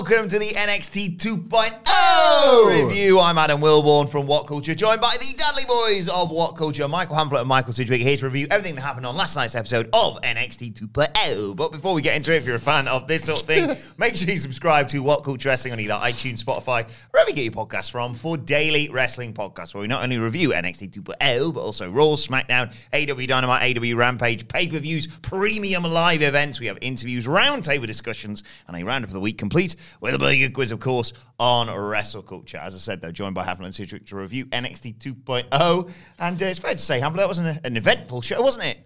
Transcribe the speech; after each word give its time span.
welcome 0.00 0.30
to 0.30 0.38
the 0.38 0.48
NXT 0.54 1.18
2.0 1.18 2.86
review. 2.86 3.20
I'm 3.20 3.36
Adam 3.36 3.60
Wilborn 3.60 4.08
from 4.08 4.26
What 4.26 4.46
Culture, 4.46 4.74
joined 4.74 5.02
by 5.02 5.14
the 5.18 5.34
Dudley 5.36 5.64
Boys 5.68 6.08
of 6.08 6.30
What 6.30 6.56
Culture, 6.56 6.88
Michael 6.88 7.16
Hamflett 7.16 7.40
and 7.40 7.48
Michael 7.48 7.74
Sidgwick, 7.74 8.00
here 8.00 8.16
to 8.16 8.24
review 8.24 8.46
everything 8.50 8.76
that 8.76 8.80
happened 8.80 9.04
on 9.04 9.14
last 9.14 9.36
night's 9.36 9.54
episode 9.54 9.90
of 9.92 10.18
NXT 10.22 10.72
2.0. 10.88 11.54
But 11.54 11.72
before 11.72 11.92
we 11.92 12.00
get 12.00 12.16
into 12.16 12.32
it, 12.32 12.36
if 12.36 12.46
you're 12.46 12.56
a 12.56 12.58
fan 12.58 12.88
of 12.88 13.08
this 13.08 13.24
sort 13.24 13.42
of 13.42 13.46
thing, 13.46 13.76
make 13.98 14.16
sure 14.16 14.26
you 14.26 14.38
subscribe 14.38 14.88
to 14.88 15.00
What 15.00 15.22
Culture 15.22 15.50
Wrestling 15.50 15.74
on 15.74 15.80
either 15.80 15.92
iTunes, 15.92 16.42
Spotify, 16.42 16.90
wherever 17.10 17.28
you 17.28 17.36
get 17.36 17.44
your 17.44 17.52
podcasts 17.52 17.90
from, 17.90 18.14
for 18.14 18.38
daily 18.38 18.88
wrestling 18.88 19.34
podcasts 19.34 19.74
where 19.74 19.82
we 19.82 19.86
not 19.86 20.02
only 20.02 20.16
review 20.16 20.52
NXT 20.52 20.92
2.0, 20.92 21.52
but 21.52 21.60
also 21.60 21.90
Raw, 21.90 22.16
SmackDown, 22.16 22.74
AEW 22.94 23.28
Dynamite, 23.28 23.76
AEW 23.76 23.96
Rampage, 23.96 24.48
pay-per-views, 24.48 25.08
premium 25.20 25.82
live 25.82 26.22
events. 26.22 26.58
We 26.58 26.68
have 26.68 26.78
interviews, 26.80 27.26
roundtable 27.26 27.86
discussions, 27.86 28.44
and 28.66 28.80
a 28.80 28.82
roundup 28.82 29.10
of 29.10 29.14
the 29.14 29.20
week 29.20 29.36
complete 29.36 29.76
with 30.00 30.14
a 30.14 30.18
big 30.18 30.40
good 30.40 30.54
quiz, 30.54 30.72
of 30.72 30.80
course, 30.80 31.12
on 31.38 31.70
wrestle 31.70 32.22
culture. 32.22 32.58
As 32.58 32.74
I 32.74 32.78
said, 32.78 33.00
though, 33.00 33.12
joined 33.12 33.34
by 33.34 33.44
Hamflett 33.44 33.66
and 33.66 33.74
Sidgwick 33.74 34.06
to 34.06 34.16
review 34.16 34.46
NXT 34.46 34.98
2.0. 34.98 35.90
And 36.18 36.42
uh, 36.42 36.46
it's 36.46 36.58
fair 36.58 36.72
to 36.72 36.78
say, 36.78 37.00
Hamflett, 37.00 37.18
that 37.18 37.28
was 37.28 37.38
an, 37.38 37.58
an 37.64 37.76
eventful 37.76 38.22
show, 38.22 38.40
wasn't 38.42 38.66
it? 38.66 38.78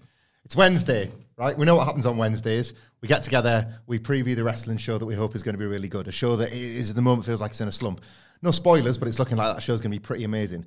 It's 0.44 0.56
Wednesday, 0.56 1.10
right? 1.38 1.56
We 1.56 1.64
know 1.64 1.74
what 1.74 1.86
happens 1.86 2.06
on 2.06 2.16
Wednesdays. 2.16 2.74
We 3.00 3.08
get 3.08 3.22
together, 3.22 3.80
we 3.86 3.98
preview 3.98 4.36
the 4.36 4.44
wrestling 4.44 4.76
show 4.76 4.98
that 4.98 5.06
we 5.06 5.14
hope 5.14 5.34
is 5.34 5.42
going 5.42 5.54
to 5.54 5.58
be 5.58 5.66
really 5.66 5.88
good. 5.88 6.06
A 6.06 6.12
show 6.12 6.36
that 6.36 6.52
is 6.52 6.90
at 6.90 6.96
the 6.96 7.02
moment 7.02 7.24
feels 7.26 7.40
like 7.40 7.52
it's 7.52 7.60
in 7.60 7.68
a 7.68 7.72
slump. 7.72 8.02
No 8.42 8.50
spoilers, 8.50 8.98
but 8.98 9.08
it's 9.08 9.18
looking 9.18 9.38
like 9.38 9.54
that 9.54 9.62
show's 9.62 9.80
going 9.80 9.90
to 9.90 9.98
be 9.98 10.02
pretty 10.02 10.24
amazing. 10.24 10.66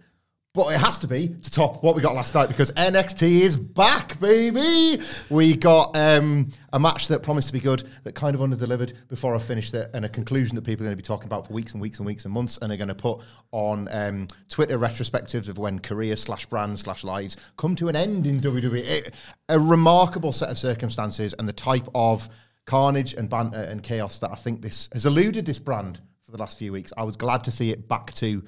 But 0.57 0.73
it 0.73 0.79
has 0.79 0.97
to 0.97 1.07
be 1.07 1.27
to 1.27 1.51
top 1.51 1.83
what 1.83 1.95
we 1.95 2.01
got 2.01 2.15
last 2.15 2.33
night 2.33 2.47
because 2.47 2.71
NXT 2.71 3.41
is 3.41 3.55
back, 3.55 4.19
baby. 4.19 4.99
We 5.29 5.55
got 5.55 5.95
um, 5.95 6.49
a 6.73 6.79
match 6.79 7.09
that 7.09 7.21
promised 7.21 7.49
to 7.49 7.53
be 7.53 7.59
good, 7.59 7.87
that 8.05 8.15
kind 8.15 8.33
of 8.33 8.41
under-delivered 8.41 8.93
before 9.07 9.35
I 9.35 9.37
finished 9.37 9.75
it, 9.75 9.91
and 9.93 10.03
a 10.03 10.09
conclusion 10.09 10.55
that 10.55 10.63
people 10.63 10.83
are 10.83 10.87
going 10.87 10.97
to 10.97 11.03
be 11.03 11.05
talking 11.05 11.27
about 11.27 11.45
for 11.45 11.53
weeks 11.53 11.73
and 11.73 11.81
weeks 11.81 11.99
and 11.99 12.07
weeks 12.07 12.25
and 12.25 12.33
months, 12.33 12.57
and 12.59 12.71
are 12.71 12.75
going 12.75 12.87
to 12.87 12.95
put 12.95 13.19
on 13.51 13.87
um, 13.91 14.27
Twitter 14.49 14.79
retrospectives 14.79 15.47
of 15.47 15.59
when 15.59 15.77
career 15.77 16.15
slash 16.15 16.47
brand 16.47 16.79
slash 16.79 17.03
lives 17.03 17.37
come 17.57 17.75
to 17.75 17.87
an 17.87 17.95
end 17.95 18.25
in 18.25 18.41
WWE. 18.41 18.83
It- 18.83 19.13
a 19.49 19.59
remarkable 19.59 20.31
set 20.31 20.49
of 20.49 20.57
circumstances 20.57 21.35
and 21.37 21.47
the 21.47 21.53
type 21.53 21.87
of 21.93 22.29
carnage 22.65 23.13
and 23.13 23.29
banter 23.29 23.61
and 23.61 23.83
chaos 23.83 24.17
that 24.17 24.31
I 24.31 24.35
think 24.35 24.63
this 24.63 24.89
has 24.91 25.05
eluded 25.05 25.45
this 25.45 25.59
brand 25.59 26.01
for 26.25 26.31
the 26.31 26.39
last 26.39 26.57
few 26.57 26.71
weeks. 26.71 26.91
I 26.97 27.03
was 27.03 27.15
glad 27.15 27.43
to 27.43 27.51
see 27.51 27.69
it 27.69 27.87
back 27.87 28.11
to 28.15 28.43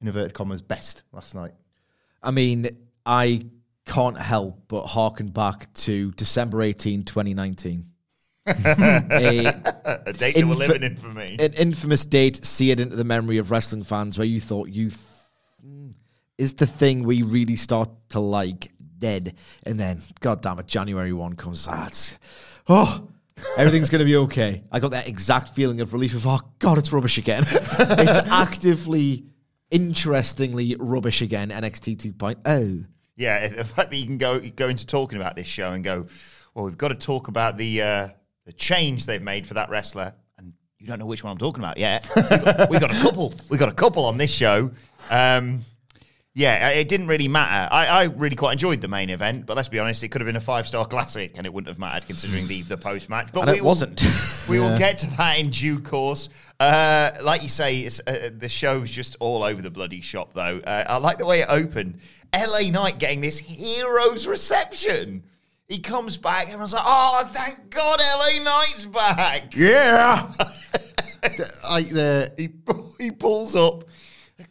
in 0.00 0.08
inverted 0.08 0.34
commas 0.34 0.62
best 0.62 1.02
last 1.12 1.34
night. 1.34 1.52
I 2.22 2.30
mean, 2.30 2.68
I 3.04 3.46
can't 3.86 4.18
help 4.18 4.62
but 4.68 4.86
harken 4.86 5.28
back 5.28 5.72
to 5.74 6.10
December 6.12 6.62
18, 6.62 7.02
2019. 7.04 7.84
a, 8.46 9.46
A 10.06 10.12
date 10.12 10.34
that 10.34 10.46
we're 10.46 10.54
living 10.54 10.82
in 10.82 10.96
for 10.96 11.08
me. 11.08 11.36
an 11.38 11.54
infamous 11.54 12.04
date 12.04 12.44
seared 12.44 12.78
into 12.78 12.94
the 12.94 13.04
memory 13.04 13.38
of 13.38 13.50
wrestling 13.50 13.82
fans 13.82 14.18
where 14.18 14.26
you 14.26 14.38
thought 14.38 14.68
youth 14.68 15.30
mm, 15.66 15.94
is 16.36 16.52
the 16.54 16.66
thing 16.66 17.04
we 17.04 17.22
really 17.22 17.56
start 17.56 17.88
to 18.10 18.20
like 18.20 18.70
dead. 18.98 19.34
And 19.64 19.78
then, 19.78 20.00
god 20.20 20.42
damn 20.42 20.58
it, 20.58 20.66
January 20.66 21.12
1 21.12 21.36
comes. 21.36 21.68
It's, 21.70 22.18
oh, 22.68 23.08
everything's 23.56 23.90
going 23.90 24.00
to 24.00 24.04
be 24.04 24.16
okay. 24.16 24.62
I 24.70 24.80
got 24.80 24.92
that 24.92 25.08
exact 25.08 25.50
feeling 25.50 25.80
of 25.80 25.92
relief 25.92 26.14
of, 26.14 26.26
oh, 26.26 26.40
God, 26.58 26.78
it's 26.78 26.92
rubbish 26.92 27.18
again. 27.18 27.44
it's 27.50 28.28
actively, 28.30 29.24
interestingly 29.70 30.76
rubbish 30.78 31.22
again, 31.22 31.50
NXT 31.50 32.14
2.0. 32.14 32.86
Yeah, 33.16 33.46
the 33.48 33.64
fact 33.64 33.90
that 33.90 33.96
you 33.96 34.06
can 34.06 34.18
go 34.18 34.40
go 34.40 34.68
into 34.68 34.86
talking 34.86 35.18
about 35.18 35.36
this 35.36 35.46
show 35.46 35.72
and 35.72 35.84
go, 35.84 36.06
well, 36.54 36.64
we've 36.64 36.78
got 36.78 36.88
to 36.88 36.94
talk 36.96 37.28
about 37.28 37.56
the 37.56 37.82
uh, 37.82 38.08
the 38.44 38.52
change 38.52 39.06
they've 39.06 39.22
made 39.22 39.46
for 39.46 39.54
that 39.54 39.70
wrestler, 39.70 40.14
and 40.36 40.52
you 40.78 40.86
don't 40.86 40.98
know 40.98 41.06
which 41.06 41.22
one 41.22 41.30
I'm 41.30 41.38
talking 41.38 41.62
about 41.62 41.78
yet. 41.78 42.08
we, 42.16 42.22
got, 42.22 42.70
got 42.80 42.90
a 42.90 43.00
couple. 43.00 43.32
We 43.50 43.58
got 43.58 43.68
a 43.68 43.74
couple 43.74 44.04
on 44.04 44.18
this 44.18 44.32
show. 44.32 44.70
Um, 45.10 45.60
yeah, 46.34 46.70
it 46.70 46.88
didn't 46.88 47.06
really 47.06 47.28
matter. 47.28 47.72
I, 47.72 47.86
I 47.86 48.04
really 48.04 48.34
quite 48.34 48.52
enjoyed 48.52 48.80
the 48.80 48.88
main 48.88 49.08
event, 49.10 49.46
but 49.46 49.56
let's 49.56 49.68
be 49.68 49.78
honest, 49.78 50.02
it 50.02 50.08
could 50.08 50.20
have 50.20 50.26
been 50.26 50.34
a 50.36 50.40
five 50.40 50.66
star 50.66 50.84
classic, 50.84 51.34
and 51.36 51.46
it 51.46 51.52
wouldn't 51.52 51.68
have 51.68 51.78
mattered 51.78 52.06
considering 52.06 52.46
the 52.48 52.62
the 52.62 52.76
post 52.76 53.08
match. 53.08 53.30
But 53.32 53.42
And 53.42 53.50
we 53.52 53.56
it 53.58 53.60
will- 53.62 53.68
wasn't. 53.68 54.02
we 54.48 54.58
will 54.58 54.76
get 54.76 54.98
to 54.98 55.06
that 55.16 55.38
in 55.38 55.50
due 55.50 55.78
course. 55.78 56.28
Uh, 56.58 57.10
like 57.22 57.42
you 57.42 57.48
say, 57.48 57.78
it's, 57.80 58.00
uh, 58.06 58.30
the 58.36 58.48
show's 58.48 58.90
just 58.90 59.16
all 59.20 59.42
over 59.44 59.62
the 59.62 59.70
bloody 59.70 60.00
shop, 60.00 60.32
though. 60.34 60.60
Uh, 60.64 60.84
I 60.88 60.96
like 60.98 61.18
the 61.18 61.26
way 61.26 61.40
it 61.40 61.46
opened. 61.48 61.98
LA 62.34 62.70
Knight 62.70 62.98
getting 62.98 63.20
this 63.20 63.38
hero's 63.38 64.26
reception. 64.26 65.22
He 65.68 65.78
comes 65.78 66.18
back, 66.18 66.48
and 66.48 66.58
I 66.58 66.60
was 66.62 66.72
like, 66.72 66.82
"Oh, 66.84 67.30
thank 67.32 67.70
God, 67.70 68.00
LA 68.00 68.42
Knight's 68.42 68.86
back!" 68.86 69.54
Yeah. 69.56 70.30
like 71.70 71.88
the 71.90 72.32
He 72.36 72.48
he 73.02 73.10
pulls 73.10 73.56
up, 73.56 73.84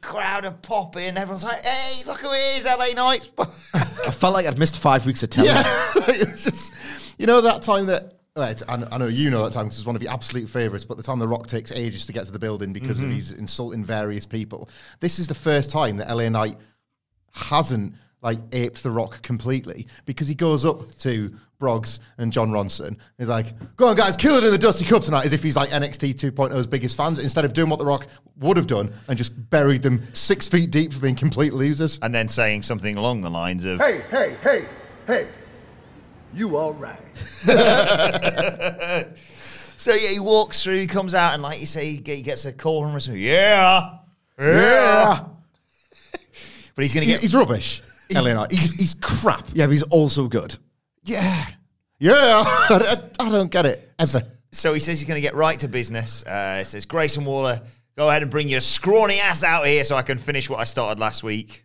crowd 0.03 0.45
are 0.45 0.51
popping. 0.51 1.17
Everyone's 1.17 1.43
like, 1.43 1.63
"Hey, 1.63 2.03
look 2.05 2.19
who 2.19 2.31
it 2.31 2.57
is, 2.57 2.65
LA 2.65 2.93
Knight's! 2.95 3.31
I 3.73 4.11
felt 4.11 4.33
like 4.33 4.45
I'd 4.45 4.59
missed 4.59 4.77
five 4.77 5.05
weeks 5.05 5.23
of 5.23 5.29
telly. 5.29 5.47
yeah, 5.47 5.93
just 6.35 6.73
you 7.17 7.25
know 7.25 7.41
that 7.41 7.61
time 7.61 7.87
that. 7.87 8.19
well, 8.35 8.53
I 8.67 8.97
know 8.97 9.07
you 9.07 9.29
know 9.29 9.43
that 9.43 9.53
time 9.53 9.65
because 9.65 9.79
it's 9.79 9.87
one 9.87 9.95
of 9.95 10.03
your 10.03 10.11
absolute 10.11 10.49
favourites, 10.49 10.85
but 10.85 10.97
the 10.97 11.03
time 11.03 11.19
The 11.19 11.27
Rock 11.27 11.47
takes 11.47 11.71
ages 11.71 12.05
to 12.07 12.13
get 12.13 12.25
to 12.25 12.31
the 12.31 12.39
building 12.39 12.73
because 12.73 12.99
of 12.99 13.05
mm-hmm. 13.05 13.15
he's 13.15 13.31
insulting 13.31 13.83
various 13.85 14.25
people. 14.25 14.69
This 14.99 15.19
is 15.19 15.27
the 15.27 15.35
first 15.35 15.71
time 15.71 15.97
that 15.97 16.13
LA 16.13 16.29
Knight 16.29 16.57
hasn't 17.31 17.95
like 18.23 18.39
aped 18.51 18.81
The 18.81 18.89
Rock 18.91 19.21
completely 19.21 19.85
because 20.05 20.27
he 20.27 20.33
goes 20.35 20.65
up 20.65 20.79
to 20.99 21.35
Briggs 21.59 21.99
and 22.17 22.33
John 22.33 22.49
Ronson. 22.51 22.97
He's 23.17 23.27
like, 23.29 23.53
"Go 23.77 23.87
on, 23.89 23.95
guys, 23.95 24.17
kill 24.17 24.35
it 24.35 24.43
in 24.43 24.51
the 24.51 24.57
Dusty 24.57 24.85
Cup 24.85 25.03
tonight," 25.03 25.25
as 25.25 25.33
if 25.33 25.43
he's 25.43 25.55
like 25.55 25.69
NXT 25.69 26.13
2.0's 26.15 26.67
biggest 26.67 26.97
fans. 26.97 27.19
Instead 27.19 27.45
of 27.45 27.53
doing 27.53 27.69
what 27.69 27.79
The 27.79 27.85
Rock 27.85 28.07
would 28.39 28.57
have 28.57 28.67
done 28.67 28.91
and 29.07 29.17
just 29.17 29.49
buried 29.49 29.83
them 29.83 30.01
six 30.13 30.47
feet 30.47 30.71
deep 30.71 30.91
for 30.91 30.99
being 31.01 31.15
complete 31.15 31.53
losers. 31.53 31.99
and 32.01 32.13
then 32.13 32.27
saying 32.27 32.63
something 32.63 32.97
along 32.97 33.21
the 33.21 33.29
lines 33.29 33.65
of, 33.65 33.79
Hey, 33.79 34.01
hey, 34.09 34.35
hey, 34.41 34.65
hey. 35.07 35.27
You 36.33 36.57
all 36.57 36.73
right? 36.73 36.97
So 39.75 39.93
yeah, 39.93 40.11
he 40.11 40.19
walks 40.21 40.63
through, 40.63 40.77
he 40.77 40.87
comes 40.87 41.13
out, 41.13 41.33
and 41.33 41.43
like 41.43 41.59
you 41.59 41.65
say, 41.65 41.89
he 41.89 41.97
gets 41.97 42.45
a 42.45 42.53
call 42.53 42.83
from 42.83 42.95
us. 42.95 43.05
Yeah, 43.09 43.97
yeah. 44.39 45.25
but 46.75 46.81
he's 46.81 46.93
gonna 46.93 47.05
get. 47.05 47.19
he's 47.19 47.35
rubbish. 47.35 47.81
LA 48.11 48.33
Knight. 48.33 48.51
He's, 48.51 48.71
he's 48.73 48.95
crap. 48.95 49.47
Yeah, 49.53 49.65
but 49.65 49.71
he's 49.71 49.83
also 49.83 50.27
good. 50.27 50.57
Yeah. 51.03 51.45
Yeah. 51.99 52.13
I, 52.45 52.97
I 53.19 53.31
don't 53.31 53.51
get 53.51 53.65
it. 53.65 53.91
Ever. 53.99 54.21
so 54.51 54.73
he 54.73 54.79
says 54.79 54.99
he's 54.99 55.07
gonna 55.07 55.21
get 55.21 55.35
right 55.35 55.57
to 55.59 55.67
business. 55.67 56.23
Uh, 56.25 56.57
he 56.59 56.63
says 56.63 56.85
Grayson 56.85 57.25
Waller, 57.25 57.61
go 57.97 58.09
ahead 58.09 58.21
and 58.21 58.31
bring 58.31 58.49
your 58.49 58.61
scrawny 58.61 59.19
ass 59.19 59.43
out 59.43 59.65
here 59.65 59.83
so 59.83 59.95
I 59.95 60.01
can 60.01 60.17
finish 60.17 60.49
what 60.49 60.59
I 60.59 60.65
started 60.65 60.99
last 60.99 61.23
week. 61.23 61.63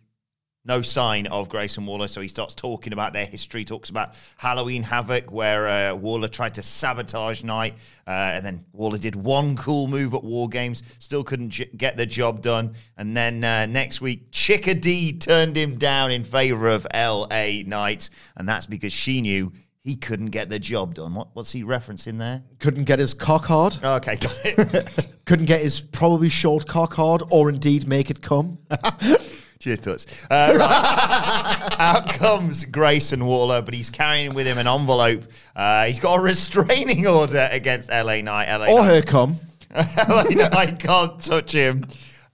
No 0.65 0.81
sign 0.81 1.27
of 1.27 1.49
Grayson 1.49 1.85
Waller. 1.85 2.07
So 2.07 2.21
he 2.21 2.27
starts 2.27 2.53
talking 2.53 2.93
about 2.93 3.13
their 3.13 3.25
history, 3.25 3.63
talks 3.65 3.89
about 3.89 4.13
Halloween 4.37 4.83
Havoc, 4.83 5.31
where 5.31 5.67
uh, 5.67 5.95
Waller 5.95 6.27
tried 6.27 6.53
to 6.55 6.61
sabotage 6.61 7.43
Knight. 7.43 7.75
Uh, 8.07 8.31
and 8.35 8.45
then 8.45 8.65
Waller 8.73 8.97
did 8.97 9.15
one 9.15 9.55
cool 9.55 9.87
move 9.87 10.13
at 10.13 10.23
War 10.23 10.49
Games, 10.49 10.83
still 10.99 11.23
couldn't 11.23 11.51
j- 11.51 11.69
get 11.77 11.97
the 11.97 12.05
job 12.05 12.41
done. 12.41 12.73
And 12.97 13.15
then 13.15 13.43
uh, 13.43 13.65
next 13.65 14.01
week, 14.01 14.31
Chickadee 14.31 15.13
turned 15.13 15.55
him 15.55 15.77
down 15.77 16.11
in 16.11 16.23
favor 16.23 16.67
of 16.67 16.85
LA 16.93 17.63
Knight. 17.65 18.09
And 18.35 18.47
that's 18.47 18.65
because 18.65 18.93
she 18.93 19.21
knew 19.21 19.51
he 19.83 19.95
couldn't 19.95 20.27
get 20.27 20.49
the 20.49 20.59
job 20.59 20.93
done. 20.93 21.15
What, 21.15 21.29
what's 21.33 21.51
he 21.51 21.63
referencing 21.63 22.17
there? 22.17 22.43
Couldn't 22.59 22.83
get 22.83 22.99
his 22.99 23.13
cock 23.13 23.45
hard. 23.45 23.77
Okay. 23.83 24.17
Couldn't 25.25 25.45
get 25.45 25.61
his 25.61 25.79
probably 25.79 26.29
short 26.29 26.67
cock 26.67 26.93
hard, 26.95 27.23
or 27.29 27.49
indeed 27.49 27.87
make 27.87 28.09
it 28.09 28.21
come. 28.21 28.57
Cheers, 29.61 29.81
Toots. 29.81 30.05
Uh, 30.31 30.55
right. 30.57 31.69
Out 31.79 32.07
comes 32.13 32.63
Grayson 32.63 33.25
Waller, 33.25 33.61
but 33.61 33.73
he's 33.73 33.89
carrying 33.89 34.33
with 34.33 34.47
him 34.47 34.57
an 34.57 34.67
envelope. 34.67 35.23
Uh, 35.53 35.83
he's 35.85 35.99
got 35.99 36.17
a 36.17 36.21
restraining 36.21 37.05
order 37.05 37.49
against 37.51 37.89
LA 37.89 38.21
Knight. 38.21 38.47
LA 38.49 38.67
or 38.73 38.79
Knight. 38.79 38.89
her 38.95 39.01
come. 39.01 39.35
LA 39.75 40.23
Knight 40.29 40.53
I 40.55 40.65
can't 40.71 41.19
touch 41.21 41.51
him. 41.51 41.85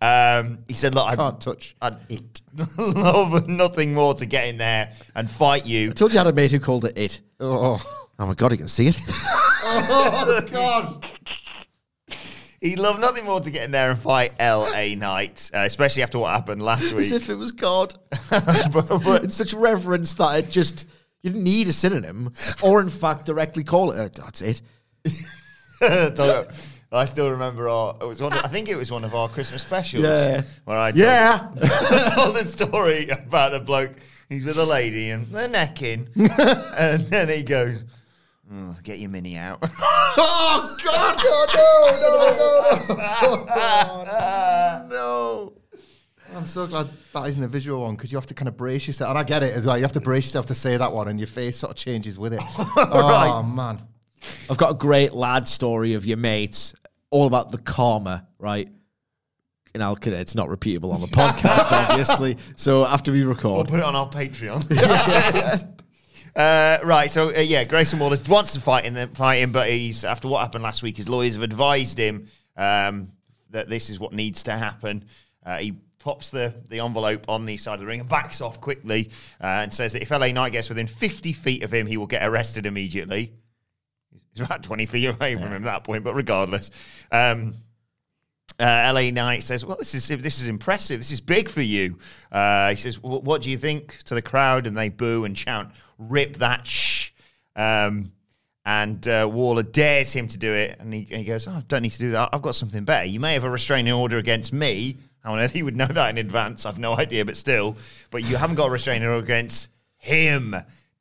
Um, 0.01 0.60
he 0.68 0.75
said, 0.75 0.94
"Look, 0.94 1.07
I 1.07 1.16
Can't 1.16 1.42
touch. 1.42 1.75
I'd 1.81 1.95
love 2.77 3.48
nothing 3.48 3.95
more 3.95 4.13
to 4.13 4.25
get 4.28 4.48
in 4.48 4.57
there 4.60 4.92
and 5.16 5.28
fight 5.28 5.66
you." 5.66 5.89
I 5.89 5.94
told 5.94 6.13
you 6.13 6.19
I 6.19 6.24
had 6.25 6.31
a 6.31 6.36
mate 6.36 6.51
who 6.51 6.60
called 6.60 6.86
it 6.86 6.95
it. 6.95 7.21
Oh, 7.39 7.81
Oh 8.19 8.28
my 8.28 8.36
god, 8.36 8.51
you 8.51 8.60
can 8.60 8.68
see 8.68 8.86
it. 8.88 8.98
oh 9.63 10.42
God. 10.51 11.04
He'd 12.66 12.80
love 12.80 13.00
nothing 13.00 13.26
more 13.26 13.40
to 13.42 13.52
get 13.52 13.64
in 13.64 13.70
there 13.70 13.92
and 13.92 14.00
fight 14.00 14.32
LA 14.40 14.96
Knight, 14.96 15.52
uh, 15.54 15.60
especially 15.60 16.02
after 16.02 16.18
what 16.18 16.32
happened 16.32 16.64
last 16.64 16.94
week. 16.94 17.02
As 17.02 17.12
if 17.12 17.30
it 17.30 17.36
was 17.36 17.52
God. 17.52 17.94
but, 18.32 18.88
but 19.04 19.24
in 19.24 19.30
such 19.30 19.54
reverence 19.54 20.16
that 20.16 20.40
it 20.40 20.50
just 20.50 20.88
you 21.22 21.30
didn't 21.30 21.44
need 21.44 21.68
a 21.68 21.74
synonym, 21.74 22.34
or 22.64 22.82
in 22.82 22.90
fact 22.90 23.28
directly 23.28 23.64
call 23.64 23.92
it. 23.92 24.00
Uh, 24.00 24.24
that's 24.24 24.42
it. 24.42 24.64
I 26.92 27.06
still 27.06 27.30
remember 27.30 27.70
our. 27.70 27.98
It 28.02 28.06
was 28.06 28.20
one. 28.20 28.34
Of, 28.34 28.44
I 28.44 28.48
think 28.48 28.68
it 28.68 28.76
was 28.76 28.92
one 28.92 29.04
of 29.04 29.14
our 29.14 29.30
Christmas 29.30 29.62
specials. 29.62 30.04
Yeah. 30.04 30.42
Where 30.64 30.78
I 30.78 30.90
told, 30.90 31.04
Yeah. 31.04 31.38
told 32.16 32.36
the 32.36 32.46
story 32.46 33.10
about 33.10 33.52
the 33.52 33.60
bloke. 33.60 33.92
He's 34.28 34.44
with 34.44 34.58
a 34.58 34.66
lady 34.66 35.12
and 35.12 35.28
they're 35.28 35.48
necking, 35.48 36.08
and 36.16 37.02
then 37.04 37.30
he 37.30 37.44
goes, 37.44 37.86
"Oh, 38.53 38.77
"Get 38.83 39.00
your 39.00 39.09
mini 39.09 39.38
out." 39.38 39.59
Oh 40.18 40.77
God! 40.83 41.15
Oh, 41.19 42.86
no! 42.88 42.95
No! 42.95 42.95
No! 42.95 43.45
Oh, 43.50 44.88
no! 44.89 44.95
No. 44.95 45.53
I'm 46.38 46.47
so 46.47 46.68
glad 46.68 46.89
that 47.13 47.27
isn't 47.30 47.44
a 47.44 47.47
visual 47.47 47.81
one 47.81 47.95
because 47.95 48.12
you 48.12 48.18
have 48.18 48.27
to 48.27 48.33
kind 48.33 48.47
of 48.47 48.56
brace 48.57 48.88
yourself, 48.88 49.09
and 49.09 49.19
I 49.19 49.24
get 49.24 49.44
it 49.44 49.53
as 49.53 49.65
well. 49.65 49.77
You 49.77 49.83
have 49.83 49.92
to 49.94 50.01
brace 50.01 50.25
yourself 50.25 50.45
to 50.47 50.56
say 50.56 50.77
that 50.77 50.92
one, 50.94 51.07
and 51.07 51.19
your 51.19 51.27
face 51.27 51.57
sort 51.57 51.71
of 51.71 51.77
changes 51.77 52.18
with 52.19 52.33
it. 52.33 52.42
Oh 52.77 53.44
man! 53.44 53.81
I've 54.50 54.57
got 54.57 54.71
a 54.71 54.75
great 54.75 55.13
lad 55.13 55.47
story 55.47 55.94
of 55.94 56.06
your 56.06 56.18
mates, 56.18 56.74
all 57.09 57.27
about 57.27 57.51
the 57.51 57.57
karma, 57.57 58.27
right? 58.39 58.69
And 59.74 59.83
I'll, 59.83 59.97
it's 60.01 60.36
not 60.36 60.47
repeatable 60.47 60.94
on 60.94 61.01
the 61.01 61.07
podcast, 61.07 61.71
obviously. 61.89 62.38
So 62.56 62.86
after 62.86 63.12
we 63.12 63.24
record, 63.24 63.69
We'll 63.69 63.80
put 63.80 63.80
it 63.81 63.86
on 63.86 63.95
our 63.95 64.09
Patreon. 64.09 65.74
Uh, 66.36 66.80
right, 66.84 67.10
so 67.10 67.34
uh, 67.34 67.40
yeah, 67.40 67.64
Grayson 67.64 67.98
Waller 67.98 68.18
wants 68.28 68.54
to 68.54 68.62
fight 68.62 68.86
in 68.86 68.94
the 68.94 69.08
fight 69.08 69.38
him, 69.38 69.54
but 69.54 69.70
he's 69.70 70.04
after 70.04 70.28
what 70.28 70.42
happened 70.42 70.64
last 70.64 70.84
week. 70.84 70.98
His 70.98 71.08
lawyers 71.08 71.36
have 71.36 71.44
advised 71.44 71.98
him 71.98 72.28
um, 72.58 73.12
that 73.52 73.70
this 73.70 73.90
is 73.90 74.00
what 74.00 74.12
needs 74.12 74.44
to 74.44 74.52
happen. 74.52 75.06
Uh, 75.46 75.58
he 75.58 75.76
pops 76.00 76.32
the, 76.32 76.54
the 76.70 76.80
envelope 76.82 77.26
on 77.30 77.46
the 77.46 77.56
side 77.56 77.76
of 77.76 77.80
the 77.80 77.86
ring 77.86 78.02
and 78.02 78.10
backs 78.10 78.42
off 78.42 78.60
quickly 78.60 79.10
uh, 79.42 79.64
and 79.64 79.74
says 79.74 79.94
that 79.94 80.02
if 80.02 80.12
LA 80.12 80.28
Knight 80.28 80.52
gets 80.52 80.68
within 80.68 80.88
50 80.88 81.32
feet 81.34 81.64
of 81.64 81.74
him, 81.74 81.88
he 81.88 81.98
will 81.98 82.06
get 82.06 82.24
arrested 82.24 82.66
immediately. 82.66 83.34
He's 84.12 84.46
about 84.46 84.62
20 84.62 84.86
feet 84.88 85.06
away 85.06 85.36
from 85.36 85.48
him 85.48 85.54
at 85.54 85.64
that 85.64 85.84
point, 85.86 86.04
but 86.04 86.16
regardless. 86.16 86.70
Um, 87.12 87.56
uh, 88.60 88.92
LA 88.94 89.10
Knight 89.10 89.44
says, 89.44 89.66
"Well, 89.66 89.78
this 89.78 89.94
is 89.96 90.08
this 90.08 90.40
is 90.40 90.48
impressive. 90.48 91.00
This 91.00 91.12
is 91.12 91.20
big 91.20 91.50
for 91.50 91.62
you." 91.62 91.98
Uh, 92.31 92.70
he 92.70 92.76
says, 92.78 93.02
"What 93.02 93.42
do 93.42 93.52
you 93.52 93.58
think?" 93.58 94.02
To 94.04 94.16
the 94.16 94.22
crowd, 94.22 94.66
and 94.66 94.78
they 94.78 94.88
boo 94.88 95.26
and 95.26 95.36
chant, 95.36 95.72
"Rip 95.97 96.38
that 96.38 96.68
shh!" 96.68 97.12
Um, 97.56 98.12
and 98.65 99.07
uh, 99.07 99.30
Waller 99.31 99.63
dares 99.63 100.12
him 100.13 100.27
to 100.27 100.38
do 100.38 100.51
it, 100.51 100.77
and 100.80 100.94
he, 100.94 101.03
he 101.03 101.24
goes, 101.24 101.47
"Oh, 101.47 101.51
I 101.51 101.63
don't 101.68 101.83
need 101.83 101.92
to 101.92 102.00
do 102.00 102.12
that. 102.12 102.30
I've 102.33 102.42
got 102.42 102.56
something 102.56 102.83
better. 102.83 103.06
You 103.06 103.19
may 103.19 103.33
have 103.33 103.44
a 103.44 103.50
restraining 103.50 103.94
order 103.94 104.18
against 104.18 104.53
me. 104.53 104.97
How 105.24 105.33
on 105.33 105.39
earth 105.39 105.53
he 105.53 105.63
would 105.63 105.75
know 105.75 105.88
that 105.88 106.09
in 106.09 106.18
advance? 106.18 106.65
I've 106.65 106.80
no 106.80 106.95
idea, 106.95 107.25
but 107.25 107.38
still. 107.38 107.77
But 108.12 108.24
you 108.24 108.36
haven't 108.38 108.56
got 108.56 108.68
a 108.68 108.71
restraining 108.71 109.07
order 109.07 109.24
against 109.24 109.69
him." 109.97 110.56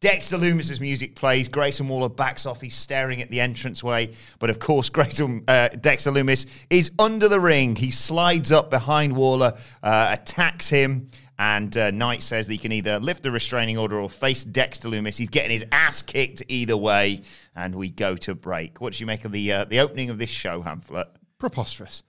Dexter 0.04 0.36
Lumis's 0.36 0.82
music 0.82 1.14
plays. 1.14 1.48
Grayson 1.48 1.88
Waller 1.88 2.10
backs 2.10 2.44
off. 2.44 2.60
He's 2.60 2.74
staring 2.74 3.22
at 3.22 3.30
the 3.30 3.40
entranceway. 3.40 4.10
But 4.38 4.50
of 4.50 4.58
course, 4.58 4.90
Grayson, 4.90 5.44
uh, 5.48 5.68
Dexter 5.68 6.10
Lumis 6.10 6.44
is 6.68 6.90
under 6.98 7.26
the 7.26 7.40
ring. 7.40 7.74
He 7.74 7.90
slides 7.90 8.52
up 8.52 8.68
behind 8.68 9.16
Waller, 9.16 9.54
uh, 9.82 10.08
attacks 10.12 10.68
him. 10.68 11.08
And 11.38 11.76
uh, 11.76 11.90
Knight 11.90 12.22
says 12.22 12.46
that 12.46 12.52
he 12.52 12.58
can 12.58 12.72
either 12.72 12.98
lift 13.00 13.22
the 13.22 13.30
restraining 13.30 13.76
order 13.76 13.98
or 13.98 14.08
face 14.08 14.44
Dexter 14.44 14.88
Lumis. 14.88 15.18
He's 15.18 15.28
getting 15.28 15.50
his 15.50 15.64
ass 15.72 16.02
kicked 16.02 16.42
either 16.48 16.76
way. 16.76 17.22
And 17.56 17.74
we 17.74 17.90
go 17.90 18.16
to 18.16 18.34
break. 18.34 18.80
What 18.80 18.92
do 18.92 19.00
you 19.00 19.06
make 19.06 19.24
of 19.24 19.32
the 19.32 19.52
uh, 19.52 19.64
the 19.64 19.80
opening 19.80 20.10
of 20.10 20.18
this 20.18 20.30
show, 20.30 20.62
Hamflett? 20.62 21.06
preposterous. 21.44 22.02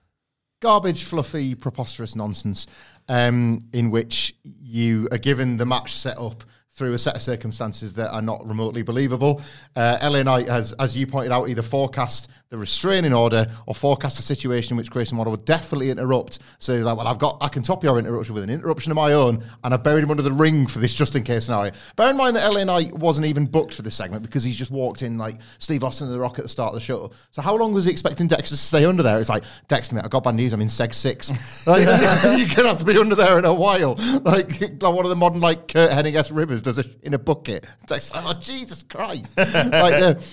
Garbage, 0.61 1.03
fluffy, 1.03 1.55
preposterous 1.55 2.15
nonsense 2.15 2.67
um, 3.09 3.65
in 3.73 3.91
which 3.91 4.33
you 4.43 5.09
are 5.11 5.17
given 5.17 5.57
the 5.57 5.65
match 5.65 5.93
set 5.93 6.17
up 6.17 6.45
through 6.71 6.93
a 6.93 6.97
set 6.97 7.15
of 7.15 7.21
circumstances 7.21 7.93
that 7.93 8.11
are 8.11 8.21
not 8.21 8.45
remotely 8.47 8.81
believable. 8.81 9.41
Uh, 9.75 9.97
LA 10.01 10.23
Knight 10.23 10.47
has, 10.47 10.71
as 10.73 10.95
you 10.95 11.05
pointed 11.05 11.33
out, 11.33 11.49
either 11.49 11.61
forecast 11.61 12.29
the 12.49 12.57
restraining 12.57 13.13
order 13.13 13.47
or 13.65 13.73
forecast 13.73 14.19
a 14.19 14.21
situation 14.21 14.73
in 14.73 14.77
which 14.77 14.91
Grayson 14.91 15.17
Waller 15.17 15.31
would 15.31 15.45
definitely 15.45 15.89
interrupt. 15.89 16.39
So 16.59 16.75
like, 16.75 16.97
well, 16.97 17.07
I've 17.07 17.19
got, 17.19 17.37
I 17.41 17.47
can 17.47 17.63
top 17.63 17.83
your 17.83 17.97
interruption 17.97 18.35
with 18.35 18.43
an 18.43 18.49
interruption 18.49 18.91
of 18.91 18.95
my 18.95 19.13
own, 19.13 19.43
and 19.63 19.73
I've 19.73 19.83
buried 19.83 20.03
him 20.03 20.11
under 20.11 20.23
the 20.23 20.31
ring 20.31 20.67
for 20.67 20.79
this 20.79 20.93
just 20.93 21.15
in 21.15 21.23
case 21.23 21.45
scenario. 21.45 21.71
Bear 21.95 22.09
in 22.09 22.17
mind 22.17 22.35
that 22.35 22.47
LA 22.47 22.63
Knight 22.63 22.93
wasn't 22.93 23.27
even 23.27 23.45
booked 23.45 23.73
for 23.73 23.81
this 23.81 23.95
segment 23.95 24.23
because 24.23 24.43
he's 24.43 24.57
just 24.57 24.71
walked 24.71 25.01
in 25.01 25.17
like 25.17 25.37
Steve 25.57 25.83
Austin 25.83 26.07
and 26.07 26.15
The 26.15 26.19
Rock 26.19 26.37
at 26.39 26.43
the 26.43 26.49
start 26.49 26.69
of 26.69 26.75
the 26.75 26.81
show. 26.81 27.11
So 27.31 27.41
how 27.41 27.55
long 27.55 27.73
was 27.73 27.85
he 27.85 27.91
expecting 27.91 28.27
Dexter 28.27 28.55
to 28.55 28.61
stay 28.61 28.85
under 28.85 29.03
there? 29.03 29.19
It's 29.19 29.29
like, 29.29 29.43
Dexter, 29.67 29.95
mate, 29.95 30.05
I 30.05 30.07
got 30.07 30.23
bad 30.23 30.35
news. 30.35 30.53
I'm 30.53 30.61
in 30.61 30.67
Seg 30.67 30.93
6. 30.93 31.31
Like, 31.65 31.81
you're 32.37 32.47
to 32.47 32.67
have 32.67 32.79
to 32.79 32.85
be 32.85 32.97
under 32.97 33.15
there 33.15 33.39
in 33.39 33.45
a 33.45 33.53
while. 33.53 33.95
Like, 34.23 34.61
like 34.61 34.81
one 34.81 35.03
of 35.03 35.09
the 35.09 35.15
modern, 35.15 35.41
like, 35.41 35.67
Kurt 35.67 35.89
Hennig 35.89 36.15
S. 36.15 36.29
Rivers 36.29 36.61
does 36.61 36.77
it 36.77 36.99
in 37.01 37.13
a 37.13 37.17
bucket. 37.17 37.65
Dexter, 37.87 38.21
oh, 38.23 38.33
Jesus 38.33 38.83
Christ. 38.83 39.35
like, 39.37 39.47
the, 39.49 40.23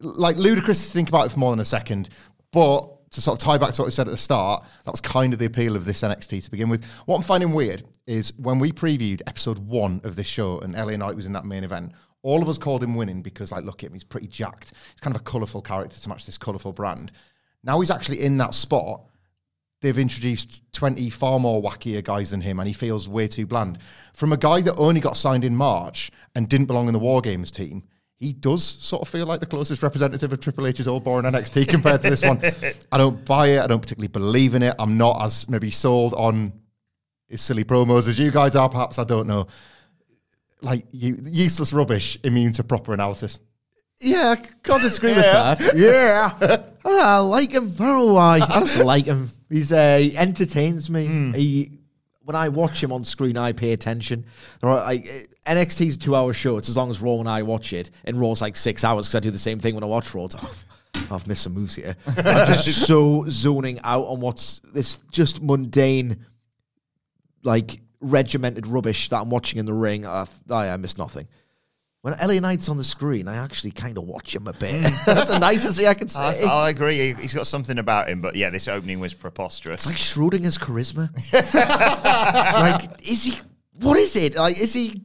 like, 0.00 0.36
ludicrous 0.36 0.86
to 0.86 0.92
think 0.92 1.08
about 1.08 1.26
it 1.26 1.32
for 1.32 1.38
more 1.38 1.52
than 1.52 1.60
a 1.60 1.64
second. 1.64 2.08
But 2.52 3.10
to 3.10 3.20
sort 3.20 3.38
of 3.38 3.44
tie 3.44 3.58
back 3.58 3.72
to 3.74 3.82
what 3.82 3.86
we 3.86 3.90
said 3.90 4.06
at 4.06 4.12
the 4.12 4.16
start, 4.16 4.64
that 4.84 4.90
was 4.90 5.00
kind 5.00 5.32
of 5.32 5.38
the 5.38 5.46
appeal 5.46 5.76
of 5.76 5.84
this 5.84 6.02
NXT 6.02 6.44
to 6.44 6.50
begin 6.50 6.68
with. 6.68 6.84
What 7.06 7.16
I'm 7.16 7.22
finding 7.22 7.52
weird 7.52 7.84
is 8.06 8.32
when 8.38 8.58
we 8.58 8.72
previewed 8.72 9.20
episode 9.26 9.58
one 9.58 10.00
of 10.04 10.16
this 10.16 10.26
show 10.26 10.58
and 10.60 10.74
LA 10.74 10.96
Knight 10.96 11.16
was 11.16 11.26
in 11.26 11.32
that 11.32 11.44
main 11.44 11.64
event, 11.64 11.92
all 12.22 12.42
of 12.42 12.48
us 12.48 12.58
called 12.58 12.82
him 12.82 12.94
winning 12.94 13.22
because, 13.22 13.50
like, 13.50 13.64
look 13.64 13.82
at 13.82 13.88
him, 13.88 13.94
he's 13.94 14.04
pretty 14.04 14.28
jacked. 14.28 14.72
He's 14.92 15.00
kind 15.00 15.14
of 15.14 15.22
a 15.22 15.24
colourful 15.24 15.62
character 15.62 15.98
to 15.98 16.08
match 16.08 16.26
this 16.26 16.38
colourful 16.38 16.72
brand. 16.72 17.12
Now 17.64 17.80
he's 17.80 17.90
actually 17.90 18.20
in 18.20 18.38
that 18.38 18.54
spot. 18.54 19.04
They've 19.82 19.98
introduced 19.98 20.62
20 20.72 21.08
far 21.10 21.40
more 21.40 21.62
wackier 21.62 22.04
guys 22.04 22.30
than 22.30 22.42
him, 22.42 22.60
and 22.60 22.68
he 22.68 22.74
feels 22.74 23.08
way 23.08 23.26
too 23.26 23.46
bland. 23.46 23.78
From 24.12 24.32
a 24.32 24.36
guy 24.36 24.60
that 24.60 24.76
only 24.76 25.00
got 25.00 25.16
signed 25.16 25.44
in 25.44 25.56
March 25.56 26.10
and 26.34 26.48
didn't 26.48 26.66
belong 26.66 26.86
in 26.86 26.92
the 26.92 26.98
War 26.98 27.22
Games 27.22 27.50
team, 27.50 27.84
he 28.20 28.34
does 28.34 28.62
sort 28.62 29.00
of 29.00 29.08
feel 29.08 29.26
like 29.26 29.40
the 29.40 29.46
closest 29.46 29.82
representative 29.82 30.30
of 30.32 30.40
Triple 30.40 30.66
H's 30.66 30.86
old 30.86 31.02
boring 31.04 31.24
NXT 31.24 31.66
compared 31.68 32.02
to 32.02 32.10
this 32.10 32.22
one. 32.22 32.38
I 32.92 32.98
don't 32.98 33.24
buy 33.24 33.48
it. 33.48 33.60
I 33.60 33.66
don't 33.66 33.80
particularly 33.80 34.08
believe 34.08 34.54
in 34.54 34.62
it. 34.62 34.74
I'm 34.78 34.98
not 34.98 35.22
as 35.24 35.48
maybe 35.48 35.70
sold 35.70 36.12
on 36.12 36.52
his 37.28 37.40
silly 37.40 37.64
promos 37.64 38.08
as 38.08 38.18
you 38.18 38.30
guys 38.30 38.54
are. 38.56 38.68
Perhaps 38.68 38.98
I 38.98 39.04
don't 39.04 39.26
know. 39.26 39.46
Like 40.60 40.84
you, 40.92 41.16
useless 41.24 41.72
rubbish, 41.72 42.18
immune 42.22 42.52
to 42.52 42.62
proper 42.62 42.92
analysis. 42.92 43.40
yeah, 43.98 44.32
I 44.32 44.36
can't 44.36 44.82
disagree 44.82 45.14
with 45.14 45.22
that. 45.24 45.58
Yeah, 45.74 46.30
I, 46.40 46.46
know, 46.88 46.98
I 47.00 47.16
like 47.18 47.52
him. 47.52 47.72
I 47.74 47.76
don't 47.78 48.06
know 48.06 48.12
why. 48.12 48.40
I 48.42 48.60
just 48.60 48.84
like 48.84 49.06
him. 49.06 49.30
He's 49.48 49.72
uh, 49.72 49.96
he 49.96 50.14
entertains 50.18 50.90
me. 50.90 51.32
He 51.34 51.79
when 52.22 52.36
I 52.36 52.48
watch 52.48 52.82
him 52.82 52.92
on 52.92 53.04
screen, 53.04 53.36
I 53.36 53.52
pay 53.52 53.72
attention. 53.72 54.24
There 54.60 54.70
are, 54.70 54.76
like, 54.76 55.04
uh, 55.04 55.50
NXT's 55.52 55.96
a 55.96 55.98
two-hour 55.98 56.32
show. 56.32 56.58
It's 56.58 56.68
as 56.68 56.76
long 56.76 56.90
as 56.90 57.00
Raw 57.00 57.14
and 57.14 57.28
I 57.28 57.42
watch 57.42 57.72
it, 57.72 57.90
and 58.04 58.18
Raw's 58.20 58.42
like 58.42 58.56
six 58.56 58.84
hours 58.84 59.08
because 59.08 59.16
I 59.16 59.20
do 59.20 59.30
the 59.30 59.38
same 59.38 59.58
thing 59.58 59.74
when 59.74 59.84
I 59.84 59.86
watch 59.86 60.14
Raw. 60.14 60.28
Oh, 60.32 60.54
I've 61.10 61.26
missed 61.26 61.42
some 61.42 61.54
moves 61.54 61.74
here. 61.74 61.96
I'm 62.06 62.46
just 62.46 62.66
so 62.86 63.24
zoning 63.28 63.80
out 63.84 64.04
on 64.04 64.20
what's 64.20 64.60
this 64.74 64.98
just 65.10 65.42
mundane, 65.42 66.24
like 67.42 67.80
regimented 68.00 68.66
rubbish 68.66 69.08
that 69.08 69.20
I'm 69.20 69.30
watching 69.30 69.58
in 69.58 69.66
the 69.66 69.72
ring. 69.72 70.06
I, 70.06 70.26
I, 70.50 70.68
I 70.70 70.76
miss 70.76 70.98
nothing. 70.98 71.28
When 72.02 72.14
LA 72.18 72.38
Knight's 72.40 72.70
on 72.70 72.78
the 72.78 72.84
screen, 72.84 73.28
I 73.28 73.36
actually 73.36 73.72
kind 73.72 73.98
of 73.98 74.04
watch 74.04 74.34
him 74.34 74.46
a 74.46 74.54
bit. 74.54 74.84
Mm. 74.84 75.04
That's 75.14 75.30
the 75.30 75.38
nicest 75.38 75.76
thing 75.76 75.86
I 75.86 75.92
can 75.94 76.08
say. 76.08 76.18
I, 76.44 76.66
I 76.66 76.70
agree. 76.70 76.96
He- 77.12 77.20
He's 77.20 77.34
got 77.34 77.46
something 77.46 77.78
about 77.78 78.08
him, 78.08 78.22
but 78.22 78.36
yeah, 78.36 78.48
this 78.48 78.68
opening 78.68 79.00
was 79.00 79.12
preposterous. 79.12 79.84
It's 79.84 79.86
like 79.86 79.96
Schrodinger's 79.96 80.56
charisma. 80.56 81.10
like, 82.54 83.06
is 83.06 83.24
he? 83.24 83.38
what 83.80 83.98
is 83.98 84.16
it? 84.16 84.34
Like, 84.34 84.58
is 84.58 84.72
he 84.72 85.02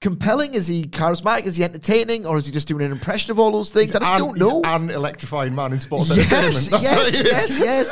compelling? 0.00 0.54
Is 0.54 0.68
he 0.68 0.84
charismatic? 0.84 1.46
Is 1.46 1.56
he 1.56 1.64
entertaining? 1.64 2.26
Or 2.26 2.36
is 2.38 2.46
he 2.46 2.52
just 2.52 2.68
doing 2.68 2.84
an 2.84 2.92
impression 2.92 3.32
of 3.32 3.40
all 3.40 3.50
those 3.50 3.72
things? 3.72 3.96
I 3.96 3.98
just 3.98 4.12
An- 4.12 4.18
don't 4.20 4.38
know. 4.38 4.62
He's 4.62 4.72
an 4.72 4.90
electrifying 4.90 5.54
man 5.54 5.72
in 5.72 5.80
sports 5.80 6.10
yes, 6.10 6.32
entertainment. 6.32 6.70
That's 6.70 6.82
yes, 6.84 7.18
he 7.18 7.24
is. 7.26 7.60
yes, 7.60 7.90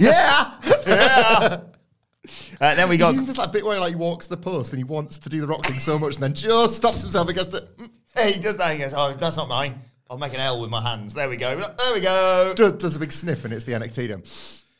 yes. 0.00 0.60
yeah. 0.86 1.60
Uh, 2.60 2.74
then 2.74 2.88
we 2.88 2.96
got 2.96 3.14
He's 3.14 3.24
just 3.24 3.36
that 3.36 3.52
bit 3.52 3.64
where 3.64 3.78
like, 3.78 3.90
he 3.90 3.96
walks 3.96 4.26
the 4.26 4.36
post 4.36 4.72
and 4.72 4.78
he 4.78 4.84
wants 4.84 5.18
to 5.18 5.28
do 5.28 5.40
the 5.40 5.46
rock 5.46 5.64
thing 5.64 5.78
so 5.78 5.98
much 5.98 6.14
and 6.14 6.22
then 6.22 6.34
just 6.34 6.76
stops 6.76 7.02
himself 7.02 7.28
against 7.28 7.54
it. 7.54 7.68
Hey, 8.16 8.32
he 8.32 8.40
does 8.40 8.56
that. 8.56 8.72
He 8.72 8.80
goes, 8.80 8.94
"Oh, 8.96 9.12
that's 9.12 9.36
not 9.36 9.48
mine. 9.48 9.76
I'll 10.10 10.18
make 10.18 10.34
an 10.34 10.40
L 10.40 10.60
with 10.60 10.70
my 10.70 10.82
hands." 10.82 11.14
There 11.14 11.28
we 11.28 11.36
go. 11.36 11.56
There 11.56 11.94
we 11.94 12.00
go. 12.00 12.52
Does, 12.56 12.72
does 12.72 12.96
a 12.96 12.98
big 12.98 13.12
sniff 13.12 13.44
and 13.44 13.54
it's 13.54 13.64
the 13.64 13.72
NXT 13.72 14.08
then. 14.08 14.22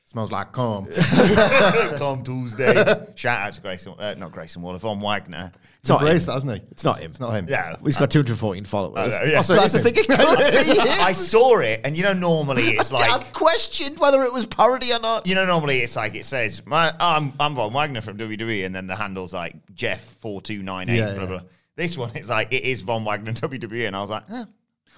Smells 0.08 0.32
like 0.32 0.52
calm. 0.52 0.86
Come 1.98 2.24
Tuesday. 2.24 2.72
Shout 3.14 3.40
out 3.46 3.52
to 3.52 3.60
Grayson, 3.60 3.92
uh, 3.98 4.14
not 4.16 4.32
Grayson 4.32 4.62
Waller, 4.62 4.78
Von 4.78 5.02
Wagner. 5.02 5.52
It's 5.80 5.90
not 5.90 5.96
not 5.96 6.00
him. 6.00 6.12
Grace, 6.14 6.24
that, 6.24 6.32
hasn't 6.32 6.52
he? 6.54 6.62
It's 6.70 6.82
not 6.82 6.98
him. 6.98 7.10
It's 7.10 7.20
not 7.20 7.32
him. 7.32 7.46
Yeah, 7.46 7.76
He's 7.84 7.98
got 7.98 8.10
214 8.10 8.64
followers. 8.64 9.12
I 9.14 9.18
know, 9.18 9.24
yeah. 9.30 9.38
Oh, 9.40 9.42
so 9.42 9.54
That's 9.54 9.74
the 9.74 9.80
thing. 9.80 9.94
him. 9.96 10.04
It 10.04 10.08
could 10.08 10.76
be 10.76 10.90
him. 10.90 10.98
I 10.98 11.12
saw 11.12 11.58
it, 11.58 11.82
and 11.84 11.94
you 11.94 12.04
know, 12.04 12.14
normally 12.14 12.62
it's 12.68 12.90
like 12.90 13.10
I 13.10 13.16
like 13.16 13.34
questioned 13.34 13.98
whether 13.98 14.22
it 14.22 14.32
was 14.32 14.46
parody 14.46 14.94
or 14.94 14.98
not. 14.98 15.26
you 15.26 15.34
know, 15.34 15.44
normally 15.44 15.80
it's 15.80 15.94
like 15.94 16.14
it 16.14 16.24
says, 16.24 16.64
My, 16.64 16.90
I'm 16.98 17.34
I'm 17.38 17.54
Von 17.54 17.74
Wagner 17.74 18.00
from 18.00 18.16
WWE, 18.16 18.64
and 18.64 18.74
then 18.74 18.86
the 18.86 18.96
handle's 18.96 19.34
like 19.34 19.56
Jeff 19.74 20.16
four 20.22 20.40
two 20.40 20.62
nine 20.62 20.88
eight. 20.88 21.00
Yeah, 21.00 21.12
Blah 21.16 21.26
blah. 21.26 21.40
This 21.76 21.98
one, 21.98 22.12
it's 22.14 22.30
like 22.30 22.50
it 22.54 22.64
is 22.64 22.80
Von 22.80 23.04
Wagner 23.04 23.32
WWE, 23.34 23.86
and 23.86 23.94
I 23.94 24.00
was 24.00 24.08
like, 24.08 24.24
huh, 24.26 24.46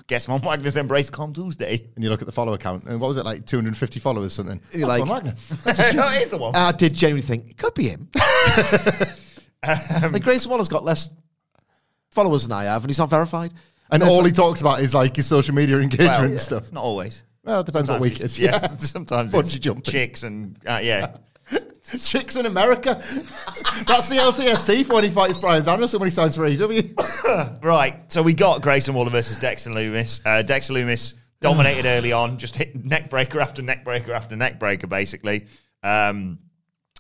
guess 0.07 0.27
Von 0.27 0.41
Wagner's 0.41 0.77
embraced 0.77 1.13
Come 1.13 1.33
Tuesday. 1.33 1.89
And 1.95 2.03
you 2.05 2.11
look 2.11 2.21
at 2.23 2.27
the 2.27 2.33
follower 2.33 2.57
count, 2.59 2.85
and 2.85 3.01
what 3.01 3.09
was 3.09 3.17
it, 3.17 3.25
like 3.25 3.47
250 3.47 4.01
followers, 4.01 4.33
something? 4.33 4.61
You're 4.73 4.89
That's 4.89 5.01
like- 5.01 5.09
Von 5.09 5.25
Wagner. 5.25 5.35
no, 5.95 6.09
it 6.11 6.23
is 6.23 6.31
the 6.31 6.39
one. 6.39 6.55
I 6.57 6.73
did 6.73 6.95
genuinely 6.95 7.27
think 7.27 7.51
it 7.51 7.57
could 7.59 7.75
be 7.75 7.89
him. 7.89 8.09
like 10.13 10.23
Grayson 10.23 10.51
Waller's 10.51 10.69
got 10.69 10.85
less 10.85 11.11
followers 12.11 12.43
than 12.45 12.53
I 12.53 12.65
have, 12.65 12.83
and 12.83 12.91
he's 12.91 12.99
not 12.99 13.11
verified. 13.11 13.53
And 13.93 14.03
it's 14.03 14.11
all 14.13 14.25
he 14.25 14.31
talks 14.33 14.61
about 14.61 14.81
is 14.81 14.95
like 14.95 15.17
his 15.17 15.27
social 15.27 15.55
media 15.55 15.79
engagement 15.79 16.09
Well, 16.09 16.25
and 16.25 16.41
stuff. 16.41 16.73
Not 16.73 16.85
always. 16.85 17.25
Well, 17.45 17.61
it 17.61 17.67
depends 17.67 17.89
what 17.91 18.01
week 18.01 18.15
it 18.15 18.23
is. 18.23 18.39
Yeah, 18.39 18.59
Yeah. 18.63 18.77
sometimes 18.77 19.33
Bungee 19.33 19.77
it's 19.79 19.91
chicks 19.91 20.23
and 20.23 20.57
uh, 20.67 20.81
yeah. 20.83 21.17
Chicks 21.99 22.37
in 22.37 22.47
America. 22.47 22.95
That's 23.87 24.09
the 24.09 24.17
LTSC 24.17 24.87
for 24.87 24.95
when 24.95 25.05
he 25.05 25.11
fights 25.11 25.39
Bryan 25.39 25.65
Danielson 25.65 26.01
when 26.01 26.07
he 26.07 26.11
signs 26.11 26.37
for 26.37 26.49
AEW. 26.49 27.63
Right, 27.63 28.11
so 28.11 28.23
we 28.23 28.35
got 28.35 28.61
Grayson 28.61 28.95
Waller 28.95 29.11
versus 29.11 29.39
Dexter 29.39 29.71
Lumis. 29.71 30.21
Uh, 30.25 30.43
Dexter 30.43 30.73
Lumis 30.75 31.15
dominated 31.41 31.87
early 31.87 32.13
on, 32.13 32.39
just 32.39 32.57
hit 32.57 32.85
neck 32.85 33.09
breaker 33.09 33.41
after 33.41 33.63
neck 33.63 33.85
breaker 33.85 34.13
after 34.13 34.37
neck 34.37 34.59
breaker, 34.59 34.87
basically. 34.87 35.47
Um, 35.83 36.39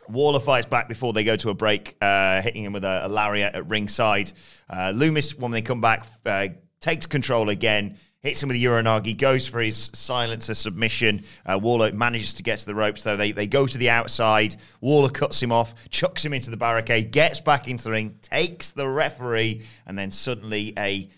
Waller 0.08 0.40
fights 0.40 0.66
back 0.66 0.88
before 0.88 1.12
they 1.12 1.24
go 1.24 1.36
to 1.36 1.50
a 1.50 1.54
break, 1.54 1.96
uh, 2.00 2.40
hitting 2.42 2.64
him 2.64 2.72
with 2.72 2.84
a, 2.84 3.06
a 3.06 3.08
lariat 3.08 3.54
at 3.54 3.68
ringside. 3.68 4.32
Uh, 4.68 4.92
Lumis, 4.94 5.38
when 5.38 5.50
they 5.50 5.62
come 5.62 5.80
back, 5.80 6.06
uh, 6.26 6.48
takes 6.80 7.06
control 7.06 7.48
again, 7.48 7.96
hits 8.22 8.42
him 8.42 8.48
with 8.48 8.56
a 8.56 8.60
uranage, 8.60 9.16
goes 9.16 9.46
for 9.46 9.60
his 9.60 9.90
silencer 9.94 10.54
submission. 10.54 11.24
Uh, 11.46 11.58
Waller 11.58 11.92
manages 11.92 12.34
to 12.34 12.42
get 12.42 12.58
to 12.58 12.66
the 12.66 12.74
ropes, 12.74 13.02
though. 13.02 13.16
They, 13.16 13.32
they 13.32 13.46
go 13.46 13.66
to 13.66 13.78
the 13.78 13.90
outside. 13.90 14.56
Waller 14.80 15.08
cuts 15.08 15.42
him 15.42 15.52
off, 15.52 15.74
chucks 15.90 16.24
him 16.24 16.34
into 16.34 16.50
the 16.50 16.56
barricade, 16.56 17.12
gets 17.12 17.40
back 17.40 17.68
into 17.68 17.84
the 17.84 17.90
ring, 17.90 18.16
takes 18.22 18.70
the 18.72 18.86
referee, 18.86 19.62
and 19.86 19.98
then 19.98 20.10
suddenly 20.10 20.74
a 20.78 21.08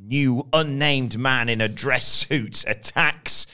new 0.00 0.46
unnamed 0.52 1.18
man 1.18 1.48
in 1.48 1.60
a 1.60 1.68
dress 1.68 2.06
suit 2.06 2.64
attacks 2.68 3.46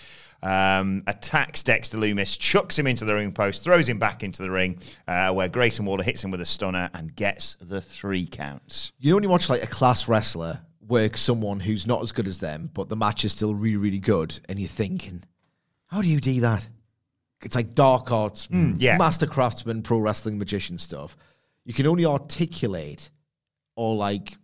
um, 0.42 1.02
attacks 1.06 1.62
Dexter 1.62 1.98
Lumis, 1.98 2.38
chucks 2.38 2.78
him 2.78 2.86
into 2.86 3.04
the 3.04 3.14
ring 3.14 3.32
post, 3.32 3.62
throws 3.62 3.88
him 3.88 3.98
back 3.98 4.22
into 4.22 4.42
the 4.42 4.50
ring, 4.50 4.78
uh, 5.06 5.32
where 5.32 5.48
Grayson 5.48 5.84
Waller 5.84 6.02
hits 6.02 6.24
him 6.24 6.30
with 6.30 6.40
a 6.40 6.46
stunner 6.46 6.88
and 6.94 7.14
gets 7.14 7.56
the 7.60 7.80
three 7.80 8.26
counts. 8.26 8.92
You 8.98 9.10
know 9.10 9.16
when 9.16 9.22
you 9.22 9.28
watch 9.28 9.48
like 9.50 9.62
a 9.62 9.66
class 9.66 10.08
wrestler 10.08 10.60
work 10.90 11.16
someone 11.16 11.60
who's 11.60 11.86
not 11.86 12.02
as 12.02 12.12
good 12.12 12.26
as 12.28 12.38
them, 12.40 12.70
but 12.74 12.88
the 12.88 12.96
match 12.96 13.24
is 13.24 13.32
still 13.32 13.54
really, 13.54 13.76
really 13.76 13.98
good, 13.98 14.38
and 14.48 14.58
you're 14.58 14.68
thinking, 14.68 15.22
how 15.86 16.02
do 16.02 16.08
you 16.08 16.20
do 16.20 16.40
that? 16.40 16.68
It's 17.42 17.56
like 17.56 17.74
dark 17.74 18.12
arts, 18.12 18.46
hmm, 18.46 18.74
yeah. 18.76 18.98
master 18.98 19.26
craftsman, 19.26 19.82
pro 19.82 19.98
wrestling 19.98 20.38
magician 20.38 20.76
stuff. 20.78 21.16
You 21.64 21.72
can 21.72 21.86
only 21.86 22.04
articulate 22.04 23.10
or 23.76 23.94
like 23.96 24.36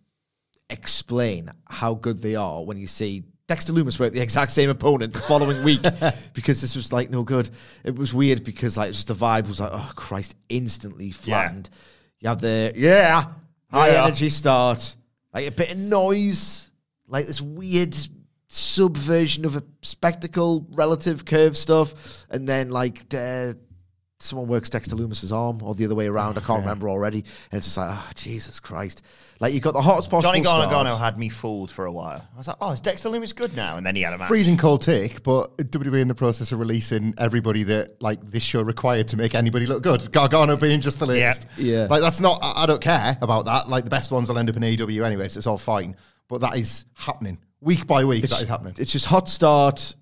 explain 0.71 1.51
how 1.69 1.95
good 1.95 2.19
they 2.23 2.35
are 2.35 2.65
when 2.65 2.77
you 2.77 2.87
see 2.87 3.25
Dexter 3.49 3.73
Lumis 3.73 4.01
work 4.01 4.13
the 4.13 4.21
exact 4.21 4.51
same 4.51 4.69
opponent 4.71 5.13
the 5.13 5.21
following 5.21 5.63
week 5.63 5.81
because 6.35 6.61
this 6.61 6.75
was 6.75 6.93
like 6.93 7.11
no 7.11 7.23
good. 7.23 7.49
It 7.85 7.95
was 7.95 8.13
weird 8.13 8.43
because 8.45 8.77
like 8.77 8.93
just 8.93 9.07
the 9.09 9.15
vibe 9.15 9.47
was 9.47 9.61
like, 9.61 9.71
oh 9.73 9.93
Christ, 9.95 10.35
instantly 10.49 11.11
flattened. 11.11 11.71
You 12.21 12.29
have 12.31 12.41
the 12.41 12.73
yeah, 12.75 13.27
high 13.71 13.93
Yeah. 13.93 14.05
energy 14.05 14.31
start, 14.31 14.97
like 15.37 15.49
a 15.49 15.51
bit 15.51 15.71
of 15.71 15.77
noise, 15.77 16.71
like 17.07 17.27
this 17.27 17.43
weird 17.43 17.95
subversion 18.49 19.45
of 19.45 19.55
a 19.55 19.63
spectacle, 19.83 20.67
relative 20.71 21.27
curve 21.27 21.59
stuff, 21.59 22.25
and 22.31 22.49
then 22.49 22.71
like 22.71 23.07
the 23.11 23.59
someone 24.19 24.49
works 24.49 24.71
Dexter 24.71 24.97
Lumis's 24.97 25.33
arm 25.33 25.63
or 25.63 25.75
the 25.75 25.85
other 25.85 25.95
way 25.95 26.07
around. 26.07 26.39
I 26.39 26.41
can't 26.41 26.61
remember 26.61 26.89
already, 26.89 27.19
and 27.19 27.59
it's 27.59 27.67
just 27.67 27.77
like, 27.77 27.91
oh 27.91 28.11
Jesus 28.15 28.61
Christ! 28.61 29.03
Like 29.39 29.53
you've 29.53 29.63
got 29.63 29.73
the 29.73 29.83
hottest 29.83 30.11
possible. 30.11 30.33
Johnny 30.33 30.43
start. 30.43 30.71
Gargano 30.71 30.97
had 30.97 31.19
me 31.19 31.29
fooled 31.29 31.71
for 31.71 31.85
a 31.85 31.93
while. 31.93 32.27
I 32.35 32.39
was 32.39 32.49
like, 32.49 32.57
oh, 32.61 32.73
is 32.73 32.81
Dexter 32.81 33.11
Lumis 33.11 33.35
good 33.35 33.55
now? 33.55 33.77
And 33.77 33.85
then 33.87 33.95
he 33.95 34.03
had 34.03 34.15
a 34.15 34.19
match. 34.19 34.29
Freezing 34.29 34.57
cold 34.57 34.83
take, 34.83 35.23
but 35.23 35.57
WWE 35.59 36.01
in 36.01 36.09
the 36.09 36.15
process 36.15 36.53
of 36.53 36.59
releasing 36.59 37.15
everybody 37.19 37.63
that 37.65 38.01
like 38.01 38.21
this 38.31 38.43
show 38.43 38.63
required 38.63 39.09
to 39.09 39.17
make 39.17 39.35
anybody 39.35 39.67
look 39.67 39.83
good. 39.83 40.11
Gargano 40.13 40.57
being 40.57 40.81
just 40.81 40.99
the 40.99 41.07
latest. 41.07 41.47
Yeah. 41.59 41.83
Yeah. 41.83 41.87
Like 41.91 42.01
that's 42.01 42.21
not. 42.21 42.39
I, 42.43 42.63
I 42.63 42.67
don't 42.67 42.81
care 42.81 43.19
about 43.21 43.45
that. 43.45 43.69
Like 43.69 43.85
the 43.85 43.91
best 43.91 44.11
ones 44.11 44.29
will 44.29 44.39
end 44.39 44.49
up 44.49 44.57
in 44.57 44.63
AEW 44.63 45.05
anyway, 45.05 45.29
so 45.29 45.39
it's 45.39 45.47
all 45.47 45.59
fine. 45.59 45.97
But 46.29 46.41
that 46.41 46.57
is 46.57 46.87
happening 46.95 47.39
week 47.61 47.87
by 47.87 48.05
week. 48.05 48.23
that 48.29 48.41
is 48.43 48.49
happening. 48.49 48.75
It's 48.79 48.93
just 48.93 49.07
hot 49.07 49.29
start. 49.29 49.95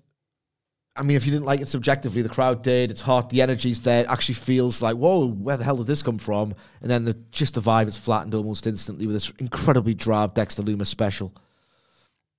I 0.97 1.03
mean, 1.03 1.17
if 1.17 1.25
you 1.25 1.31
didn't 1.31 1.45
like 1.45 1.59
it 1.59 1.67
subjectively, 1.67 2.21
the 2.21 2.29
crowd 2.29 2.63
did. 2.63 2.89
It's 2.89 3.01
hot. 3.01 3.29
The 3.29 3.41
energy's 3.41 3.81
there. 3.81 4.03
It 4.03 4.09
actually 4.09 4.35
feels 4.35 4.81
like, 4.81 4.95
whoa, 4.95 5.27
where 5.27 5.57
the 5.57 5.63
hell 5.65 5.75
did 5.75 5.87
this 5.87 6.01
come 6.01 6.17
from? 6.17 6.55
And 6.81 6.89
then 6.89 7.03
the 7.03 7.13
just 7.31 7.55
the 7.55 7.61
vibe 7.61 7.87
is 7.87 7.97
flattened 7.97 8.33
almost 8.33 8.65
instantly 8.65 9.05
with 9.05 9.15
this 9.15 9.29
incredibly 9.39 9.93
drab 9.93 10.33
Dexter 10.35 10.63
Lumis 10.63 10.87
special. 10.87 11.33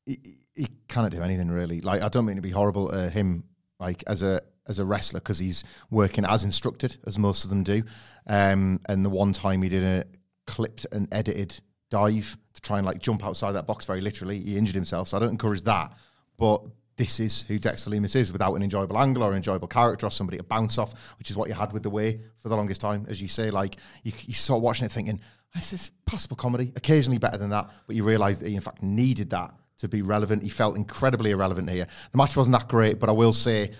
he, 0.06 0.18
he 0.54 0.68
cannot 0.88 1.12
do 1.12 1.22
anything 1.22 1.50
really. 1.50 1.80
Like 1.82 2.02
I 2.02 2.08
don't 2.08 2.24
mean 2.24 2.36
to 2.36 2.42
be 2.42 2.50
horrible 2.50 2.90
to 2.90 3.10
him, 3.10 3.44
like 3.78 4.02
as 4.06 4.22
a 4.22 4.40
as 4.66 4.78
a 4.78 4.84
wrestler 4.84 5.20
because 5.20 5.38
he's 5.38 5.62
working 5.90 6.24
as 6.24 6.42
instructed 6.42 6.96
as 7.06 7.18
most 7.18 7.44
of 7.44 7.50
them 7.50 7.62
do. 7.62 7.82
Um, 8.26 8.80
and 8.88 9.04
the 9.04 9.10
one 9.10 9.32
time 9.32 9.62
he 9.62 9.68
did 9.68 9.84
a 9.84 10.04
clipped 10.46 10.86
and 10.92 11.08
edited 11.12 11.60
dive 11.90 12.36
to 12.54 12.60
try 12.60 12.78
and 12.78 12.86
like 12.86 12.98
jump 12.98 13.24
outside 13.24 13.52
that 13.52 13.66
box 13.66 13.84
very 13.84 14.00
literally, 14.00 14.40
he 14.40 14.56
injured 14.56 14.74
himself. 14.74 15.08
So 15.08 15.16
I 15.16 15.20
don't 15.20 15.30
encourage 15.30 15.62
that. 15.62 15.92
But 16.36 16.62
this 16.96 17.20
is 17.20 17.42
who 17.42 17.58
Dexter 17.58 17.90
Lumis 17.90 18.16
is 18.16 18.32
without 18.32 18.54
an 18.54 18.62
enjoyable 18.62 18.98
angle 18.98 19.22
or 19.22 19.30
an 19.30 19.36
enjoyable 19.36 19.68
character 19.68 20.06
or 20.06 20.10
somebody 20.10 20.38
to 20.38 20.44
bounce 20.44 20.78
off, 20.78 21.14
which 21.18 21.30
is 21.30 21.36
what 21.36 21.48
you 21.48 21.54
had 21.54 21.72
with 21.72 21.82
the 21.82 21.90
way 21.90 22.20
for 22.38 22.48
the 22.48 22.56
longest 22.56 22.80
time. 22.80 23.06
As 23.08 23.20
you 23.20 23.28
say, 23.28 23.50
like 23.50 23.76
you, 24.02 24.12
you 24.24 24.32
start 24.32 24.62
watching 24.62 24.86
it 24.86 24.92
thinking, 24.92 25.20
this 25.54 25.72
is 25.72 25.90
possible 26.06 26.36
comedy, 26.36 26.72
occasionally 26.76 27.18
better 27.18 27.36
than 27.36 27.50
that, 27.50 27.70
but 27.86 27.96
you 27.96 28.04
realise 28.04 28.38
that 28.38 28.48
he 28.48 28.54
in 28.54 28.60
fact 28.60 28.82
needed 28.82 29.30
that 29.30 29.54
to 29.78 29.88
be 29.88 30.02
relevant. 30.02 30.42
He 30.42 30.48
felt 30.48 30.76
incredibly 30.76 31.32
irrelevant 31.32 31.68
here. 31.70 31.86
The 32.12 32.16
match 32.16 32.36
wasn't 32.36 32.56
that 32.58 32.68
great, 32.68 32.98
but 32.98 33.08
I 33.08 33.12
will 33.12 33.32
say, 33.32 33.72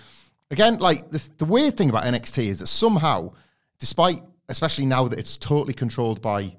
again, 0.51 0.79
like 0.79 1.11
the, 1.11 1.27
the 1.39 1.45
weird 1.47 1.77
thing 1.77 1.89
about 1.89 2.05
NXT 2.05 2.47
is 2.47 2.59
that 2.59 2.67
somehow, 2.67 3.33
despite, 3.79 4.23
especially 4.51 4.85
now 4.85 5.09
that 5.09 5.19
it's 5.19 5.39
totally 5.39 5.75
controlled 5.75 6.21
by 6.21 6.55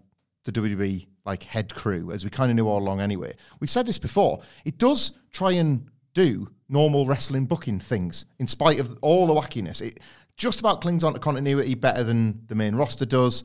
the 0.45 0.51
WWE 0.51 1.05
like 1.25 1.43
head 1.43 1.73
crew, 1.75 2.11
as 2.11 2.23
we 2.23 2.31
kind 2.31 2.49
of 2.49 2.55
knew 2.55 2.67
all 2.67 2.79
along 2.79 2.99
anyway, 2.99 3.35
we've 3.59 3.69
said 3.69 3.85
this 3.85 3.99
before, 3.99 4.41
it 4.65 4.79
does 4.79 5.11
try 5.31 5.51
and 5.51 5.87
do 6.17 6.49
normal 6.67 7.05
wrestling 7.05 7.45
booking 7.45 7.79
things 7.79 8.25
in 8.39 8.47
spite 8.47 8.79
of 8.79 8.97
all 9.01 9.27
the 9.27 9.33
wackiness. 9.33 9.81
It 9.81 9.99
just 10.35 10.59
about 10.59 10.81
clings 10.81 11.03
on 11.03 11.13
to 11.13 11.19
continuity 11.19 11.75
better 11.75 12.03
than 12.03 12.43
the 12.47 12.55
main 12.55 12.75
roster 12.75 13.05
does. 13.05 13.43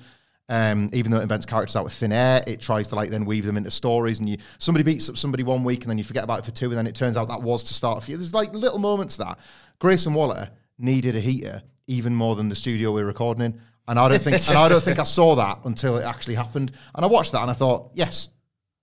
Um, 0.49 0.91
even 0.93 1.12
though 1.12 1.19
it 1.19 1.23
invents 1.23 1.47
characters 1.47 1.76
out 1.76 1.87
of 1.87 1.93
thin 1.93 2.12
air, 2.12 2.43
it 2.47 2.61
tries 2.61 2.88
to 2.88 2.95
like 2.95 3.11
then 3.11 3.26
weave 3.26 3.45
them 3.45 3.57
into 3.57 3.71
stories. 3.71 4.21
And 4.21 4.29
you 4.29 4.38
somebody 4.59 4.83
beats 4.83 5.09
up 5.09 5.17
somebody 5.17 5.43
one 5.43 5.64
week, 5.64 5.83
and 5.83 5.91
then 5.91 5.99
you 5.99 6.05
forget 6.05 6.25
about 6.25 6.41
it 6.41 6.45
for 6.45 6.50
two, 6.50 6.67
and 6.67 6.76
then 6.76 6.87
it 6.87 6.95
turns 6.95 7.17
out 7.17 7.29
that 7.29 7.43
was 7.43 7.62
to 7.64 7.75
start 7.75 7.99
a 7.99 8.00
few. 8.00 8.17
There's 8.17 8.35
like 8.35 8.52
little 8.52 8.79
moments 8.79 9.17
that 9.19 9.38
Grayson 9.79 10.14
Waller 10.14 10.50
needed 10.79 11.14
a 11.14 11.21
heater 11.21 11.62
even 11.87 12.14
more 12.14 12.35
than 12.35 12.49
the 12.49 12.57
studio 12.57 12.91
we 12.91 13.02
we're 13.02 13.07
recording 13.07 13.45
in, 13.45 13.61
and 13.87 13.99
I 13.99 14.09
don't 14.09 14.21
think 14.21 14.37
and 14.49 14.59
I 14.59 14.69
don't 14.69 14.83
think 14.83 14.99
I 14.99 15.05
saw 15.05 15.37
that 15.37 15.61
until 15.64 15.99
it 15.99 16.05
actually 16.05 16.35
happened. 16.35 16.73
And 16.95 17.05
I 17.05 17.09
watched 17.09 17.33
that, 17.33 17.43
and 17.43 17.50
I 17.50 17.55
thought, 17.55 17.93
yes, 17.95 18.29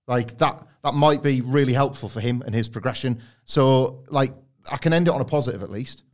like 0.06 0.38
that 0.38 0.66
that 0.82 0.94
might 0.94 1.22
be 1.22 1.40
really 1.42 1.72
helpful 1.72 2.08
for 2.08 2.20
him 2.20 2.42
and 2.46 2.54
his 2.54 2.68
progression. 2.68 3.20
So 3.44 4.04
like 4.08 4.32
I 4.70 4.76
can 4.76 4.92
end 4.92 5.08
it 5.08 5.14
on 5.14 5.20
a 5.20 5.24
positive 5.24 5.62
at 5.62 5.70
least. 5.70 6.04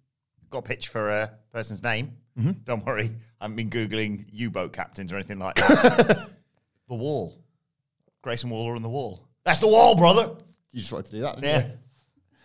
Got 0.51 0.59
a 0.59 0.63
pitch 0.63 0.89
for 0.89 1.11
a 1.11 1.33
person's 1.53 1.83
name. 1.83 2.13
Mm-hmm. 2.39 2.53
Don't 2.65 2.85
worry. 2.85 3.11
I 3.41 3.45
haven't 3.45 3.57
been 3.57 3.71
Googling 3.71 4.25
U 4.33 4.51
boat 4.51 4.73
captains 4.73 5.13
or 5.13 5.17
anything 5.17 5.39
like 5.39 5.55
that. 5.57 6.29
the 6.89 6.95
wall. 6.95 7.43
Grayson 8.23 8.51
Waller 8.51 8.75
and 8.75 8.85
the 8.85 8.89
wall. 8.89 9.27
That's 9.45 9.61
the 9.61 9.69
wall, 9.69 9.97
brother. 9.97 10.37
You 10.73 10.81
just 10.81 10.93
wanted 10.93 11.07
to 11.07 11.13
do 11.13 11.21
that, 11.23 11.37
didn't 11.41 11.45
Yeah. 11.45 11.67
you? 11.67 11.73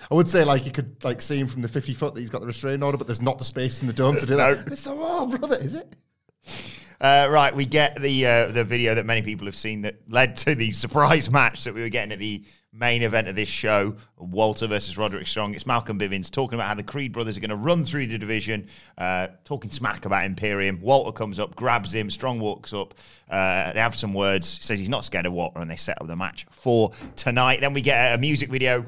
I 0.10 0.16
would 0.16 0.28
say 0.30 0.44
like 0.44 0.66
you 0.66 0.72
could 0.72 1.04
like 1.04 1.22
see 1.22 1.38
him 1.38 1.46
from 1.48 1.62
the 1.62 1.68
fifty 1.68 1.94
foot 1.94 2.14
that 2.16 2.20
he's 2.22 2.30
got 2.32 2.42
the 2.42 2.48
restraining 2.48 2.82
order, 2.82 2.98
but 2.98 3.06
there's 3.08 3.22
not 3.22 3.38
the 3.38 3.44
space 3.44 3.82
in 3.82 3.88
the 3.88 3.94
dome 3.94 4.16
to 4.18 4.26
do 4.26 4.36
that. 4.36 4.68
It's 4.72 4.84
the 4.86 4.96
wall, 4.96 5.28
brother, 5.28 5.58
is 5.58 5.76
it? 5.76 5.94
Uh, 7.02 7.28
right, 7.32 7.56
we 7.56 7.66
get 7.66 8.00
the 8.00 8.28
uh, 8.28 8.52
the 8.52 8.64
video 8.64 8.94
that 8.94 9.08
many 9.08 9.24
people 9.24 9.48
have 9.48 9.56
seen 9.56 9.82
that 9.82 9.96
led 10.08 10.36
to 10.36 10.54
the 10.54 10.70
surprise 10.70 11.32
match 11.32 11.64
that 11.64 11.74
we 11.74 11.82
were 11.82 11.90
getting 11.90 12.12
at 12.12 12.20
the 12.20 12.46
main 12.72 13.02
event 13.02 13.28
of 13.28 13.36
this 13.36 13.50
show, 13.50 13.96
Walter 14.18 14.68
versus 14.68 15.00
Roderick 15.00 15.26
Strong. 15.26 15.56
It's 15.56 15.66
Malcolm 15.66 15.98
Bivens 15.98 16.30
talking 16.30 16.60
about 16.60 16.68
how 16.68 16.76
the 16.76 16.84
Creed 16.84 17.12
brothers 17.12 17.36
are 17.36 17.40
going 17.42 17.50
to 17.50 17.56
run 17.56 17.86
through 17.86 18.06
the 18.06 18.20
division, 18.20 18.68
uh, 19.00 19.30
talking 19.46 19.72
smack 19.72 20.06
about 20.06 20.26
Imperium. 20.26 20.80
Walter 20.80 21.12
comes 21.12 21.40
up, 21.40 21.56
grabs 21.56 21.92
him, 21.92 22.08
Strong 22.12 22.40
walks 22.40 22.72
up. 22.72 22.94
Uh, 23.28 23.74
they 23.74 23.80
have 23.80 23.96
some 23.96 24.14
words. 24.14 24.48
Says 24.48 24.78
he's 24.78 24.88
not 24.88 25.04
scared 25.04 25.26
of 25.26 25.34
Walter, 25.34 25.60
and 25.60 25.72
they 25.72 25.78
set 25.78 26.00
up 26.00 26.08
the 26.08 26.16
match 26.16 26.46
for 26.52 26.92
tonight. 27.16 27.62
Then 27.62 27.74
we 27.74 27.82
get 27.82 28.14
a 28.14 28.18
music 28.20 28.52
video 28.52 28.86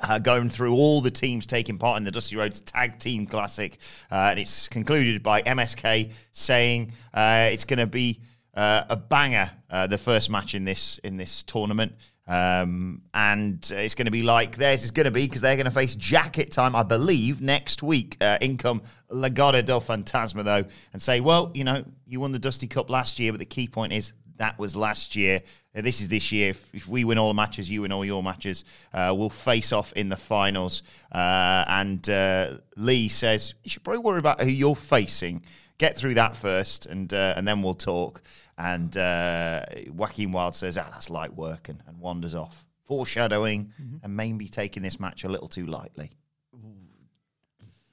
uh, 0.00 0.18
going 0.18 0.48
through 0.48 0.74
all 0.74 1.00
the 1.00 1.10
teams 1.10 1.46
taking 1.46 1.78
part 1.78 1.98
in 1.98 2.04
the 2.04 2.10
Dusty 2.10 2.36
Rhodes 2.36 2.60
Tag 2.60 2.98
Team 2.98 3.26
Classic, 3.26 3.78
uh, 4.10 4.28
and 4.30 4.38
it's 4.38 4.68
concluded 4.68 5.22
by 5.22 5.42
MSK 5.42 6.12
saying 6.32 6.92
uh, 7.14 7.48
it's 7.52 7.64
going 7.64 7.78
to 7.78 7.86
be 7.86 8.20
uh, 8.54 8.84
a 8.88 8.96
banger, 8.96 9.50
uh, 9.70 9.86
the 9.86 9.98
first 9.98 10.30
match 10.30 10.54
in 10.54 10.64
this 10.64 10.98
in 10.98 11.16
this 11.16 11.42
tournament, 11.44 11.92
um, 12.26 13.02
and 13.14 13.72
it's 13.74 13.94
going 13.94 14.06
to 14.06 14.10
be 14.10 14.22
like 14.22 14.56
theirs 14.56 14.84
is 14.84 14.90
going 14.90 15.04
to 15.04 15.10
be 15.10 15.26
because 15.26 15.40
they're 15.40 15.56
going 15.56 15.66
to 15.66 15.70
face 15.70 15.94
Jacket 15.94 16.50
Time, 16.50 16.74
I 16.74 16.82
believe, 16.82 17.40
next 17.40 17.82
week. 17.82 18.16
Uh, 18.20 18.38
in 18.40 18.56
come 18.56 18.82
Legado 19.10 19.64
del 19.64 19.80
Fantasma 19.80 20.44
though, 20.44 20.64
and 20.92 21.00
say, 21.00 21.20
well, 21.20 21.50
you 21.54 21.64
know, 21.64 21.84
you 22.06 22.20
won 22.20 22.32
the 22.32 22.38
Dusty 22.38 22.66
Cup 22.66 22.90
last 22.90 23.18
year, 23.18 23.32
but 23.32 23.38
the 23.38 23.44
key 23.44 23.68
point 23.68 23.92
is 23.92 24.12
that 24.40 24.58
was 24.58 24.74
last 24.74 25.16
year. 25.16 25.42
Uh, 25.76 25.82
this 25.82 26.00
is 26.00 26.08
this 26.08 26.32
year. 26.32 26.50
If, 26.50 26.74
if, 26.74 26.88
we 26.88 27.04
win 27.04 27.18
all 27.18 27.28
the 27.28 27.34
matches, 27.34 27.70
you 27.70 27.82
win 27.82 27.92
all 27.92 28.04
your 28.04 28.22
matches, 28.22 28.64
uh, 28.92 29.14
we'll 29.16 29.30
face 29.30 29.70
off 29.70 29.92
in 29.92 30.08
the 30.08 30.16
finals. 30.16 30.82
Uh, 31.12 31.64
and 31.68 32.08
uh, 32.08 32.56
Lee 32.76 33.08
says 33.08 33.54
you 33.62 33.70
should 33.70 33.84
probably 33.84 34.00
worry 34.00 34.18
about 34.18 34.40
who 34.40 34.48
you're 34.48 34.74
facing. 34.74 35.42
Get 35.78 35.96
through 35.96 36.14
that 36.14 36.36
first, 36.36 36.86
and 36.86 37.12
uh, 37.14 37.34
and 37.36 37.46
then 37.46 37.62
we'll 37.62 37.74
talk. 37.74 38.22
And 38.58 38.94
uh, 38.96 39.64
Joaquin 39.88 40.32
Wilde 40.32 40.54
says, 40.54 40.76
"Ah, 40.76 40.88
that's 40.90 41.08
light 41.08 41.34
work," 41.34 41.68
and, 41.68 41.80
and 41.86 41.98
wanders 42.00 42.34
off, 42.34 42.66
foreshadowing 42.86 43.72
mm-hmm. 43.80 43.96
and 44.02 44.16
maybe 44.16 44.48
taking 44.48 44.82
this 44.82 45.00
match 45.00 45.24
a 45.24 45.28
little 45.28 45.48
too 45.48 45.66
lightly. 45.66 46.10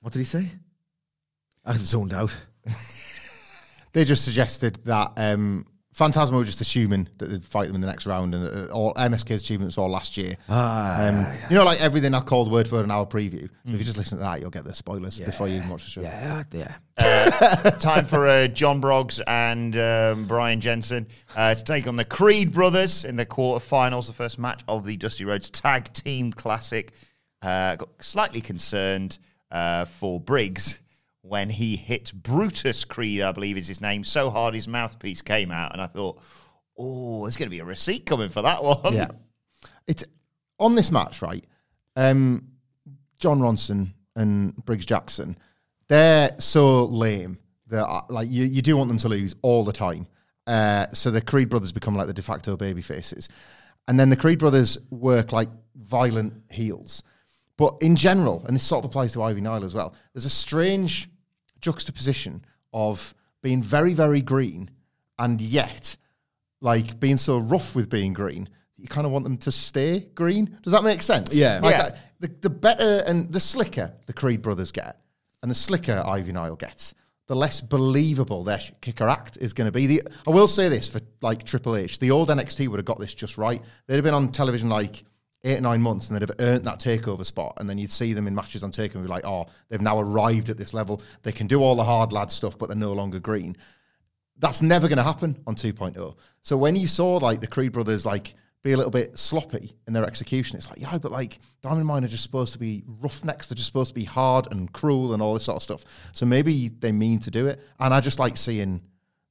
What 0.01 0.13
did 0.13 0.19
he 0.19 0.25
say? 0.25 0.49
I 1.65 1.73
zoned 1.73 2.13
out. 2.13 2.35
they 3.93 4.05
just 4.05 4.23
suggested 4.23 4.79
that 4.85 5.11
um, 5.17 5.65
Fantasma 5.97 6.33
were 6.33 6.43
just 6.43 6.61
assuming 6.61 7.09
that 7.17 7.25
they'd 7.25 7.43
fight 7.43 7.65
them 7.65 7.75
in 7.75 7.81
the 7.81 7.87
next 7.87 8.05
round, 8.05 8.35
and 8.35 8.69
uh, 8.69 8.71
all 8.71 8.93
MSK's 8.93 9.41
achievements 9.41 9.79
all 9.79 9.89
last 9.89 10.15
year. 10.15 10.37
Ah, 10.47 11.07
um, 11.07 11.15
yeah. 11.15 11.49
You 11.49 11.55
know, 11.55 11.65
like 11.65 11.81
everything 11.81 12.13
I 12.13 12.19
called 12.19 12.51
word 12.51 12.67
for 12.67 12.83
an 12.83 12.91
hour 12.91 13.07
preview. 13.07 13.49
So 13.65 13.71
mm. 13.71 13.73
if 13.73 13.79
you 13.79 13.83
just 13.83 13.97
listen 13.97 14.19
to 14.19 14.23
that, 14.23 14.39
you'll 14.39 14.51
get 14.51 14.63
the 14.63 14.75
spoilers 14.75 15.19
yeah. 15.19 15.25
before 15.25 15.47
you 15.47 15.55
even 15.55 15.69
watch 15.69 15.85
the 15.85 15.89
show. 15.89 16.01
Yeah, 16.01 16.43
yeah. 16.51 16.75
Uh, 16.99 17.71
time 17.71 18.05
for 18.05 18.27
uh, 18.27 18.47
John 18.47 18.79
Briggs 18.79 19.19
and 19.25 19.75
um, 19.75 20.27
Brian 20.27 20.61
Jensen 20.61 21.07
uh, 21.35 21.55
to 21.55 21.63
take 21.63 21.87
on 21.87 21.95
the 21.95 22.05
Creed 22.05 22.53
brothers 22.53 23.03
in 23.03 23.15
the 23.15 23.25
quarterfinals, 23.25 24.05
the 24.05 24.13
first 24.13 24.37
match 24.37 24.61
of 24.67 24.85
the 24.85 24.97
Dusty 24.97 25.25
Rhodes 25.25 25.49
Tag 25.49 25.91
Team 25.93 26.31
Classic. 26.31 26.91
Uh, 27.41 27.75
got 27.75 27.89
slightly 28.01 28.41
concerned 28.41 29.17
uh, 29.49 29.85
for 29.85 30.19
Briggs 30.19 30.79
when 31.27 31.49
he 31.49 31.75
hit 31.75 32.11
Brutus 32.13 32.85
Creed, 32.85 33.21
I 33.21 33.31
believe 33.31 33.57
is 33.57 33.67
his 33.67 33.81
name, 33.81 34.03
so 34.03 34.29
hard 34.29 34.53
his 34.53 34.67
mouthpiece 34.67 35.21
came 35.21 35.51
out, 35.51 35.73
and 35.73 35.81
I 35.81 35.87
thought, 35.87 36.21
oh, 36.77 37.23
there's 37.23 37.37
going 37.37 37.47
to 37.47 37.55
be 37.55 37.59
a 37.59 37.65
receipt 37.65 38.05
coming 38.05 38.29
for 38.29 38.41
that 38.41 38.63
one. 38.63 38.93
Yeah, 38.93 39.09
it's 39.87 40.03
on 40.59 40.75
this 40.75 40.91
match, 40.91 41.21
right? 41.21 41.45
Um, 41.95 42.47
Jon 43.19 43.39
Ronson 43.39 43.93
and 44.15 44.55
Briggs 44.65 44.85
Jackson, 44.85 45.37
they're 45.87 46.31
so 46.39 46.85
lame 46.85 47.39
that 47.67 48.05
like 48.09 48.29
you, 48.29 48.45
you 48.45 48.61
do 48.61 48.77
want 48.77 48.87
them 48.87 48.97
to 48.99 49.09
lose 49.09 49.35
all 49.41 49.63
the 49.63 49.73
time. 49.73 50.07
Uh, 50.45 50.87
so 50.93 51.11
the 51.11 51.21
Creed 51.21 51.49
brothers 51.49 51.73
become 51.73 51.95
like 51.95 52.07
the 52.07 52.13
de 52.13 52.21
facto 52.21 52.55
baby 52.55 52.81
faces, 52.81 53.29
and 53.87 53.99
then 53.99 54.09
the 54.09 54.15
Creed 54.15 54.39
brothers 54.39 54.77
work 54.89 55.31
like 55.31 55.49
violent 55.75 56.33
heels. 56.49 57.03
But 57.57 57.75
in 57.81 57.95
general, 57.95 58.43
and 58.45 58.55
this 58.55 58.63
sort 58.63 58.85
of 58.85 58.91
applies 58.91 59.13
to 59.13 59.23
Ivy 59.23 59.41
Nile 59.41 59.65
as 59.65 59.73
well, 59.73 59.95
there's 60.13 60.25
a 60.25 60.29
strange 60.29 61.09
juxtaposition 61.61 62.43
of 62.73 63.13
being 63.41 63.63
very, 63.63 63.93
very 63.93 64.21
green 64.21 64.69
and 65.19 65.41
yet 65.41 65.95
like 66.61 66.99
being 66.99 67.17
so 67.17 67.37
rough 67.37 67.75
with 67.75 67.89
being 67.89 68.13
green 68.13 68.49
you 68.77 68.87
kind 68.87 69.05
of 69.05 69.11
want 69.11 69.23
them 69.23 69.37
to 69.37 69.51
stay 69.51 70.07
green. 70.13 70.57
Does 70.61 70.71
that 70.71 70.83
make 70.83 71.01
sense? 71.01 71.35
Yeah. 71.35 71.59
Like 71.61 71.75
yeah. 71.75 71.83
Uh, 71.83 71.95
the, 72.19 72.27
the 72.41 72.49
better 72.49 73.03
and 73.05 73.31
the 73.31 73.39
slicker 73.39 73.93
the 74.05 74.13
Creed 74.13 74.41
brothers 74.41 74.71
get, 74.71 74.97
and 75.41 75.51
the 75.51 75.55
slicker 75.55 76.03
Ivy 76.05 76.31
Nile 76.31 76.55
gets, 76.55 76.95
the 77.27 77.35
less 77.35 77.61
believable 77.61 78.43
their 78.43 78.59
kicker 78.81 79.07
act 79.07 79.37
is 79.41 79.53
going 79.53 79.67
to 79.67 79.71
be. 79.71 79.87
The, 79.87 80.03
I 80.25 80.31
will 80.31 80.47
say 80.47 80.69
this 80.69 80.87
for 80.87 80.99
like 81.21 81.43
Triple 81.43 81.75
H, 81.75 81.99
the 81.99 82.11
old 82.11 82.29
NXT 82.29 82.67
would 82.67 82.77
have 82.77 82.85
got 82.85 82.99
this 82.99 83.13
just 83.13 83.37
right. 83.37 83.61
They'd 83.85 83.95
have 83.95 84.03
been 84.03 84.13
on 84.13 84.31
television 84.31 84.69
like 84.69 85.03
eight 85.47 85.57
or 85.57 85.61
nine 85.61 85.81
months 85.81 86.09
and 86.09 86.15
they'd 86.15 86.27
have 86.27 86.37
earned 86.39 86.65
that 86.65 86.79
takeover 86.79 87.25
spot. 87.25 87.53
And 87.57 87.69
then 87.69 87.77
you'd 87.77 87.91
see 87.91 88.13
them 88.13 88.27
in 88.27 88.35
matches 88.35 88.63
on 88.63 88.71
takeover 88.71 88.95
and 88.95 89.03
be 89.03 89.09
like, 89.09 89.25
oh, 89.25 89.45
they've 89.69 89.81
now 89.81 89.99
arrived 89.99 90.49
at 90.49 90.57
this 90.57 90.73
level. 90.73 91.01
They 91.23 91.31
can 91.31 91.47
do 91.47 91.61
all 91.61 91.75
the 91.75 91.83
hard 91.83 92.11
lad 92.11 92.31
stuff, 92.31 92.57
but 92.57 92.67
they're 92.67 92.77
no 92.77 92.93
longer 92.93 93.19
green. 93.19 93.57
That's 94.37 94.61
never 94.61 94.87
going 94.87 94.97
to 94.97 95.03
happen 95.03 95.41
on 95.47 95.55
2.0. 95.55 96.15
So 96.43 96.57
when 96.57 96.75
you 96.75 96.87
saw 96.87 97.17
like 97.17 97.41
the 97.41 97.47
Creed 97.47 97.71
brothers 97.71 98.05
like 98.05 98.35
be 98.63 98.73
a 98.73 98.77
little 98.77 98.91
bit 98.91 99.17
sloppy 99.17 99.73
in 99.87 99.93
their 99.93 100.05
execution, 100.05 100.57
it's 100.57 100.69
like, 100.69 100.79
yeah, 100.79 100.97
but 100.97 101.11
like 101.11 101.39
Diamond 101.61 101.87
Mine 101.87 102.03
are 102.03 102.09
just 102.09 102.23
supposed 102.23 102.53
to 102.53 102.59
be 102.59 102.83
roughnecks. 103.01 103.47
They're 103.47 103.55
just 103.55 103.67
supposed 103.67 103.89
to 103.89 103.95
be 103.95 104.03
hard 104.03 104.47
and 104.51 104.71
cruel 104.73 105.13
and 105.13 105.21
all 105.21 105.33
this 105.33 105.45
sort 105.45 105.57
of 105.57 105.63
stuff. 105.63 106.09
So 106.11 106.25
maybe 106.25 106.67
they 106.69 106.91
mean 106.91 107.19
to 107.19 107.31
do 107.31 107.47
it. 107.47 107.59
And 107.79 107.93
I 107.93 107.99
just 107.99 108.19
like 108.19 108.37
seeing 108.37 108.81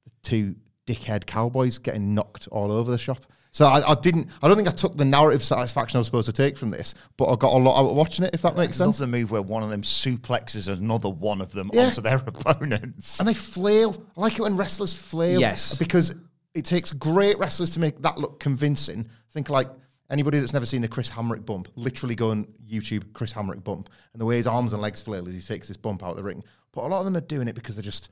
the 0.03 0.11
two 0.23 0.55
dickhead 0.87 1.25
cowboys 1.25 1.77
getting 1.77 2.15
knocked 2.15 2.47
all 2.47 2.71
over 2.71 2.89
the 2.89 2.97
shop. 2.97 3.25
So 3.57 3.65
I, 3.65 3.93
I, 3.93 3.95
didn't. 3.95 4.29
I 4.43 4.47
don't 4.47 4.55
think 4.55 4.67
I 4.67 4.71
took 4.71 4.95
the 4.97 5.03
narrative 5.03 5.41
satisfaction 5.41 5.97
I 5.97 6.01
was 6.01 6.05
supposed 6.05 6.27
to 6.27 6.31
take 6.31 6.55
from 6.55 6.69
this, 6.69 6.93
but 7.17 7.25
I 7.25 7.35
got 7.37 7.53
a 7.53 7.57
lot 7.57 7.79
out 7.79 7.89
of 7.89 7.97
watching 7.97 8.23
it. 8.23 8.29
If 8.35 8.43
that 8.43 8.55
makes 8.55 8.77
sense. 8.77 8.99
the 8.99 9.07
move 9.07 9.31
where 9.31 9.41
one 9.41 9.63
of 9.63 9.71
them 9.71 9.81
suplexes 9.81 10.71
another 10.71 11.09
one 11.09 11.41
of 11.41 11.53
them 11.53 11.71
yeah. 11.73 11.87
onto 11.87 12.01
their 12.01 12.17
opponents, 12.27 13.19
and 13.19 13.27
they 13.27 13.33
flail. 13.33 13.95
I 14.15 14.21
like 14.21 14.37
it 14.37 14.43
when 14.43 14.57
wrestlers 14.57 14.93
flail. 14.93 15.39
Yes, 15.39 15.75
because 15.75 16.13
it 16.53 16.65
takes 16.65 16.91
great 16.91 17.39
wrestlers 17.39 17.71
to 17.71 17.79
make 17.79 17.99
that 18.03 18.19
look 18.19 18.39
convincing. 18.39 19.09
Think 19.31 19.49
like 19.49 19.69
anybody 20.11 20.37
that's 20.39 20.53
never 20.53 20.67
seen 20.67 20.83
the 20.83 20.87
Chris 20.87 21.09
Hamrick 21.09 21.43
bump. 21.43 21.67
Literally 21.75 22.13
go 22.13 22.29
on 22.29 22.45
YouTube 22.63 23.11
Chris 23.13 23.33
Hamrick 23.33 23.63
bump, 23.63 23.89
and 24.13 24.21
the 24.21 24.25
way 24.25 24.35
his 24.35 24.45
arms 24.45 24.73
and 24.73 24.83
legs 24.83 25.01
flail 25.01 25.27
as 25.27 25.33
he 25.33 25.41
takes 25.41 25.67
this 25.67 25.77
bump 25.77 26.03
out 26.03 26.11
of 26.11 26.17
the 26.17 26.23
ring. 26.23 26.43
But 26.73 26.83
a 26.83 26.87
lot 26.89 26.99
of 26.99 27.05
them 27.05 27.17
are 27.17 27.21
doing 27.21 27.47
it 27.47 27.55
because 27.55 27.75
they're 27.75 27.81
just 27.81 28.11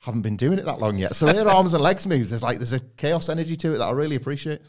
haven't 0.00 0.22
been 0.22 0.36
doing 0.36 0.58
it 0.58 0.64
that 0.64 0.80
long 0.80 0.96
yet. 0.96 1.14
So 1.14 1.26
their 1.26 1.48
arms 1.48 1.74
and 1.74 1.82
legs 1.82 2.06
moves, 2.06 2.30
there's 2.30 2.42
like 2.42 2.58
there's 2.58 2.72
a 2.72 2.80
chaos 2.80 3.28
energy 3.28 3.56
to 3.56 3.74
it 3.74 3.78
that 3.78 3.84
I 3.84 3.90
really 3.90 4.16
appreciate. 4.16 4.60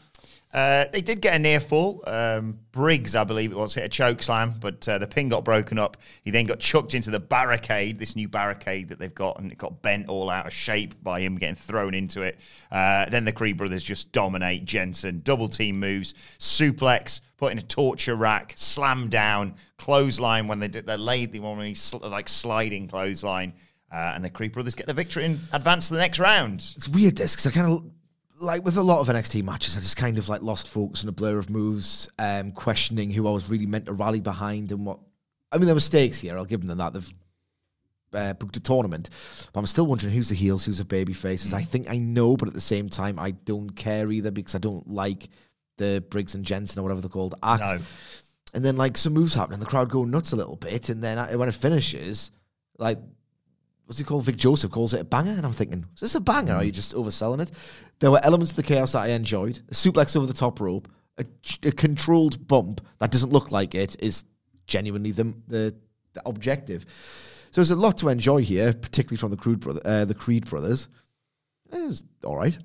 Uh, 0.52 0.86
they 0.92 1.00
did 1.00 1.20
get 1.20 1.36
a 1.36 1.38
near 1.38 1.60
fall. 1.60 2.02
Um, 2.08 2.58
Briggs, 2.72 3.14
I 3.14 3.22
believe 3.22 3.52
it 3.52 3.56
was, 3.56 3.72
hit 3.72 3.84
a 3.84 3.88
choke 3.88 4.20
slam, 4.20 4.56
but 4.58 4.88
uh, 4.88 4.98
the 4.98 5.06
pin 5.06 5.28
got 5.28 5.44
broken 5.44 5.78
up. 5.78 5.96
He 6.22 6.32
then 6.32 6.46
got 6.46 6.58
chucked 6.58 6.94
into 6.94 7.10
the 7.10 7.20
barricade, 7.20 8.00
this 8.00 8.16
new 8.16 8.26
barricade 8.26 8.88
that 8.88 8.98
they've 8.98 9.14
got, 9.14 9.38
and 9.38 9.52
it 9.52 9.58
got 9.58 9.80
bent 9.80 10.08
all 10.08 10.28
out 10.28 10.46
of 10.46 10.52
shape 10.52 11.00
by 11.04 11.20
him 11.20 11.36
getting 11.36 11.54
thrown 11.54 11.94
into 11.94 12.22
it. 12.22 12.40
Uh, 12.72 13.08
then 13.08 13.24
the 13.24 13.32
Creed 13.32 13.58
brothers 13.58 13.84
just 13.84 14.10
dominate 14.10 14.64
Jensen. 14.64 15.20
Double 15.22 15.48
team 15.48 15.78
moves, 15.78 16.14
suplex, 16.40 17.20
put 17.36 17.52
in 17.52 17.58
a 17.58 17.62
torture 17.62 18.16
rack, 18.16 18.54
slam 18.56 19.08
down, 19.08 19.54
clothesline 19.78 20.48
when 20.48 20.58
they 20.58 20.68
did 20.68 20.84
they 20.84 20.96
laid 20.96 21.32
the 21.32 21.38
one 21.38 21.74
sl- 21.76 21.98
like 22.08 22.28
sliding 22.28 22.88
clothesline. 22.88 23.54
Uh, 23.92 24.12
and 24.14 24.24
the 24.24 24.30
Creed 24.30 24.52
brothers 24.52 24.74
get 24.74 24.86
the 24.86 24.94
victory 24.94 25.24
and 25.24 25.40
advance 25.52 25.88
to 25.88 25.94
the 25.94 26.00
next 26.00 26.18
round. 26.18 26.58
It's 26.76 26.88
weird 26.88 27.16
this 27.16 27.34
because 27.34 27.46
I 27.46 27.50
kind 27.50 27.72
of 27.72 27.84
like 28.40 28.64
with 28.64 28.76
a 28.76 28.82
lot 28.82 29.00
of 29.00 29.14
NXT 29.14 29.44
matches, 29.44 29.76
I 29.76 29.80
just 29.80 29.96
kind 29.96 30.18
of 30.18 30.28
like 30.28 30.42
lost 30.42 30.68
focus 30.68 31.02
in 31.02 31.08
a 31.08 31.12
blur 31.12 31.38
of 31.38 31.50
moves, 31.50 32.08
um, 32.18 32.52
questioning 32.52 33.10
who 33.10 33.28
I 33.28 33.30
was 33.30 33.48
really 33.48 33.66
meant 33.66 33.86
to 33.86 33.92
rally 33.92 34.20
behind 34.20 34.72
and 34.72 34.86
what. 34.86 34.98
I 35.52 35.58
mean, 35.58 35.66
there 35.66 35.74
were 35.74 35.80
stakes 35.80 36.18
here. 36.18 36.36
I'll 36.36 36.44
give 36.44 36.64
them 36.64 36.78
that. 36.78 36.92
They've 36.92 37.12
uh, 38.12 38.32
booked 38.34 38.56
a 38.56 38.60
tournament, 38.60 39.10
but 39.52 39.60
I'm 39.60 39.66
still 39.66 39.86
wondering 39.86 40.12
who's 40.12 40.28
the 40.28 40.34
heels, 40.34 40.64
who's 40.64 40.78
the 40.78 40.84
baby 40.84 41.12
faces. 41.12 41.52
Mm. 41.52 41.56
I 41.56 41.62
think 41.62 41.90
I 41.90 41.98
know, 41.98 42.36
but 42.36 42.48
at 42.48 42.54
the 42.54 42.60
same 42.60 42.88
time, 42.88 43.18
I 43.18 43.32
don't 43.32 43.70
care 43.70 44.10
either 44.10 44.30
because 44.30 44.54
I 44.54 44.58
don't 44.58 44.88
like 44.88 45.28
the 45.76 46.04
Briggs 46.10 46.34
and 46.34 46.44
Jensen 46.44 46.78
or 46.78 46.82
whatever 46.82 47.00
they're 47.00 47.10
called 47.10 47.34
act. 47.42 47.62
No. 47.62 47.78
And 48.54 48.64
then 48.64 48.76
like 48.76 48.96
some 48.96 49.12
moves 49.12 49.34
happen, 49.34 49.54
and 49.54 49.62
the 49.62 49.66
crowd 49.66 49.90
go 49.90 50.04
nuts 50.04 50.32
a 50.32 50.36
little 50.36 50.56
bit, 50.56 50.88
and 50.88 51.02
then 51.02 51.18
when 51.38 51.48
it 51.48 51.54
finishes, 51.54 52.30
like 52.78 52.98
what's 53.90 53.98
he 53.98 54.04
called? 54.04 54.22
Vic 54.22 54.36
Joseph 54.36 54.70
calls 54.70 54.94
it 54.94 55.00
a 55.00 55.04
banger, 55.04 55.32
and 55.32 55.44
I'm 55.44 55.52
thinking, 55.52 55.84
is 55.96 56.00
this 56.00 56.14
a 56.14 56.20
banger? 56.20 56.54
Are 56.54 56.62
you 56.62 56.70
just 56.70 56.94
overselling 56.94 57.40
it? 57.40 57.50
There 57.98 58.12
were 58.12 58.20
elements 58.22 58.52
of 58.52 58.56
the 58.56 58.62
chaos 58.62 58.92
that 58.92 59.00
I 59.00 59.08
enjoyed. 59.08 59.58
A 59.68 59.74
suplex 59.74 60.14
over 60.14 60.26
the 60.26 60.32
top 60.32 60.60
rope, 60.60 60.86
a, 61.18 61.26
a 61.64 61.72
controlled 61.72 62.46
bump 62.46 62.86
that 63.00 63.10
doesn't 63.10 63.32
look 63.32 63.50
like 63.50 63.74
it 63.74 63.96
is 64.00 64.26
genuinely 64.68 65.10
the, 65.10 65.34
the, 65.48 65.74
the 66.12 66.22
objective. 66.24 66.84
So 67.50 67.60
there's 67.60 67.72
a 67.72 67.76
lot 67.76 67.98
to 67.98 68.10
enjoy 68.10 68.42
here, 68.42 68.72
particularly 68.72 69.16
from 69.16 69.32
the 69.32 69.36
Creed 69.36 69.58
brother, 69.58 69.80
uh, 69.84 70.04
the 70.04 70.14
Creed 70.14 70.48
brothers. 70.48 70.88
It 71.72 71.82
was 71.82 72.04
all 72.22 72.36
right. 72.36 72.56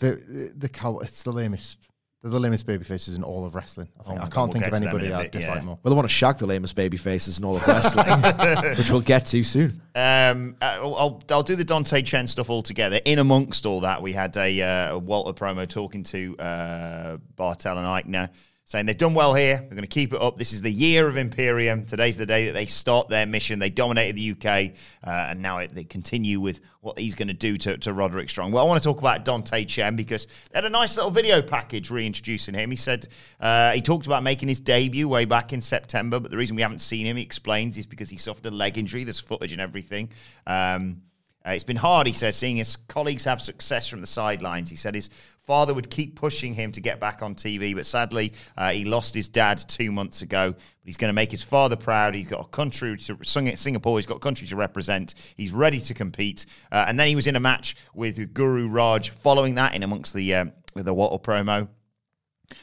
The 0.00 0.16
the, 0.16 0.52
the 0.54 0.68
cow, 0.68 0.98
it's 0.98 1.22
the 1.22 1.32
lamest 1.32 1.88
They're 2.22 2.30
the 2.30 2.40
lamest 2.40 2.66
baby 2.66 2.82
faces 2.82 3.14
in 3.14 3.22
all 3.22 3.44
of 3.44 3.54
wrestling. 3.54 3.88
I, 4.00 4.02
think. 4.02 4.18
Oh 4.18 4.22
I 4.22 4.28
can't 4.28 4.34
we'll 4.34 4.52
think 4.52 4.66
of 4.66 4.74
anybody 4.74 5.06
in 5.06 5.12
a 5.12 5.18
I 5.18 5.22
bit, 5.24 5.32
dislike 5.32 5.58
yeah. 5.58 5.64
more. 5.64 5.78
Well, 5.82 5.92
they 5.92 5.96
want 5.96 6.08
to 6.08 6.14
shock 6.14 6.38
the 6.38 6.46
lamest 6.46 6.74
baby 6.74 6.96
faces 6.96 7.38
in 7.38 7.44
all 7.44 7.56
of 7.56 7.66
wrestling, 7.66 8.06
which 8.76 8.90
we'll 8.90 9.00
get 9.00 9.26
to 9.26 9.44
soon. 9.44 9.80
Um, 9.94 10.56
uh, 10.60 10.78
I'll, 10.82 11.22
I'll 11.30 11.42
do 11.42 11.54
the 11.54 11.64
Dante 11.64 12.02
Chen 12.02 12.26
stuff 12.26 12.50
all 12.50 12.62
together. 12.62 13.00
In 13.04 13.18
amongst 13.18 13.66
all 13.66 13.80
that, 13.80 14.02
we 14.02 14.12
had 14.12 14.36
a, 14.36 14.60
uh, 14.62 14.94
a 14.94 14.98
Walter 14.98 15.32
promo 15.32 15.68
talking 15.68 16.02
to 16.04 16.36
uh, 16.38 17.16
Barthel 17.36 17.76
and 17.76 17.86
Aichner, 17.86 18.30
saying 18.66 18.84
they've 18.84 18.98
done 18.98 19.14
well 19.14 19.32
here. 19.32 19.58
They're 19.58 19.68
going 19.68 19.82
to 19.82 19.86
keep 19.86 20.12
it 20.12 20.20
up. 20.20 20.36
This 20.36 20.52
is 20.52 20.60
the 20.60 20.70
year 20.70 21.06
of 21.06 21.16
Imperium. 21.16 21.86
Today's 21.86 22.16
the 22.16 22.26
day 22.26 22.46
that 22.46 22.52
they 22.52 22.66
start 22.66 23.08
their 23.08 23.24
mission. 23.24 23.60
They 23.60 23.70
dominated 23.70 24.16
the 24.16 24.32
UK, 24.32 24.76
uh, 25.06 25.28
and 25.30 25.40
now 25.40 25.58
it, 25.58 25.72
they 25.72 25.84
continue 25.84 26.40
with 26.40 26.60
what 26.80 26.98
he's 26.98 27.14
going 27.14 27.28
to 27.28 27.34
do 27.34 27.56
to, 27.58 27.78
to 27.78 27.92
Roderick 27.92 28.28
Strong. 28.28 28.50
Well, 28.50 28.64
I 28.64 28.66
want 28.66 28.82
to 28.82 28.88
talk 28.88 28.98
about 28.98 29.24
Dante 29.24 29.64
Chen 29.64 29.94
because 29.94 30.26
they 30.26 30.56
had 30.56 30.64
a 30.64 30.70
nice 30.70 30.96
little 30.96 31.12
video 31.12 31.40
package 31.40 31.92
reintroducing 31.92 32.54
him. 32.54 32.68
He 32.72 32.76
said 32.76 33.06
uh, 33.38 33.70
he 33.70 33.80
talked 33.80 34.06
about 34.06 34.24
making 34.24 34.48
his 34.48 34.58
debut 34.58 35.08
way 35.08 35.26
back 35.26 35.52
in 35.52 35.60
September, 35.60 36.18
but 36.18 36.32
the 36.32 36.36
reason 36.36 36.56
we 36.56 36.62
haven't 36.62 36.80
seen 36.80 37.06
him, 37.06 37.16
he 37.16 37.22
explains, 37.22 37.78
is 37.78 37.86
because 37.86 38.10
he 38.10 38.16
suffered 38.16 38.46
a 38.46 38.50
leg 38.50 38.78
injury. 38.78 39.04
There's 39.04 39.20
footage 39.20 39.52
and 39.52 39.60
everything. 39.60 40.10
Um, 40.44 41.02
uh, 41.46 41.52
it's 41.52 41.64
been 41.64 41.76
hard, 41.76 42.06
he 42.06 42.12
says, 42.12 42.34
seeing 42.36 42.56
his 42.56 42.76
colleagues 42.88 43.24
have 43.24 43.40
success 43.40 43.86
from 43.86 44.00
the 44.00 44.06
sidelines. 44.06 44.68
He 44.68 44.76
said 44.76 44.94
his 44.94 45.10
father 45.42 45.72
would 45.72 45.88
keep 45.90 46.16
pushing 46.16 46.54
him 46.54 46.72
to 46.72 46.80
get 46.80 46.98
back 46.98 47.22
on 47.22 47.36
TV, 47.36 47.72
but 47.74 47.86
sadly, 47.86 48.32
uh, 48.56 48.70
he 48.70 48.84
lost 48.84 49.14
his 49.14 49.28
dad 49.28 49.58
two 49.68 49.92
months 49.92 50.22
ago. 50.22 50.50
But 50.52 50.60
he's 50.84 50.96
going 50.96 51.08
to 51.08 51.14
make 51.14 51.30
his 51.30 51.44
father 51.44 51.76
proud. 51.76 52.14
He's 52.14 52.26
got 52.26 52.40
a 52.40 52.48
country 52.48 52.96
to 52.96 53.18
Sing- 53.22 53.54
Singapore. 53.54 53.96
He's 53.98 54.06
got 54.06 54.20
country 54.20 54.48
to 54.48 54.56
represent. 54.56 55.14
He's 55.36 55.52
ready 55.52 55.80
to 55.80 55.94
compete. 55.94 56.46
Uh, 56.72 56.86
and 56.88 56.98
then 56.98 57.06
he 57.06 57.14
was 57.14 57.28
in 57.28 57.36
a 57.36 57.40
match 57.40 57.76
with 57.94 58.34
Guru 58.34 58.68
Raj. 58.68 59.10
Following 59.10 59.54
that, 59.54 59.74
in 59.74 59.84
amongst 59.84 60.14
the 60.14 60.34
uh, 60.34 60.46
the 60.74 60.92
Wattle 60.92 61.20
promo, 61.20 61.68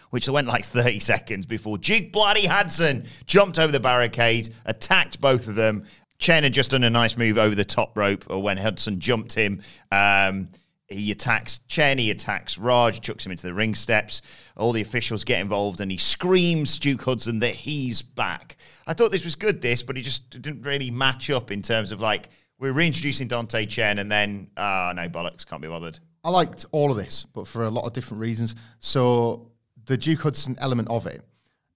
which 0.09 0.27
went 0.29 0.47
like 0.47 0.65
30 0.65 0.99
seconds 0.99 1.45
before 1.45 1.77
Duke 1.77 2.11
Bloody 2.11 2.45
Hudson 2.45 3.05
jumped 3.25 3.59
over 3.59 3.71
the 3.71 3.79
barricade, 3.79 4.53
attacked 4.65 5.19
both 5.19 5.47
of 5.47 5.55
them. 5.55 5.85
Chen 6.23 6.43
had 6.43 6.53
just 6.53 6.71
done 6.71 6.85
a 6.85 6.89
nice 6.89 7.17
move 7.17 7.37
over 7.37 7.53
the 7.53 7.65
top 7.65 7.97
rope 7.97 8.23
uh, 8.31 8.39
when 8.39 8.55
Hudson 8.55 9.01
jumped 9.01 9.33
him. 9.33 9.61
Um, 9.91 10.47
he 10.87 11.11
attacks 11.11 11.57
Chen, 11.67 11.97
he 11.97 12.11
attacks 12.11 12.57
Raj, 12.57 13.01
chucks 13.01 13.25
him 13.25 13.33
into 13.33 13.45
the 13.45 13.53
ring 13.53 13.75
steps. 13.75 14.21
All 14.55 14.71
the 14.71 14.81
officials 14.81 15.25
get 15.25 15.41
involved 15.41 15.81
and 15.81 15.91
he 15.91 15.97
screams 15.97 16.79
Duke 16.79 17.01
Hudson 17.01 17.39
that 17.39 17.53
he's 17.53 18.01
back. 18.01 18.55
I 18.87 18.93
thought 18.93 19.11
this 19.11 19.25
was 19.25 19.35
good, 19.35 19.61
this, 19.61 19.83
but 19.83 19.97
it 19.97 20.03
just 20.03 20.29
didn't 20.29 20.61
really 20.61 20.89
match 20.89 21.29
up 21.29 21.51
in 21.51 21.61
terms 21.61 21.91
of 21.91 21.99
like, 21.99 22.29
we're 22.57 22.71
reintroducing 22.71 23.27
Dante 23.27 23.65
Chen 23.65 23.99
and 23.99 24.09
then, 24.09 24.49
ah, 24.55 24.93
no 24.95 25.09
bollocks, 25.09 25.45
can't 25.45 25.61
be 25.61 25.67
bothered. 25.67 25.99
I 26.23 26.29
liked 26.29 26.65
all 26.71 26.89
of 26.89 26.95
this, 26.95 27.25
but 27.33 27.49
for 27.49 27.65
a 27.65 27.69
lot 27.69 27.85
of 27.85 27.91
different 27.91 28.21
reasons. 28.21 28.55
So 28.79 29.51
the 29.87 29.97
Duke 29.97 30.21
Hudson 30.21 30.55
element 30.61 30.87
of 30.87 31.05
it, 31.05 31.21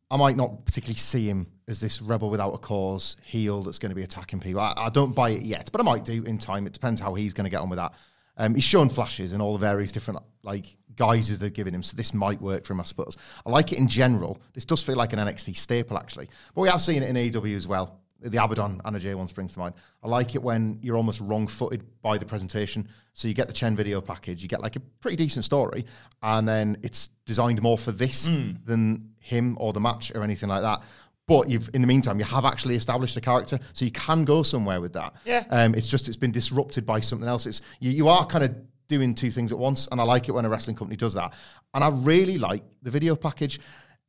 I 0.10 0.16
might 0.16 0.38
not 0.38 0.64
particularly 0.64 0.96
see 0.96 1.28
him 1.28 1.48
as 1.68 1.80
this 1.80 2.02
rebel 2.02 2.30
without 2.30 2.52
a 2.52 2.58
cause 2.58 3.18
heel 3.24 3.62
that's 3.62 3.80
going 3.80 3.90
to 3.90 3.96
be 3.96 4.04
attacking 4.04 4.40
people. 4.40 4.62
I, 4.62 4.74
I 4.78 4.90
don't 4.90 5.14
buy 5.14 5.32
it 5.32 5.42
yet, 5.42 5.70
but 5.72 5.82
I 5.82 5.84
might 5.84 6.06
do 6.06 6.24
in 6.24 6.38
time. 6.38 6.66
It 6.66 6.74
depends 6.74 7.02
how 7.02 7.14
he's 7.14 7.34
going 7.34 7.46
to 7.46 7.50
get 7.52 7.62
on 7.62 7.70
with 7.70 7.78
that. 7.78 7.94
Um, 8.38 8.56
he's 8.56 8.64
shown 8.64 8.90
flashes 8.90 9.32
and 9.32 9.42
all 9.42 9.54
the 9.54 9.60
various 9.60 9.92
different 9.92 10.20
like 10.44 10.78
guises 10.96 11.40
they've 11.40 11.54
given 11.54 11.74
him, 11.74 11.84
so 11.84 11.98
this 11.98 12.14
might 12.14 12.42
work 12.42 12.66
for 12.66 12.74
him, 12.74 12.80
I 12.80 12.84
suppose. 12.84 13.18
I 13.46 13.50
like 13.50 13.72
it 13.72 13.80
in 13.80 13.88
general. 13.88 14.40
This 14.54 14.66
does 14.66 14.82
feel 14.82 14.96
like 14.96 15.14
an 15.14 15.20
NXT 15.20 15.56
staple, 15.58 15.98
actually, 15.98 16.28
but 16.54 16.62
we 16.62 16.70
have 16.70 16.82
seen 16.82 17.04
it 17.04 17.10
in 17.10 17.16
AEW 17.16 17.56
as 17.56 17.68
well. 17.68 18.00
The 18.20 18.38
Abadon 18.38 18.82
Anna 18.84 19.00
Jay 19.00 19.14
one 19.14 19.28
springs 19.28 19.54
to 19.54 19.60
mind. 19.60 19.76
I 20.04 20.08
like 20.08 20.34
it 20.34 20.42
when 20.42 20.80
you're 20.82 20.96
almost 20.96 21.22
wrong-footed 21.22 21.84
by 22.02 22.18
the 22.18 22.26
presentation. 22.26 22.88
So 23.14 23.28
you 23.28 23.36
get 23.36 23.48
the 23.48 23.54
Chen 23.54 23.76
video 23.76 24.02
package, 24.02 24.42
you 24.42 24.48
get 24.48 24.60
like 24.60 24.76
a 24.76 24.80
pretty 24.80 25.18
decent 25.18 25.46
story, 25.46 25.86
and 26.24 26.48
then 26.48 26.78
it's 26.82 27.10
designed 27.26 27.62
more 27.62 27.78
for 27.78 27.92
this 27.92 28.26
than 28.66 29.12
him 29.20 29.56
or 29.60 29.72
the 29.74 29.80
match 29.80 30.12
or 30.16 30.24
anything 30.24 30.50
like 30.50 30.64
that. 30.64 30.82
But 31.28 31.50
you've, 31.50 31.70
in 31.74 31.82
the 31.82 31.88
meantime, 31.88 32.20
you 32.20 32.26
have 32.26 32.46
actually 32.46 32.76
established 32.76 33.18
a 33.18 33.22
character, 33.22 33.60
so 33.74 33.84
you 33.84 33.92
can 33.92 34.24
go 34.24 34.44
somewhere 34.44 34.80
with 34.80 34.94
that. 34.94 35.14
Yeah. 35.26 35.44
Um, 35.50 35.76
it's 35.76 35.90
just 35.90 36.08
it's 36.08 36.18
been 36.18 36.32
disrupted 36.32 36.86
by 36.86 37.02
something 37.02 37.28
else. 37.28 37.46
It's 37.46 37.62
you, 37.82 37.92
you 37.92 38.08
are 38.08 38.26
kind 38.26 38.46
of 38.46 38.56
doing 38.88 39.14
two 39.14 39.30
things 39.30 39.52
at 39.52 39.58
once, 39.58 39.90
and 39.92 40.00
I 40.00 40.06
like 40.06 40.30
it 40.30 40.32
when 40.32 40.46
a 40.46 40.50
wrestling 40.50 40.78
company 40.78 40.96
does 40.96 41.14
that. 41.16 41.34
And 41.74 41.84
I 41.84 41.90
really 41.90 42.38
like 42.38 42.64
the 42.82 42.92
video 42.92 43.16
package. 43.16 43.60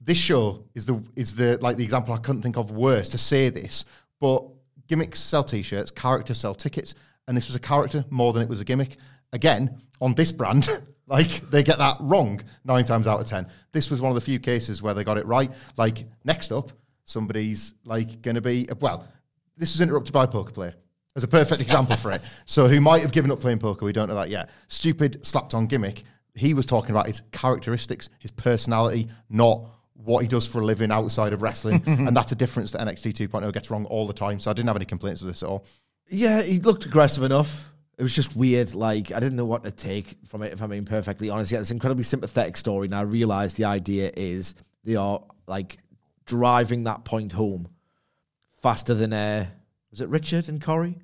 This 0.01 0.17
show 0.17 0.65
is 0.75 0.87
the 0.87 1.03
is 1.17 1.35
the 1.35 1.59
like 1.61 1.77
the 1.77 1.83
example 1.83 2.15
I 2.15 2.19
couldn't 2.19 2.43
think 2.43 2.57
of 2.57 2.71
worse 2.71 3.09
to 3.11 3.19
say 3.19 3.51
this, 3.51 3.85
but 4.21 4.45
gimmicks 4.87 5.19
sell 5.19 5.43
t-shirts, 5.43 5.91
characters 5.91 6.39
sell 6.39 6.55
tickets, 6.55 6.95
and 7.27 7.37
this 7.37 7.49
was 7.49 7.57
a 7.57 7.61
character 7.61 8.05
more 8.11 8.33
than 8.33 8.45
it 8.45 8.49
was 8.49 8.61
a 8.61 8.65
gimmick. 8.65 8.97
Again, 9.33 9.77
on 10.01 10.15
this 10.15 10.31
brand, 10.31 10.69
like 11.09 11.51
they 11.51 11.65
get 11.65 11.79
that 11.79 11.97
wrong 11.99 12.41
nine 12.65 12.85
times 12.85 13.09
out 13.09 13.21
of 13.21 13.27
ten. 13.27 13.49
This 13.73 13.91
was 13.91 14.01
one 14.01 14.11
of 14.11 14.15
the 14.15 14.21
few 14.21 14.39
cases 14.39 14.83
where 14.83 14.95
they 14.95 15.03
got 15.03 15.19
it 15.19 15.27
right. 15.27 15.51
Like 15.77 16.07
next 16.25 16.53
up, 16.53 16.71
somebody's 17.09 17.75
like 17.85 18.23
going 18.23 18.35
to 18.35 18.41
be 18.41 18.67
well. 18.81 19.07
This 19.57 19.73
was 19.73 19.81
interrupted 19.81 20.13
by 20.13 20.25
a 20.25 20.29
poker 20.29 20.53
player 20.53 20.75
as 21.17 21.25
a 21.25 21.29
perfect 21.29 21.61
example 21.61 21.97
for 21.97 22.13
it. 22.13 22.23
So 22.47 22.69
who 22.69 22.81
might 22.81 23.03
have 23.03 23.13
given 23.13 23.31
up 23.31 23.41
playing 23.41 23.59
poker? 23.59 23.85
We 23.85 23.93
don't 23.93 24.09
know 24.09 24.15
that 24.15 24.31
yet. 24.31 24.51
Stupid 24.69 25.25
slapped 25.27 25.55
on 25.55 25.67
gimmick. 25.67 26.03
He 26.35 26.55
was 26.55 26.65
talking 26.65 26.91
about 26.91 27.07
his 27.07 27.23
characteristics, 27.33 28.09
his 28.21 28.31
personality, 28.31 29.09
not 29.29 29.67
what 29.95 30.21
he 30.21 30.29
does 30.29 30.47
for 30.47 30.61
a 30.61 30.65
living 30.65 30.91
outside 30.91 31.33
of 31.33 31.43
wrestling. 31.43 31.83
and 31.87 32.17
that's 32.17 32.33
a 32.33 32.37
difference 32.37 32.71
that 32.73 32.81
NXT 32.81 33.29
2.0 33.29 33.53
gets 33.53 33.71
wrong 33.71 33.85
all 33.87 34.07
the 34.07 34.13
time. 34.13 34.39
So 34.41 34.51
I 34.51 34.55
didn't 34.55 34.69
have 34.69 34.77
any 34.77 34.85
complaints 34.85 35.21
with 35.21 35.35
this 35.35 35.43
at 35.43 35.49
all. 35.49 35.67
Yeah, 36.09 36.43
he 36.43 36.59
looked 36.61 36.87
aggressive 36.87 37.25
enough. 37.25 37.71
It 37.99 38.03
was 38.03 38.15
just 38.15 38.37
weird. 38.37 38.75
Like 38.75 39.13
I 39.13 39.21
didn't 39.21 39.37
know 39.37 39.45
what 39.45 39.65
to 39.65 39.71
take 39.71 40.17
from 40.29 40.43
it. 40.43 40.53
If 40.53 40.63
I'm 40.63 40.71
being 40.71 40.85
perfectly 40.85 41.31
honest, 41.31 41.51
yeah, 41.51 41.59
it's 41.61 41.71
an 41.71 41.77
incredibly 41.77 42.05
sympathetic 42.05 42.57
story. 42.57 42.87
And 42.87 42.95
I 42.95 43.03
realize 43.03 43.55
the 43.55 43.65
idea 43.65 44.13
is 44.17 44.55
they 44.85 44.95
are 44.95 45.21
like 45.49 45.79
driving 46.29 46.85
that 46.85 47.05
point 47.05 47.33
home 47.33 47.69
faster 48.63 48.95
than 48.95 49.13
uh, 49.13 49.47
was 49.91 50.01
it 50.01 50.09
Richard 50.09 50.49
and 50.49 50.63
Corrie 50.63 50.97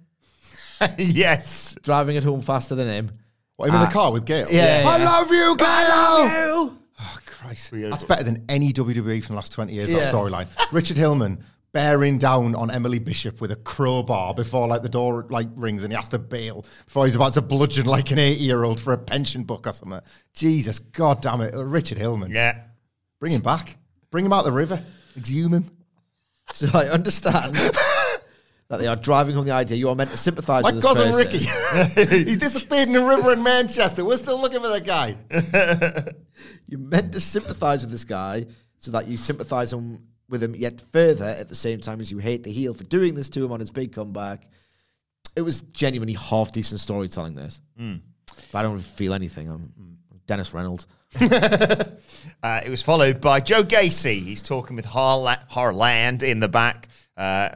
yes. 0.98 1.76
driving 1.82 2.16
it 2.16 2.22
home 2.24 2.40
faster 2.42 2.74
than 2.74 2.86
him. 2.88 3.10
What, 3.56 3.68
him 3.68 3.76
in 3.76 3.80
the 3.82 3.86
car 3.86 4.12
with 4.12 4.24
Gail? 4.26 4.46
yeah, 4.50 4.82
I 4.86 5.02
love 5.02 5.30
you, 5.30 5.56
Gail! 5.56 5.66
Oh, 5.66 6.78
Oh, 7.00 7.18
Christ. 7.26 7.72
That's 7.72 8.04
better 8.04 8.22
than 8.22 8.44
any 8.48 8.72
WWE 8.72 9.22
from 9.24 9.34
the 9.34 9.38
last 9.38 9.52
20 9.52 9.72
years, 9.72 9.90
that 9.92 9.96
Yeah. 10.04 10.10
storyline. 10.10 10.46
Richard 10.72 10.96
Hillman 10.96 11.42
bearing 11.72 12.18
down 12.18 12.54
on 12.54 12.70
Emily 12.70 13.00
Bishop 13.00 13.40
with 13.40 13.50
a 13.50 13.56
crowbar 13.56 14.32
before 14.32 14.68
like 14.68 14.82
the 14.82 14.88
door 14.88 15.26
like 15.28 15.48
rings 15.56 15.82
and 15.82 15.92
he 15.92 15.96
has 15.96 16.08
to 16.10 16.18
bail 16.20 16.64
before 16.86 17.04
he's 17.04 17.16
about 17.16 17.32
to 17.32 17.42
bludgeon 17.42 17.84
like 17.86 18.12
an 18.12 18.18
80 18.20 18.40
year 18.40 18.62
old 18.62 18.78
for 18.80 18.92
a 18.92 18.98
pension 18.98 19.42
book 19.42 19.66
or 19.66 19.72
something. 19.72 20.00
Jesus, 20.34 20.78
god 20.78 21.20
damn 21.20 21.40
it. 21.40 21.52
Richard 21.56 21.98
Hillman. 21.98 22.30
Yeah. 22.30 22.60
Bring 23.18 23.32
him 23.32 23.40
back. 23.42 23.76
Bring 24.10 24.24
him 24.24 24.32
out 24.32 24.44
the 24.44 24.52
river. 24.52 24.80
Exhume 25.16 25.54
him. 25.54 25.70
So 26.52 26.68
I 26.74 26.86
understand 26.86 27.54
that 28.68 28.78
they 28.78 28.86
are 28.86 28.96
driving 28.96 29.34
home 29.34 29.44
the 29.44 29.52
idea. 29.52 29.76
You 29.76 29.88
are 29.88 29.94
meant 29.94 30.10
to 30.10 30.16
sympathise 30.16 30.62
Like 30.62 30.74
with 30.74 30.82
this 30.82 30.92
cousin 30.92 31.12
person. 31.12 31.96
Ricky. 31.96 32.24
he 32.30 32.36
disappeared 32.36 32.88
in 32.88 32.94
the 32.94 33.04
river 33.04 33.32
in 33.32 33.42
Manchester. 33.42 34.04
We're 34.04 34.16
still 34.16 34.40
looking 34.40 34.60
for 34.60 34.68
the 34.68 34.80
guy. 34.80 35.16
You're 36.68 36.80
meant 36.80 37.12
to 37.12 37.20
sympathise 37.20 37.82
with 37.82 37.90
this 37.90 38.04
guy 38.04 38.46
so 38.78 38.90
that 38.90 39.06
you 39.08 39.16
sympathise 39.16 39.72
him 39.72 40.06
with 40.28 40.42
him 40.42 40.54
yet 40.54 40.82
further 40.92 41.26
at 41.26 41.48
the 41.48 41.54
same 41.54 41.80
time 41.80 42.00
as 42.00 42.10
you 42.10 42.18
hate 42.18 42.42
the 42.42 42.50
heel 42.50 42.74
for 42.74 42.84
doing 42.84 43.14
this 43.14 43.28
to 43.30 43.44
him 43.44 43.52
on 43.52 43.60
his 43.60 43.70
big 43.70 43.92
comeback. 43.92 44.46
It 45.36 45.42
was 45.42 45.62
genuinely 45.62 46.14
half 46.14 46.52
decent 46.52 46.80
storytelling. 46.80 47.34
This, 47.34 47.60
hmm. 47.76 47.96
but 48.52 48.58
I 48.58 48.62
don't 48.62 48.80
feel 48.80 49.14
anything. 49.14 49.48
I'm 49.50 49.60
hmm. 49.60 49.93
Dennis 50.26 50.54
Reynolds. 50.54 50.86
Uh, 52.42 52.60
it 52.64 52.68
was 52.68 52.82
followed 52.82 53.22
by 53.22 53.40
Joe 53.40 53.62
Gacy. 53.62 54.22
He's 54.22 54.42
talking 54.42 54.76
with 54.76 54.84
Harla- 54.84 55.40
Harland 55.48 56.22
in 56.22 56.40
the 56.40 56.48
back. 56.48 56.88
Uh, 57.16 57.50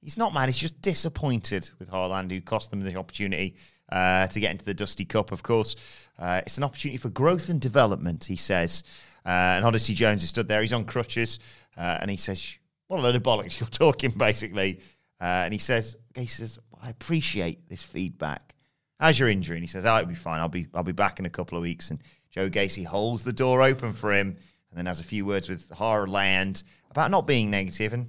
he's 0.00 0.16
not 0.16 0.32
mad. 0.32 0.48
He's 0.48 0.56
just 0.58 0.80
disappointed 0.80 1.68
with 1.80 1.88
Harland, 1.88 2.30
who 2.30 2.40
cost 2.40 2.70
them 2.70 2.84
the 2.84 2.94
opportunity 2.94 3.56
uh, 3.90 4.28
to 4.28 4.38
get 4.38 4.52
into 4.52 4.64
the 4.64 4.74
Dusty 4.74 5.04
Cup, 5.04 5.32
of 5.32 5.42
course. 5.42 5.74
Uh, 6.20 6.40
it's 6.46 6.56
an 6.56 6.62
opportunity 6.62 6.98
for 6.98 7.08
growth 7.08 7.48
and 7.48 7.60
development, 7.60 8.24
he 8.24 8.36
says. 8.36 8.84
Uh, 9.26 9.58
and 9.58 9.64
Odyssey 9.64 9.94
Jones 9.94 10.22
is 10.22 10.28
stood 10.28 10.46
there. 10.46 10.62
He's 10.62 10.72
on 10.72 10.84
crutches. 10.84 11.40
Uh, 11.76 11.98
and 12.00 12.08
he 12.08 12.16
says, 12.16 12.56
What 12.86 13.00
a 13.00 13.02
load 13.02 13.16
of 13.16 13.24
bollocks 13.24 13.58
you're 13.58 13.68
talking, 13.68 14.10
basically. 14.16 14.80
And 15.20 15.52
he 15.52 15.58
says, 15.58 15.96
Gacy 16.14 16.30
says, 16.30 16.58
I 16.80 16.90
appreciate 16.90 17.68
this 17.68 17.82
feedback. 17.82 18.54
How's 19.02 19.18
your 19.18 19.28
injury? 19.28 19.56
And 19.56 19.64
he 19.64 19.68
says, 19.68 19.84
"Oh, 19.84 19.96
it'll 19.96 20.08
be 20.08 20.14
fine. 20.14 20.38
I'll 20.38 20.48
be 20.48 20.68
I'll 20.72 20.84
be 20.84 20.92
back 20.92 21.18
in 21.18 21.26
a 21.26 21.30
couple 21.30 21.58
of 21.58 21.62
weeks." 21.62 21.90
And 21.90 21.98
Joe 22.30 22.48
Gacy 22.48 22.86
holds 22.86 23.24
the 23.24 23.32
door 23.32 23.60
open 23.60 23.94
for 23.94 24.12
him, 24.12 24.36
and 24.70 24.78
then 24.78 24.86
has 24.86 25.00
a 25.00 25.04
few 25.04 25.26
words 25.26 25.48
with 25.48 25.68
Harland 25.70 26.62
about 26.88 27.10
not 27.10 27.26
being 27.26 27.50
negative 27.50 27.92
and 27.94 28.08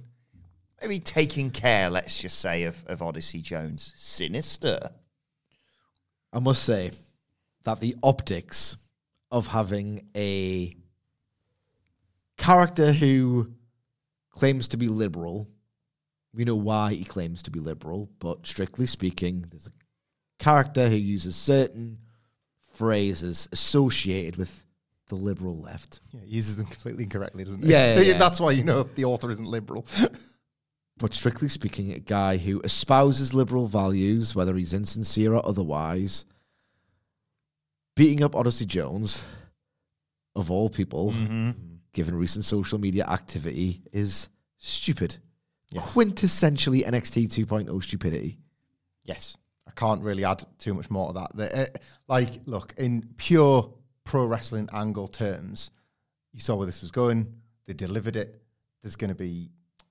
maybe 0.80 1.00
taking 1.00 1.50
care, 1.50 1.90
let's 1.90 2.16
just 2.16 2.38
say, 2.38 2.62
of, 2.62 2.80
of 2.86 3.02
Odyssey 3.02 3.40
Jones. 3.40 3.92
Sinister. 3.96 4.88
I 6.32 6.38
must 6.38 6.62
say 6.62 6.92
that 7.64 7.80
the 7.80 7.96
optics 8.04 8.76
of 9.32 9.48
having 9.48 10.06
a 10.14 10.76
character 12.36 12.92
who 12.92 13.50
claims 14.30 14.68
to 14.68 14.76
be 14.76 14.86
liberal, 14.86 15.48
we 16.32 16.44
know 16.44 16.54
why 16.54 16.94
he 16.94 17.04
claims 17.04 17.42
to 17.42 17.50
be 17.50 17.58
liberal, 17.58 18.08
but 18.20 18.46
strictly 18.46 18.86
speaking, 18.86 19.44
there's 19.50 19.66
a 19.66 19.83
character 20.38 20.88
who 20.88 20.96
uses 20.96 21.36
certain 21.36 21.98
phrases 22.74 23.48
associated 23.52 24.36
with 24.36 24.64
the 25.08 25.14
liberal 25.14 25.58
left. 25.58 26.00
Yeah, 26.12 26.20
he 26.24 26.36
uses 26.36 26.56
them 26.56 26.66
completely 26.66 27.04
incorrectly, 27.04 27.44
doesn't 27.44 27.62
he? 27.62 27.68
Yeah, 27.68 27.94
yeah, 27.94 28.00
yeah. 28.12 28.18
That's 28.18 28.40
why 28.40 28.52
you 28.52 28.64
know 28.64 28.82
the 28.82 29.04
author 29.04 29.30
isn't 29.30 29.46
liberal. 29.46 29.86
But 30.96 31.12
strictly 31.12 31.48
speaking, 31.48 31.92
a 31.92 31.98
guy 31.98 32.36
who 32.36 32.60
espouses 32.62 33.34
liberal 33.34 33.66
values, 33.66 34.34
whether 34.34 34.54
he's 34.54 34.72
insincere 34.72 35.34
or 35.34 35.44
otherwise, 35.44 36.24
beating 37.96 38.22
up 38.22 38.36
Odyssey 38.36 38.64
Jones, 38.64 39.24
of 40.36 40.50
all 40.50 40.70
people, 40.70 41.10
mm-hmm. 41.10 41.50
given 41.92 42.14
recent 42.14 42.44
social 42.44 42.78
media 42.78 43.04
activity, 43.06 43.82
is 43.92 44.28
stupid. 44.58 45.16
Quintessentially 45.74 46.86
NXT 46.86 47.44
2.0 47.44 47.82
stupidity. 47.82 48.38
Yes, 49.02 49.36
I 49.66 49.70
can't 49.72 50.02
really 50.02 50.24
add 50.24 50.44
too 50.58 50.74
much 50.74 50.90
more 50.90 51.08
to 51.08 51.14
that. 51.14 51.36
The, 51.36 51.62
uh, 51.62 51.66
like, 52.08 52.40
look, 52.46 52.74
in 52.76 53.08
pure 53.16 53.72
pro 54.04 54.26
wrestling 54.26 54.68
angle 54.72 55.08
terms, 55.08 55.70
you 56.32 56.40
saw 56.40 56.56
where 56.56 56.66
this 56.66 56.82
was 56.82 56.90
going. 56.90 57.32
They 57.66 57.72
delivered 57.72 58.16
it. 58.16 58.42
There's 58.82 58.96
going 58.96 59.08
to 59.08 59.14
be 59.14 59.50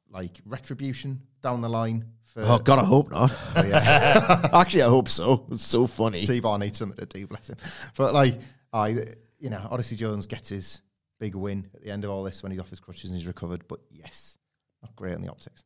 like 0.09 0.39
retribution 0.45 1.21
down 1.41 1.61
the 1.61 1.69
line 1.69 2.05
for. 2.23 2.43
Oh, 2.43 2.59
God, 2.59 2.79
I 2.79 2.85
hope 2.85 3.09
not. 3.11 3.33
Actually, 4.53 4.83
I 4.83 4.89
hope 4.89 5.09
so. 5.09 5.45
It's 5.51 5.65
so 5.65 5.87
funny. 5.87 6.25
T-Bar 6.25 6.59
needs 6.59 6.77
something 6.77 6.97
to 6.97 7.05
do, 7.05 7.27
bless 7.27 7.49
him. 7.49 7.57
But 7.97 8.13
like, 8.13 8.39
I, 8.71 9.05
you 9.39 9.49
know, 9.49 9.67
Odyssey 9.71 9.95
Jones 9.95 10.27
gets 10.27 10.49
his 10.49 10.81
big 11.19 11.35
win 11.35 11.67
at 11.73 11.81
the 11.81 11.89
end 11.89 12.03
of 12.03 12.11
all 12.11 12.23
this 12.23 12.43
when 12.43 12.51
he's 12.51 12.61
off 12.61 12.69
his 12.69 12.79
crutches 12.79 13.09
and 13.09 13.17
he's 13.17 13.27
recovered. 13.27 13.67
But 13.67 13.79
yes, 13.89 14.37
not 14.81 14.95
great 14.95 15.15
on 15.15 15.21
the 15.21 15.29
optics. 15.29 15.63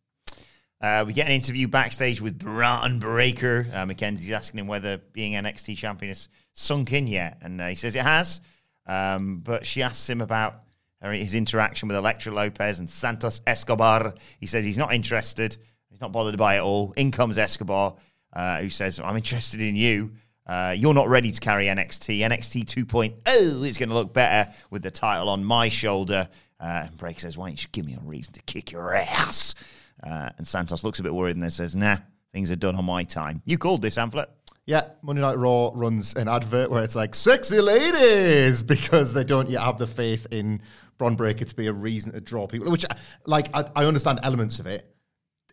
Uh, 0.79 1.03
we 1.07 1.13
get 1.13 1.25
an 1.25 1.33
interview 1.33 1.67
backstage 1.67 2.21
with 2.21 2.37
Bron 2.37 2.99
Breakker. 2.99 3.65
Uh, 3.73 3.85
Mackenzie's 3.85 4.31
asking 4.31 4.59
him 4.59 4.67
whether 4.67 4.97
being 5.13 5.33
NXT 5.33 5.75
champion 5.75 6.09
has 6.09 6.29
sunk 6.53 6.93
in 6.93 7.07
yet, 7.07 7.39
and 7.41 7.59
uh, 7.59 7.67
he 7.67 7.75
says 7.75 7.95
it 7.95 8.03
has. 8.03 8.41
Um, 8.85 9.39
but 9.39 9.65
she 9.65 9.81
asks 9.81 10.07
him 10.07 10.21
about 10.21 10.61
his 11.01 11.35
interaction 11.35 11.87
with 11.87 11.97
Elektra 11.97 12.33
Lopez 12.33 12.79
and 12.79 12.89
Santos 12.89 13.41
Escobar. 13.47 14.13
He 14.39 14.45
says 14.45 14.65
he's 14.65 14.77
not 14.77 14.93
interested. 14.93 15.57
He's 15.89 16.01
not 16.01 16.11
bothered 16.11 16.37
by 16.37 16.57
it 16.57 16.61
all. 16.61 16.93
In 16.95 17.11
comes 17.11 17.37
Escobar, 17.37 17.95
uh, 18.33 18.59
who 18.59 18.69
says, 18.69 18.99
"I'm 18.99 19.15
interested 19.15 19.61
in 19.61 19.75
you." 19.75 20.11
Uh, 20.47 20.73
you're 20.77 20.93
not 20.93 21.09
ready 21.09 21.31
to 21.31 21.39
carry 21.41 21.65
NXT. 21.65 22.19
NXT 22.19 22.65
2.0 22.65 23.67
is 23.67 23.77
going 23.77 23.89
to 23.89 23.95
look 23.95 24.13
better 24.13 24.49
with 24.69 24.81
the 24.81 24.91
title 24.91 25.27
on 25.27 25.43
my 25.43 25.67
shoulder. 25.67 26.29
Uh, 26.59 26.83
and 26.85 26.97
Breakker 26.97 27.19
says, 27.19 27.37
Why 27.37 27.49
don't 27.49 27.61
you 27.61 27.67
give 27.73 27.85
me 27.85 27.95
a 27.95 27.99
reason 27.99 28.33
to 28.33 28.41
kick 28.43 28.71
your 28.71 28.95
ass? 28.95 29.55
Uh, 30.03 30.29
and 30.37 30.47
Santos 30.47 30.83
looks 30.83 30.99
a 30.99 31.03
bit 31.03 31.13
worried 31.13 31.35
and 31.35 31.43
then 31.43 31.49
says, 31.49 31.75
Nah, 31.75 31.97
things 32.33 32.51
are 32.51 32.55
done 32.55 32.75
on 32.75 32.85
my 32.85 33.03
time. 33.03 33.41
You 33.45 33.57
called 33.57 33.81
this, 33.81 33.97
Hamflett. 33.97 34.27
Yeah, 34.67 34.81
Monday 35.01 35.21
Night 35.21 35.37
Raw 35.37 35.71
runs 35.73 36.13
an 36.15 36.27
advert 36.27 36.69
where 36.69 36.83
it's 36.83 36.95
like 36.95 37.15
"sexy 37.15 37.61
ladies" 37.61 38.61
because 38.75 39.13
they 39.13 39.23
don't 39.23 39.49
yet 39.49 39.61
have 39.61 39.77
the 39.77 39.87
faith 39.87 40.27
in 40.29 40.61
Bron 40.97 41.15
Breakker 41.15 41.45
to 41.45 41.55
be 41.55 41.67
a 41.67 41.73
reason 41.73 42.11
to 42.11 42.19
draw 42.19 42.47
people. 42.47 42.69
Which, 42.69 42.85
like, 43.25 43.47
I, 43.55 43.63
I 43.77 43.85
understand 43.85 44.19
elements 44.23 44.59
of 44.59 44.67
it. 44.67 44.93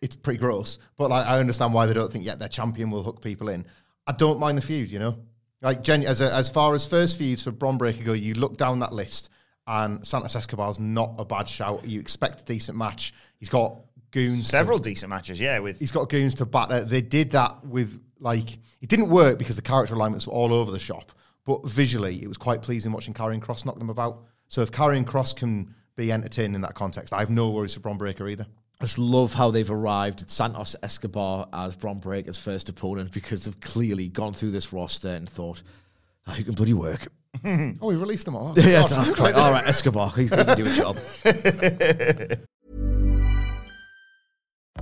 It's 0.01 0.17
pretty 0.17 0.39
gross, 0.39 0.79
but 0.97 1.09
like, 1.09 1.25
I 1.25 1.39
understand 1.39 1.73
why 1.73 1.85
they 1.85 1.93
don't 1.93 2.11
think 2.11 2.25
yet 2.25 2.39
their 2.39 2.49
champion 2.49 2.91
will 2.91 3.03
hook 3.03 3.21
people 3.21 3.47
in. 3.47 3.65
I 4.05 4.11
don't 4.11 4.37
mind 4.37 4.57
the 4.57 4.61
feud, 4.61 4.91
you 4.91 4.99
know. 4.99 5.17
Like, 5.61 5.87
as 5.87 6.19
a, 6.19 6.33
as 6.33 6.49
far 6.49 6.75
as 6.75 6.85
first 6.85 7.17
feuds 7.17 7.41
for 7.41 7.51
Bron 7.51 7.77
Breakker 7.77 8.03
go, 8.03 8.11
you 8.11 8.33
look 8.33 8.57
down 8.57 8.79
that 8.79 8.91
list, 8.91 9.29
and 9.65 10.05
Santos 10.05 10.35
Escobar's 10.35 10.77
not 10.77 11.15
a 11.17 11.23
bad 11.23 11.47
shout. 11.47 11.87
You 11.87 12.01
expect 12.01 12.41
a 12.41 12.45
decent 12.45 12.77
match. 12.77 13.13
He's 13.39 13.49
got 13.49 13.79
goons. 14.15 14.45
to- 14.45 14.49
Several 14.49 14.79
decent 14.79 15.09
matches, 15.09 15.39
yeah, 15.39 15.59
with 15.59 15.79
he's 15.79 15.91
got 15.91 16.09
goons 16.09 16.35
to 16.35 16.45
batter. 16.45 16.83
They 16.85 17.01
did 17.01 17.31
that 17.31 17.63
with 17.65 18.01
like 18.19 18.53
it 18.81 18.89
didn't 18.89 19.09
work 19.09 19.37
because 19.37 19.55
the 19.55 19.61
character 19.61 19.93
alignments 19.95 20.25
were 20.25 20.33
all 20.33 20.53
over 20.53 20.71
the 20.71 20.79
shop. 20.79 21.11
But 21.45 21.67
visually, 21.69 22.23
it 22.23 22.27
was 22.27 22.37
quite 22.37 22.61
pleasing 22.63 22.91
watching 22.91 23.13
Karrion 23.13 23.39
Kross 23.39 23.65
knock 23.65 23.77
them 23.77 23.89
about. 23.91 24.23
So 24.47 24.61
if 24.61 24.71
Karrion 24.71 25.05
Kross 25.05 25.35
can 25.35 25.75
be 25.95 26.11
entertained 26.11 26.55
in 26.55 26.61
that 26.61 26.73
context, 26.73 27.13
I 27.13 27.19
have 27.19 27.29
no 27.29 27.51
worries 27.51 27.75
for 27.75 27.81
Bron 27.81 27.97
Breakker 27.97 28.27
either. 28.27 28.47
I 28.81 28.85
just 28.85 28.97
love 28.97 29.33
how 29.33 29.51
they've 29.51 29.69
arrived 29.69 30.21
at 30.21 30.29
Santos 30.29 30.75
Escobar 30.83 31.47
as 31.53 31.75
Bron 31.75 31.99
Breakker's 31.99 32.37
first 32.37 32.67
opponent 32.69 33.11
because 33.13 33.43
they've 33.43 33.59
clearly 33.61 34.07
gone 34.09 34.33
through 34.33 34.51
this 34.51 34.73
roster 34.73 35.09
and 35.09 35.29
thought, 35.29 35.61
ah, 36.27 36.33
oh, 36.33 36.37
you 36.37 36.43
can 36.43 36.55
bloody 36.55 36.73
work. 36.73 37.07
Oh, 37.45 37.87
we 37.89 37.95
released 37.95 38.25
them 38.25 38.35
all. 38.35 38.53
yeah, 38.57 38.81
oh, 38.83 38.87
that's. 38.87 39.19
All 39.19 39.51
right, 39.51 39.67
Escobar, 39.67 40.09
he's 40.15 40.29
going 40.29 40.47
to 40.47 40.55
do 40.55 40.65
a 40.65 40.69
job. 40.69 40.97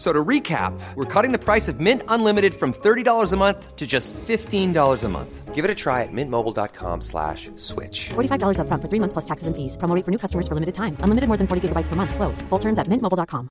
F- 0.00 0.06
So 0.06 0.14
to 0.14 0.24
recap, 0.24 0.72
we're 0.96 1.04
cutting 1.04 1.30
the 1.30 1.38
price 1.38 1.68
of 1.68 1.78
Mint 1.78 2.02
Unlimited 2.08 2.54
from 2.54 2.72
$30 2.72 3.32
a 3.32 3.36
month 3.36 3.76
to 3.76 3.86
just 3.86 4.14
$15 4.14 5.04
a 5.04 5.08
month. 5.08 5.54
Give 5.54 5.62
it 5.62 5.70
a 5.70 5.74
try 5.74 6.02
at 6.04 6.08
mintmobile.com 6.12 7.02
slash 7.02 7.50
switch. 7.56 8.08
$45 8.14 8.56
upfront 8.56 8.80
for 8.80 8.88
three 8.88 8.98
months 9.00 9.12
plus 9.12 9.26
taxes 9.26 9.46
and 9.46 9.54
fees. 9.54 9.76
Promo 9.76 9.94
rate 9.94 10.04
for 10.06 10.10
new 10.10 10.16
customers 10.18 10.48
for 10.48 10.54
limited 10.54 10.74
time. 10.74 10.96
Unlimited 11.00 11.28
more 11.28 11.36
than 11.36 11.46
40 11.46 11.68
gigabytes 11.68 11.88
per 11.88 11.96
month. 11.96 12.14
Slows. 12.14 12.40
Full 12.48 12.58
terms 12.58 12.78
at 12.78 12.86
mintmobile.com. 12.88 13.48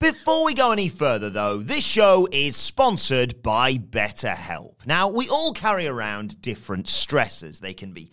Before 0.00 0.44
we 0.44 0.54
go 0.54 0.70
any 0.72 0.88
further, 0.88 1.28
though, 1.28 1.58
this 1.58 1.84
show 1.84 2.28
is 2.30 2.56
sponsored 2.56 3.42
by 3.42 3.74
BetterHelp. 3.74 4.86
Now, 4.86 5.08
we 5.08 5.28
all 5.28 5.52
carry 5.52 5.88
around 5.88 6.40
different 6.40 6.86
stressors. 6.86 7.58
They 7.60 7.74
can 7.74 7.92
be 7.92 8.12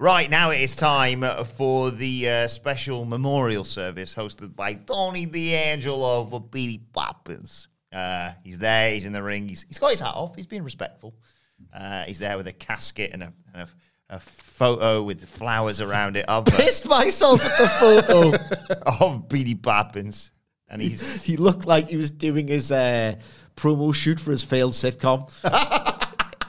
Right, 0.00 0.30
now 0.30 0.50
it 0.50 0.60
is 0.60 0.76
time 0.76 1.24
for 1.56 1.90
the 1.90 2.28
uh, 2.28 2.46
special 2.46 3.04
memorial 3.04 3.64
service 3.64 4.14
hosted 4.14 4.54
by 4.54 4.74
Tony 4.74 5.26
D'Angelo 5.26 6.24
for 6.24 6.40
Petey 6.40 6.84
Poppins. 6.92 7.66
Uh, 7.92 8.30
he's 8.44 8.60
there, 8.60 8.92
he's 8.92 9.06
in 9.06 9.12
the 9.12 9.24
ring, 9.24 9.48
he's, 9.48 9.64
he's 9.64 9.80
got 9.80 9.90
his 9.90 9.98
hat 9.98 10.14
off, 10.14 10.36
he's 10.36 10.46
being 10.46 10.62
respectful. 10.62 11.16
Uh, 11.74 12.04
he's 12.04 12.20
there 12.20 12.36
with 12.36 12.46
a 12.46 12.52
casket 12.52 13.10
and 13.12 13.24
a, 13.24 13.32
and 13.52 13.62
a, 14.08 14.14
a 14.14 14.20
photo 14.20 15.02
with 15.02 15.28
flowers 15.28 15.80
around 15.80 16.16
it 16.16 16.26
of, 16.28 16.46
uh, 16.46 16.56
Pissed 16.56 16.86
myself 16.88 17.44
at 17.44 17.58
the 17.58 17.66
photo. 17.66 19.04
of 19.04 19.28
Petey 19.28 19.56
Poppins. 19.56 20.30
And 20.70 20.80
he's 20.80 21.24
he 21.24 21.36
looked 21.36 21.66
like 21.66 21.88
he 21.88 21.96
was 21.96 22.10
doing 22.10 22.46
his 22.46 22.70
uh, 22.70 23.14
promo 23.56 23.92
shoot 23.94 24.20
for 24.20 24.30
his 24.30 24.44
failed 24.44 24.74
sitcom. 24.74 25.28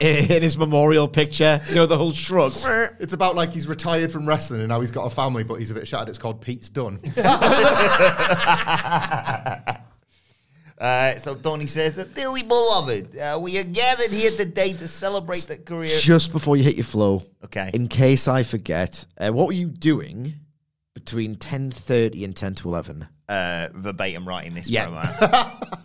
In 0.00 0.40
his 0.42 0.56
memorial 0.56 1.06
picture, 1.08 1.60
you 1.68 1.74
know, 1.74 1.84
the 1.86 1.98
whole 1.98 2.12
shrug. 2.12 2.52
It's 3.00 3.12
about 3.12 3.34
like 3.36 3.52
he's 3.52 3.68
retired 3.68 4.10
from 4.10 4.26
wrestling 4.26 4.60
and 4.60 4.68
now 4.70 4.80
he's 4.80 4.90
got 4.90 5.04
a 5.04 5.10
family, 5.10 5.44
but 5.44 5.56
he's 5.56 5.70
a 5.70 5.74
bit 5.74 5.86
shattered. 5.86 6.08
It's 6.08 6.16
called 6.18 6.40
Pete's 6.40 6.70
Done. 6.70 7.00
Uh, 10.78 11.14
so 11.18 11.34
Tony 11.34 11.66
says, 11.66 11.96
"Dearly 12.14 12.42
beloved, 12.42 13.14
uh, 13.18 13.38
we 13.38 13.58
are 13.58 13.64
gathered 13.64 14.10
here 14.10 14.30
today 14.30 14.72
to 14.72 14.88
celebrate 14.88 15.40
the 15.42 15.58
career." 15.58 15.90
Just 16.00 16.32
before 16.32 16.56
you 16.56 16.62
hit 16.62 16.76
your 16.76 16.84
flow, 16.84 17.22
Okay. 17.44 17.70
in 17.74 17.86
case 17.86 18.26
I 18.26 18.42
forget, 18.44 19.04
uh, 19.18 19.28
what 19.30 19.46
were 19.46 19.52
you 19.52 19.66
doing 19.68 20.36
between 20.94 21.36
10.30 21.36 22.24
and 22.24 22.34
10 22.34 22.54
to 22.56 22.68
11? 22.68 23.06
uh, 23.28 23.68
verbatim 23.74 24.26
writing 24.26 24.54
this 24.54 24.70
Yeah. 24.70 24.86
promo. 24.88 25.80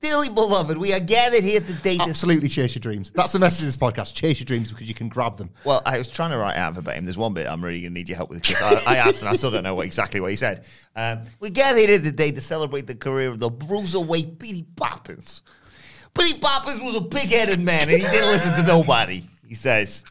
Dearly 0.00 0.30
beloved, 0.30 0.78
we 0.78 0.94
are 0.94 1.00
gathered 1.00 1.44
here 1.44 1.60
today 1.60 1.98
to. 1.98 2.04
Absolutely 2.04 2.48
chase 2.48 2.74
your 2.74 2.80
dreams. 2.80 3.10
That's 3.10 3.32
the 3.32 3.38
message 3.40 3.60
of 3.60 3.66
this 3.66 3.76
podcast. 3.76 4.14
Chase 4.14 4.40
your 4.40 4.46
dreams 4.46 4.70
because 4.70 4.88
you 4.88 4.94
can 4.94 5.10
grab 5.10 5.36
them. 5.36 5.50
Well, 5.62 5.82
I 5.84 5.98
was 5.98 6.08
trying 6.08 6.30
to 6.30 6.38
write 6.38 6.56
out 6.56 6.72
verbatim. 6.72 7.04
There's 7.04 7.18
one 7.18 7.34
bit 7.34 7.46
I'm 7.46 7.62
really 7.62 7.82
going 7.82 7.92
to 7.92 7.98
need 7.98 8.08
your 8.08 8.16
help 8.16 8.30
with 8.30 8.40
because 8.40 8.62
I, 8.62 8.94
I 8.94 8.96
asked 8.96 9.20
and 9.20 9.28
I 9.28 9.34
still 9.34 9.50
don't 9.50 9.62
know 9.62 9.74
what, 9.74 9.84
exactly 9.84 10.20
what 10.20 10.30
he 10.30 10.36
said. 10.36 10.64
Um, 10.96 11.24
we 11.38 11.50
gathered 11.50 11.90
here 11.90 12.00
today 12.00 12.30
to 12.30 12.40
celebrate 12.40 12.86
the 12.86 12.94
career 12.94 13.28
of 13.28 13.40
the 13.40 13.50
bruiserweight 13.50 14.38
Petey 14.38 14.66
Poppins. 14.74 15.42
Petey 16.14 16.40
Poppins 16.40 16.80
was 16.80 16.96
a 16.96 17.02
big-headed 17.02 17.60
man 17.60 17.90
and 17.90 18.00
he 18.00 18.08
didn't 18.08 18.30
listen 18.30 18.54
to 18.54 18.62
nobody. 18.62 19.22
He 19.46 19.54
says, 19.54 20.04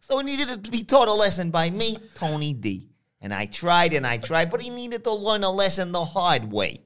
so 0.00 0.18
he 0.18 0.24
needed 0.24 0.64
to 0.64 0.70
be 0.70 0.84
taught 0.84 1.08
a 1.08 1.14
lesson 1.14 1.50
by 1.50 1.70
me, 1.70 1.96
Tony 2.14 2.52
D. 2.52 2.88
And 3.22 3.32
I 3.32 3.46
tried 3.46 3.94
and 3.94 4.06
I 4.06 4.18
tried, 4.18 4.50
but 4.50 4.60
he 4.60 4.68
needed 4.68 5.02
to 5.04 5.12
learn 5.12 5.44
a 5.44 5.50
lesson 5.50 5.92
the 5.92 6.04
hard 6.04 6.52
way. 6.52 6.84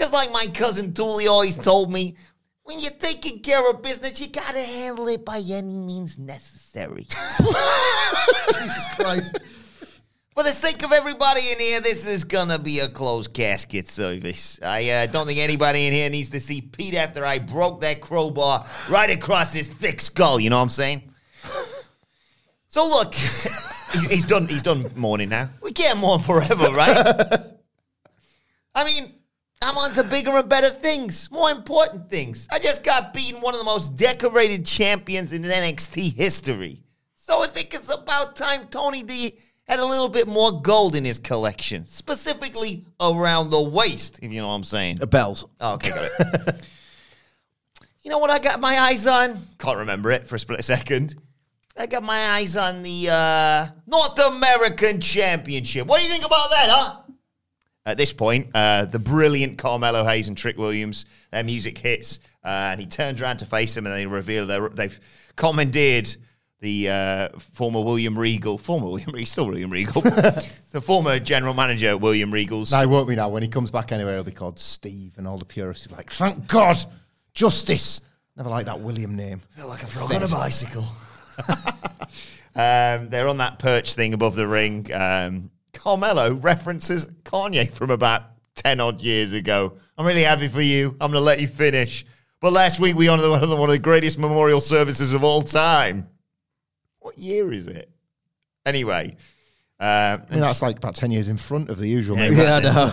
Just 0.00 0.14
like 0.14 0.32
my 0.32 0.46
cousin 0.54 0.94
Tully 0.94 1.28
always 1.28 1.56
told 1.56 1.92
me, 1.92 2.16
when 2.62 2.80
you're 2.80 2.90
taking 2.92 3.40
care 3.40 3.68
of 3.68 3.82
business, 3.82 4.18
you 4.18 4.28
gotta 4.28 4.62
handle 4.62 5.06
it 5.08 5.26
by 5.26 5.42
any 5.46 5.74
means 5.74 6.18
necessary. 6.18 7.02
Jesus 8.58 8.86
Christ. 8.96 9.38
For 10.34 10.42
the 10.42 10.52
sake 10.52 10.82
of 10.86 10.92
everybody 10.92 11.42
in 11.52 11.58
here, 11.58 11.82
this 11.82 12.06
is 12.06 12.24
gonna 12.24 12.58
be 12.58 12.78
a 12.78 12.88
closed 12.88 13.34
casket 13.34 13.90
service. 13.90 14.58
I 14.62 14.88
uh, 14.88 15.06
don't 15.06 15.26
think 15.26 15.38
anybody 15.38 15.86
in 15.86 15.92
here 15.92 16.08
needs 16.08 16.30
to 16.30 16.40
see 16.40 16.62
Pete 16.62 16.94
after 16.94 17.26
I 17.26 17.38
broke 17.38 17.82
that 17.82 18.00
crowbar 18.00 18.64
right 18.88 19.10
across 19.10 19.52
his 19.52 19.68
thick 19.68 20.00
skull. 20.00 20.40
You 20.40 20.48
know 20.48 20.56
what 20.56 20.62
I'm 20.62 20.68
saying? 20.70 21.12
So 22.68 22.86
look, 22.88 23.12
he's, 23.92 24.04
he's 24.06 24.24
done. 24.24 24.48
He's 24.48 24.62
done 24.62 24.90
mourning 24.96 25.28
now. 25.28 25.50
We 25.62 25.72
can't 25.72 25.98
mourn 25.98 26.20
forever, 26.20 26.68
right? 26.72 27.04
I 28.74 28.84
mean, 28.84 29.12
I'm 29.62 29.76
on 29.76 29.92
to 29.92 30.04
bigger 30.04 30.30
and 30.30 30.48
better 30.48 30.70
things, 30.70 31.30
more 31.30 31.50
important 31.50 32.08
things. 32.08 32.48
I 32.50 32.58
just 32.58 32.82
got 32.82 33.12
beaten 33.12 33.42
one 33.42 33.52
of 33.52 33.60
the 33.60 33.64
most 33.64 33.94
decorated 33.94 34.64
champions 34.64 35.34
in 35.34 35.42
NXT 35.42 36.14
history. 36.14 36.82
So 37.14 37.42
I 37.42 37.46
think 37.46 37.74
it's 37.74 37.92
about 37.92 38.36
time 38.36 38.68
Tony 38.70 39.02
D 39.02 39.36
had 39.68 39.78
a 39.78 39.84
little 39.84 40.08
bit 40.08 40.26
more 40.26 40.62
gold 40.62 40.96
in 40.96 41.04
his 41.04 41.18
collection, 41.18 41.86
specifically 41.86 42.86
around 43.00 43.50
the 43.50 43.62
waist, 43.62 44.18
if 44.22 44.32
you 44.32 44.40
know 44.40 44.48
what 44.48 44.54
I'm 44.54 44.64
saying. 44.64 45.02
Uh, 45.02 45.06
bells. 45.06 45.44
Oh, 45.60 45.74
okay, 45.74 45.90
got 45.90 46.10
it. 46.18 46.66
you 48.02 48.10
know 48.10 48.18
what 48.18 48.30
I 48.30 48.38
got 48.38 48.60
my 48.60 48.80
eyes 48.80 49.06
on? 49.06 49.38
Can't 49.58 49.78
remember 49.78 50.10
it 50.10 50.26
for 50.26 50.36
a 50.36 50.38
split 50.38 50.64
second. 50.64 51.16
I 51.76 51.86
got 51.86 52.02
my 52.02 52.30
eyes 52.30 52.56
on 52.56 52.82
the 52.82 53.10
uh, 53.10 53.68
North 53.86 54.18
American 54.18 55.00
Championship. 55.00 55.86
What 55.86 56.00
do 56.00 56.06
you 56.06 56.12
think 56.12 56.24
about 56.24 56.48
that, 56.50 56.68
huh? 56.70 57.02
At 57.86 57.96
this 57.96 58.12
point, 58.12 58.50
uh, 58.54 58.84
the 58.84 58.98
brilliant 58.98 59.56
Carmelo 59.56 60.04
Hayes 60.04 60.28
and 60.28 60.36
Trick 60.36 60.58
Williams, 60.58 61.06
their 61.30 61.42
music 61.42 61.78
hits, 61.78 62.20
uh, 62.44 62.48
and 62.72 62.80
he 62.80 62.86
turns 62.86 63.22
around 63.22 63.38
to 63.38 63.46
face 63.46 63.74
them, 63.74 63.86
and 63.86 63.94
they 63.94 64.06
reveal 64.06 64.46
they're, 64.46 64.68
they've 64.68 65.00
commandeered 65.36 66.14
the 66.60 66.90
uh, 66.90 67.28
former 67.38 67.80
William 67.80 68.18
Regal, 68.18 68.58
former 68.58 68.88
William 68.88 69.10
Regal, 69.12 69.26
still 69.26 69.46
William 69.46 69.70
Regal, 69.70 70.02
the 70.72 70.82
former 70.82 71.18
general 71.18 71.54
manager 71.54 71.96
William 71.96 72.30
Regal's. 72.30 72.70
No, 72.70 72.80
he 72.80 72.86
won't 72.86 73.08
be 73.08 73.16
now. 73.16 73.30
When 73.30 73.42
he 73.42 73.48
comes 73.48 73.70
back 73.70 73.92
anyway, 73.92 74.12
he'll 74.14 74.24
be 74.24 74.30
called 74.30 74.58
Steve, 74.58 75.14
and 75.16 75.26
all 75.26 75.38
the 75.38 75.46
purists 75.46 75.86
will 75.86 75.96
be 75.96 75.98
like, 75.98 76.10
thank 76.10 76.46
God, 76.46 76.76
justice. 77.32 78.02
Never 78.36 78.50
like 78.50 78.66
that 78.66 78.80
William 78.80 79.16
name. 79.16 79.40
I 79.54 79.60
feel 79.60 79.68
like 79.68 79.82
a 79.82 79.86
frog 79.86 80.14
on 80.14 80.22
a 80.22 80.28
bicycle. 80.28 80.84
um, 82.54 83.08
they're 83.08 83.28
on 83.28 83.38
that 83.38 83.58
perch 83.58 83.94
thing 83.94 84.12
above 84.14 84.36
the 84.36 84.46
ring. 84.46 84.86
Um, 84.92 85.50
Carmelo 85.72 86.34
references 86.34 87.06
Kanye 87.24 87.70
from 87.70 87.90
about 87.90 88.22
10 88.56 88.80
odd 88.80 89.00
years 89.00 89.32
ago. 89.32 89.74
I'm 89.96 90.06
really 90.06 90.22
happy 90.22 90.48
for 90.48 90.60
you. 90.62 90.90
I'm 91.00 91.10
going 91.10 91.12
to 91.12 91.20
let 91.20 91.40
you 91.40 91.48
finish. 91.48 92.04
But 92.40 92.52
last 92.52 92.80
week 92.80 92.96
we 92.96 93.08
honored 93.08 93.28
one 93.30 93.42
of 93.42 93.48
the, 93.48 93.56
one 93.56 93.68
of 93.68 93.72
the 93.74 93.78
greatest 93.78 94.18
memorial 94.18 94.60
services 94.60 95.12
of 95.14 95.22
all 95.24 95.42
time. 95.42 96.08
What 97.00 97.18
year 97.18 97.52
is 97.52 97.66
it? 97.66 97.90
Anyway. 98.66 99.16
Uh, 99.78 100.18
I 100.28 100.30
mean, 100.30 100.40
that's 100.40 100.60
like 100.62 100.76
about 100.76 100.94
10 100.96 101.10
years 101.10 101.28
in 101.28 101.36
front 101.38 101.70
of 101.70 101.78
the 101.78 101.88
usual 101.88 102.16
Yeah, 102.16 102.28
name. 102.28 102.38
right. 102.38 102.46
Yeah, 102.46 102.56
I 102.56 102.60
know. 102.60 102.92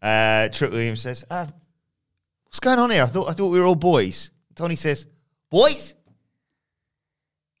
Uh, 0.00 0.48
Trick 0.48 0.70
Williams 0.72 1.00
says, 1.00 1.24
uh, 1.30 1.46
"What's 2.44 2.60
going 2.60 2.78
on 2.78 2.90
here? 2.90 3.02
I 3.02 3.06
thought 3.06 3.28
I 3.28 3.32
thought 3.32 3.48
we 3.48 3.58
were 3.58 3.66
all 3.66 3.74
boys." 3.74 4.30
Tony 4.54 4.76
says, 4.76 5.06
"Boys? 5.50 5.94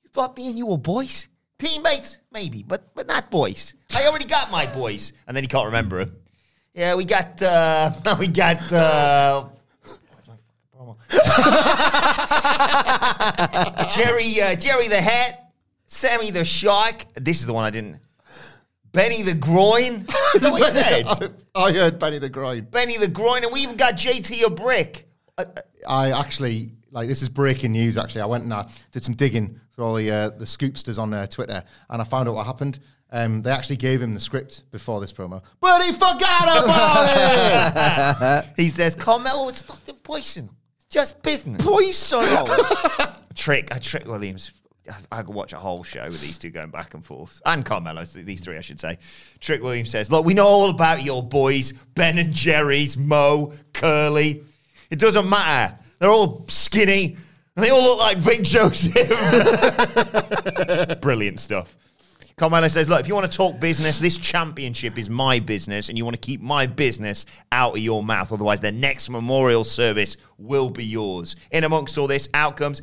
You 0.04 0.10
thought 0.10 0.36
me 0.36 0.48
and 0.48 0.56
you 0.58 0.66
were 0.66 0.78
boys? 0.78 1.28
Teammates, 1.58 2.18
maybe, 2.32 2.62
but 2.62 2.94
but 2.94 3.06
not 3.08 3.30
boys. 3.30 3.74
I 3.94 4.06
already 4.06 4.26
got 4.26 4.50
my 4.50 4.66
boys." 4.66 5.12
And 5.26 5.36
then 5.36 5.44
he 5.44 5.48
can't 5.48 5.66
remember 5.66 6.00
him. 6.00 6.16
Yeah, 6.74 6.94
we 6.94 7.04
got 7.04 7.40
uh, 7.42 7.92
we 8.18 8.28
got 8.28 8.72
uh, 8.72 9.48
Jerry 13.96 14.40
uh, 14.40 14.54
Jerry 14.56 14.88
the 14.88 15.00
Hat, 15.00 15.52
Sammy 15.86 16.30
the 16.30 16.44
Shark. 16.44 17.04
This 17.14 17.40
is 17.40 17.46
the 17.46 17.52
one 17.52 17.64
I 17.64 17.70
didn't. 17.70 18.00
Benny 18.92 19.22
the 19.22 19.34
Groin. 19.34 20.06
Is 20.34 20.42
that 20.42 20.50
what 20.50 20.62
he 20.62 20.70
said? 20.70 21.34
I 21.54 21.72
heard 21.72 21.98
Benny 21.98 22.18
the 22.18 22.28
Groin. 22.28 22.62
Benny 22.62 22.96
the 22.96 23.08
Groin, 23.08 23.44
and 23.44 23.52
we 23.52 23.60
even 23.60 23.76
got 23.76 23.94
JT 23.94 24.44
a 24.44 24.50
brick. 24.50 25.08
Uh, 25.36 25.44
uh, 25.56 25.60
I 25.88 26.18
actually 26.18 26.70
like 26.90 27.08
this 27.08 27.22
is 27.22 27.28
breaking 27.28 27.72
news. 27.72 27.96
Actually, 27.96 28.22
I 28.22 28.26
went 28.26 28.44
and 28.44 28.52
I 28.52 28.68
did 28.92 29.04
some 29.04 29.14
digging 29.14 29.60
through 29.74 29.84
all 29.84 29.94
the 29.94 30.10
uh, 30.10 30.30
the 30.30 30.44
scoopsters 30.44 30.98
on 30.98 31.12
uh, 31.14 31.26
Twitter, 31.26 31.62
and 31.90 32.02
I 32.02 32.04
found 32.04 32.28
out 32.28 32.34
what 32.34 32.46
happened. 32.46 32.80
Um, 33.10 33.42
they 33.42 33.50
actually 33.50 33.76
gave 33.76 34.02
him 34.02 34.12
the 34.12 34.20
script 34.20 34.70
before 34.70 35.00
this 35.00 35.12
promo, 35.12 35.42
but 35.60 35.82
he 35.82 35.92
forgot 35.92 36.64
about 36.64 38.42
it. 38.42 38.44
he 38.56 38.68
says, 38.68 38.94
Carmelo, 38.94 39.48
it's 39.48 39.66
nothing 39.66 39.96
poison. 40.02 40.50
It's 40.76 40.86
just 40.86 41.22
business. 41.22 41.64
Poison. 41.64 42.24
Trick, 43.34 43.68
I 43.72 43.78
Trick 43.78 44.06
Williams. 44.06 44.52
I, 44.90 45.20
I 45.20 45.22
could 45.22 45.34
watch 45.34 45.54
a 45.54 45.56
whole 45.56 45.82
show 45.84 46.04
with 46.04 46.20
these 46.20 46.36
two 46.36 46.50
going 46.50 46.68
back 46.68 46.92
and 46.92 47.04
forth. 47.04 47.40
And 47.46 47.64
Carmelo, 47.64 48.04
these 48.04 48.42
three, 48.42 48.58
I 48.58 48.60
should 48.60 48.80
say. 48.80 48.98
Trick 49.40 49.62
Williams 49.62 49.90
says, 49.90 50.10
Look, 50.10 50.26
we 50.26 50.34
know 50.34 50.46
all 50.46 50.68
about 50.68 51.02
your 51.02 51.22
boys, 51.22 51.72
Ben 51.94 52.18
and 52.18 52.32
Jerry's, 52.32 52.98
Mo, 52.98 53.54
Curly. 53.72 54.42
It 54.90 54.98
doesn't 54.98 55.28
matter. 55.28 55.78
They're 55.98 56.10
all 56.10 56.44
skinny, 56.48 57.16
and 57.56 57.64
they 57.64 57.70
all 57.70 57.82
look 57.82 57.98
like 57.98 58.18
Vic 58.18 58.42
Joseph. 58.42 59.08
Brilliant 61.00 61.40
stuff. 61.40 61.76
Carmelo 62.38 62.68
says, 62.68 62.88
look, 62.88 63.00
if 63.00 63.08
you 63.08 63.14
want 63.14 63.30
to 63.30 63.36
talk 63.36 63.58
business, 63.58 63.98
this 63.98 64.16
championship 64.16 64.96
is 64.96 65.10
my 65.10 65.40
business, 65.40 65.88
and 65.88 65.98
you 65.98 66.04
want 66.04 66.14
to 66.14 66.24
keep 66.24 66.40
my 66.40 66.66
business 66.66 67.26
out 67.50 67.72
of 67.72 67.78
your 67.78 68.02
mouth. 68.02 68.32
Otherwise, 68.32 68.60
the 68.60 68.70
next 68.70 69.10
memorial 69.10 69.64
service 69.64 70.16
will 70.38 70.70
be 70.70 70.84
yours. 70.84 71.34
In 71.50 71.64
amongst 71.64 71.98
all 71.98 72.06
this, 72.06 72.28
out 72.34 72.56
comes 72.56 72.80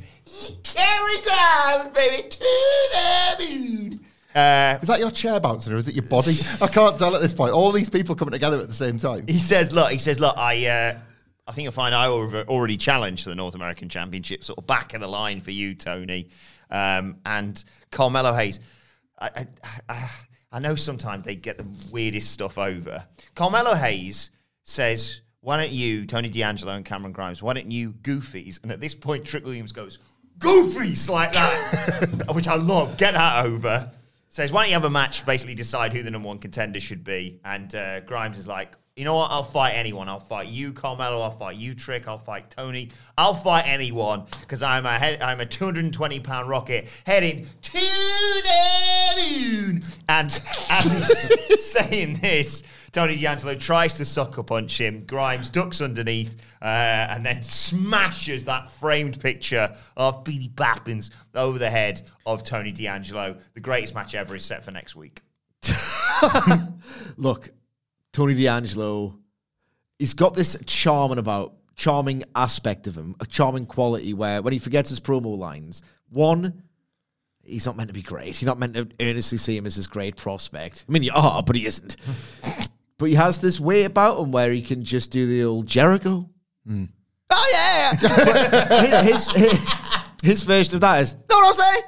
Kerry 0.63 1.21
Grimes, 1.23 1.95
baby, 1.95 2.29
to 2.29 2.39
the 2.39 3.45
moon. 3.49 3.99
Uh, 4.35 4.77
is 4.81 4.89
that 4.89 4.99
your 4.99 5.11
chair 5.11 5.39
bouncing 5.39 5.71
or 5.71 5.77
is 5.77 5.87
it 5.87 5.95
your 5.95 6.03
body? 6.09 6.33
I 6.61 6.67
can't 6.67 6.97
tell 6.99 7.15
at 7.15 7.21
this 7.21 7.33
point. 7.33 7.53
All 7.53 7.71
these 7.71 7.89
people 7.89 8.15
coming 8.15 8.33
together 8.33 8.59
at 8.59 8.67
the 8.67 8.73
same 8.73 8.97
time. 8.97 9.25
he 9.25 9.39
says, 9.39 9.71
look, 9.71 9.89
he 9.89 9.97
says, 9.97 10.19
look, 10.19 10.37
I, 10.37 10.65
uh, 10.65 10.97
I 11.47 11.51
think 11.53 11.63
you'll 11.63 11.71
find 11.71 11.95
I 11.95 12.07
al- 12.07 12.43
already 12.49 12.75
challenged 12.75 13.23
for 13.23 13.29
the 13.29 13.35
North 13.35 13.55
American 13.55 13.87
Championship, 13.87 14.43
sort 14.43 14.59
of 14.59 14.67
back 14.67 14.93
of 14.93 14.99
the 14.99 15.07
line 15.07 15.39
for 15.39 15.51
you, 15.51 15.73
Tony, 15.75 16.27
um, 16.69 17.15
and 17.25 17.63
Carmelo 17.91 18.33
Hayes. 18.33 18.59
I, 19.89 20.09
I, 20.51 20.59
know 20.59 20.75
sometimes 20.75 21.25
they 21.25 21.35
get 21.35 21.57
the 21.57 21.67
weirdest 21.91 22.31
stuff 22.31 22.57
over. 22.57 23.05
Carmelo 23.35 23.73
Hayes 23.73 24.31
says, 24.63 25.21
"Why 25.41 25.57
don't 25.57 25.71
you, 25.71 26.05
Tony 26.05 26.29
D'Angelo 26.29 26.73
and 26.73 26.85
Cameron 26.85 27.13
Grimes? 27.13 27.41
Why 27.41 27.53
don't 27.53 27.71
you, 27.71 27.91
Goofies?" 27.91 28.61
And 28.63 28.71
at 28.71 28.81
this 28.81 28.95
point, 28.95 29.25
Trick 29.25 29.45
Williams 29.45 29.71
goes, 29.71 29.99
"Goofies!" 30.39 31.09
like 31.09 31.33
that, 31.33 32.25
which 32.33 32.47
I 32.47 32.55
love. 32.55 32.97
Get 32.97 33.13
that 33.13 33.45
over. 33.45 33.91
Says, 34.27 34.51
"Why 34.51 34.61
don't 34.63 34.69
you 34.69 34.75
have 34.75 34.85
a 34.85 34.89
match? 34.89 35.25
Basically, 35.25 35.55
decide 35.55 35.93
who 35.93 36.03
the 36.03 36.11
number 36.11 36.27
one 36.27 36.39
contender 36.39 36.79
should 36.79 37.03
be." 37.03 37.39
And 37.43 37.73
uh, 37.73 38.01
Grimes 38.01 38.37
is 38.37 38.47
like, 38.47 38.75
"You 38.95 39.05
know 39.05 39.15
what? 39.15 39.31
I'll 39.31 39.43
fight 39.43 39.71
anyone. 39.71 40.07
I'll 40.07 40.19
fight 40.19 40.47
you, 40.47 40.71
Carmelo. 40.71 41.21
I'll 41.21 41.31
fight 41.31 41.57
you, 41.57 41.73
Trick. 41.73 42.07
I'll 42.07 42.17
fight 42.17 42.49
Tony. 42.49 42.89
I'll 43.17 43.33
fight 43.33 43.65
anyone 43.67 44.25
because 44.41 44.61
I'm 44.61 44.85
a 44.85 44.97
head, 44.97 45.21
I'm 45.21 45.39
a 45.39 45.45
220 45.45 46.19
pound 46.21 46.49
rocket 46.49 46.87
heading 47.05 47.45
to 47.61 47.71
the 47.71 49.15
moon." 49.17 49.83
And 50.09 50.41
as 50.69 51.27
he's 51.47 51.65
saying 51.71 52.15
this, 52.21 52.63
Tony 52.95 53.17
D'Angelo 53.17 53.55
tries 53.55 53.95
to 53.95 54.05
sucker 54.05 54.41
punch 54.41 54.79
him. 54.79 55.03
Grimes 55.05 55.49
ducks 55.49 55.81
underneath 55.81 56.41
uh, 56.61 56.65
and 57.09 57.25
then 57.25 57.43
smashes 57.43 58.45
that 58.45 58.69
framed 58.69 59.19
picture 59.19 59.75
of 59.97 60.23
Beanie 60.23 60.49
Bappins 60.53 61.11
over 61.33 61.59
the 61.59 61.69
head 61.69 62.01
of 62.25 62.45
Tony 62.45 62.71
D'Angelo. 62.71 63.35
The 63.53 63.59
greatest 63.59 63.93
match 63.93 64.15
ever 64.15 64.37
is 64.37 64.45
set 64.45 64.63
for 64.63 64.71
next 64.71 64.95
week. 64.95 65.21
Look, 67.17 67.49
Tony 68.15 68.33
D'Angelo, 68.33 69.19
he's 69.99 70.13
got 70.13 70.33
this 70.33 70.55
charming 70.65 71.17
about 71.17 71.53
charming 71.75 72.23
aspect 72.33 72.87
of 72.87 72.95
him, 72.95 73.13
a 73.19 73.25
charming 73.25 73.65
quality 73.65 74.13
where 74.13 74.41
when 74.41 74.53
he 74.53 74.59
forgets 74.59 74.87
his 74.87 75.01
promo 75.01 75.37
lines, 75.37 75.81
one, 76.09 76.63
he's 77.43 77.65
not 77.65 77.75
meant 77.75 77.89
to 77.89 77.93
be 77.93 78.01
great. 78.01 78.27
He's 78.27 78.43
not 78.43 78.57
meant 78.57 78.73
to 78.75 78.87
earnestly 79.01 79.37
see 79.37 79.57
him 79.57 79.65
as 79.65 79.75
this 79.75 79.87
great 79.87 80.15
prospect. 80.15 80.85
I 80.87 80.93
mean, 80.93 81.03
you 81.03 81.11
are, 81.13 81.43
but 81.43 81.57
he 81.57 81.65
isn't. 81.65 81.97
but 82.97 83.09
he 83.09 83.15
has 83.15 83.39
this 83.39 83.59
way 83.59 83.83
about 83.83 84.17
him 84.17 84.31
where 84.31 84.53
he 84.53 84.61
can 84.61 84.85
just 84.85 85.11
do 85.11 85.25
the 85.25 85.43
old 85.43 85.67
Jericho. 85.67 86.29
Hmm. 86.65 86.85
Oh 87.31 87.49
yeah, 87.51 87.91
But 88.01 89.03
his, 89.03 89.29
his 89.31 89.73
his 90.23 90.43
version 90.43 90.75
of 90.75 90.81
that 90.81 91.01
is 91.01 91.15
no, 91.29 91.41
no, 91.41 91.51
say. 91.51 91.81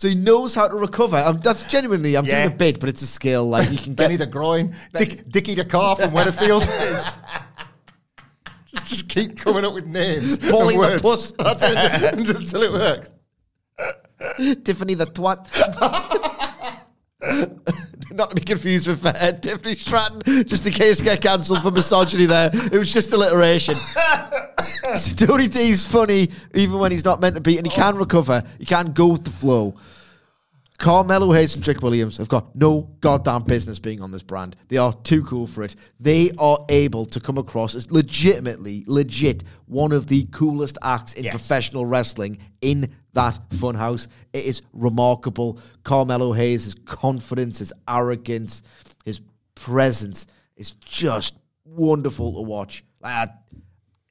So 0.00 0.08
he 0.08 0.14
knows 0.14 0.54
how 0.54 0.66
to 0.66 0.74
recover. 0.76 1.18
Um, 1.18 1.40
that's 1.42 1.70
genuinely, 1.70 2.16
I'm 2.16 2.24
Yeah. 2.24 2.44
doing 2.44 2.54
a 2.54 2.56
bit, 2.56 2.80
but 2.80 2.88
it's 2.88 3.02
a 3.02 3.06
skill. 3.06 3.46
Like 3.46 3.70
you 3.70 3.76
can 3.76 3.92
Benny 3.92 4.16
get 4.16 4.24
the 4.24 4.30
groin, 4.30 4.74
Dick, 4.94 5.28
Dickie 5.28 5.56
the 5.56 5.64
car 5.66 5.94
from 5.94 6.12
Weatherfield. 6.12 6.62
just, 8.74 8.86
just 8.86 9.08
keep 9.10 9.38
coming 9.38 9.62
up 9.62 9.74
with 9.74 9.84
names. 9.84 10.38
and 10.38 10.50
Pulling 10.50 10.80
the 10.80 10.88
words. 10.88 11.02
puss. 11.02 11.32
That's 11.32 11.62
it. 11.62 12.16
just 12.24 12.50
till 12.50 12.62
it 12.62 12.72
works. 12.72 13.12
Tiffany 14.64 14.94
the 14.94 15.04
twat. 15.04 15.46
Not 18.12 18.30
to 18.30 18.36
be 18.36 18.42
confused 18.42 18.88
with 18.88 19.04
uh, 19.04 19.32
Tiffany 19.32 19.74
Stratton, 19.76 20.22
just 20.46 20.66
in 20.66 20.72
case 20.72 21.02
I 21.02 21.04
get 21.04 21.20
cancelled 21.20 21.60
for 21.62 21.70
misogyny 21.70 22.24
there. 22.24 22.50
It 22.54 22.72
was 22.72 22.90
just 22.90 23.12
alliteration. 23.12 23.74
so 24.96 25.26
Tony 25.26 25.46
D's 25.46 25.86
funny 25.86 26.30
even 26.54 26.78
when 26.78 26.90
he's 26.90 27.04
not 27.04 27.20
meant 27.20 27.34
to 27.34 27.42
be, 27.42 27.58
and 27.58 27.66
he 27.66 27.72
can 27.72 27.96
recover. 27.96 28.42
He 28.58 28.64
can 28.64 28.92
go 28.92 29.08
with 29.08 29.24
the 29.24 29.30
flow. 29.30 29.74
Carmelo 30.80 31.30
Hayes 31.32 31.54
and 31.54 31.62
Trick 31.62 31.82
Williams 31.82 32.16
have 32.16 32.30
got 32.30 32.56
no 32.56 32.90
goddamn 33.00 33.42
business 33.42 33.78
being 33.78 34.00
on 34.00 34.10
this 34.10 34.22
brand. 34.22 34.56
They 34.68 34.78
are 34.78 34.94
too 34.94 35.22
cool 35.24 35.46
for 35.46 35.62
it. 35.62 35.76
They 36.00 36.30
are 36.38 36.58
able 36.70 37.04
to 37.04 37.20
come 37.20 37.36
across 37.36 37.74
as 37.74 37.90
legitimately, 37.92 38.84
legit, 38.86 39.44
one 39.66 39.92
of 39.92 40.06
the 40.06 40.24
coolest 40.32 40.78
acts 40.82 41.12
in 41.12 41.24
Yes. 41.24 41.32
professional 41.32 41.84
wrestling 41.84 42.38
in 42.62 42.90
that 43.12 43.38
funhouse. 43.50 44.08
It 44.32 44.46
is 44.46 44.62
remarkable. 44.72 45.58
Carmelo 45.84 46.32
Hayes, 46.32 46.64
his 46.64 46.74
confidence, 46.86 47.58
his 47.58 47.74
arrogance, 47.86 48.62
his 49.04 49.20
presence 49.54 50.26
is 50.56 50.70
just 50.86 51.34
wonderful 51.66 52.32
to 52.36 52.40
watch. 52.40 52.84
Like, 53.02 53.28
I- 53.28 53.32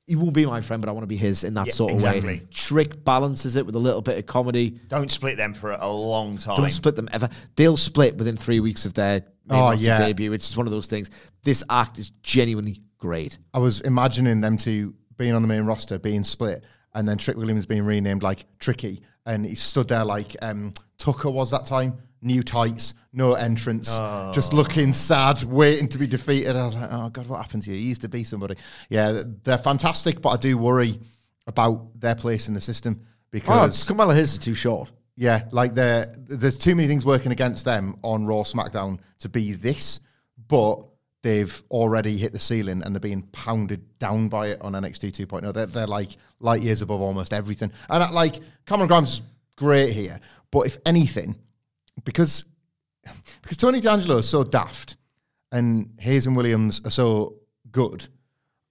he 0.10 0.16
won't 0.16 0.34
be 0.34 0.45
my 0.45 0.60
friend, 0.62 0.82
but 0.82 0.89
I 0.89 0.91
want 0.91 1.03
to 1.03 1.07
be 1.07 1.16
his 1.16 1.43
in 1.43 1.53
that 1.53 1.68
Yeah, 1.68 1.74
sort 1.74 1.93
of 1.93 2.01
way. 2.01 2.18
exactly. 2.18 2.47
Trick 2.51 3.03
balances 3.05 3.55
it 3.55 3.66
with 3.66 3.76
a 3.76 3.80
little 3.80 4.01
bit 4.01 4.18
of 4.18 4.26
comedy. 4.26 4.72
Don't 4.89 5.12
split 5.12 5.38
them 5.38 5.53
for 5.53 5.72
a 5.72 5.88
long 5.88 6.38
time. 6.38 6.57
Don't 6.57 6.72
split 6.74 6.95
them 6.95 7.07
ever. 7.14 7.30
They'll 7.55 7.78
split 7.78 8.18
within 8.18 8.36
three 8.36 8.60
weeks 8.60 8.86
of 8.86 8.93
their 8.95 9.22
main 9.45 9.60
Oh, 9.62 9.70
roster 9.72 9.86
yeah. 9.86 9.97
debut, 9.99 10.32
which 10.32 10.43
is 10.43 10.57
one 10.57 10.66
of 10.68 10.72
those 10.72 10.88
things. 10.88 11.10
This 11.43 11.64
act 11.70 11.99
is 11.99 12.10
genuinely 12.24 12.82
great. 12.97 13.38
I 13.53 13.60
was 13.60 13.82
imagining 13.82 14.41
them 14.41 14.57
two 14.57 14.95
being 15.18 15.34
on 15.34 15.41
the 15.41 15.47
main 15.47 15.64
roster, 15.66 15.99
being 15.99 16.24
split, 16.24 16.64
and 16.95 17.07
then 17.07 17.18
Trick 17.18 17.38
Williams 17.38 17.66
being 17.66 17.84
renamed 17.86 18.24
like 18.24 18.45
Tricky, 18.57 19.01
and 19.26 19.45
he 19.45 19.55
stood 19.55 19.88
there 19.89 20.03
like 20.05 20.36
um, 20.41 20.74
Tucker 20.97 21.30
was 21.30 21.51
that 21.51 21.66
time, 21.66 21.97
new 22.22 22.43
tights, 22.43 22.93
no 23.13 23.34
entrance, 23.34 23.88
just 24.34 24.53
oh. 24.53 24.57
looking 24.57 24.93
sad, 24.93 25.43
waiting 25.43 25.88
to 25.89 25.97
be 25.97 26.07
defeated. 26.07 26.55
I 26.55 26.65
was 26.65 26.76
like, 26.76 26.89
oh 26.91 27.09
god, 27.09 27.28
what 27.28 27.38
happened 27.41 27.63
to 27.63 27.72
you? 27.72 27.78
He 27.78 27.88
used 27.88 28.01
to 28.01 28.09
be 28.09 28.24
somebody. 28.24 28.55
Yeah, 28.89 29.22
they're 29.43 29.57
fantastic, 29.57 30.22
but 30.22 30.30
I 30.30 30.38
do 30.38 30.57
worry 30.57 30.99
about 31.47 31.99
their 31.99 32.15
place 32.15 32.47
in 32.47 32.53
the 32.53 32.61
system 32.61 33.05
Oh, 33.30 33.32
because 33.32 33.84
Carmelo 33.84 34.13
Hayes 34.13 34.34
is 34.34 34.39
too 34.39 34.55
short. 34.55 34.91
yeah, 35.15 35.43
like 35.51 35.76
there, 35.76 36.15
there's 36.28 36.57
too 36.57 36.74
many 36.76 36.88
things 36.88 37.05
working 37.05 37.32
against 37.32 37.63
them 37.63 37.95
on 38.01 38.26
Raw, 38.26 38.41
SmackDown 38.43 38.99
to 39.20 39.30
be 39.30 39.53
this, 39.53 39.99
but 40.47 40.84
they've 41.22 41.61
already 41.70 42.17
hit 42.17 42.32
the 42.32 42.39
ceiling 42.39 42.82
and 42.82 42.95
they're 42.95 42.99
being 42.99 43.24
pounded 43.32 43.99
down 43.99 44.30
by 44.30 44.47
it 44.47 44.61
on 44.61 44.74
NXT 44.74 45.11
2.0. 45.28 45.53
They're, 45.53 45.67
they're 45.67 45.86
like 45.86 46.11
light 46.39 46.63
years 46.63 46.82
above 46.82 47.01
almost 47.01 47.34
everything. 47.34 47.72
And 47.89 48.13
like 48.13 48.39
Cameron 48.65 48.88
Grimes 48.88 49.15
is 49.15 49.22
great 49.55 49.91
here, 49.91 50.20
but 50.49 50.61
if 50.61 50.80
anything, 50.86 51.36
because 52.06 52.45
because 53.41 53.58
Tony 53.58 53.82
D'Angelo 53.82 54.18
is 54.18 54.30
so 54.30 54.43
daft 54.43 54.97
and 55.52 55.91
Hayes 56.00 56.28
and 56.28 56.36
Williams 56.38 56.82
are 56.86 56.91
so 56.91 57.36
good, 57.72 58.08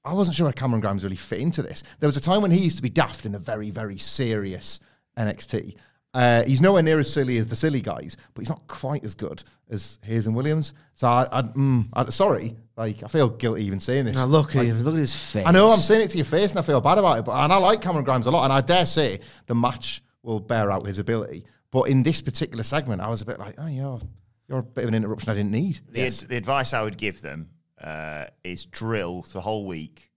I 0.05 0.15
wasn't 0.15 0.37
sure 0.37 0.47
how 0.47 0.53
Cameron 0.53 0.81
Grimes 0.81 1.03
really 1.05 1.17
fit 1.17 1.41
into 1.41 1.63
this. 1.63 1.83
There 2.01 2.07
was 2.09 2.17
a 2.17 2.21
time 2.21 2.43
when 2.43 2.51
he 2.51 2.59
used 2.59 2.77
to 2.77 2.83
be 2.83 2.91
daft 2.91 3.27
in 3.27 3.33
the 3.33 3.39
very, 3.39 3.71
very 3.71 3.99
serious 3.99 4.81
NXT. 5.19 5.75
Uh, 6.15 6.43
he's 6.45 6.61
nowhere 6.63 6.83
near 6.83 6.99
as 6.99 7.13
silly 7.13 7.37
as 7.37 7.49
the 7.49 7.57
silly 7.57 7.81
guys, 7.83 8.17
but 8.33 8.41
he's 8.41 8.49
not 8.49 8.67
quite 8.67 9.05
as 9.05 9.15
good 9.15 9.43
as 9.71 9.99
Hayes 10.05 10.27
and 10.27 10.35
Williams. 10.35 10.73
So 10.95 11.07
I, 11.07 11.27
I, 11.31 11.43
mm, 11.43 11.85
I 11.93 12.09
sorry, 12.11 12.57
like 12.77 13.03
I 13.03 13.09
feel 13.09 13.29
guilty 13.29 13.65
even 13.65 13.79
saying 13.79 14.07
this. 14.07 14.17
Now 14.17 14.25
look 14.25 14.51
at 14.51 14.57
Like, 14.57 14.67
him. 14.69 14.83
Look 14.83 14.95
at 14.95 15.01
his 15.01 15.15
face. 15.15 15.45
I 15.47 15.51
know 15.53 15.69
I'm 15.69 15.79
saying 15.79 16.03
it 16.03 16.11
to 16.13 16.17
your 16.17 16.25
face, 16.25 16.51
and 16.53 16.59
I 16.61 16.63
feel 16.63 16.81
bad 16.81 16.97
about 16.99 17.19
it. 17.19 17.25
But 17.27 17.33
and 17.45 17.53
I 17.53 17.57
like 17.59 17.83
Cameron 17.83 18.05
Grimes 18.05 18.25
a 18.27 18.31
lot, 18.31 18.45
and 18.45 18.53
I 18.53 18.63
dare 18.63 18.87
say 18.87 19.21
the 19.47 19.55
match 19.55 20.03
will 20.23 20.41
bear 20.41 20.71
out 20.71 20.87
his 20.87 20.99
ability. 20.99 21.45
But 21.71 21.83
in 21.85 22.03
this 22.03 22.23
particular 22.23 22.63
segment, 22.65 23.01
I 23.01 23.09
was 23.09 23.21
a 23.21 23.27
bit 23.27 23.39
like, 23.39 23.55
oh, 23.59 23.67
you're 23.67 24.01
you're 24.49 24.59
a 24.61 24.63
bit 24.63 24.85
of 24.85 24.89
an 24.89 24.95
interruption 24.95 25.31
I 25.31 25.35
didn't 25.35 25.53
need. 25.53 25.81
The, 25.91 26.07
ad- 26.07 26.13
the 26.15 26.37
advice 26.37 26.73
I 26.73 26.83
would 26.83 26.97
give 26.97 27.21
them 27.21 27.51
uh, 27.83 28.27
is 28.43 28.65
drill 28.65 29.27
the 29.33 29.41
whole 29.43 29.67
week, 29.67 30.11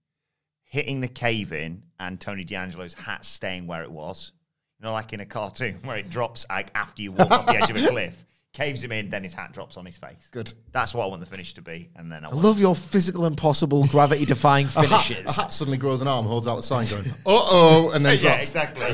hitting 0.64 1.02
the 1.02 1.10
cave 1.10 1.52
in 1.52 1.84
and 2.00 2.20
Tony 2.20 2.44
D'Angelo's 2.46 2.94
hat 2.94 3.26
staying 3.26 3.68
where 3.68 3.84
it 3.84 3.92
was. 3.92 4.32
You 4.80 4.86
know, 4.88 4.94
like 4.94 5.12
in 5.14 5.20
a 5.20 5.26
cartoon 5.26 5.76
where 5.84 5.98
it 5.98 6.10
drops 6.10 6.46
like 6.50 6.72
after 6.74 7.02
you 7.02 7.12
walk 7.12 7.30
off 7.32 7.46
the 7.46 7.58
edge 7.58 7.70
of 7.70 7.76
a 7.76 7.88
cliff. 7.88 8.26
Caves 8.54 8.84
him 8.84 8.92
in, 8.92 9.10
then 9.10 9.24
his 9.24 9.34
hat 9.34 9.54
drops 9.54 9.78
on 9.78 9.86
his 9.86 9.96
face. 9.96 10.28
Good. 10.30 10.52
That's 10.74 10.94
what 10.94 11.06
I 11.06 11.08
want 11.08 11.22
the 11.22 11.26
finish 11.26 11.54
to 11.54 11.62
be. 11.62 11.90
And 11.96 12.12
then 12.12 12.26
I 12.26 12.28
I 12.28 12.34
love 12.34 12.60
your 12.60 12.76
physical 12.76 13.26
impossible 13.26 13.86
gravity 13.88 14.26
defying 14.26 14.66
A 14.76 14.86
hat, 14.86 15.04
finishes. 15.06 15.38
a 15.38 15.42
hat 15.44 15.54
suddenly 15.54 15.78
grows 15.78 16.02
an 16.02 16.10
arm, 16.10 16.26
holds 16.26 16.48
out 16.48 16.60
a 16.60 16.62
sign, 16.62 16.86
going, 16.88 17.06
uh 17.08 17.14
oh, 17.28 17.92
and 17.92 18.06
then 18.06 18.16
yeah, 18.18 18.36
drops. 18.36 18.42
exactly. 18.50 18.94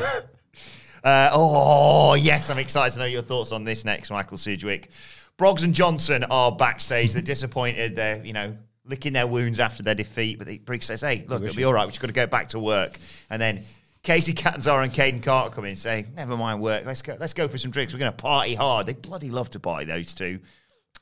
Uh, 1.03 1.29
oh, 1.33 2.15
yes, 2.15 2.49
I'm 2.49 2.57
excited 2.57 2.93
to 2.93 2.99
know 2.99 3.05
your 3.05 3.21
thoughts 3.21 3.51
on 3.51 3.63
this 3.63 3.85
next, 3.85 4.09
Michael 4.11 4.37
Sidgwick. 4.37 4.91
Briggs 5.37 5.63
and 5.63 5.73
Johnson 5.73 6.23
are 6.25 6.51
backstage. 6.51 7.13
They're 7.13 7.21
disappointed. 7.21 7.95
They're, 7.95 8.23
you 8.25 8.33
know, 8.33 8.57
licking 8.85 9.13
their 9.13 9.27
wounds 9.27 9.59
after 9.59 9.83
their 9.83 9.95
defeat. 9.95 10.37
But 10.39 10.47
they, 10.47 10.57
Briggs 10.57 10.85
says, 10.85 11.01
hey, 11.01 11.25
look, 11.27 11.43
it'll 11.43 11.55
be 11.55 11.63
all 11.63 11.73
right. 11.73 11.85
We've 11.85 11.91
just 11.91 12.01
got 12.01 12.07
to 12.07 12.13
go 12.13 12.27
back 12.27 12.49
to 12.49 12.59
work. 12.59 12.97
And 13.29 13.41
then 13.41 13.61
Kacy 14.03 14.35
Catanzaro 14.35 14.83
and 14.83 14.91
Kayden 14.91 15.21
Carter 15.21 15.53
come 15.53 15.65
in 15.65 15.71
and 15.71 15.79
say, 15.79 16.05
never 16.15 16.35
mind 16.35 16.61
work. 16.61 16.85
Let's 16.85 17.01
go, 17.01 17.15
let's 17.19 17.33
go 17.33 17.47
for 17.47 17.57
some 17.57 17.71
drinks. 17.71 17.93
We're 17.93 17.99
going 17.99 18.11
to 18.11 18.17
party 18.17 18.55
hard. 18.55 18.87
They 18.87 18.93
bloody 18.93 19.29
love 19.29 19.51
to 19.51 19.59
party, 19.59 19.85
those 19.85 20.13
two. 20.15 20.39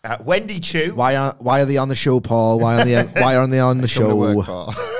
Uh, 0.04 0.18
Wendy 0.24 0.60
Choo. 0.60 0.94
Why 0.94 1.16
are 1.16 1.36
why 1.40 1.62
are 1.62 1.66
they 1.66 1.78
on 1.78 1.90
the 1.90 1.96
show, 1.96 2.20
Paul? 2.20 2.60
Why 2.60 2.80
are 2.80 2.86
they 2.86 3.02
why 3.22 3.36
aren't 3.36 3.52
they 3.52 3.60
on 3.60 3.80
the 3.80 3.88
Come 3.88 4.18
work, 4.18 4.46
show? 4.46 4.72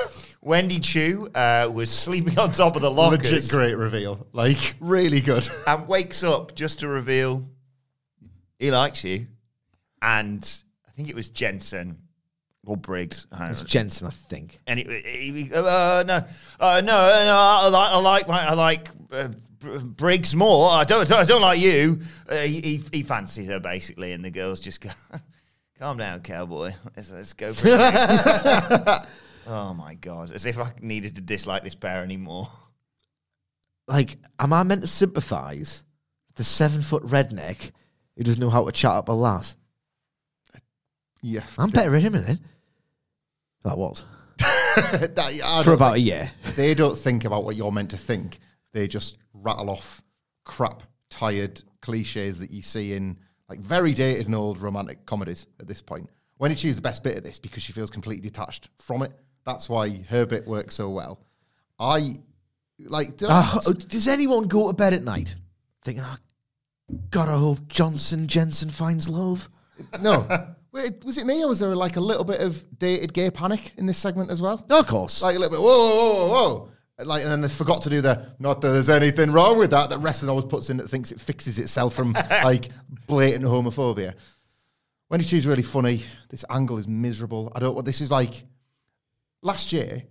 Wendy 0.46 0.78
Choo 0.78 1.28
uh, 1.34 1.68
was 1.72 1.90
sleeping 1.90 2.38
on 2.38 2.52
top 2.52 2.76
of 2.76 2.82
the 2.82 2.90
lockers. 2.90 3.32
Legit 3.32 3.50
great 3.50 3.74
reveal. 3.74 4.28
Like, 4.32 4.76
really 4.78 5.20
good. 5.20 5.48
and 5.66 5.88
wakes 5.88 6.22
up 6.22 6.54
just 6.54 6.78
to 6.80 6.88
reveal 6.88 7.44
he 8.60 8.70
likes 8.70 9.02
you. 9.02 9.26
And 10.00 10.48
I 10.86 10.92
think 10.92 11.08
it 11.08 11.16
was 11.16 11.30
Jensen 11.30 11.98
or 12.64 12.76
Briggs. 12.76 13.26
I 13.32 13.38
don't 13.38 13.50
It's. 13.50 13.64
Jensen, 13.64 14.06
I 14.06 14.10
think. 14.10 14.60
And 14.68 14.78
it, 14.78 14.86
it- 14.88 15.52
uh, 15.52 16.04
no, 16.06 16.14
uh, 16.60 16.80
no, 16.80 16.84
no, 16.84 17.36
I 17.36 17.68
like, 17.68 17.90
I 17.90 17.98
like, 17.98 18.28
my, 18.28 18.46
I 18.46 18.54
like 18.54 18.88
uh, 19.10 19.28
Briggs 19.80 20.36
more. 20.36 20.70
I 20.70 20.84
don't, 20.84 21.10
I 21.10 21.24
don't 21.24 21.42
like 21.42 21.58
you. 21.58 22.02
Uh, 22.28 22.36
he, 22.36 22.60
he, 22.60 22.82
he 22.92 23.02
fancies 23.02 23.48
her 23.48 23.58
basically, 23.58 24.12
and 24.12 24.24
the 24.24 24.30
girls 24.30 24.60
just 24.60 24.80
go, 24.80 24.90
"Calm 25.80 25.96
down, 25.98 26.20
cowboy. 26.20 26.70
Let's, 26.96 27.10
let's 27.10 27.32
go." 27.32 27.52
For 27.52 27.66
it." 27.68 29.06
oh 29.46 29.74
my 29.74 29.94
god! 29.94 30.32
As 30.32 30.46
if 30.46 30.58
I 30.58 30.72
needed 30.80 31.14
to 31.16 31.20
dislike 31.20 31.64
this 31.64 31.74
pair 31.74 32.02
anymore. 32.02 32.48
Like, 33.88 34.18
am 34.40 34.52
I 34.52 34.64
meant 34.64 34.80
to 34.82 34.88
sympathise 34.88 35.84
with 36.26 36.34
the 36.34 36.42
seven 36.42 36.82
foot 36.82 37.04
redneck 37.04 37.70
who 38.16 38.24
doesn't 38.24 38.40
know 38.40 38.50
how 38.50 38.64
to 38.64 38.72
chat 38.72 38.90
up 38.90 39.08
a 39.08 39.12
lass? 39.12 39.54
Uh, 40.52 40.58
yeah. 41.22 41.44
I'm 41.56 41.70
better 41.70 41.94
at 41.94 42.02
him 42.02 42.14
than. 42.14 42.40
That 43.62 43.78
was. 43.78 44.04
That- 44.38 45.40
I 45.44 45.60
For 45.62 45.66
don't 45.66 45.74
about 45.74 45.92
a 45.92 45.94
think- 45.94 46.06
year. 46.08 46.32
They 46.56 46.74
don't 46.82 46.98
think 46.98 47.24
about 47.24 47.44
what 47.44 47.54
you're 47.54 47.70
meant 47.70 47.90
to 47.90 47.96
think. 47.96 48.40
They 48.72 48.88
just 48.88 49.18
rattle 49.34 49.70
off 49.70 50.02
crap, 50.44 50.82
tired 51.08 51.62
cliches 51.80 52.40
that 52.40 52.50
you 52.50 52.62
see 52.62 52.92
in 52.94 53.18
like 53.48 53.60
very 53.60 53.94
dated 53.94 54.26
and 54.26 54.34
old 54.34 54.60
romantic 54.60 55.06
comedies 55.06 55.46
at 55.60 55.68
this 55.68 55.80
point. 55.80 56.10
When 56.38 56.50
did 56.50 56.58
she 56.58 56.66
use 56.66 56.74
the 56.76 56.82
best 56.82 57.04
bit 57.04 57.16
of 57.16 57.22
this 57.22 57.38
because 57.38 57.62
she 57.62 57.72
feels 57.72 57.90
completely 57.90 58.28
detached 58.28 58.68
from 58.80 59.02
it? 59.02 59.12
That's 59.46 59.68
why 59.68 60.02
her 60.08 60.26
bit 60.26 60.46
works 60.46 60.74
so 60.74 60.90
well. 60.90 61.20
I 61.78 62.16
like. 62.80 63.16
Did 63.16 63.30
I, 63.30 63.42
Ah, 63.42 63.60
does 63.88 64.08
anyone 64.08 64.48
go 64.48 64.68
to 64.68 64.74
bed 64.76 64.92
at 64.92 65.02
night 65.04 65.34
thinking, 65.84 66.04
oh, 66.06 66.16
God, 67.10 67.28
I 67.28 67.38
hope 67.38 67.68
Johnson 67.68 68.26
Jensen 68.26 68.70
finds 68.70 69.08
love? 69.08 69.48
no. 70.02 70.26
Wait, 70.72 71.02
was 71.04 71.16
it 71.16 71.24
me 71.24 71.42
or 71.42 71.48
was 71.48 71.58
there 71.60 71.74
like 71.74 71.96
a 71.96 72.00
little 72.00 72.24
bit 72.24 72.42
of 72.42 72.62
dated 72.78 73.14
gay 73.14 73.30
panic 73.30 73.72
in 73.78 73.86
this 73.86 73.96
segment 73.96 74.30
as 74.30 74.42
well? 74.42 74.62
No, 74.68 74.80
of 74.80 74.86
course. 74.86 75.22
like 75.22 75.34
a 75.34 75.38
little 75.38 75.56
bit, 75.56 75.62
whoa, 75.62 75.68
whoa, 75.70 76.28
whoa, 76.28 76.28
whoa. 76.28 77.04
Like, 77.04 77.22
and 77.22 77.30
then 77.32 77.40
they 77.40 77.48
forgot 77.48 77.80
to 77.82 77.88
do 77.90 78.02
the, 78.02 78.30
not 78.38 78.60
that 78.60 78.68
there's 78.68 78.90
anything 78.90 79.30
wrong 79.32 79.58
with 79.58 79.70
that, 79.70 79.88
that 79.88 79.98
wrestling 80.00 80.28
always 80.28 80.44
puts 80.44 80.68
in 80.68 80.76
that 80.76 80.88
thinks 80.90 81.12
it 81.12 81.20
fixes 81.20 81.58
itself 81.58 81.94
from 81.94 82.12
like 82.44 82.68
blatant 83.06 83.44
homophobia. 83.46 84.12
Wendy 85.08 85.24
Choo's 85.24 85.46
really 85.46 85.62
funny. 85.62 86.02
This 86.28 86.44
angle 86.50 86.76
is 86.76 86.86
miserable. 86.86 87.50
I 87.54 87.60
don't, 87.60 87.74
what 87.74 87.86
this 87.86 88.02
is 88.02 88.10
like, 88.10 88.44
last 89.42 89.72
year, 89.72 90.02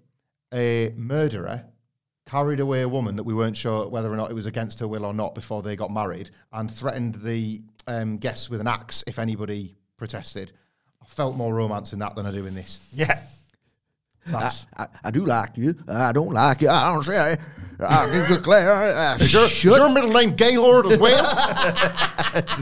a 0.53 0.93
murderer 0.95 1.65
carried 2.25 2.59
away 2.59 2.81
a 2.81 2.89
woman 2.89 3.15
that 3.15 3.23
we 3.23 3.33
weren't 3.33 3.57
sure 3.57 3.87
whether 3.87 4.11
or 4.11 4.15
not 4.15 4.31
it 4.31 4.33
was 4.33 4.45
against 4.45 4.79
her 4.79 4.87
will 4.87 5.05
or 5.05 5.13
not 5.13 5.35
before 5.35 5.61
they 5.61 5.75
got 5.75 5.91
married 5.91 6.31
and 6.53 6.71
threatened 6.71 7.15
the 7.15 7.61
um, 7.87 8.17
guests 8.17 8.49
with 8.49 8.59
an 8.61 8.67
axe 8.67 9.03
if 9.05 9.19
anybody 9.19 9.75
protested. 9.97 10.51
I 11.01 11.05
felt 11.05 11.35
more 11.35 11.53
romance 11.53 11.93
in 11.93 11.99
that 11.99 12.15
than 12.15 12.25
I 12.25 12.31
do 12.31 12.45
in 12.45 12.55
this. 12.55 12.91
Yeah. 12.93 13.19
That's, 14.27 14.65
I, 14.75 14.87
I 15.03 15.11
do 15.11 15.23
like 15.23 15.55
you. 15.55 15.75
I 15.87 16.11
don't 16.11 16.31
like 16.31 16.61
you. 16.61 16.69
I 16.69 16.93
don't 16.93 17.03
say. 17.03 17.37
I 17.79 18.25
declare. 18.27 18.73
I 18.73 19.15
is, 19.15 19.31
your, 19.31 19.45
is 19.45 19.63
your 19.63 19.89
middle 19.89 20.11
name 20.11 20.33
Gaylord 20.33 20.87
as 20.87 20.97
well? 20.97 21.23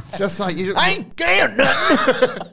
Just 0.17 0.41
like 0.41 0.57
you. 0.57 0.73
I 0.75 0.89
ain't 0.89 1.15
gay 1.15 1.41
or 1.41 1.47
nothing. 1.47 2.47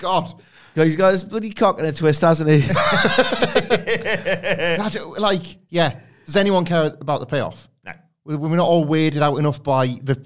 God. 0.00 0.42
He's 0.74 0.96
got 0.96 1.12
his 1.12 1.22
bloody 1.24 1.50
cock 1.50 1.78
in 1.78 1.84
a 1.84 1.92
twist, 1.92 2.22
hasn't 2.22 2.48
he? 2.50 2.60
That's 3.90 4.96
it, 4.96 5.04
like, 5.04 5.42
yeah. 5.68 5.98
Does 6.26 6.36
anyone 6.36 6.64
care 6.64 6.86
about 7.00 7.20
the 7.20 7.26
payoff? 7.26 7.68
No. 7.84 7.92
We- 8.24 8.36
We're 8.36 8.56
not 8.56 8.68
all 8.68 8.86
weirded 8.86 9.20
out 9.22 9.36
enough 9.36 9.62
by 9.62 9.86
the 10.02 10.16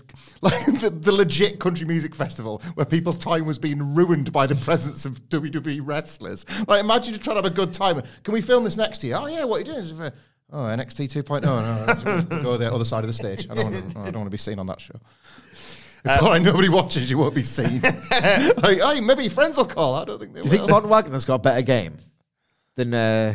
like 0.42 0.66
the, 0.80 0.90
the 0.90 1.12
legit 1.12 1.58
country 1.58 1.86
music 1.86 2.14
festival 2.14 2.60
where 2.74 2.84
people's 2.84 3.16
time 3.16 3.46
was 3.46 3.58
being 3.58 3.94
ruined 3.94 4.30
by 4.32 4.46
the 4.46 4.56
presence 4.56 5.06
of 5.06 5.18
WWE 5.30 5.80
wrestlers. 5.82 6.44
Like, 6.68 6.80
imagine 6.80 7.14
you're 7.14 7.22
trying 7.22 7.36
to 7.36 7.42
have 7.42 7.50
a 7.50 7.54
good 7.54 7.72
time. 7.72 8.02
Can 8.22 8.34
we 8.34 8.42
film 8.42 8.64
this 8.64 8.76
next 8.76 9.02
year? 9.02 9.16
Oh 9.18 9.26
yeah, 9.26 9.44
what 9.44 9.56
are 9.56 9.58
you 9.60 9.82
doing? 9.82 10.10
Oh, 10.52 10.58
NXT 10.58 11.22
2.0. 11.24 11.42
No, 11.42 11.60
no, 11.60 11.84
let's 11.86 12.02
go 12.44 12.56
the 12.58 12.72
other 12.72 12.84
side 12.84 13.00
of 13.02 13.06
the 13.08 13.14
stage. 13.14 13.48
I 13.50 13.54
don't 13.54 13.72
want 13.72 13.90
to, 13.92 13.98
I 14.00 14.04
don't 14.04 14.16
want 14.16 14.26
to 14.26 14.30
be 14.30 14.36
seen 14.36 14.58
on 14.58 14.66
that 14.66 14.80
show. 14.80 14.94
It's 16.04 16.22
all 16.22 16.28
right. 16.30 16.42
Nobody 16.42 16.68
watches. 16.68 17.10
You 17.10 17.18
won't 17.18 17.34
be 17.34 17.42
seen. 17.42 17.80
like, 18.10 18.80
hey, 18.80 19.00
maybe 19.00 19.28
friends 19.28 19.56
will 19.56 19.64
call. 19.64 19.94
I 19.94 20.04
don't 20.04 20.18
think 20.18 20.34
they 20.34 20.42
Do 20.42 20.48
you 20.48 20.50
will. 20.60 20.66
think 20.66 20.70
Von 20.82 20.88
Wagner's 20.88 21.24
got 21.24 21.36
a 21.36 21.38
better 21.38 21.62
game 21.62 21.96
than 22.76 22.92
uh, 22.92 23.34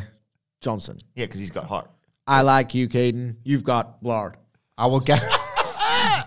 Johnson? 0.61 0.99
Yeah, 1.15 1.25
because 1.25 1.39
he's 1.39 1.51
got 1.51 1.65
heart. 1.65 1.89
I 2.27 2.41
like 2.41 2.75
you, 2.75 2.87
Kayden. 2.87 3.37
You've 3.43 3.63
got 3.63 3.97
Lord. 4.01 4.37
I 4.77 4.85
will 4.85 4.99
get. 4.99 5.19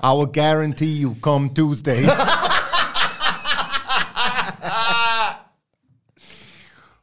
I 0.05 0.13
will 0.17 0.27
guarantee 0.27 0.87
you 0.87 1.15
come 1.23 1.51
Tuesday. 1.51 2.05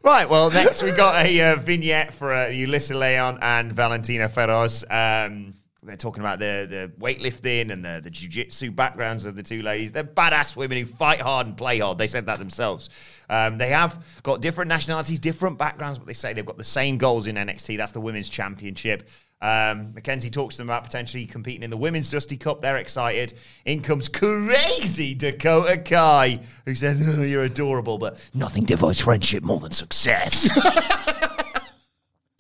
Right, 0.01 0.29
well, 0.29 0.49
next 0.49 0.81
we 0.81 0.91
got 0.91 1.25
a 1.25 1.41
uh, 1.41 1.55
vignette 1.57 2.13
for 2.13 2.31
uh, 2.31 2.47
Yulisa 2.47 2.97
Leon 2.97 3.37
and 3.41 3.73
Valentina 3.73 4.29
Feroz. 4.29 4.83
Um, 4.89 5.53
they're 5.83 5.95
talking 5.95 6.21
about 6.21 6.39
the, 6.39 6.67
the 6.69 6.91
weightlifting 6.99 7.71
and 7.71 7.83
the, 7.85 8.01
the 8.03 8.09
jiu-jitsu 8.09 8.71
backgrounds 8.71 9.25
of 9.25 9.35
the 9.35 9.43
two 9.43 9.61
ladies. 9.61 9.91
They're 9.93 10.03
badass 10.03 10.55
women 10.55 10.77
who 10.77 10.85
fight 10.85 11.21
hard 11.21 11.47
and 11.47 11.55
play 11.55 11.79
hard. 11.79 11.97
They 11.97 12.07
said 12.07 12.25
that 12.25 12.37
themselves. 12.37 12.89
Um, 13.29 13.57
they 13.57 13.69
have 13.69 14.03
got 14.23 14.41
different 14.41 14.67
nationalities, 14.67 15.19
different 15.19 15.57
backgrounds, 15.57 15.97
but 15.97 16.05
they 16.07 16.13
say 16.13 16.33
they've 16.33 16.45
got 16.45 16.57
the 16.57 16.63
same 16.63 16.97
goals 16.97 17.27
in 17.27 17.35
NXT. 17.37 17.77
That's 17.77 17.93
the 17.93 18.01
Women's 18.01 18.27
Championship. 18.27 19.07
Um, 19.41 19.93
Mackenzie 19.93 20.29
talks 20.29 20.55
to 20.55 20.61
them 20.61 20.69
about 20.69 20.83
potentially 20.83 21.25
competing 21.25 21.63
in 21.63 21.69
the 21.69 21.77
Women's 21.77 22.09
Dusty 22.09 22.35
Cup. 22.35 22.61
They're 22.61 22.77
excited. 22.77 23.35
In 23.63 23.81
comes 23.81 24.09
crazy 24.09 25.15
Dakota 25.15 25.77
Kai, 25.77 26.41
who 26.65 26.75
says, 26.75 27.01
oh, 27.07 27.21
You're 27.21 27.43
adorable, 27.43 27.97
but 27.97 28.19
nothing 28.33 28.65
divides 28.65 28.99
friendship 28.99 29.43
more 29.43 29.59
than 29.59 29.71
success. 29.71 30.49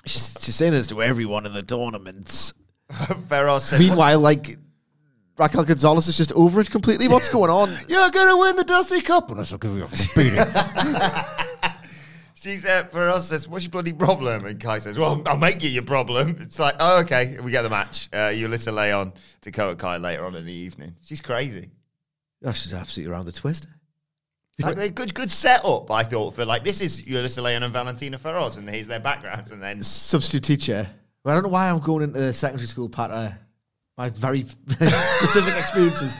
She's, 0.05 0.35
she's 0.41 0.55
saying 0.55 0.71
this 0.71 0.87
to 0.87 1.03
everyone 1.03 1.45
in 1.45 1.53
the 1.53 1.61
tournaments. 1.61 2.55
Meanwhile, 3.79 4.19
like 4.19 4.57
Raquel 5.37 5.63
Gonzalez 5.63 6.07
is 6.07 6.17
just 6.17 6.31
over 6.33 6.61
it 6.61 6.69
completely. 6.69 7.07
What's 7.07 7.29
going 7.29 7.51
on? 7.51 7.69
You're 7.87 8.09
gonna 8.09 8.37
win 8.37 8.55
the 8.55 8.63
Dusty 8.63 9.01
Cup, 9.01 9.31
and 9.31 9.39
I'll 9.39 9.57
give 9.57 9.75
you 9.75 9.83
a 9.83 10.15
beating. 10.15 10.39
She 12.41 12.55
said, 12.55 12.89
for 12.89 13.09
us, 13.09 13.27
says, 13.27 13.49
what's 13.49 13.65
your 13.65 13.71
bloody 13.71 13.91
problem? 13.91 14.45
And 14.45 14.61
Kai 14.61 14.79
says, 14.79 14.97
well, 14.97 15.21
I'll 15.25 15.37
make 15.37 15.61
you 15.61 15.69
your 15.69 15.83
problem. 15.83 16.37
It's 16.39 16.57
like, 16.57 16.75
oh, 16.79 17.01
okay, 17.01 17.37
we 17.43 17.51
get 17.51 17.63
the 17.63 17.69
match. 17.69 18.07
Uh, 18.13 18.29
Yulisa 18.29 18.73
Leon, 18.73 19.11
Dakota 19.41 19.75
Kai 19.75 19.97
later 19.97 20.23
on 20.25 20.35
in 20.35 20.45
the 20.45 20.53
evening. 20.53 20.95
She's 21.01 21.19
crazy. 21.19 21.69
Oh, 22.45 22.53
she's 22.53 22.73
absolutely 22.73 23.13
around 23.13 23.25
the 23.25 23.33
twist. 23.33 23.67
Like, 24.61 24.75
they 24.75 24.89
good, 24.89 25.13
good 25.13 25.29
setup, 25.29 25.91
I 25.91 26.03
thought, 26.03 26.35
for 26.35 26.45
like, 26.45 26.63
this 26.63 26.79
is 26.79 27.01
Yulisa 27.01 27.43
Leon 27.43 27.63
and 27.63 27.73
Valentina 27.73 28.17
Feroz, 28.17 28.55
and 28.55 28.69
here's 28.69 28.87
their 28.87 29.01
backgrounds. 29.01 29.51
And 29.51 29.61
then, 29.61 29.83
Substitute 29.83 30.45
teacher. 30.45 30.87
Well, 31.29 31.37
I 31.37 31.41
don't 31.41 31.51
know 31.51 31.53
why 31.53 31.69
I'm 31.69 31.77
going 31.77 32.05
into 32.05 32.19
the 32.19 32.33
secondary 32.33 32.65
school 32.65 32.89
part 32.89 33.11
of 33.11 33.31
uh, 33.31 33.35
my 33.99 34.09
very 34.09 34.45
specific 34.67 35.55
experiences. 35.59 36.11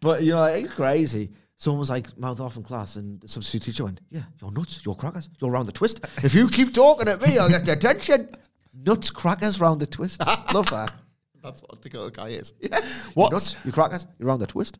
But, 0.00 0.22
you 0.22 0.32
know, 0.32 0.44
it's 0.44 0.70
crazy. 0.70 1.32
Someone 1.58 1.80
was 1.80 1.90
like 1.90 2.16
mouth 2.16 2.40
off 2.40 2.56
in 2.56 2.62
class, 2.62 2.96
and 2.96 3.20
the 3.20 3.28
substitute 3.28 3.66
teacher 3.66 3.84
went, 3.84 4.00
Yeah, 4.08 4.22
you're 4.40 4.50
nuts, 4.52 4.80
you're 4.82 4.94
crackers, 4.94 5.28
you're 5.38 5.50
round 5.50 5.68
the 5.68 5.72
twist. 5.72 6.00
If 6.24 6.34
you 6.34 6.48
keep 6.48 6.72
talking 6.72 7.08
at 7.08 7.20
me, 7.20 7.36
I'll 7.36 7.50
get 7.50 7.66
your 7.66 7.76
attention. 7.76 8.34
Nuts, 8.72 9.10
crackers, 9.10 9.60
round 9.60 9.80
the 9.80 9.86
twist. 9.86 10.22
Love 10.54 10.70
that. 10.70 10.94
That's 11.42 11.60
what 11.60 11.82
Dakota 11.82 12.10
Kai 12.10 12.28
is. 12.28 12.54
You 12.58 12.70
What's 13.12 13.32
nuts, 13.32 13.66
you 13.66 13.70
crackers, 13.70 14.06
you're 14.18 14.28
round 14.28 14.40
the 14.40 14.46
twist. 14.46 14.78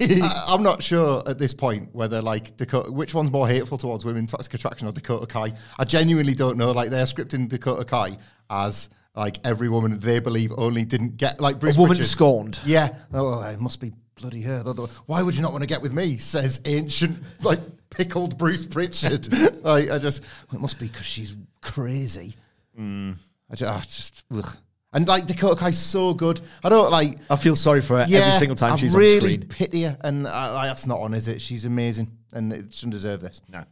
I, 0.00 0.44
I'm 0.48 0.62
not 0.62 0.82
sure 0.82 1.22
at 1.26 1.38
this 1.38 1.52
point 1.52 1.90
whether 1.94 2.22
like 2.22 2.56
Dakota, 2.56 2.90
which 2.90 3.12
one's 3.12 3.30
more 3.30 3.46
hateful 3.46 3.76
towards 3.76 4.06
women, 4.06 4.26
Toxic 4.26 4.54
Attraction 4.54 4.88
or 4.88 4.92
Dakota 4.92 5.26
Kai. 5.26 5.52
I 5.78 5.84
genuinely 5.84 6.34
don't 6.34 6.56
know. 6.56 6.70
Like 6.70 6.88
they're 6.88 7.04
scripting 7.04 7.50
Dakota 7.50 7.84
Kai 7.84 8.16
as 8.48 8.88
like 9.14 9.38
every 9.44 9.68
woman 9.68 9.98
they 9.98 10.18
believe 10.20 10.52
only 10.56 10.84
didn't 10.84 11.16
get 11.16 11.40
like 11.40 11.58
Bruce 11.58 11.76
A 11.76 11.80
woman 11.80 11.96
Pritchard. 11.96 12.10
scorned. 12.10 12.60
Yeah. 12.64 12.94
Oh, 13.12 13.24
well, 13.24 13.42
it 13.44 13.60
must 13.60 13.80
be 13.80 13.92
bloody 14.14 14.42
her. 14.42 14.62
Why 15.06 15.22
would 15.22 15.34
you 15.34 15.42
not 15.42 15.52
want 15.52 15.62
to 15.62 15.66
get 15.68 15.82
with 15.82 15.92
me? 15.92 16.16
Says 16.18 16.60
ancient 16.64 17.18
like 17.42 17.60
pickled 17.90 18.38
Bruce 18.38 18.66
Pritchard. 18.66 19.28
like 19.64 19.90
I 19.90 19.98
just 19.98 20.22
it 20.52 20.60
must 20.60 20.78
be 20.78 20.86
because 20.86 21.06
she's 21.06 21.34
crazy. 21.60 22.34
I 22.78 23.14
just, 23.54 23.70
I 23.72 23.80
just 23.80 24.24
ugh. 24.34 24.56
and 24.92 25.06
like 25.06 25.26
Dakota 25.26 25.56
Kai's 25.60 25.78
so 25.78 26.14
good. 26.14 26.40
I 26.64 26.68
don't 26.68 26.90
like. 26.90 27.18
I 27.28 27.36
feel 27.36 27.56
sorry 27.56 27.80
for 27.80 27.96
her 27.98 28.02
every 28.02 28.38
single 28.38 28.56
time 28.56 28.74
I 28.74 28.76
she's 28.76 28.94
really 28.94 29.14
on 29.14 29.20
screen. 29.42 29.48
pity 29.48 29.82
her, 29.82 29.98
and 30.02 30.26
uh, 30.26 30.62
that's 30.64 30.86
not 30.86 31.00
on, 31.00 31.12
is 31.14 31.28
it? 31.28 31.42
She's 31.42 31.64
amazing, 31.66 32.10
and 32.32 32.52
it 32.52 32.72
shouldn't 32.72 32.92
deserve 32.92 33.20
this. 33.20 33.42
no. 33.48 33.64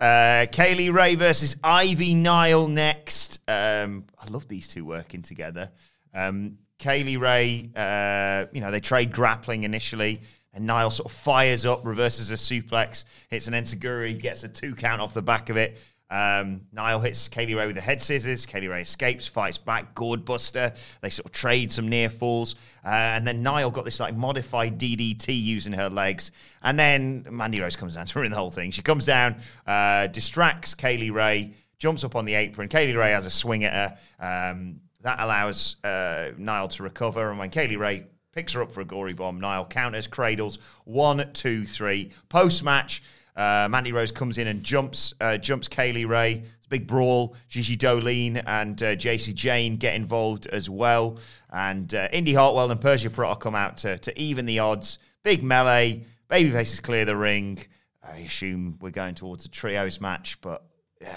Uh, 0.00 0.46
Kay 0.50 0.74
Lee 0.74 0.88
Ray 0.88 1.14
versus 1.14 1.56
Ivy 1.62 2.14
Nile 2.14 2.66
next. 2.68 3.38
Um, 3.46 4.04
I 4.18 4.30
love 4.30 4.48
these 4.48 4.66
two 4.66 4.84
working 4.84 5.20
together. 5.20 5.70
Um, 6.14 6.56
Kay 6.78 7.04
Lee 7.04 7.18
Ray, 7.18 7.70
uh, 7.76 8.46
you 8.52 8.62
know, 8.62 8.70
they 8.70 8.80
trade 8.80 9.12
grappling 9.12 9.64
initially, 9.64 10.22
and 10.54 10.64
Nile 10.64 10.90
sort 10.90 11.12
of 11.12 11.16
fires 11.16 11.66
up, 11.66 11.84
reverses 11.84 12.30
a 12.30 12.34
suplex, 12.34 13.04
hits 13.28 13.46
an 13.46 13.52
enziguri, 13.52 14.18
gets 14.18 14.42
a 14.42 14.48
two 14.48 14.74
count 14.74 15.02
off 15.02 15.12
the 15.12 15.20
back 15.20 15.50
of 15.50 15.58
it. 15.58 15.78
Um, 16.10 16.62
Nile 16.72 17.00
hits 17.00 17.28
Kay 17.28 17.46
Lee 17.46 17.54
Ray 17.54 17.66
with 17.66 17.76
the 17.76 17.82
head 17.82 18.02
scissors. 18.02 18.44
Kay 18.46 18.62
Lee 18.62 18.68
Ray 18.68 18.82
escapes, 18.82 19.26
fights 19.26 19.58
back, 19.58 19.94
gourd 19.94 20.24
buster. 20.24 20.72
They 21.00 21.10
sort 21.10 21.26
of 21.26 21.32
trade 21.32 21.70
some 21.70 21.88
near 21.88 22.10
falls. 22.10 22.56
Uh, 22.84 22.88
and 22.88 23.26
then 23.26 23.42
Nile 23.42 23.70
got 23.70 23.84
this 23.84 24.00
like 24.00 24.14
modified 24.14 24.78
DDT 24.78 25.28
using 25.28 25.72
her 25.72 25.88
legs. 25.88 26.32
And 26.62 26.78
then 26.78 27.26
Mandy 27.30 27.60
Rose 27.60 27.76
comes 27.76 27.94
down 27.94 28.06
to 28.06 28.18
ruin 28.18 28.30
the 28.30 28.36
whole 28.36 28.50
thing. 28.50 28.70
She 28.70 28.82
comes 28.82 29.04
down, 29.04 29.36
uh, 29.66 30.08
distracts 30.08 30.74
Kay 30.74 30.96
Lee 30.96 31.10
Ray, 31.10 31.54
jumps 31.78 32.04
up 32.04 32.16
on 32.16 32.24
the 32.24 32.34
apron. 32.34 32.68
Kay 32.68 32.88
Lee 32.88 32.96
Ray 32.96 33.12
has 33.12 33.26
a 33.26 33.30
swing 33.30 33.64
at 33.64 33.72
her. 33.72 34.50
Um, 34.52 34.80
that 35.02 35.20
allows 35.20 35.76
uh, 35.84 36.32
Nile 36.36 36.68
to 36.68 36.82
recover. 36.82 37.30
And 37.30 37.38
when 37.38 37.50
Kay 37.50 37.68
Lee 37.68 37.76
Ray 37.76 38.06
picks 38.32 38.52
her 38.52 38.62
up 38.62 38.72
for 38.72 38.80
a 38.80 38.84
gory 38.84 39.12
bomb, 39.12 39.40
Nile 39.40 39.64
counters, 39.64 40.06
cradles. 40.06 40.58
One, 40.84 41.32
two, 41.32 41.64
three. 41.64 42.10
Post 42.28 42.64
match. 42.64 43.02
Uh, 43.40 43.66
Mandy 43.70 43.90
Rose 43.90 44.12
comes 44.12 44.36
in 44.36 44.48
and 44.48 44.62
jumps 44.62 45.14
uh, 45.22 45.38
jumps 45.38 45.66
Kay 45.66 45.94
Lee 45.94 46.04
Ray. 46.04 46.42
It's 46.58 46.66
a 46.66 46.68
big 46.68 46.86
brawl. 46.86 47.34
Gigi 47.48 47.74
Dolin 47.74 48.42
and 48.46 48.82
uh, 48.82 48.94
Jacy 48.94 49.32
Jayne 49.32 49.78
get 49.78 49.94
involved 49.94 50.46
as 50.48 50.68
well. 50.68 51.16
And 51.50 51.94
uh, 51.94 52.08
Indi 52.12 52.34
Hartwell 52.34 52.70
and 52.70 52.78
Persia 52.78 53.08
Pirotta 53.08 53.40
come 53.40 53.54
out 53.54 53.78
to, 53.78 53.96
to 53.96 54.20
even 54.20 54.44
the 54.44 54.58
odds. 54.58 54.98
Big 55.22 55.42
melee. 55.42 56.04
Babyfaces 56.28 56.82
clear 56.82 57.06
the 57.06 57.16
ring. 57.16 57.58
I 58.06 58.18
assume 58.18 58.76
we're 58.78 58.90
going 58.90 59.14
towards 59.14 59.46
a 59.46 59.48
trios 59.48 60.02
match, 60.02 60.38
but 60.42 60.62
yeah. 61.00 61.16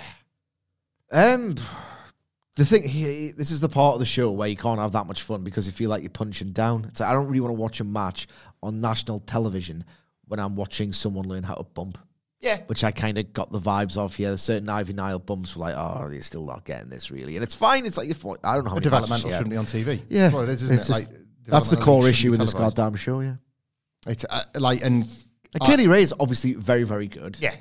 Um, 1.11 1.55
the 2.55 2.63
thing, 2.63 2.87
he, 2.87 3.33
this 3.35 3.51
is 3.51 3.59
the 3.59 3.67
part 3.67 3.95
of 3.95 3.99
the 3.99 4.05
show 4.05 4.31
where 4.31 4.47
you 4.47 4.55
can't 4.55 4.79
have 4.79 4.93
that 4.93 5.07
much 5.07 5.23
fun 5.23 5.43
because 5.43 5.65
you 5.65 5.73
feel 5.73 5.89
like 5.89 6.03
you're 6.03 6.09
punching 6.09 6.53
down. 6.53 6.85
It's 6.85 7.01
like, 7.01 7.09
I 7.09 7.13
don't 7.13 7.27
really 7.27 7.41
want 7.41 7.53
to 7.53 7.61
watch 7.61 7.81
a 7.81 7.83
match 7.83 8.27
on 8.61 8.79
national 8.79 9.19
television 9.19 9.83
when 10.29 10.39
I'm 10.39 10.55
watching 10.55 10.93
someone 10.93 11.27
learn 11.27 11.43
how 11.43 11.55
to 11.55 11.63
bump. 11.63 11.97
Yeah. 12.43 12.61
Which 12.67 12.83
I 12.83 12.91
kind 12.91 13.17
of 13.17 13.31
got 13.31 13.51
the 13.53 13.59
vibes 13.59 13.97
of 13.97 14.13
here. 14.15 14.27
There's 14.27 14.41
certain 14.41 14.67
Ivy 14.67 14.91
Nile 14.93 15.17
bumps 15.17 15.55
were 15.55 15.61
like, 15.61 15.75
oh, 15.77 16.09
you're 16.11 16.21
still 16.21 16.45
not 16.45 16.65
getting 16.65 16.89
this 16.89 17.09
really, 17.09 17.37
and 17.37 17.43
it's 17.43 17.55
fine. 17.55 17.85
It's 17.85 17.97
like 17.97 18.09
if 18.09 18.25
I 18.25 18.55
don't 18.55 18.65
know 18.65 18.69
how 18.69 18.75
many 18.75 18.81
developmental 18.83 19.29
shouldn't 19.31 19.49
be 19.49 19.55
on 19.57 19.65
TV. 19.65 20.01
Yeah, 20.09 20.23
That's 20.23 20.33
what 20.33 20.43
it 20.43 20.49
is, 20.49 20.61
isn't 20.63 20.75
It's 20.79 20.89
it? 20.89 20.93
just- 20.93 21.09
Like, 21.11 21.19
that's 21.45 21.69
the 21.69 21.77
core 21.77 22.07
issue 22.07 22.31
with 22.31 22.39
this 22.39 22.53
goddamn 22.53 22.95
show. 22.95 23.19
Yeah, 23.21 23.35
It's 24.07 24.25
uh, 24.29 24.43
like, 24.55 24.81
and 24.83 25.03
and 25.53 25.63
Kay 25.63 25.77
Lee 25.77 25.87
Ray 25.87 26.01
is 26.01 26.13
obviously 26.19 26.53
very, 26.53 26.83
very 26.83 27.07
good. 27.07 27.37
Yeah. 27.39 27.55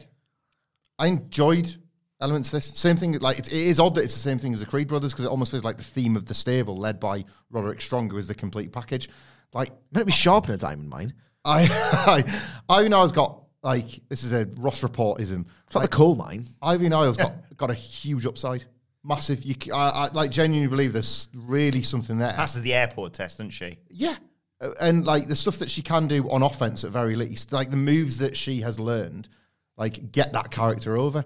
I 0.98 1.08
enjoyed 1.08 1.74
elements 2.20 2.48
of 2.50 2.58
this. 2.58 2.66
Same 2.78 2.96
thing, 2.96 3.18
like 3.18 3.38
it's, 3.38 3.48
it 3.48 3.54
is 3.56 3.78
odd 3.80 3.94
that 3.96 4.02
it's 4.04 4.14
the 4.14 4.20
same 4.20 4.38
thing 4.38 4.54
as 4.54 4.60
the 4.60 4.66
Creed 4.66 4.88
brothers 4.88 5.12
because 5.12 5.24
it 5.24 5.28
almost 5.28 5.50
feels 5.50 5.64
like 5.64 5.78
the 5.78 5.84
theme 5.84 6.16
of 6.16 6.26
the 6.26 6.34
stable, 6.34 6.76
led 6.76 7.00
by 7.00 7.24
Roderick 7.50 7.80
Strong, 7.80 8.10
who 8.10 8.16
is 8.18 8.28
the 8.28 8.34
complete 8.34 8.72
package. 8.72 9.08
Like 9.52 9.70
Might 9.92 10.06
be 10.06 10.12
sharp 10.12 10.48
in 10.48 10.54
a 10.54 10.58
diamond 10.58 10.88
mine. 10.88 11.12
I, 11.44 11.66
I, 12.68 12.78
Ivy 12.78 12.88
Nile's 12.88 13.12
got 13.12 13.41
like 13.62 13.86
this 14.08 14.24
is 14.24 14.32
a 14.32 14.46
Ross 14.58 14.82
reportism. 14.82 15.46
It's 15.66 15.76
like 15.76 15.90
the 15.90 15.96
coal 15.96 16.14
mine. 16.14 16.44
Ivy 16.60 16.88
Nile's 16.88 17.16
got 17.16 17.32
got 17.56 17.70
a 17.70 17.74
huge 17.74 18.26
upside. 18.26 18.64
massive. 19.04 19.42
You, 19.44 19.54
I, 19.72 19.88
I, 19.88 20.08
like 20.12 20.30
genuinely 20.30 20.68
believe 20.68 20.92
there's 20.92 21.28
really 21.34 21.82
something 21.82 22.18
there. 22.18 22.32
Passes 22.32 22.62
the 22.62 22.74
airport 22.74 23.14
test, 23.14 23.38
doesn't 23.38 23.50
she? 23.50 23.78
Yeah. 23.88 24.16
Uh, 24.60 24.70
And 24.80 25.04
like 25.04 25.28
the 25.28 25.36
stuff 25.36 25.58
that 25.58 25.70
she 25.70 25.82
can 25.82 26.06
do 26.08 26.28
on 26.30 26.42
offense 26.42 26.84
at 26.84 26.90
very 26.90 27.14
least, 27.16 27.52
like 27.52 27.70
the 27.70 27.76
moves 27.76 28.18
that 28.18 28.36
she 28.36 28.60
has 28.60 28.78
learned, 28.80 29.28
like 29.76 30.12
get 30.12 30.32
that 30.32 30.50
character 30.50 30.96
over. 30.96 31.24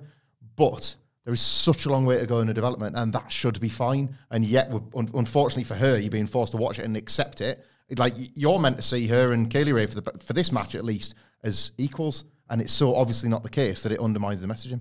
But 0.57 0.97
there 1.25 1.35
is 1.35 1.41
such 1.41 1.85
a 1.87 1.91
long 1.91 2.07
way 2.07 2.19
to 2.19 2.27
go 2.27 2.41
in 2.41 2.49
her 2.49 2.55
development, 2.55 2.97
and 2.97 3.13
that 3.13 3.31
should 3.33 3.61
be 3.61 3.69
fine. 3.69 4.17
And 4.31 4.45
yet, 4.45 4.73
un- 4.95 5.11
unfortunately 5.15 5.65
for 5.65 5.75
her, 5.75 5.99
you're 5.99 6.11
being 6.11 6.27
forced 6.27 6.53
to 6.53 6.57
watch 6.59 6.79
it 6.79 6.85
and 6.85 6.97
accept 6.97 7.41
it. 7.41 7.65
It- 7.89 7.99
Like 7.99 8.15
you're 8.35 8.59
meant 8.59 8.77
to 8.77 8.83
see 8.83 9.07
her 9.09 9.33
and 9.33 9.51
Kay 9.51 9.65
Lee 9.65 9.73
Ray 9.73 9.87
for 9.87 10.01
the 10.01 10.19
for 10.19 10.33
this 10.33 10.51
match 10.53 10.75
at 10.75 10.85
least 10.85 11.15
as 11.43 11.73
equals, 11.79 12.25
and 12.51 12.61
it's 12.61 12.73
so 12.73 12.95
obviously 12.95 13.29
not 13.29 13.43
the 13.43 13.51
case 13.51 13.83
that 13.83 13.93
it 13.93 14.01
undermines 14.01 14.41
the 14.41 14.47
messaging. 14.47 14.81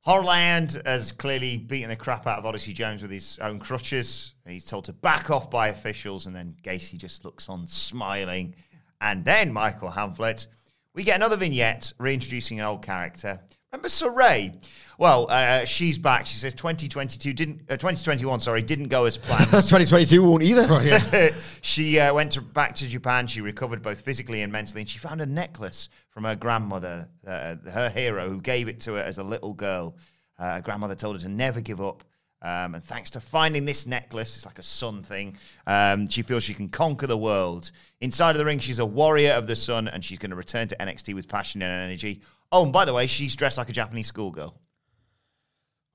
Harland 0.00 0.80
has 0.86 1.12
clearly 1.12 1.58
beaten 1.58 1.90
the 1.90 1.96
crap 1.96 2.26
out 2.26 2.38
of 2.38 2.46
Odyssey 2.46 2.72
Jones 2.72 3.02
with 3.02 3.10
his 3.10 3.38
own 3.40 3.58
crutches. 3.58 4.34
He's 4.46 4.64
told 4.64 4.86
to 4.86 4.92
back 4.92 5.30
off 5.30 5.50
by 5.50 5.68
officials, 5.68 6.26
and 6.26 6.34
then 6.34 6.56
Gacy 6.62 6.96
just 6.96 7.24
looks 7.24 7.48
on 7.48 7.66
smiling. 7.66 8.54
And 9.00 9.24
then 9.24 9.52
Michael 9.52 9.90
Hamflett, 9.90 10.46
we 10.94 11.04
get 11.04 11.16
another 11.16 11.36
vignette 11.36 11.92
reintroducing 11.98 12.58
an 12.58 12.66
old 12.66 12.82
character. 12.82 13.40
Remember 13.72 13.88
Sarray? 13.88 14.54
Well, 14.96 15.26
uh, 15.28 15.66
she's 15.66 15.98
back. 15.98 16.24
She 16.26 16.36
says 16.36 16.54
2022 16.54 17.34
didn't, 17.34 17.60
uh, 17.68 17.76
2021, 17.76 18.40
sorry, 18.40 18.62
didn't 18.62 18.88
go 18.88 19.04
as 19.04 19.18
planned. 19.18 19.46
2022 19.50 20.22
won't 20.22 20.42
either. 20.42 21.30
she 21.60 22.00
uh, 22.00 22.14
went 22.14 22.32
to, 22.32 22.40
back 22.40 22.74
to 22.76 22.88
Japan. 22.88 23.26
She 23.26 23.42
recovered 23.42 23.82
both 23.82 24.00
physically 24.00 24.40
and 24.40 24.50
mentally, 24.50 24.80
and 24.80 24.88
she 24.88 24.98
found 24.98 25.20
a 25.20 25.26
necklace 25.26 25.90
from 26.08 26.24
her 26.24 26.34
grandmother, 26.34 27.10
uh, 27.26 27.56
her 27.70 27.90
hero, 27.90 28.30
who 28.30 28.40
gave 28.40 28.68
it 28.68 28.80
to 28.80 28.94
her 28.94 29.02
as 29.02 29.18
a 29.18 29.22
little 29.22 29.52
girl. 29.52 29.96
Uh, 30.38 30.54
her 30.54 30.62
grandmother 30.62 30.94
told 30.94 31.16
her 31.16 31.20
to 31.20 31.28
never 31.28 31.60
give 31.60 31.82
up. 31.82 32.04
Um, 32.40 32.76
and 32.76 32.84
thanks 32.84 33.10
to 33.10 33.20
finding 33.20 33.64
this 33.64 33.86
necklace, 33.86 34.36
it's 34.36 34.46
like 34.46 34.60
a 34.60 34.62
sun 34.62 35.02
thing, 35.02 35.36
um, 35.66 36.08
she 36.08 36.22
feels 36.22 36.44
she 36.44 36.54
can 36.54 36.68
conquer 36.68 37.08
the 37.08 37.18
world. 37.18 37.72
Inside 38.00 38.30
of 38.30 38.38
the 38.38 38.44
ring, 38.44 38.60
she's 38.60 38.78
a 38.78 38.86
warrior 38.86 39.32
of 39.32 39.46
the 39.46 39.56
sun, 39.56 39.88
and 39.88 40.04
she's 40.04 40.18
going 40.18 40.30
to 40.30 40.36
return 40.36 40.68
to 40.68 40.76
NXT 40.76 41.14
with 41.14 41.28
passion 41.28 41.62
and 41.62 41.84
energy. 41.84 42.22
Oh, 42.50 42.64
and 42.64 42.72
by 42.72 42.84
the 42.84 42.94
way, 42.94 43.06
she's 43.06 43.36
dressed 43.36 43.58
like 43.58 43.68
a 43.68 43.72
Japanese 43.72 44.06
schoolgirl. 44.06 44.54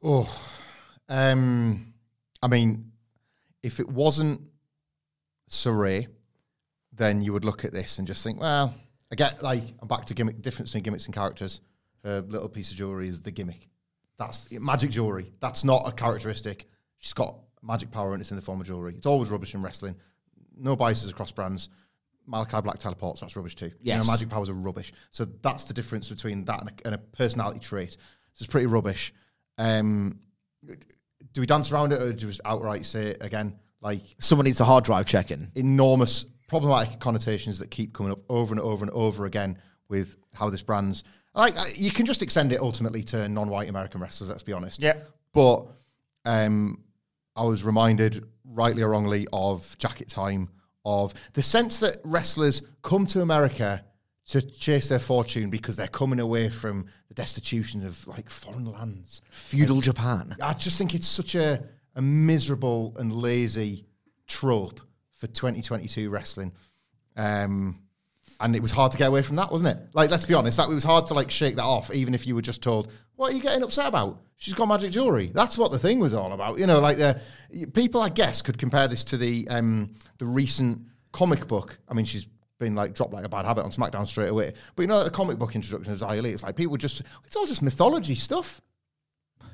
Oh, 0.04 0.30
um, 1.10 1.94
I 2.42 2.48
mean, 2.48 2.92
if 3.64 3.80
it 3.80 3.90
wasn't 3.90 4.50
Sarray, 5.50 6.08
then 6.92 7.22
you 7.22 7.34
would 7.34 7.46
look 7.46 7.66
at 7.66 7.72
this 7.72 8.00
and 8.00 8.08
just 8.08 8.24
think, 8.24 8.40
well, 8.40 8.76
I 9.12 9.16
get 9.16 9.42
like 9.42 9.64
I'm 9.82 9.88
back 9.88 10.06
to 10.06 10.14
gimmick 10.14 10.42
difference 10.42 10.72
between 10.72 10.84
gimmicks 10.84 11.06
and 11.06 11.14
characters. 11.14 11.62
Her 12.04 12.22
little 12.22 12.50
piece 12.50 12.72
of 12.72 12.78
jewelry 12.78 13.08
is 13.08 13.22
the 13.22 13.32
gimmick. 13.32 13.70
That's 14.18 14.52
magic 14.52 14.92
jewelry. 14.92 15.32
That's 15.40 15.64
not 15.64 15.84
a 15.88 15.92
characteristic. 15.92 16.66
She's 17.00 17.14
got 17.14 17.36
magic 17.62 17.92
power 17.92 18.14
and 18.14 18.22
it's 18.22 18.32
in 18.32 18.36
the 18.36 18.42
form 18.42 18.60
of 18.60 18.68
jewelry. 18.68 18.94
It's 18.96 19.06
always 19.06 19.30
rubbish 19.30 19.54
in 19.54 19.64
wrestling. 19.64 19.96
No 20.58 20.76
biases 20.76 21.10
across 21.10 21.32
brands. 21.32 21.70
Malakai 22.30 22.64
Black 22.64 22.80
teleports, 22.80 23.22
that's 23.22 23.36
rubbish 23.36 23.56
too. 23.56 23.72
You 23.82 23.96
know, 23.96 24.04
magic 24.06 24.30
powers 24.30 24.50
are 24.50 24.54
rubbish. 24.54 24.94
So 25.12 25.26
that's 25.26 25.66
the 25.66 25.74
difference 25.74 26.10
between 26.10 26.46
that 26.46 26.60
and 26.62 26.70
a, 26.70 26.74
and 26.86 26.96
a 26.96 26.98
personality 26.98 27.60
trait. 27.60 27.92
So 27.92 28.44
it's 28.44 28.48
pretty 28.48 28.68
rubbish. 28.68 29.14
Um, 29.58 30.20
do 31.34 31.42
we 31.42 31.46
dance 31.48 31.72
around 31.72 31.94
it 31.94 32.02
or 32.02 32.14
do 32.14 32.26
we 32.28 32.32
just 32.32 32.42
outright 32.46 32.86
say 32.86 33.08
it 33.08 33.18
again? 33.22 33.60
Like 33.82 34.02
Someone 34.20 34.46
needs 34.46 34.62
a 34.62 34.66
hard 34.66 34.84
drive 34.86 35.06
checking. 35.06 35.48
enormous 35.56 36.26
problematic 36.48 37.00
connotations 37.00 37.60
that 37.60 37.70
keep 37.72 37.94
coming 37.94 38.12
up 38.12 38.20
over 38.30 38.54
and 38.54 38.62
over 38.62 38.84
and 38.86 38.92
over 38.94 39.26
again 39.26 39.58
with 39.90 40.18
how 40.34 40.50
this 40.50 40.62
brand's 40.62 41.04
like 41.36 41.58
uh, 41.58 41.64
you 41.76 41.90
can 41.92 42.06
just 42.06 42.22
extend 42.22 42.52
it 42.52 42.62
ultimately 42.62 43.02
to 43.04 43.28
non-white 43.28 43.68
American 43.70 44.00
wrestlers. 44.00 44.30
Let's 44.30 44.44
be 44.44 44.54
honest. 44.54 44.82
Yeah. 44.82 44.94
But 45.34 45.66
um, 46.26 46.84
I 47.36 47.44
was 47.44 47.64
reminded, 47.64 48.24
rightly 48.46 48.84
or 48.84 48.90
wrongly, 48.90 49.28
of 49.34 49.76
Jacket 49.80 50.10
Time, 50.10 50.50
of 50.86 51.14
the 51.34 51.42
sense 51.42 51.80
that 51.80 51.98
wrestlers 52.04 52.62
come 52.82 53.06
to 53.08 53.22
America 53.22 53.84
to 54.26 54.42
chase 54.42 54.88
their 54.88 55.00
fortune 55.00 55.50
because 55.50 55.76
they're 55.76 55.88
coming 55.88 56.20
away 56.20 56.50
from 56.50 56.86
the 57.10 57.14
destitution 57.14 57.86
of 57.86 58.06
like 58.08 58.30
foreign 58.30 58.66
lands. 58.66 59.22
Feudal 59.32 59.82
Japan. 59.82 60.36
I 60.42 60.54
just 60.54 60.78
think 60.78 60.96
it's 60.96 61.08
such 61.08 61.36
a, 61.36 61.64
a 61.96 62.02
miserable 62.02 62.96
and 62.98 63.12
lazy 63.12 63.86
trope 64.28 64.80
for 65.14 65.28
2022 65.28 66.10
wrestling. 66.10 66.54
Um, 67.18 67.80
and 68.44 68.56
it 68.56 68.62
was 68.62 68.72
hard 68.72 68.92
to 68.92 68.98
get 68.98 69.08
away 69.08 69.22
from 69.22 69.38
that, 69.38 69.52
wasn't 69.52 69.70
it? 69.70 69.88
Like, 69.94 70.12
let's 70.12 70.26
be 70.26 70.34
honest, 70.34 70.58
that 70.58 70.70
it 70.70 70.74
was 70.74 70.84
hard 70.84 71.08
to 71.08 71.14
like 71.14 71.32
shake 71.32 71.56
that 71.56 71.64
off, 71.64 71.92
even 71.94 72.14
if 72.14 72.28
you 72.28 72.36
were 72.36 72.42
just 72.42 72.62
told, 72.62 72.92
"What 73.16 73.32
are 73.32 73.36
you 73.36 73.42
getting 73.42 73.64
upset 73.64 73.88
about? 73.88 74.22
She's 74.36 74.54
got 74.54 74.68
magic 74.68 74.92
jewelry." 74.92 75.32
That's 75.34 75.58
what 75.58 75.72
the 75.72 75.80
thing 75.80 76.00
was 76.00 76.14
all 76.14 76.34
about, 76.34 76.60
you 76.60 76.68
know. 76.68 76.80
Like 76.80 76.98
the 76.98 77.20
people, 77.74 78.02
I 78.02 78.10
guess, 78.10 78.42
could 78.42 78.58
compare 78.58 78.88
this 78.90 79.06
to 79.06 79.18
the 79.18 79.48
um, 79.50 79.96
the 80.18 80.26
recent 80.26 80.82
comic 81.14 81.48
book. 81.48 81.80
I 81.88 81.94
mean, 81.94 82.06
she's 82.06 82.28
been 82.60 82.76
like 82.76 82.94
dropped 82.94 83.14
like 83.14 83.26
a 83.26 83.30
bad 83.30 83.46
habit 83.46 83.64
on 83.64 83.72
SmackDown 83.72 84.06
straight 84.06 84.30
away. 84.30 84.54
But 84.76 84.84
you 84.84 84.88
know, 84.88 85.04
the 85.06 85.10
comic 85.10 85.40
book 85.40 85.56
introduction 85.56 85.94
of 85.94 86.00
Xia 86.00 86.26
it's 86.26 86.44
like 86.44 86.56
people 86.56 86.76
just, 86.78 87.02
it's 87.24 87.36
all 87.36 87.46
just 87.46 87.62
mythology 87.62 88.16
stuff. 88.16 88.62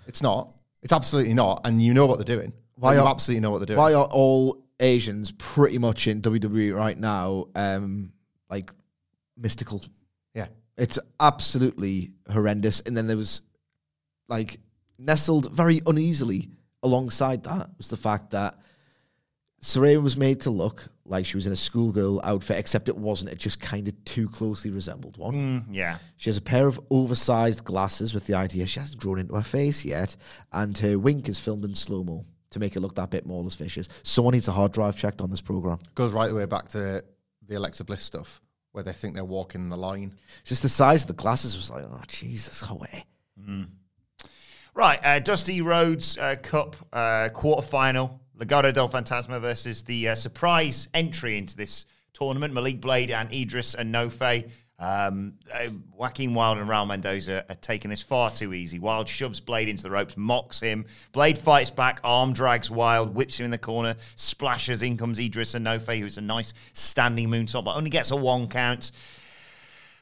It's 0.08 0.24
not. 0.24 0.52
It's 0.82 0.94
absolutely 0.94 1.34
not. 1.34 1.62
And 1.66 1.82
you 1.82 1.94
know 1.94 2.08
what 2.08 2.18
they're 2.18 2.38
doing. 2.38 2.54
Why 2.76 2.96
you 2.96 3.02
are- 3.02 3.08
absolutely 3.12 3.42
know 3.42 3.52
what 3.52 3.60
they're 3.60 3.68
doing. 3.68 3.80
Why 3.80 3.94
are 3.94 4.06
all 4.06 4.64
Asians 4.80 5.32
pretty 5.34 5.78
much 5.78 6.08
in 6.08 6.22
WWE 6.22 6.76
right 6.76 6.98
now 6.98 7.48
um, 7.54 8.14
like 8.50 8.72
mystical? 9.40 9.84
Yeah. 10.34 10.48
It's 10.78 11.00
absolutely 11.20 12.12
horrendous. 12.32 12.82
And 12.82 12.96
then 12.96 13.08
there 13.08 13.18
was 13.18 13.42
like 14.28 14.60
nestled 14.98 15.52
very 15.52 15.82
uneasily 15.86 16.50
alongside 16.84 17.44
that 17.44 17.70
was 17.78 17.90
the 17.90 17.98
fact 17.98 18.32
that 18.32 18.56
Saraya 19.62 20.02
was 20.02 20.16
made 20.16 20.42
to 20.42 20.50
look 20.50 20.88
like 21.06 21.26
she 21.26 21.36
was 21.36 21.48
in 21.48 21.54
a 21.54 21.56
schoolgirl 21.58 22.22
outfit, 22.24 22.58
except 22.58 22.88
it 22.88 22.96
wasn't. 22.96 23.32
It 23.32 23.40
just 23.40 23.60
kind 23.60 23.88
of 23.88 24.06
too 24.06 24.30
closely 24.30 24.72
resembled 24.72 25.18
one. 25.18 25.34
Mm, 25.34 25.66
yeah. 25.72 25.98
She 26.18 26.30
has 26.30 26.38
a 26.38 26.42
pair 26.42 26.66
of 26.66 26.80
oversized 26.90 27.66
glasses 27.66 28.14
with 28.14 28.26
the 28.26 28.36
idea 28.36 28.68
she 28.68 28.80
hasn't 28.80 29.02
grown 29.02 29.20
into 29.20 29.36
her 29.36 29.44
face 29.44 29.84
yet, 29.84 30.16
and 30.54 30.78
her 30.78 30.98
wink 30.98 31.28
is 31.28 31.40
filmed 31.40 31.66
in 31.66 31.76
slow 31.76 32.04
mo 32.04 32.22
to 32.52 32.60
make 32.60 32.76
it 32.76 32.80
look 32.80 32.96
that 32.96 33.10
bit 33.10 33.26
more 33.26 33.46
as 33.46 33.56
vicious. 33.56 33.90
Someone 34.04 34.34
needs 34.34 34.48
a 34.48 34.52
hard 34.52 34.72
drive 34.72 34.96
checked 34.96 35.22
on 35.22 35.30
this 35.30 35.42
program. 35.42 35.80
Goes 35.94 36.14
right 36.14 36.30
the 36.30 36.36
way 36.36 36.46
back 36.46 36.70
to 36.70 37.04
the 37.46 37.56
Alexa 37.56 37.84
Bliss 37.84 38.04
stuff, 38.04 38.40
where 38.72 38.84
they 38.84 38.94
think 38.94 39.16
they're 39.16 39.26
walking 39.26 39.70
the 39.70 39.78
line. 39.78 40.16
Just 40.44 40.62
the 40.62 40.70
size 40.70 41.04
of 41.04 41.08
the 41.08 41.14
glasses 41.14 41.56
was 41.56 41.70
like, 41.70 41.84
oh 41.84 42.02
Jesus, 42.08 42.68
away. 42.70 43.06
Right, 44.76 45.00
uh, 45.04 45.20
Dusty 45.20 45.62
Rhodes 45.62 46.18
uh, 46.18 46.36
Cup 46.42 46.76
uh, 46.94 47.30
quarterfinal. 47.34 48.20
Legado 48.38 48.74
del 48.74 48.88
Fantasma 48.88 49.42
versus 49.42 49.84
the 49.84 50.10
uh, 50.10 50.16
surprise 50.16 50.88
entry 50.94 51.38
into 51.38 51.58
this 51.58 51.86
tournament. 52.14 52.54
Malik 52.54 52.80
Blade 52.80 53.12
and 53.12 53.30
Edris 53.34 53.76
Enofé. 53.76 54.50
Um, 54.80 55.34
uh, 55.54 55.68
Joaquin 55.94 56.34
Wild 56.34 56.58
and 56.58 56.70
Raul 56.70 56.88
Mendoza 56.88 57.44
are 57.50 57.56
taking 57.56 57.90
this 57.90 58.02
far 58.02 58.32
too 58.32 58.54
easy. 58.54 58.80
Wild 58.80 59.10
shoves 59.10 59.42
Blade 59.42 59.68
into 59.68 59.84
the 59.84 59.92
ropes, 59.92 60.16
mocks 60.16 60.62
him. 60.62 60.86
Blade 61.12 61.38
fights 61.38 61.70
back, 61.70 62.00
arm 62.04 62.32
drags 62.32 62.72
Wild, 62.72 63.14
whips 63.14 63.40
him 63.40 63.46
in 63.46 63.52
the 63.52 63.58
corner, 63.58 63.96
splashes. 64.16 64.82
In 64.82 64.96
comes 64.96 65.20
Edris 65.20 65.54
Enofé, 65.54 66.00
who's 66.00 66.18
a 66.18 66.22
nice 66.22 66.54
standing 66.72 67.28
moonsault, 67.30 67.66
but 67.66 67.76
only 67.76 67.90
gets 67.90 68.12
a 68.12 68.16
one 68.16 68.48
count. 68.48 68.92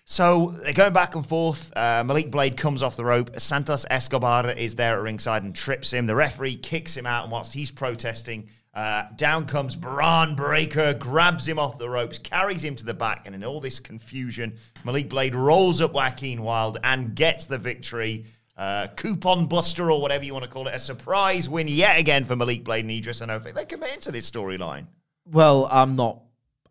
So 0.05 0.55
they're 0.63 0.71
going 0.71 0.93
back 0.93 1.15
and 1.15 1.25
forth. 1.25 1.75
Uh, 1.75 2.03
Malik 2.05 2.31
Blade 2.31 2.55
comes 2.55 2.81
off 2.81 2.95
the 2.95 3.03
rope. 3.03 3.37
Santos 3.39 3.85
Escobar 3.89 4.51
is 4.51 4.75
there 4.75 4.95
at 4.95 5.01
ringside 5.01 5.43
and 5.43 5.53
trips 5.53 5.91
him. 5.91 6.05
The 6.07 6.15
referee 6.15 6.55
kicks 6.55 6.95
him 6.95 7.05
out, 7.05 7.23
and 7.23 7.31
whilst 7.31 7.53
he's 7.53 7.71
protesting, 7.71 8.47
uh, 8.77 9.07
down 9.15 9.43
comes 9.43 9.75
Bron 9.75 10.35
Breakker, 10.35 10.93
grabs 10.93 11.47
him 11.47 11.57
off 11.57 11.79
the 11.79 11.89
ropes, 11.89 12.19
carries 12.19 12.63
him 12.63 12.75
to 12.75 12.85
the 12.85 12.93
back, 12.93 13.23
and 13.25 13.33
in 13.33 13.43
all 13.43 13.59
this 13.59 13.79
confusion, 13.79 14.55
Malik 14.85 15.09
Blade 15.09 15.33
rolls 15.33 15.81
up 15.81 15.93
Joaquin 15.93 16.43
Wild 16.43 16.77
and 16.83 17.15
gets 17.15 17.45
the 17.45 17.57
victory. 17.57 18.25
Uh, 18.55 18.85
coupon 18.95 19.47
buster 19.47 19.91
or 19.91 19.99
whatever 19.99 20.23
you 20.23 20.33
want 20.33 20.43
to 20.43 20.49
call 20.49 20.67
it. 20.67 20.75
A 20.75 20.79
surprise 20.79 21.49
win 21.49 21.67
yet 21.67 21.99
again 21.99 22.23
for 22.23 22.35
Malik 22.35 22.63
Blade 22.63 22.85
and 22.85 22.91
Edris 22.91 23.21
Enofé. 23.21 23.51
They're 23.51 23.65
committed 23.65 24.01
to 24.01 24.11
this 24.11 24.29
storyline. 24.29 24.85
Well, 25.25 25.67
I'm 25.71 25.95
not. 25.95 26.21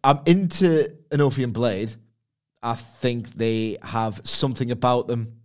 I'm 0.05 0.21
into 0.27 0.97
Enofé 1.11 1.43
and 1.43 1.53
Blade. 1.53 1.93
I 2.63 2.77
think 2.77 3.31
they 3.33 3.79
have 3.83 4.21
something 4.23 4.71
about 4.71 5.09
them. 5.09 5.41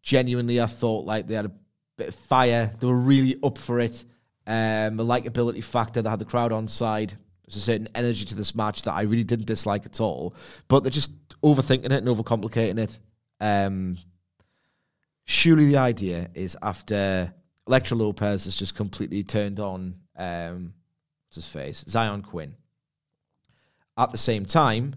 Genuinely, 0.00 0.62
I 0.62 0.66
thought 0.66 1.04
like 1.04 1.26
they 1.26 1.34
had 1.34 1.44
a 1.44 1.52
bit 1.98 2.08
of 2.08 2.14
fire. 2.14 2.72
They 2.80 2.86
were 2.86 2.96
really 2.96 3.38
up 3.42 3.58
for 3.58 3.80
it. 3.80 4.02
Um, 4.46 4.96
the 4.96 5.04
likability 5.04 5.62
factor, 5.62 6.02
they 6.02 6.10
had 6.10 6.18
the 6.18 6.24
crowd 6.24 6.52
on 6.52 6.68
side. 6.68 7.14
There's 7.46 7.56
a 7.56 7.60
certain 7.60 7.88
energy 7.94 8.24
to 8.26 8.34
this 8.34 8.54
match 8.54 8.82
that 8.82 8.92
I 8.92 9.02
really 9.02 9.24
didn't 9.24 9.46
dislike 9.46 9.86
at 9.86 10.00
all. 10.00 10.34
But 10.68 10.82
they're 10.82 10.90
just 10.90 11.12
overthinking 11.42 11.86
it 11.86 11.92
and 11.92 12.08
overcomplicating 12.08 12.78
it. 12.78 12.98
Um, 13.40 13.98
surely 15.24 15.66
the 15.66 15.76
idea 15.76 16.30
is 16.34 16.56
after 16.62 17.32
Elektra 17.66 17.96
Lopez 17.96 18.44
has 18.44 18.54
just 18.54 18.74
completely 18.74 19.22
turned 19.22 19.60
on 19.60 19.94
um, 20.16 20.72
what's 21.28 21.36
his 21.36 21.48
face? 21.48 21.84
Zion 21.88 22.22
Quinn. 22.22 22.54
At 23.98 24.12
the 24.12 24.18
same 24.18 24.44
time, 24.44 24.94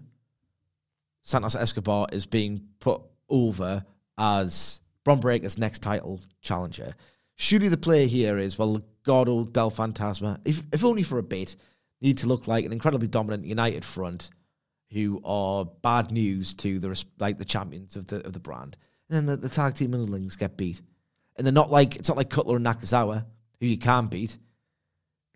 Santos 1.22 1.54
Escobar 1.54 2.06
is 2.12 2.26
being 2.26 2.62
put 2.80 3.02
over 3.28 3.84
as 4.18 4.80
Bron 5.04 5.20
Breakker's 5.20 5.58
next 5.58 5.80
title 5.80 6.20
challenger. 6.42 6.94
Surely 7.40 7.68
the 7.68 7.78
play 7.78 8.06
here 8.06 8.36
is 8.36 8.58
well, 8.58 8.82
God 9.02 9.26
old 9.26 9.54
Del 9.54 9.70
Fantasma, 9.70 10.38
if 10.44 10.62
if 10.74 10.84
only 10.84 11.02
for 11.02 11.16
a 11.16 11.22
bit, 11.22 11.56
need 12.02 12.18
to 12.18 12.26
look 12.26 12.46
like 12.46 12.66
an 12.66 12.72
incredibly 12.72 13.08
dominant 13.08 13.46
United 13.46 13.82
front, 13.82 14.28
who 14.92 15.22
are 15.24 15.64
bad 15.64 16.12
news 16.12 16.52
to 16.52 16.78
the 16.78 17.02
like 17.18 17.38
the 17.38 17.46
champions 17.46 17.96
of 17.96 18.06
the 18.08 18.24
of 18.26 18.34
the 18.34 18.40
brand, 18.40 18.76
and 19.08 19.16
then 19.16 19.24
the, 19.24 19.38
the 19.38 19.48
tag 19.48 19.72
team 19.72 19.94
underlings 19.94 20.36
get 20.36 20.58
beat, 20.58 20.82
and 21.38 21.46
they're 21.46 21.52
not 21.52 21.70
like 21.70 21.96
it's 21.96 22.10
not 22.10 22.18
like 22.18 22.28
Cutler 22.28 22.56
and 22.56 22.66
Nakazawa 22.66 23.24
who 23.58 23.66
you 23.66 23.78
can 23.78 24.08
beat. 24.08 24.36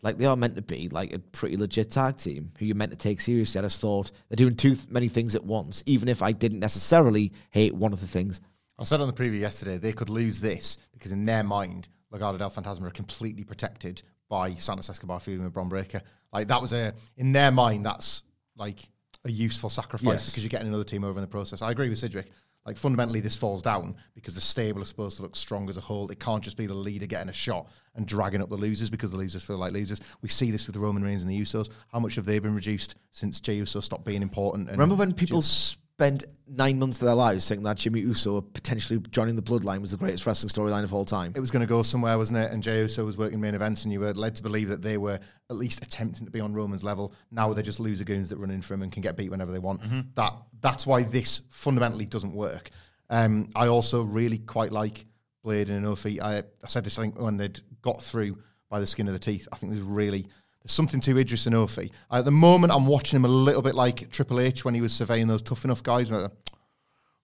Like 0.02 0.18
they 0.18 0.26
are 0.26 0.36
meant 0.36 0.56
to 0.56 0.62
be 0.62 0.90
like 0.90 1.14
a 1.14 1.18
pretty 1.18 1.56
legit 1.56 1.90
tag 1.90 2.18
team 2.18 2.50
who 2.58 2.66
you're 2.66 2.76
meant 2.76 2.92
to 2.92 2.98
take 2.98 3.22
seriously. 3.22 3.58
I 3.58 3.62
just 3.62 3.80
thought 3.80 4.10
they're 4.28 4.36
doing 4.36 4.56
too 4.56 4.76
many 4.90 5.08
things 5.08 5.34
at 5.34 5.44
once, 5.44 5.82
even 5.86 6.08
if 6.08 6.22
I 6.22 6.32
didn't 6.32 6.60
necessarily 6.60 7.32
hate 7.50 7.74
one 7.74 7.94
of 7.94 8.02
the 8.02 8.06
things. 8.06 8.42
I 8.78 8.84
said 8.84 9.00
on 9.00 9.06
the 9.06 9.14
preview 9.14 9.40
yesterday 9.40 9.78
they 9.78 9.92
could 9.92 10.10
lose 10.10 10.42
this 10.42 10.76
because 10.92 11.12
in 11.12 11.24
their 11.24 11.42
mind, 11.44 11.88
Legado 12.14 12.38
del 12.38 12.50
Fantasma 12.50 12.86
are 12.86 12.90
completely 12.90 13.44
protected 13.44 14.02
by 14.28 14.54
Santos 14.54 14.88
Escobar 14.88 15.20
feuding 15.20 15.44
with 15.44 15.52
Bron 15.52 15.68
Breakker. 15.68 16.00
Like 16.32 16.48
that 16.48 16.60
was 16.62 16.72
a 16.72 16.94
in 17.16 17.32
their 17.32 17.50
mind 17.50 17.84
that's 17.84 18.22
like 18.56 18.80
a 19.24 19.30
useful 19.30 19.70
sacrifice 19.70 20.06
Yes. 20.06 20.30
because 20.30 20.44
you're 20.44 20.48
getting 20.50 20.68
another 20.68 20.84
team 20.84 21.04
over 21.04 21.18
in 21.18 21.22
the 21.22 21.28
process. 21.28 21.62
I 21.62 21.70
agree 21.70 21.88
with 21.88 21.98
Sidgwick. 21.98 22.30
Like 22.66 22.78
fundamentally, 22.78 23.20
this 23.20 23.36
falls 23.36 23.60
down 23.60 23.94
because 24.14 24.34
the 24.34 24.40
stable 24.40 24.80
is 24.80 24.88
supposed 24.88 25.16
to 25.16 25.22
look 25.22 25.36
strong 25.36 25.68
as 25.68 25.76
a 25.76 25.82
whole. 25.82 26.08
It 26.10 26.18
can't 26.18 26.42
just 26.42 26.56
be 26.56 26.64
the 26.66 26.72
leader 26.72 27.04
getting 27.04 27.28
a 27.28 27.32
shot 27.32 27.68
and 27.94 28.06
dragging 28.06 28.40
up 28.40 28.48
the 28.48 28.56
losers 28.56 28.88
because 28.88 29.10
the 29.10 29.18
losers 29.18 29.44
feel 29.44 29.58
like 29.58 29.74
losers. 29.74 30.00
We 30.22 30.30
see 30.30 30.50
this 30.50 30.66
with 30.66 30.72
the 30.72 30.80
Roman 30.80 31.04
Reigns 31.04 31.22
and 31.22 31.30
the 31.30 31.38
Usos. 31.38 31.68
How 31.88 31.98
much 32.00 32.14
have 32.14 32.24
they 32.24 32.38
been 32.38 32.54
reduced 32.54 32.94
since 33.10 33.38
Jey 33.38 33.56
Uso 33.56 33.80
stopped 33.80 34.06
being 34.06 34.22
important? 34.22 34.68
And 34.70 34.78
Remember 34.78 34.94
when 34.94 35.12
people 35.12 35.42
spent 35.96 36.24
nine 36.48 36.76
months 36.78 36.98
of 36.98 37.06
their 37.06 37.14
lives 37.14 37.44
saying 37.44 37.62
that 37.62 37.76
Jimmy 37.76 38.00
Uso 38.00 38.40
potentially 38.40 38.98
joining 39.10 39.36
the 39.36 39.42
bloodline 39.42 39.80
was 39.80 39.92
the 39.92 39.96
greatest 39.96 40.26
wrestling 40.26 40.50
storyline 40.50 40.82
of 40.82 40.92
all 40.92 41.04
time? 41.04 41.32
it 41.36 41.40
was 41.40 41.52
going 41.52 41.60
to 41.60 41.68
go 41.68 41.82
somewhere, 41.84 42.18
wasn't 42.18 42.38
it? 42.38 42.50
And 42.50 42.62
Jey 42.62 42.80
Uso 42.80 43.04
was 43.04 43.16
working 43.16 43.40
main 43.40 43.54
events, 43.54 43.84
and 43.84 43.92
you 43.92 44.00
were 44.00 44.12
led 44.12 44.34
to 44.34 44.42
believe 44.42 44.68
that 44.68 44.82
they 44.82 44.98
were 44.98 45.20
at 45.50 45.56
least 45.56 45.84
attempting 45.84 46.24
to 46.24 46.32
be 46.32 46.40
on 46.40 46.52
Roman's 46.52 46.82
level. 46.82 47.14
Now 47.30 47.52
they're 47.52 47.62
just 47.62 47.78
loser 47.78 48.02
goons 48.02 48.28
that 48.30 48.38
run 48.38 48.50
in 48.50 48.60
for 48.60 48.74
him 48.74 48.82
and 48.82 48.90
can 48.90 49.02
get 49.02 49.16
beat 49.16 49.30
whenever 49.30 49.52
they 49.52 49.60
want. 49.60 49.82
That 50.16 50.32
that's 50.60 50.86
why 50.86 51.04
this 51.04 51.42
fundamentally 51.50 52.06
doesn't 52.06 52.34
work. 52.34 52.70
Um, 53.08 53.50
I 53.54 53.68
also 53.68 54.02
really 54.02 54.38
quite 54.38 54.72
like 54.72 55.06
Blade 55.44 55.68
and 55.68 55.84
Enofé. 55.84 56.20
I, 56.20 56.38
I 56.38 56.66
said 56.66 56.84
this 56.84 56.98
I 56.98 57.02
think 57.02 57.20
when 57.20 57.36
they'd 57.36 57.60
got 57.82 58.02
through 58.02 58.38
by 58.68 58.80
the 58.80 58.86
skin 58.86 59.06
of 59.06 59.14
the 59.14 59.20
teeth. 59.20 59.46
I 59.52 59.56
think 59.56 59.72
there's 59.72 59.84
really 59.84 60.26
there's 60.64 60.72
something 60.72 60.98
to 61.00 61.18
Edris 61.18 61.46
Enofé. 61.46 61.90
At 62.10 62.24
the 62.24 62.30
moment, 62.30 62.72
I'm 62.72 62.86
watching 62.86 63.16
him 63.18 63.24
a 63.26 63.28
little 63.28 63.62
bit 63.62 63.74
like 63.74 64.10
Triple 64.10 64.40
H 64.40 64.64
when 64.64 64.74
he 64.74 64.80
was 64.80 64.92
surveying 64.92 65.28
those 65.28 65.42
tough 65.42 65.64
enough 65.64 65.82
guys. 65.82 66.10
Where, 66.10 66.30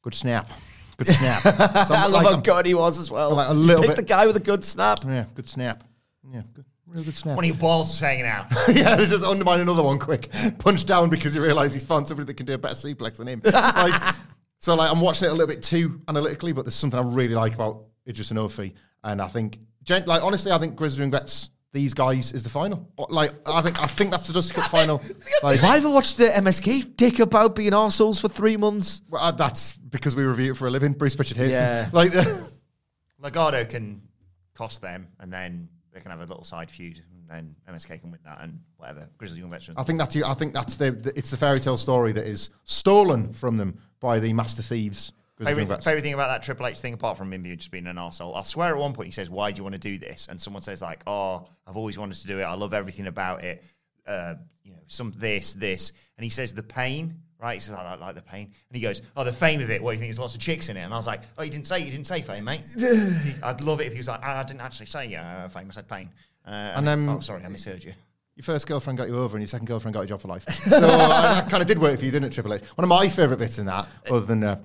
Good 0.03 0.15
snap. 0.15 0.51
Good 0.97 1.09
snap. 1.09 1.43
So 1.89 1.95
I'm 1.95 2.03
I 2.03 2.07
love 2.07 2.13
like- 2.13 2.27
how 2.27 2.31
I'm- 2.33 2.43
good 2.43 2.67
he 2.67 2.75
was 2.75 2.99
as 2.99 3.11
well. 3.11 3.35
Like 3.35 3.49
a 3.49 3.55
little 3.55 3.81
Pick 3.83 3.91
bit- 3.91 3.97
the 3.97 4.03
guy 4.03 4.27
with 4.27 4.37
a 4.37 4.41
good 4.41 4.65
snap. 4.65 5.01
yeah, 5.05 5.25
good 5.35 5.49
snap. 5.49 5.85
Yeah, 6.33 6.43
good, 6.53 6.65
real 6.87 7.03
good 7.03 7.17
snap. 7.17 7.37
One 7.37 7.45
of 7.45 7.49
your 7.49 7.57
balls 7.57 7.93
is 7.95 7.99
hanging 8.01 8.27
out. 8.27 8.47
yeah, 8.69 8.95
they 8.97 9.07
just 9.07 9.25
undermine 9.25 9.61
another 9.61 9.83
one 9.83 9.99
quick. 9.99 10.31
Punch 10.59 10.85
down 10.85 11.09
because 11.09 11.33
he 11.35 11.41
realised 11.41 11.73
he's 11.75 11.85
found 11.85 12.07
somebody 12.07 12.27
that 12.27 12.35
can 12.35 12.45
do 12.47 12.53
a 12.55 12.59
better 12.59 12.75
suplex 12.75 13.17
than 13.17 13.27
him. 13.29 13.41
like, 13.45 14.15
so 14.59 14.75
like 14.75 14.91
I'm 14.91 15.01
watching 15.01 15.27
it 15.27 15.31
a 15.31 15.35
little 15.35 15.47
bit 15.47 15.63
too 15.63 16.01
analytically, 16.09 16.53
but 16.53 16.67
there's 16.67 16.75
something 16.75 17.01
I 17.01 17.03
really 17.03 17.35
like 17.35 17.55
about 17.55 17.85
Idris 18.07 18.31
Inofi, 18.31 18.75
and 19.03 19.21
I 19.23 19.27
think, 19.29 19.59
gen- 19.83 20.05
like 20.07 20.23
honestly, 20.23 20.53
I 20.53 20.59
think 20.59 20.77
Grizzly 20.77 21.03
and 21.05 21.13
Vets 21.13 21.51
these 21.73 21.95
guys 21.95 22.33
is 22.33 22.43
the 22.43 22.49
final. 22.51 22.89
Like 23.09 23.33
I 23.47 23.63
think 23.63 23.81
I 23.81 23.87
think 23.87 24.11
that's 24.11 24.27
the 24.27 24.33
Dusty 24.33 24.55
Cup 24.55 24.71
final. 24.71 25.01
Like 25.43 25.63
Why 25.63 25.77
have 25.77 25.87
I 25.87 25.89
watched 25.89 26.17
the 26.19 26.27
MSK 26.27 26.97
dick 26.97 27.19
about 27.21 27.55
being 27.55 27.73
arseholes 27.73 28.21
for 28.21 28.29
three 28.29 28.57
months? 28.57 29.03
well, 29.09 29.23
uh, 29.23 29.31
that's 29.31 29.75
because 29.77 30.15
we 30.17 30.25
review 30.25 30.51
it 30.53 30.57
for 30.57 30.67
a 30.67 30.71
living. 30.71 30.93
Bruce 30.93 31.15
Pritchard 31.17 31.37
hates 31.37 31.53
Yeah. 31.53 31.83
them. 31.85 31.91
Like 31.93 32.13
Legado 33.23 33.69
can 33.69 34.03
cost 34.55 34.83
them, 34.83 35.09
and 35.21 35.33
then 35.33 35.69
they 35.93 36.01
can 36.01 36.11
have 36.11 36.21
a 36.21 36.25
little 36.27 36.45
side 36.45 36.71
feud, 36.71 37.03
and 37.13 37.29
then 37.29 37.57
MSK 37.73 38.01
can 38.01 38.11
win 38.11 38.21
that, 38.25 38.41
and 38.43 38.61
whatever. 38.77 39.09
Grizzled 39.19 39.39
Young 39.39 39.51
Veterans. 39.51 39.79
I 39.79 39.85
think 39.85 39.99
that's 39.99 40.15
you. 40.15 40.25
I 40.25 40.35
think 40.35 40.53
that's 40.55 40.77
the, 40.77 40.91
the 40.93 41.17
it's 41.19 41.31
the 41.31 41.37
fairy 41.37 41.61
tale 41.61 41.77
story 41.77 42.13
that 42.13 42.27
is 42.27 42.51
stolen 42.65 43.33
from 43.33 43.57
them 43.57 43.79
by 44.01 44.19
the 44.19 44.33
master 44.33 44.63
thieves. 44.63 45.13
Grizzly 45.41 45.53
Young 45.53 45.61
Favorite, 45.63 45.75
Vets. 45.77 45.85
favorite 45.87 46.03
thing 46.03 46.13
about 46.15 46.29
that 46.29 46.43
Triple 46.43 46.67
H 46.67 46.81
thing, 46.81 46.93
apart 46.95 47.17
from 47.17 47.33
him 47.33 47.45
just 47.57 47.71
being 47.71 47.87
an 47.87 47.97
arsehole, 47.97 48.37
I 48.37 48.43
swear 48.43 48.75
at 48.75 48.79
one 48.79 48.93
point 48.93 49.07
he 49.07 49.13
says, 49.13 49.31
Why 49.31 49.51
do 49.51 49.59
you 49.59 49.63
want 49.63 49.73
to 49.75 49.79
do 49.79 49.97
this? 49.99 50.29
And 50.29 50.41
someone 50.41 50.63
says, 50.63 50.83
like, 50.83 51.03
Oh, 51.07 51.49
I've 51.67 51.77
always 51.77 51.97
wanted 51.99 52.17
to 52.19 52.27
do 52.27 52.39
it. 52.39 52.43
I 52.43 52.53
love 52.55 52.75
everything 52.75 53.07
about 53.07 53.43
it. 53.43 53.65
Uh, 54.07 54.35
you 54.65 54.73
know, 54.73 54.79
some 54.87 55.15
this, 55.17 55.55
this. 55.55 55.93
And 56.19 56.25
he 56.25 56.31
says, 56.31 56.53
The 56.53 56.63
pain, 56.63 57.15
right? 57.41 57.55
He 57.55 57.61
says, 57.61 57.75
I 57.75 57.83
like, 57.93 58.01
like 58.01 58.15
the 58.17 58.23
pain. 58.23 58.47
And 58.69 58.77
he 58.77 58.83
goes, 58.83 59.01
Oh, 59.17 59.25
the 59.25 59.33
fame 59.33 59.63
of 59.63 59.71
it. 59.71 59.83
What 59.83 59.93
do 59.93 59.95
you 59.95 60.01
think? 60.01 60.11
There's 60.11 60.19
lots 60.19 60.35
of 60.35 60.41
chicks 60.43 60.69
in 60.69 60.77
it. 60.77 60.83
And 60.83 60.93
I 60.93 60.97
was 60.99 61.07
like, 61.07 61.23
Oh, 61.39 61.43
you 61.43 61.51
didn't 61.51 61.67
say, 61.67 61.79
you 61.81 61.91
didn't 61.91 62.07
say 62.07 62.21
fame, 62.21 62.45
mate. 62.45 62.61
I'd 63.43 63.63
love 63.63 63.81
it 63.81 63.87
if 63.87 63.93
he 63.93 63.99
was 63.99 64.09
like, 64.09 64.21
"Ah, 64.23 64.41
I 64.41 64.43
didn't 64.45 64.61
actually 64.61 64.87
say 64.87 65.15
uh, 65.15 65.49
fame. 65.49 65.69
I 65.69 65.73
said 65.73 65.89
pain. 65.89 66.11
Uh, 66.47 66.51
and 66.77 66.89
um, 66.89 67.09
oh, 67.09 67.21
sorry, 67.21 67.43
I 67.45 67.49
misheard 67.49 67.83
you. 67.85 67.93
your 68.37 68.43
first 68.45 68.67
girlfriend 68.67 68.99
got 68.99 69.09
you 69.09 69.17
over 69.17 69.37
and 69.37 69.43
your 69.43 69.49
second 69.49 69.67
girlfriend 69.67 69.95
got 69.95 70.01
you 70.01 70.05
a 70.05 70.09
job 70.09 70.21
for 70.21 70.29
life. 70.29 70.45
So 70.69 70.77
uh, 70.87 71.35
that 71.35 71.51
kind 71.51 71.63
of 71.63 71.67
did 71.67 71.79
work 71.79 71.99
for 71.99 72.05
you, 72.05 72.11
didn't 72.11 72.27
it, 72.29 72.33
Triple 72.33 72.53
H? 72.55 72.63
One 72.75 72.85
of 72.85 72.89
my 72.89 73.09
favourite 73.09 73.39
bits 73.39 73.59
in 73.59 73.67
that, 73.67 73.87
other 74.11 74.21
than 74.27 74.43
uh, 74.45 74.63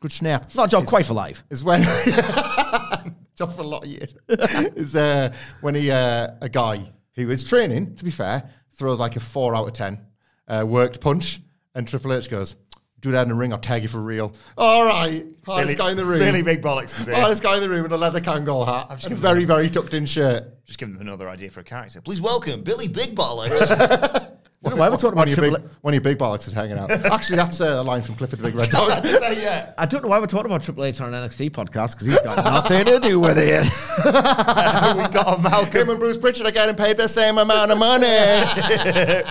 good 0.00 0.12
snap, 0.12 0.54
Not 0.54 0.66
a 0.66 0.70
job 0.70 0.86
quite 0.86 1.06
for 1.06 1.14
life. 1.14 1.42
is 1.50 1.64
when 1.64 1.82
job 3.34 3.54
for 3.54 3.62
a 3.62 3.66
lot 3.66 3.84
of 3.84 3.88
years 3.88 4.14
is 4.28 4.96
uh, 4.96 5.32
when 5.60 5.74
he 5.74 5.90
uh, 5.90 6.28
a 6.40 6.48
guy 6.48 6.90
who 7.14 7.30
is 7.30 7.44
training. 7.44 7.94
To 7.96 8.04
be 8.04 8.10
fair, 8.10 8.48
throws 8.74 9.00
like 9.00 9.16
a 9.16 9.20
four 9.20 9.54
out 9.56 9.66
of 9.66 9.72
ten 9.74 10.00
uh, 10.48 10.64
worked 10.66 11.00
punch, 11.00 11.40
and 11.74 11.86
Triple 11.86 12.12
H 12.12 12.28
goes. 12.30 12.56
Do 13.00 13.12
that 13.12 13.22
in 13.22 13.28
the 13.28 13.34
ring, 13.34 13.52
I'll 13.52 13.58
tag 13.58 13.82
you 13.82 13.88
for 13.88 14.00
real. 14.00 14.32
All 14.56 14.84
right. 14.86 15.24
Hardest 15.44 15.76
guy 15.76 15.90
in 15.90 15.98
the 15.98 16.04
room. 16.04 16.18
Really 16.20 16.42
big 16.42 16.62
bollocks 16.62 16.98
is 16.98 17.06
it? 17.06 17.14
Hardest 17.14 17.42
guy 17.42 17.56
in 17.56 17.60
the 17.62 17.68
room 17.68 17.84
in 17.84 17.92
a 17.92 17.96
leather 17.96 18.20
Kangol 18.22 18.66
hat 18.66 18.88
just 18.92 19.04
and 19.04 19.12
a 19.12 19.16
gonna- 19.16 19.34
very, 19.34 19.44
very 19.44 19.68
tucked 19.68 19.92
in 19.92 20.06
shirt. 20.06 20.44
Just 20.64 20.78
give 20.78 20.88
him 20.88 20.98
another 21.00 21.28
idea 21.28 21.50
for 21.50 21.60
a 21.60 21.64
character. 21.64 22.00
Please 22.00 22.22
welcome 22.22 22.62
Billy 22.62 22.88
Big 22.88 23.14
Bollocks. 23.14 24.32
I 24.66 24.68
don't 24.70 24.78
know 24.78 24.80
why 24.84 24.88
we're 24.88 24.96
talking 24.96 25.16
One 25.16 25.28
about 25.28 25.38
of, 25.38 25.44
your 25.44 25.58
big, 25.58 25.70
one 25.82 25.94
of 25.94 25.94
your 25.94 26.00
big 26.14 26.18
bollocks 26.18 26.46
is 26.46 26.52
hanging 26.52 26.76
out. 26.78 26.90
Actually, 27.12 27.36
that's 27.36 27.60
uh, 27.60 27.80
a 27.80 27.82
line 27.82 28.02
from 28.02 28.16
Clifford 28.16 28.40
the 28.40 28.42
Big 28.44 28.54
Red 28.54 28.70
Dog. 28.70 29.04
yeah. 29.04 29.72
I 29.78 29.86
don't 29.86 30.02
know 30.02 30.08
why 30.08 30.18
we're 30.18 30.26
talking 30.26 30.46
about 30.46 30.62
Triple 30.62 30.84
H 30.84 31.00
on 31.00 31.14
an 31.14 31.28
NXT 31.28 31.50
podcast 31.52 31.92
because 31.92 32.06
he's 32.08 32.20
got 32.20 32.44
nothing 32.44 32.84
to 32.86 32.98
do 33.00 33.20
with 33.20 33.38
it. 33.38 33.64
we 34.04 35.08
got 35.12 35.42
Malcolm. 35.42 35.90
and 35.90 35.98
Bruce 36.00 36.18
Pritchard 36.18 36.46
are 36.46 36.50
getting 36.50 36.74
paid 36.76 36.96
the 36.96 37.08
same 37.08 37.38
amount 37.38 37.70
of 37.70 37.78
money. 37.78 38.06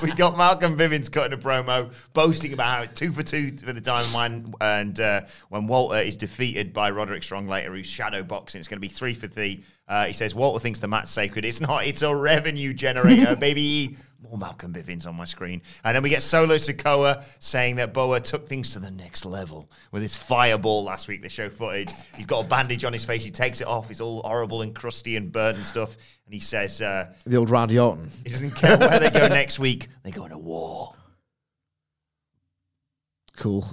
we 0.01 0.11
got 0.13 0.38
Malcolm 0.38 0.77
Bivens 0.77 1.11
cutting 1.11 1.33
a 1.33 1.38
promo, 1.41 1.93
boasting 2.13 2.53
about 2.53 2.75
how 2.77 2.81
it's 2.83 2.93
two 2.93 3.11
for 3.11 3.23
two 3.23 3.55
for 3.57 3.73
the 3.73 3.81
Diamond 3.81 4.13
Mine, 4.13 4.53
and 4.61 4.99
uh, 4.99 5.21
when 5.49 5.67
Walter 5.67 5.97
is 5.97 6.15
defeated 6.17 6.73
by 6.73 6.89
Roderick 6.91 7.23
Strong 7.23 7.47
later, 7.47 7.73
who's 7.73 7.86
shadow 7.88 8.23
boxing, 8.23 8.59
it's 8.59 8.67
going 8.67 8.77
to 8.77 8.81
be 8.81 8.88
three 8.88 9.13
for 9.13 9.27
three. 9.27 9.63
Uh, 9.88 10.05
he 10.07 10.13
says 10.13 10.33
Walter 10.33 10.59
thinks 10.59 10.79
the 10.79 10.88
mat's 10.88 11.11
sacred. 11.11 11.45
It's 11.45 11.61
not. 11.61 11.86
It's 11.86 12.01
a 12.01 12.15
revenue 12.15 12.73
generator, 12.73 13.36
baby. 13.36 13.97
More 14.30 14.38
Malcolm 14.38 14.73
Bivens 14.73 15.07
on 15.07 15.15
my 15.15 15.26
screen, 15.26 15.61
and 15.84 15.95
then 15.95 16.03
we 16.03 16.09
get 16.09 16.21
Solo 16.21 16.55
Sikoa 16.55 17.23
saying 17.39 17.78
that 17.78 17.93
Boa 17.93 18.19
took 18.19 18.47
things 18.47 18.73
to 18.73 18.80
the 18.80 18.91
next 18.91 19.26
level 19.26 19.69
with 19.91 20.01
his 20.01 20.15
fireball 20.15 20.84
last 20.84 21.07
week. 21.07 21.21
They 21.21 21.30
show 21.30 21.49
footage. 21.49 21.91
He's 22.15 22.26
got 22.26 22.45
a 22.45 22.47
bandage 22.47 22.84
on 22.84 22.93
his 22.93 23.05
face. 23.05 23.23
He 23.23 23.32
takes 23.32 23.61
it 23.61 23.67
off. 23.67 23.88
He's 23.88 24.01
all 24.01 24.21
horrible 24.23 24.61
and 24.61 24.76
crusty 24.76 25.15
and 25.15 25.32
burnt 25.32 25.57
and 25.57 25.65
stuff. 25.65 25.95
And 26.26 26.34
he 26.34 26.39
says. 26.39 26.82
Uh, 26.82 27.13
the 27.26 27.38
old 27.38 27.49
Randy 27.49 27.80
Orton. 27.80 28.09
he 28.23 28.30
doesn't 28.32 28.51
care 28.51 28.78
where 28.78 28.99
they 28.99 29.09
go 29.09 29.28
next 29.30 29.59
week. 29.59 29.88
They 30.03 30.11
go 30.11 30.26
into 30.26 30.38
war. 30.38 30.93
Cool. 33.38 33.65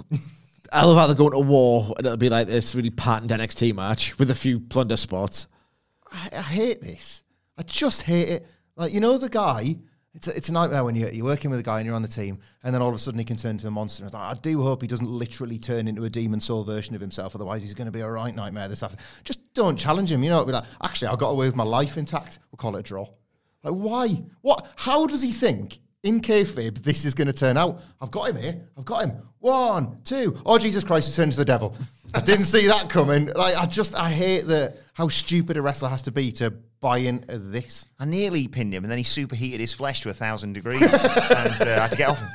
I 0.71 0.85
love 0.85 0.97
how 0.97 1.07
they're 1.07 1.15
going 1.15 1.31
to 1.31 1.39
war 1.39 1.93
and 1.97 2.05
it'll 2.05 2.17
be 2.17 2.29
like 2.29 2.47
this 2.47 2.73
really 2.75 2.89
patterned 2.89 3.29
NXT 3.31 3.75
match 3.75 4.17
with 4.17 4.31
a 4.31 4.35
few 4.35 4.59
plunder 4.59 4.97
spots. 4.97 5.47
I, 6.11 6.29
I 6.33 6.41
hate 6.41 6.81
this. 6.81 7.21
I 7.57 7.63
just 7.63 8.01
hate 8.01 8.29
it. 8.29 8.47
Like 8.75 8.93
you 8.93 8.99
know 8.99 9.17
the 9.17 9.29
guy. 9.29 9.75
It's 10.15 10.27
a, 10.27 10.37
it's 10.37 10.49
a 10.49 10.51
nightmare 10.51 10.83
when 10.83 10.95
you're, 10.95 11.09
you're 11.09 11.25
working 11.25 11.49
with 11.49 11.59
a 11.59 11.63
guy 11.63 11.79
and 11.79 11.87
you're 11.87 11.95
on 11.95 12.03
the 12.03 12.07
team, 12.07 12.37
and 12.63 12.73
then 12.73 12.81
all 12.81 12.89
of 12.89 12.95
a 12.95 12.99
sudden 12.99 13.17
he 13.17 13.25
can 13.25 13.35
turn 13.35 13.51
into 13.51 13.67
a 13.67 13.71
monster. 13.71 14.05
And 14.05 14.13
I 14.13 14.35
do 14.35 14.61
hope 14.61 14.81
he 14.81 14.87
doesn't 14.87 15.09
literally 15.09 15.57
turn 15.57 15.87
into 15.87 16.03
a 16.03 16.09
demon 16.09 16.39
soul 16.39 16.63
version 16.63 16.93
of 16.93 17.01
himself. 17.01 17.33
Otherwise, 17.33 17.63
he's 17.63 17.73
going 17.73 17.87
to 17.87 17.91
be 17.91 18.01
a 18.01 18.09
right 18.09 18.33
nightmare 18.33 18.67
this 18.67 18.83
afternoon. 18.83 19.05
Just 19.23 19.53
don't 19.55 19.77
challenge 19.77 20.11
him. 20.11 20.23
You 20.23 20.29
know, 20.29 20.45
be 20.45 20.51
like, 20.51 20.65
actually, 20.83 21.07
I 21.07 21.15
got 21.15 21.29
away 21.29 21.47
with 21.47 21.55
my 21.55 21.63
life 21.63 21.97
intact. 21.97 22.39
We'll 22.51 22.57
call 22.57 22.75
it 22.75 22.81
a 22.81 22.83
draw. 22.83 23.07
Like, 23.63 23.73
why? 23.73 24.09
What? 24.41 24.67
How 24.75 25.07
does 25.07 25.21
he 25.21 25.31
think 25.31 25.79
in 26.03 26.21
kayfabe 26.21 26.83
this 26.83 27.05
is 27.05 27.13
going 27.13 27.27
to 27.27 27.33
turn 27.33 27.57
out? 27.57 27.81
I've 27.99 28.11
got 28.11 28.29
him 28.29 28.37
here. 28.37 28.61
I've 28.77 28.85
got 28.85 29.05
him. 29.05 29.17
One, 29.39 29.97
two. 30.03 30.37
Oh 30.45 30.57
Jesus 30.57 30.83
Christ! 30.83 31.09
He 31.09 31.15
turned 31.15 31.29
into 31.29 31.37
the 31.37 31.45
devil. 31.45 31.75
I 32.13 32.21
didn't 32.21 32.45
see 32.45 32.67
that 32.67 32.89
coming. 32.89 33.27
Like, 33.27 33.57
I 33.57 33.65
just, 33.65 33.97
I 33.97 34.09
hate 34.09 34.45
that 34.47 34.77
how 34.93 35.07
stupid 35.07 35.57
a 35.57 35.61
wrestler 35.61 35.89
has 35.89 36.03
to 36.03 36.11
be 36.11 36.31
to 36.33 36.51
buy 36.79 36.99
into 36.99 37.39
this. 37.39 37.87
I 37.97 38.05
nearly 38.05 38.47
pinned 38.47 38.73
him, 38.73 38.83
and 38.83 38.91
then 38.91 38.99
he 38.99 39.03
superheated 39.03 39.59
his 39.59 39.73
flesh 39.73 40.01
to 40.01 40.09
a 40.09 40.13
thousand 40.13 40.53
degrees, 40.53 40.83
and 40.93 40.93
uh, 40.93 41.65
I 41.65 41.81
had 41.81 41.91
to 41.91 41.97
get 41.97 42.09
off 42.09 42.19
him. 42.19 42.29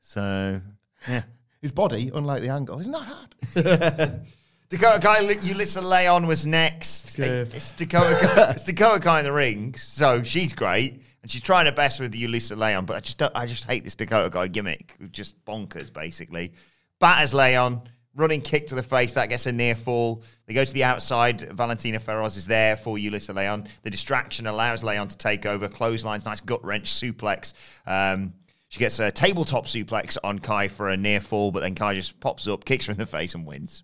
So, 0.00 0.60
yeah. 1.06 1.22
His 1.60 1.72
body, 1.72 2.10
unlike 2.14 2.40
the 2.40 2.48
angle, 2.48 2.78
is 2.78 2.88
not 2.88 3.04
hard. 3.04 3.34
Dakota 4.70 5.00
Kai, 5.00 5.34
Yulisa 5.34 5.82
Leon 5.82 6.26
was 6.26 6.46
next. 6.46 7.18
It's 7.52 7.72
Dakota, 7.72 8.18
Kai- 8.20 8.50
it's 8.52 8.64
Dakota 8.64 9.00
Kai 9.00 9.18
in 9.20 9.24
the 9.24 9.32
ring, 9.32 9.74
so 9.74 10.22
she's 10.22 10.52
great, 10.52 11.02
and 11.28 11.32
she's 11.32 11.42
trying 11.42 11.66
her 11.66 11.72
best 11.72 12.00
with 12.00 12.14
Yulisa 12.14 12.56
Leon. 12.56 12.86
But 12.86 12.96
I 12.96 13.00
just, 13.00 13.18
don't, 13.18 13.32
I 13.36 13.44
just 13.44 13.64
hate 13.64 13.84
this 13.84 13.94
Dakota 13.94 14.30
guy 14.30 14.48
gimmick, 14.48 14.96
just 15.12 15.44
bonkers, 15.44 15.92
basically. 15.92 16.54
Batters 17.00 17.34
Leon, 17.34 17.82
running 18.14 18.40
kick 18.40 18.68
to 18.68 18.74
the 18.74 18.82
face 18.82 19.12
that 19.12 19.28
gets 19.28 19.44
a 19.44 19.52
near 19.52 19.74
fall. 19.74 20.22
They 20.46 20.54
go 20.54 20.64
to 20.64 20.72
the 20.72 20.84
outside. 20.84 21.42
Valentina 21.52 22.00
Feroz 22.00 22.38
is 22.38 22.46
there 22.46 22.78
for 22.78 22.96
Yulisa 22.96 23.34
Leon. 23.34 23.68
The 23.82 23.90
distraction 23.90 24.46
allows 24.46 24.82
Leon 24.82 25.08
to 25.08 25.18
take 25.18 25.44
over. 25.44 25.68
Clotheslines, 25.68 26.24
nice 26.24 26.40
gut 26.40 26.64
wrench 26.64 26.90
suplex. 26.90 27.52
Um, 27.86 28.32
she 28.68 28.78
gets 28.78 28.98
a 28.98 29.10
tabletop 29.10 29.66
suplex 29.66 30.16
on 30.24 30.38
Kai 30.38 30.68
for 30.68 30.88
a 30.88 30.96
near 30.96 31.20
fall, 31.20 31.50
but 31.50 31.60
then 31.60 31.74
Kai 31.74 31.94
just 31.94 32.18
pops 32.20 32.48
up, 32.48 32.64
kicks 32.64 32.86
her 32.86 32.92
in 32.92 32.98
the 32.98 33.04
face, 33.04 33.34
and 33.34 33.44
wins. 33.44 33.82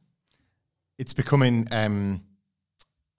it's 0.97 1.13
becoming 1.13 1.69
um, 1.73 2.23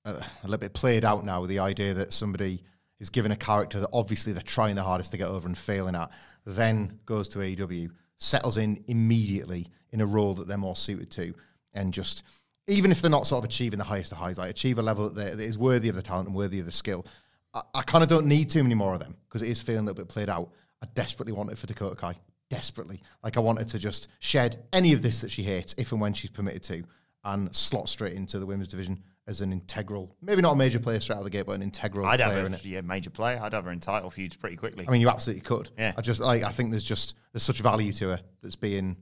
a, 0.04 0.14
a 0.14 0.46
little 0.46 0.58
bit 0.58 0.74
played 0.74 1.06
out 1.06 1.24
now 1.24 1.46
the 1.46 1.60
idea 1.60 1.94
that 1.94 2.12
somebody 2.12 2.64
is 3.06 3.10
given 3.12 3.32
a 3.32 3.36
character 3.36 3.80
that 3.80 3.90
obviously 3.94 4.34
they're 4.34 4.42
trying 4.42 4.74
their 4.74 4.84
hardest 4.84 5.12
to 5.12 5.18
get 5.18 5.28
over 5.28 5.48
and 5.48 5.56
failing 5.56 5.96
at, 5.96 6.10
then 6.44 7.00
goes 7.06 7.28
to 7.30 7.40
AEW, 7.40 7.92
settles 8.18 8.58
in 8.58 8.84
immediately 8.88 9.68
in 9.92 10.02
a 10.02 10.06
role 10.06 10.34
that 10.34 10.48
they're 10.48 10.58
more 10.58 10.76
suited 10.76 11.12
to, 11.12 11.36
and 11.74 11.94
just 11.94 12.24
even 12.68 12.90
if 12.90 13.02
they're 13.02 13.12
not 13.12 13.28
sort 13.28 13.44
of 13.44 13.48
achieving 13.48 13.78
the 13.78 13.86
highest 13.86 14.12
of 14.12 14.18
highs, 14.18 14.40
like 14.40 14.50
achieve 14.50 14.80
a 14.80 14.82
level 14.82 15.08
that, 15.08 15.38
that 15.38 15.44
is 15.44 15.56
worthy 15.56 15.88
of 15.88 15.96
the 15.96 16.02
talent 16.02 16.28
and 16.28 16.36
worthy 16.36 16.60
of 16.60 16.66
the 16.66 16.72
skill. 16.72 17.06
I, 17.54 17.62
I 17.76 17.82
kind 17.84 18.04
of 18.04 18.10
don't 18.10 18.26
need 18.26 18.50
too 18.50 18.64
many 18.64 18.74
more 18.74 18.94
of 18.96 19.00
them 19.00 19.16
because 19.28 19.44
it 19.44 19.50
is 19.50 19.62
feeling 19.62 19.82
a 19.82 19.84
little 19.84 20.04
bit 20.04 20.12
played 20.12 20.30
out. 20.30 20.50
I 20.82 20.88
desperately 20.96 21.34
want 21.34 21.52
it 21.52 21.60
for 21.60 21.68
Dakota 21.68 21.96
Kai. 21.96 22.16
Desperately. 22.50 23.04
Like 23.24 23.38
I 23.38 23.40
wanted 23.40 23.68
to 23.70 23.78
just 23.78 24.08
shed 24.20 24.64
any 24.74 24.94
of 24.94 25.04
this 25.04 25.22
that 25.22 25.30
she 25.30 25.44
hates 25.44 25.76
if 25.78 25.92
and 25.92 26.02
when 26.02 26.14
she's 26.14 26.32
permitted 26.32 26.64
to 26.64 26.84
and 27.24 27.56
slot 27.56 27.88
straight 27.88 28.14
into 28.14 28.40
the 28.40 28.46
women's 28.48 28.68
division 28.68 29.04
as 29.28 29.42
an 29.42 29.52
integral, 29.52 30.16
maybe 30.22 30.42
not 30.42 30.52
a 30.52 30.56
major 30.56 30.80
player 30.80 31.00
straight 31.00 31.16
out 31.16 31.20
of 31.20 31.24
the 31.24 31.32
gate, 31.32 31.46
but 31.48 31.54
an 31.54 31.64
integral 31.64 32.06
I'd 32.06 32.20
player 32.20 32.38
have 32.38 32.46
in 32.46 32.54
a 32.54 32.60
yeah, 32.64 32.82
major 32.82 33.10
player. 33.10 33.40
I'd 33.42 33.54
have 33.54 33.66
her 33.66 33.72
in 33.72 33.80
title 33.80 34.12
feuds 34.12 34.36
pretty 34.36 34.56
quickly. 34.56 34.86
I 34.88 34.92
mean, 34.92 35.02
you 35.02 35.10
absolutely 35.10 35.42
could. 35.42 35.72
Yeah. 35.78 35.94
I 35.98 36.02
just 36.02 36.22
like 36.22 36.44
I 36.44 36.52
think 36.52 36.72
there's 36.72 36.84
just 36.84 37.16
there's 37.34 37.44
such 37.44 37.60
value 37.60 37.92
to 37.94 38.10
her 38.10 38.20
that's 38.44 38.56
being 38.56 38.98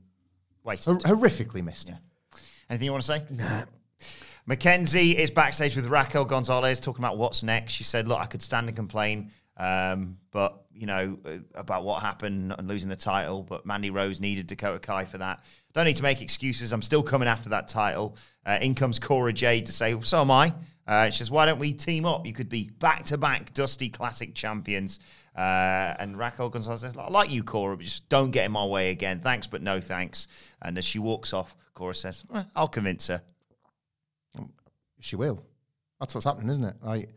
Wasted. 0.62 1.02
hor- 1.02 1.16
horrifically 1.16 1.62
missed. 1.62 1.90
Anything 2.70 2.86
you 2.86 2.92
want 2.92 3.04
to 3.04 3.06
say? 3.06 3.22
Nah. 3.30 3.64
Mackenzie 4.46 5.16
is 5.16 5.30
backstage 5.30 5.76
with 5.76 5.86
Raquel 5.86 6.24
Gonzalez 6.24 6.80
talking 6.80 7.02
about 7.02 7.16
what's 7.16 7.42
next. 7.42 7.72
She 7.72 7.84
said, 7.84 8.08
"Look, 8.08 8.18
I 8.18 8.26
could 8.26 8.42
stand 8.42 8.68
and 8.68 8.76
complain, 8.76 9.30
um, 9.56 10.18
but 10.30 10.64
you 10.74 10.86
know 10.86 11.18
uh, 11.24 11.38
about 11.54 11.84
what 11.84 12.02
happened 12.02 12.54
and 12.56 12.68
losing 12.68 12.90
the 12.90 12.96
title. 12.96 13.42
But 13.42 13.64
Mandy 13.64 13.90
Rose 13.90 14.20
needed 14.20 14.46
Dakota 14.46 14.78
Kai 14.78 15.04
for 15.04 15.18
that. 15.18 15.44
Don't 15.74 15.84
need 15.84 15.96
to 15.96 16.02
make 16.02 16.22
excuses. 16.22 16.72
I'm 16.72 16.82
still 16.82 17.02
coming 17.02 17.28
after 17.28 17.50
that 17.50 17.68
title." 17.68 18.16
Uh, 18.46 18.58
in 18.60 18.74
comes 18.74 18.98
Cora 18.98 19.32
Jade 19.32 19.66
to 19.66 19.72
say, 19.72 19.94
well, 19.94 20.02
"So 20.02 20.20
am 20.20 20.30
I." 20.30 20.54
Uh, 20.86 21.10
she 21.10 21.18
says, 21.18 21.30
"Why 21.30 21.46
don't 21.46 21.58
we 21.58 21.72
team 21.72 22.04
up? 22.04 22.26
You 22.26 22.32
could 22.32 22.48
be 22.48 22.70
back 22.78 23.04
to 23.06 23.18
back 23.18 23.52
Dusty 23.54 23.88
Classic 23.88 24.34
champions." 24.34 25.00
Uh, 25.36 25.94
and 25.98 26.16
Raquel 26.18 26.48
Gonzalez 26.48 26.82
says, 26.82 26.96
"I 26.96 27.08
like 27.08 27.30
you, 27.30 27.42
Cora, 27.42 27.76
but 27.76 27.84
just 27.84 28.08
don't 28.08 28.30
get 28.30 28.44
in 28.44 28.52
my 28.52 28.64
way 28.64 28.90
again. 28.90 29.20
Thanks, 29.20 29.46
but 29.46 29.62
no 29.62 29.80
thanks." 29.80 30.28
And 30.62 30.78
as 30.78 30.84
she 30.84 30.98
walks 30.98 31.32
off, 31.32 31.56
Cora 31.74 31.94
says, 31.94 32.24
"Eh, 32.32 32.44
"I'll 32.54 32.68
convince 32.68 33.08
her." 33.08 33.22
She 35.00 35.16
will. 35.16 35.44
That's 36.00 36.14
what's 36.14 36.24
happening, 36.24 36.48
isn't 36.48 36.64
it? 36.64 36.76
Like, 36.82 37.10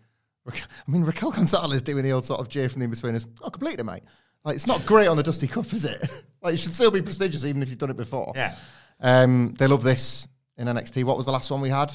I 0.48 0.92
mean, 0.92 1.04
Raquel 1.04 1.32
Gonzalez 1.32 1.82
doing 1.82 2.04
the 2.04 2.12
old 2.12 2.26
sort 2.26 2.40
of 2.40 2.50
J 2.50 2.68
from 2.68 2.80
the 2.80 2.86
in 2.86 2.92
between 2.92 3.16
us. 3.16 3.26
Oh, 3.42 3.50
completely, 3.50 3.84
mate. 3.84 4.04
Like, 4.48 4.56
it's 4.56 4.66
not 4.66 4.86
great 4.86 5.08
on 5.08 5.18
the 5.18 5.24
Dusty 5.24 5.46
Cup, 5.46 5.74
is 5.74 5.84
it? 5.84 6.02
like, 6.42 6.54
it 6.54 6.58
should 6.58 6.74
still 6.74 6.90
be 6.90 7.02
prestigious, 7.02 7.44
even 7.44 7.62
if 7.62 7.68
you've 7.68 7.78
done 7.78 7.90
it 7.90 7.98
before. 7.98 8.32
Yeah. 8.34 8.56
Um, 8.98 9.54
they 9.58 9.68
love 9.68 9.84
this 9.84 10.26
in 10.56 10.68
NXT. 10.68 11.04
What 11.04 11.18
was 11.18 11.26
the 11.26 11.34
last 11.34 11.52
one 11.52 11.60
we 11.60 11.70
had? 11.70 11.92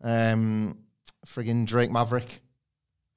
Um, 0.00 0.78
friggin' 1.26 1.66
Drake 1.66 1.90
Maverick 1.90 2.40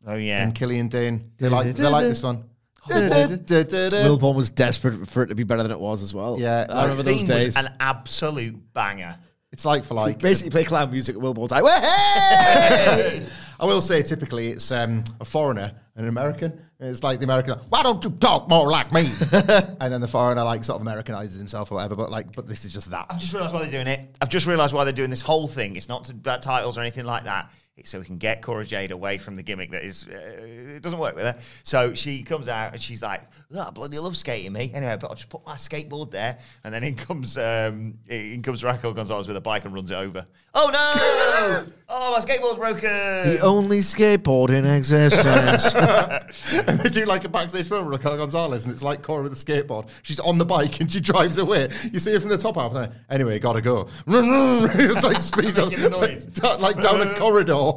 Oh 0.07 0.15
yeah. 0.15 0.41
and 0.41 0.55
Killian 0.55 0.87
Dain. 0.87 1.31
They 1.37 1.47
like 1.47 1.75
they 1.75 1.87
like 1.87 2.07
this 2.07 2.23
one. 2.23 2.45
Wilborn 2.87 4.35
was 4.35 4.49
desperate 4.49 5.07
for 5.07 5.21
it 5.21 5.27
to 5.27 5.35
be 5.35 5.43
better 5.43 5.61
than 5.61 5.71
it 5.71 5.79
was 5.79 6.01
as 6.01 6.15
well. 6.15 6.39
Yeah, 6.39 6.65
I 6.67 6.81
remember 6.81 7.03
those 7.03 7.23
days. 7.23 7.55
an 7.55 7.71
absolute 7.79 8.73
banger. 8.73 9.15
It's 9.51 9.63
like 9.63 9.83
for 9.83 9.93
like. 9.93 10.17
Basically, 10.17 10.49
play 10.49 10.63
clown 10.63 10.89
music 10.89 11.15
at 11.15 11.21
Wilborn's 11.21 11.51
like, 11.51 11.63
hey! 11.63 13.27
I 13.59 13.65
will 13.65 13.81
say, 13.81 14.01
typically, 14.01 14.47
it's 14.47 14.71
um, 14.71 15.03
a 15.19 15.25
foreigner, 15.25 15.71
an 15.95 16.07
American. 16.07 16.59
It's 16.83 17.03
like 17.03 17.19
the 17.19 17.25
American, 17.25 17.59
why 17.69 17.83
don't 17.83 18.03
you 18.03 18.09
talk 18.09 18.49
more 18.49 18.67
like 18.67 18.91
me? 18.91 19.01
and 19.31 19.93
then 19.93 20.01
the 20.01 20.07
foreigner, 20.07 20.43
like, 20.43 20.63
sort 20.63 20.81
of 20.81 20.87
Americanizes 20.87 21.37
himself 21.37 21.71
or 21.71 21.75
whatever. 21.75 21.95
But 21.95 22.09
like, 22.09 22.35
but 22.35 22.47
this 22.47 22.65
is 22.65 22.73
just 22.73 22.89
that. 22.89 23.05
I've 23.09 23.19
just 23.19 23.33
realised 23.33 23.53
why 23.53 23.61
they're 23.61 23.71
doing 23.71 23.87
it. 23.87 24.17
I've 24.19 24.29
just 24.29 24.47
realised 24.47 24.73
why 24.73 24.83
they're 24.83 24.91
doing 24.91 25.11
this 25.11 25.21
whole 25.21 25.47
thing. 25.47 25.75
It's 25.75 25.87
not 25.87 26.05
to, 26.05 26.13
about 26.13 26.41
titles 26.41 26.79
or 26.79 26.81
anything 26.81 27.05
like 27.05 27.25
that. 27.25 27.51
So 27.85 27.99
we 27.99 28.05
can 28.05 28.17
get 28.17 28.41
Cora 28.41 28.65
Jade 28.65 28.91
away 28.91 29.17
from 29.17 29.35
the 29.35 29.43
gimmick 29.43 29.71
that 29.71 29.83
is 29.83 30.07
uh, 30.07 30.75
it 30.75 30.81
doesn't 30.81 30.99
work 30.99 31.15
with 31.15 31.25
her. 31.25 31.35
So 31.63 31.93
she 31.93 32.23
comes 32.23 32.47
out 32.47 32.73
and 32.73 32.81
she's 32.81 33.01
like, 33.01 33.23
oh, 33.53 33.67
"I 33.67 33.71
bloody 33.71 33.99
love 33.99 34.17
skating 34.17 34.53
me." 34.53 34.71
Anyway, 34.73 34.97
but 34.99 35.09
I'll 35.09 35.15
just 35.15 35.29
put 35.29 35.45
my 35.45 35.55
skateboard 35.55 36.11
there, 36.11 36.37
and 36.63 36.73
then 36.73 36.83
in 36.83 36.95
comes 36.95 37.37
um, 37.37 37.97
in 38.07 38.41
comes 38.41 38.63
Raquel 38.63 38.93
Gonzalez 38.93 39.27
with 39.27 39.37
a 39.37 39.41
bike 39.41 39.65
and 39.65 39.73
runs 39.73 39.91
it 39.91 39.95
over. 39.95 40.25
Oh 40.53 40.69
no! 40.73 41.65
oh, 41.89 42.11
my 42.11 42.19
skateboard's 42.25 42.57
broken. 42.57 42.89
the 42.89 43.39
only 43.41 43.79
skateboard 43.79 44.49
in 44.49 44.65
existence. 44.65 45.73
and 46.67 46.79
they 46.79 46.89
do 46.89 47.05
like 47.05 47.23
a 47.23 47.29
backstage 47.29 47.69
film 47.69 47.85
with 47.85 47.99
Raquel 47.99 48.17
Gonzalez, 48.17 48.65
and 48.65 48.73
it's 48.73 48.83
like 48.83 49.01
Cora 49.01 49.23
with 49.23 49.33
a 49.33 49.35
skateboard. 49.35 49.87
She's 50.03 50.19
on 50.19 50.37
the 50.37 50.45
bike 50.45 50.79
and 50.81 50.91
she 50.91 50.99
drives 50.99 51.37
away. 51.37 51.69
You 51.91 51.99
see 51.99 52.11
her 52.13 52.19
from 52.19 52.29
the 52.29 52.37
top 52.37 52.55
half. 52.55 52.73
Then, 52.73 52.91
anyway, 53.09 53.39
gotta 53.39 53.61
go. 53.61 53.87
it's 54.07 55.03
like 55.03 55.21
speed 55.21 55.57
up, 55.57 56.59
like 56.59 56.81
down 56.81 57.01
a 57.01 57.13
corridor. 57.15 57.70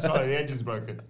Sorry, 0.00 0.26
the 0.28 0.38
engine's 0.38 0.62
broken. 0.62 1.00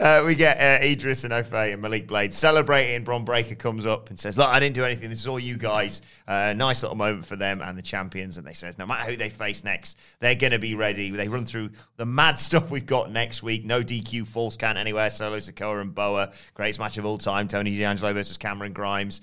Uh, 0.00 0.22
we 0.24 0.34
get 0.34 0.56
uh, 0.56 0.82
Edris 0.82 1.24
Enofé 1.24 1.74
and 1.74 1.82
Malik 1.82 2.08
Blade 2.08 2.32
celebrating. 2.32 3.04
Bron 3.04 3.22
Breakker 3.22 3.54
comes 3.54 3.84
up 3.84 4.08
and 4.08 4.18
says, 4.18 4.38
"Look, 4.38 4.48
I 4.48 4.58
didn't 4.58 4.74
do 4.74 4.82
anything. 4.82 5.10
This 5.10 5.20
is 5.20 5.28
all 5.28 5.38
you 5.38 5.58
guys." 5.58 6.00
Uh, 6.26 6.54
nice 6.56 6.82
little 6.82 6.96
moment 6.96 7.26
for 7.26 7.36
them 7.36 7.60
and 7.60 7.76
the 7.76 7.82
champions. 7.82 8.38
And 8.38 8.46
they 8.46 8.54
says, 8.54 8.78
no 8.78 8.86
matter 8.86 9.10
who 9.10 9.16
they 9.18 9.28
face 9.28 9.62
next, 9.62 9.98
they're 10.20 10.34
going 10.34 10.52
to 10.52 10.58
be 10.58 10.74
ready. 10.74 11.10
They 11.10 11.28
run 11.28 11.44
through 11.44 11.70
the 11.96 12.06
mad 12.06 12.38
stuff 12.38 12.70
we've 12.70 12.86
got 12.86 13.12
next 13.12 13.42
week. 13.42 13.66
No 13.66 13.82
DQ, 13.82 14.26
false 14.26 14.56
count 14.56 14.78
anywhere. 14.78 15.10
Solo 15.10 15.36
Sikoa 15.36 15.82
and 15.82 15.94
Boa, 15.94 16.32
greatest 16.54 16.78
match 16.80 16.96
of 16.96 17.04
all 17.04 17.18
time. 17.18 17.46
Tony 17.46 17.76
D'Angelo 17.76 18.14
versus 18.14 18.38
Cameron 18.38 18.72
Grimes. 18.72 19.20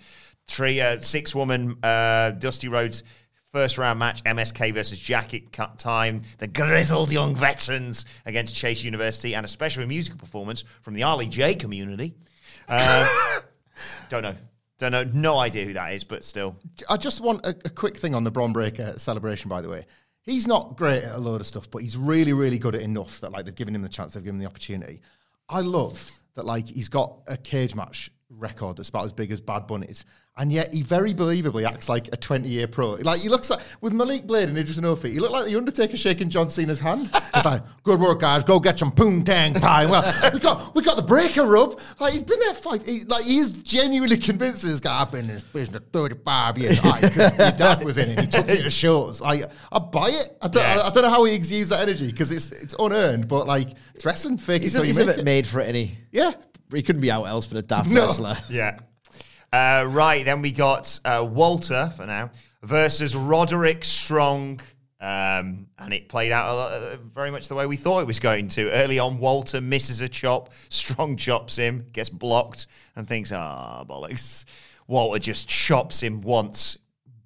Three, 0.48 0.80
uh, 0.82 1.00
six 1.00 1.36
woman 1.36 1.78
uh, 1.84 2.32
Dusty 2.32 2.68
Rhodes 2.68 3.04
First 3.54 3.78
round 3.78 3.98
match, 3.98 4.24
MSK 4.24 4.74
versus 4.74 5.00
Jacket 5.00 5.54
Cut 5.54 5.80
Time, 5.80 6.22
the 6.38 6.48
grizzled 6.48 7.12
young 7.14 7.34
veterans 7.34 8.06
against 8.26 8.54
Chase 8.54 8.84
University, 8.84 9.36
and 9.36 9.46
a 9.46 9.48
special 9.48 9.86
musical 9.88 10.20
performance 10.20 10.66
from 10.82 10.94
the 10.94 11.04
Arlie 11.04 11.28
J 11.28 11.56
community. 11.56 12.14
Um, 12.68 13.08
don't 14.10 14.22
know. 14.22 14.36
Don't 14.80 14.92
know. 14.92 15.06
No 15.06 15.38
idea 15.38 15.66
who 15.66 15.74
that 15.74 15.94
is, 15.94 16.04
but 16.04 16.26
still. 16.26 16.58
I 16.90 16.98
just 16.98 17.22
want 17.22 17.46
a, 17.46 17.56
a 17.66 17.70
quick 17.70 17.98
thing 17.98 18.14
on 18.14 18.26
the 18.26 18.32
Bron 18.32 18.52
Breakker 18.52 18.94
celebration, 18.98 19.48
by 19.48 19.62
the 19.62 19.70
way. 19.70 19.86
He's 20.24 20.46
not 20.46 20.76
great 20.76 21.04
at 21.04 21.16
a 21.16 21.18
load 21.18 21.40
of 21.40 21.48
stuff, 21.48 21.72
but 21.72 21.82
he's 21.82 21.96
really, 21.96 22.34
really 22.34 22.60
good 22.60 22.76
at 22.76 22.82
enough 22.82 23.22
that 23.22 23.32
like 23.32 23.46
they've 23.46 23.56
given 23.56 23.74
him 23.74 23.82
the 23.82 23.90
chance, 23.90 24.14
they've 24.14 24.24
given 24.24 24.36
him 24.36 24.44
the 24.44 24.50
opportunity. 24.50 25.02
I 25.48 25.62
love 25.62 26.12
that 26.34 26.46
like 26.46 26.68
he's 26.68 26.90
got 26.90 27.22
a 27.28 27.38
cage 27.38 27.74
match 27.74 28.12
record 28.30 28.76
that's 28.78 28.90
about 28.90 29.06
as 29.06 29.14
big 29.14 29.32
as 29.32 29.40
Bad 29.40 29.68
Bunny's, 29.68 30.04
and 30.38 30.52
yet 30.52 30.74
he 30.74 30.82
very 30.84 31.14
believably 31.14 31.68
acts 31.68 31.90
like 31.90 32.08
a 32.14 32.18
20 32.18 32.48
year 32.48 32.68
pro. 32.68 32.92
Like 32.94 33.22
he 33.22 33.30
looks 33.30 33.50
like 33.50 33.60
with 33.82 33.94
Malik 33.94 34.28
Blade 34.28 34.50
and 34.50 34.58
Edris 34.58 34.80
Enofé, 34.80 35.12
he 35.12 35.20
looked 35.20 35.34
like 35.34 35.46
the 35.46 35.56
Undertaker 35.58 35.98
shaking 35.98 36.30
John 36.30 36.50
Cena's 36.50 36.80
hand. 36.80 37.10
It's 37.38 37.46
like, 37.46 37.62
good 37.84 38.00
work, 38.00 38.20
guys. 38.22 38.44
Go 38.44 38.60
get 38.60 38.80
some 38.80 38.92
poontang 38.92 39.60
pie. 39.62 39.86
Well, 39.86 40.02
we 40.34 40.40
got 40.40 40.74
we 40.74 40.82
got 40.82 40.96
the 40.96 41.04
breaker 41.04 41.46
rub. 41.46 41.80
Like 42.00 42.14
he's 42.14 42.24
been 42.24 42.40
there 42.40 42.54
five. 42.56 42.84
He, 42.84 43.02
like 43.04 43.26
he 43.26 43.38
is 43.38 43.58
genuinely 43.58 44.18
convinced 44.18 44.64
this 44.64 44.80
guy. 44.80 45.02
I've 45.02 45.12
been 45.12 45.22
in 45.22 45.28
this 45.28 45.44
business 45.44 45.82
35 45.94 46.58
years. 46.58 46.80
Aye, 46.84 47.02
'cause 47.02 47.38
your 47.38 47.52
dad 47.52 47.84
was 47.84 47.98
in 47.98 48.10
it. 48.10 48.20
He 48.22 48.28
took 48.28 48.48
me 48.48 48.58
to 48.64 48.70
shows. 48.72 49.22
Like 49.22 49.44
I 49.72 49.78
buy 49.80 50.10
it. 50.10 50.36
I 50.42 50.48
don't, 50.48 50.64
Yeah. 50.64 50.80
I, 50.84 50.88
I 50.88 50.90
don't 50.90 51.04
know 51.04 51.10
how 51.10 51.26
he 51.26 51.36
exudes 51.36 51.70
that 51.70 51.82
energy 51.82 52.10
because 52.10 52.32
it's 52.32 52.52
it's 52.52 52.74
unearned, 52.80 53.28
but 53.28 53.46
like 53.46 53.70
it's 53.94 54.04
wrestling. 54.06 54.38
Fake 54.40 54.64
he's 54.64 54.76
it 54.76 54.82
a, 54.82 54.86
he's 54.86 54.98
a 54.98 55.06
bit 55.06 55.20
it. 55.20 55.26
made 55.26 55.46
for 55.46 55.60
it, 55.62 55.68
and 55.68 55.76
he 55.76 55.96
Yeah. 56.12 56.32
he 56.74 56.82
couldn't 56.82 57.02
be 57.02 57.12
out 57.12 57.26
else 57.28 57.46
but 57.46 57.58
a 57.58 57.62
daft 57.62 57.90
No. 57.90 58.08
wrestler. 58.08 58.38
Yeah. 58.50 58.80
Uh, 59.54 59.86
right, 59.90 60.26
then 60.26 60.42
we 60.42 60.52
got 60.52 61.00
uh, 61.06 61.28
Walter 61.30 61.92
for 61.96 62.06
now 62.06 62.32
versus 62.64 63.16
Roderick 63.16 63.86
Strong. 63.86 64.62
Um, 65.00 65.68
and 65.78 65.94
it 65.94 66.10
played 66.10 66.32
out 66.32 66.50
a 66.50 66.54
lot, 66.54 66.72
uh, 66.72 66.98
very 67.14 67.30
much 67.30 67.48
the 67.48 67.56
way 67.56 67.68
we 67.68 67.78
thought 67.78 68.00
it 68.00 68.08
was 68.08 68.20
going 68.20 68.48
to. 68.50 68.72
Early 68.72 68.98
on, 68.98 69.20
Walter 69.20 69.62
misses 69.62 70.02
a 70.02 70.10
chop. 70.10 70.52
Strong 70.70 71.18
chops 71.18 71.56
him, 71.56 71.86
gets 71.94 72.10
blocked, 72.10 72.68
and 72.96 73.08
thinks, 73.08 73.32
ah, 73.32 73.86
bollocks. 73.88 74.46
Walter 74.88 75.20
just 75.20 75.48
chops 75.48 76.02
him 76.02 76.22
once 76.22 76.78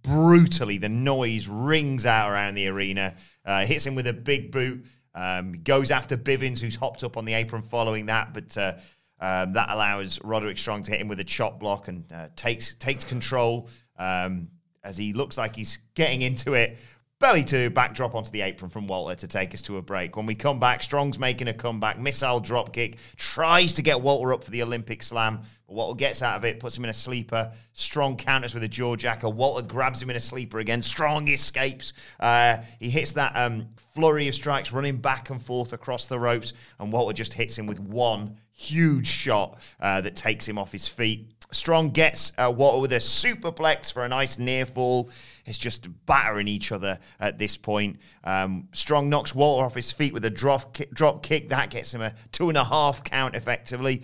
brutally. 0.03 0.77
The 0.77 0.89
noise 0.89 1.47
rings 1.47 2.05
out 2.05 2.29
around 2.29 2.55
the 2.55 2.67
arena, 2.67 3.15
uh, 3.45 3.65
hits 3.65 3.85
him 3.85 3.95
with 3.95 4.07
a 4.07 4.13
big 4.13 4.51
boot, 4.51 4.85
um, 5.15 5.53
goes 5.63 5.91
after 5.91 6.17
Bivens, 6.17 6.59
who's 6.59 6.75
hopped 6.75 7.03
up 7.03 7.17
on 7.17 7.25
the 7.25 7.33
apron 7.33 7.61
following 7.61 8.07
that, 8.07 8.33
but 8.33 8.57
uh, 8.57 8.73
um, 9.21 9.53
that 9.53 9.69
allows 9.69 10.19
Roderick 10.23 10.57
Strong 10.57 10.83
to 10.83 10.91
hit 10.91 10.99
him 10.99 11.07
with 11.07 11.19
a 11.19 11.23
chop 11.23 11.59
block 11.59 11.87
and 11.87 12.11
uh, 12.11 12.27
takes 12.35 12.75
takes 12.75 13.05
control 13.05 13.69
um, 13.97 14.49
as 14.83 14.97
he 14.97 15.13
looks 15.13 15.37
like 15.37 15.55
he's 15.55 15.79
getting 15.93 16.23
into 16.23 16.53
it. 16.53 16.77
Belly 17.19 17.43
to 17.43 17.69
backdrop 17.69 18.15
onto 18.15 18.31
the 18.31 18.41
apron 18.41 18.71
from 18.71 18.87
Walter 18.87 19.13
to 19.13 19.27
take 19.27 19.53
us 19.53 19.61
to 19.61 19.77
a 19.77 19.81
break. 19.81 20.17
When 20.17 20.25
we 20.25 20.33
come 20.33 20.59
back, 20.59 20.81
Strong's 20.81 21.19
making 21.19 21.49
a 21.49 21.53
comeback. 21.53 21.99
Missile 21.99 22.39
drop 22.39 22.73
kick. 22.73 22.97
Tries 23.15 23.75
to 23.75 23.83
get 23.83 24.01
Walter 24.01 24.33
up 24.33 24.43
for 24.43 24.49
the 24.49 24.63
Olympic 24.63 25.03
slam. 25.03 25.41
But 25.67 25.75
Walter 25.75 25.97
gets 25.97 26.23
out 26.23 26.35
of 26.35 26.45
it, 26.45 26.59
puts 26.59 26.75
him 26.75 26.83
in 26.83 26.89
a 26.89 26.93
sleeper. 26.93 27.51
Strong 27.73 28.17
counters 28.17 28.55
with 28.55 28.63
a 28.63 28.67
jaw 28.67 28.95
jacker. 28.95 29.29
Walter 29.29 29.63
grabs 29.63 30.01
him 30.01 30.09
in 30.09 30.15
a 30.15 30.19
sleeper 30.19 30.57
again. 30.57 30.81
Strong 30.81 31.27
escapes. 31.27 31.93
Uh, 32.19 32.57
he 32.79 32.89
hits 32.89 33.13
that 33.13 33.33
um, 33.35 33.67
flurry 33.93 34.27
of 34.27 34.33
strikes, 34.33 34.71
running 34.71 34.97
back 34.97 35.29
and 35.29 35.43
forth 35.43 35.73
across 35.73 36.07
the 36.07 36.17
ropes. 36.17 36.53
And 36.79 36.91
Walter 36.91 37.13
just 37.13 37.33
hits 37.33 37.55
him 37.55 37.67
with 37.67 37.79
one 37.79 38.35
huge 38.61 39.07
shot 39.07 39.59
uh, 39.79 40.01
that 40.01 40.15
takes 40.15 40.47
him 40.47 40.57
off 40.57 40.71
his 40.71 40.87
feet. 40.87 41.31
Strong 41.51 41.89
gets 41.89 42.31
uh, 42.37 42.53
Walter 42.55 42.79
with 42.79 42.93
a 42.93 42.97
superplex 42.97 43.91
for 43.91 44.05
a 44.05 44.07
nice 44.07 44.37
near 44.39 44.65
fall. 44.65 45.09
It's 45.45 45.57
just 45.57 45.87
battering 46.05 46.47
each 46.47 46.71
other 46.71 46.97
at 47.19 47.37
this 47.37 47.57
point. 47.57 47.99
Um, 48.23 48.69
Strong 48.71 49.09
knocks 49.09 49.35
Walter 49.35 49.65
off 49.65 49.75
his 49.75 49.91
feet 49.91 50.13
with 50.13 50.23
a 50.23 50.29
drop 50.29 50.73
kick, 50.73 50.91
drop 50.91 51.23
kick. 51.23 51.49
That 51.49 51.69
gets 51.69 51.93
him 51.93 52.01
a 52.01 52.13
two 52.31 52.47
and 52.47 52.57
a 52.57 52.63
half 52.63 53.03
count 53.03 53.35
effectively. 53.35 54.03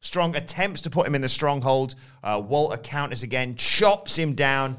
Strong 0.00 0.36
attempts 0.36 0.82
to 0.82 0.90
put 0.90 1.06
him 1.06 1.14
in 1.14 1.22
the 1.22 1.28
stronghold. 1.28 1.94
Uh, 2.22 2.40
Walter 2.44 2.76
counters 2.76 3.22
again, 3.22 3.56
chops 3.56 4.16
him 4.16 4.34
down. 4.34 4.76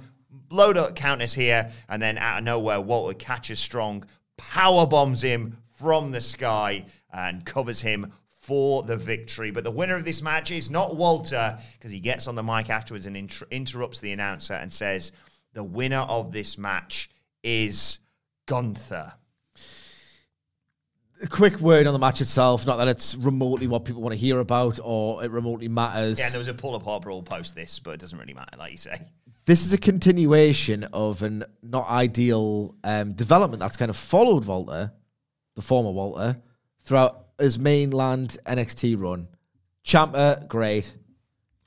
Load 0.52 0.78
up 0.78 0.96
counters 0.96 1.34
here, 1.34 1.72
and 1.90 2.02
then 2.02 2.18
out 2.18 2.38
of 2.38 2.44
nowhere, 2.44 2.80
Walter 2.80 3.18
catches 3.18 3.60
Strong, 3.60 4.06
power 4.38 4.86
bombs 4.86 5.24
him 5.24 5.58
from 5.74 6.12
the 6.12 6.22
sky, 6.22 6.86
and 7.12 7.44
covers 7.44 7.82
him 7.82 8.14
for 8.46 8.84
the 8.84 8.96
victory. 8.96 9.50
But 9.50 9.64
the 9.64 9.72
winner 9.72 9.96
of 9.96 10.06
this 10.06 10.22
match 10.22 10.52
is 10.52 10.70
not 10.70 10.96
Walter, 10.96 11.58
because 11.74 11.92
he 11.92 12.00
gets 12.00 12.28
on 12.28 12.36
the 12.36 12.44
mic 12.44 12.70
afterwards 12.70 13.08
and 13.08 13.18
inter- 13.18 13.48
interrupts 13.50 14.00
the 14.00 14.12
announcer 14.12 14.54
and 14.54 14.72
says, 14.72 15.12
The 15.54 15.64
winner 15.64 16.06
of 16.08 16.32
this 16.32 16.56
match 16.56 17.10
is 17.44 17.98
Gunther. 18.46 19.14
A 21.24 21.28
quick 21.28 21.60
word 21.60 21.88
on 21.88 21.94
the 21.94 22.00
match 22.00 22.22
itself. 22.22 22.68
Not 22.68 22.78
that 22.78 22.88
it's 22.88 23.16
remotely 23.16 23.66
what 23.66 23.84
people 23.84 24.04
want 24.04 24.14
to 24.14 24.20
hear 24.20 24.40
about 24.40 24.80
or 24.84 25.24
it 25.24 25.32
remotely 25.32 25.68
matters. 25.68 26.20
Yeah, 26.20 26.26
and 26.26 26.34
there 26.34 26.40
was 26.40 26.48
a 26.48 26.54
pull 26.54 26.76
up 26.76 26.84
apart 26.84 27.02
brawl 27.02 27.24
post 27.24 27.56
this, 27.56 27.80
but 27.80 27.92
it 27.92 28.00
doesn't 28.00 28.20
really 28.20 28.36
matter, 28.36 28.58
like 28.60 28.72
you 28.72 28.78
say. 28.78 29.02
this 29.46 29.66
is 29.66 29.74
a 29.74 29.78
continuation 29.80 30.84
of 30.94 31.24
an 31.24 31.46
not 31.64 31.90
ideal 31.90 32.76
um, 32.84 33.14
development 33.14 33.60
that's 33.60 33.78
kind 33.78 33.90
of 33.90 33.98
followed 33.98 34.46
Walter, 34.46 34.92
the 35.56 35.64
former 35.64 35.90
Walter, 35.90 36.40
throughout 36.84 37.25
his 37.40 37.60
mainland 37.60 38.38
NXT 38.46 39.00
run. 39.02 39.28
Ciampa, 39.86 40.48
great. 40.48 40.94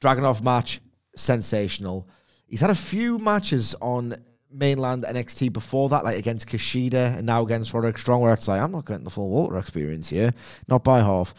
Dragunov 0.00 0.42
match, 0.42 0.80
sensational. 1.16 2.08
He's 2.46 2.60
had 2.60 2.70
a 2.70 2.74
few 2.74 3.18
matches 3.18 3.74
on 3.80 4.16
mainland 4.50 5.04
NXT 5.04 5.52
before 5.52 5.88
that, 5.90 6.04
like 6.04 6.16
against 6.18 6.48
Kushida 6.48 7.16
and 7.18 7.26
now 7.26 7.42
against 7.44 7.74
Roderick 7.74 7.98
Strong, 7.98 8.22
where 8.22 8.32
it's 8.32 8.48
like, 8.48 8.60
I'm 8.60 8.72
not 8.72 8.86
getting 8.86 9.04
the 9.04 9.10
full 9.10 9.28
Walter 9.28 9.58
experience 9.58 10.08
here, 10.08 10.32
not 10.68 10.82
by 10.84 11.00
half. 11.00 11.34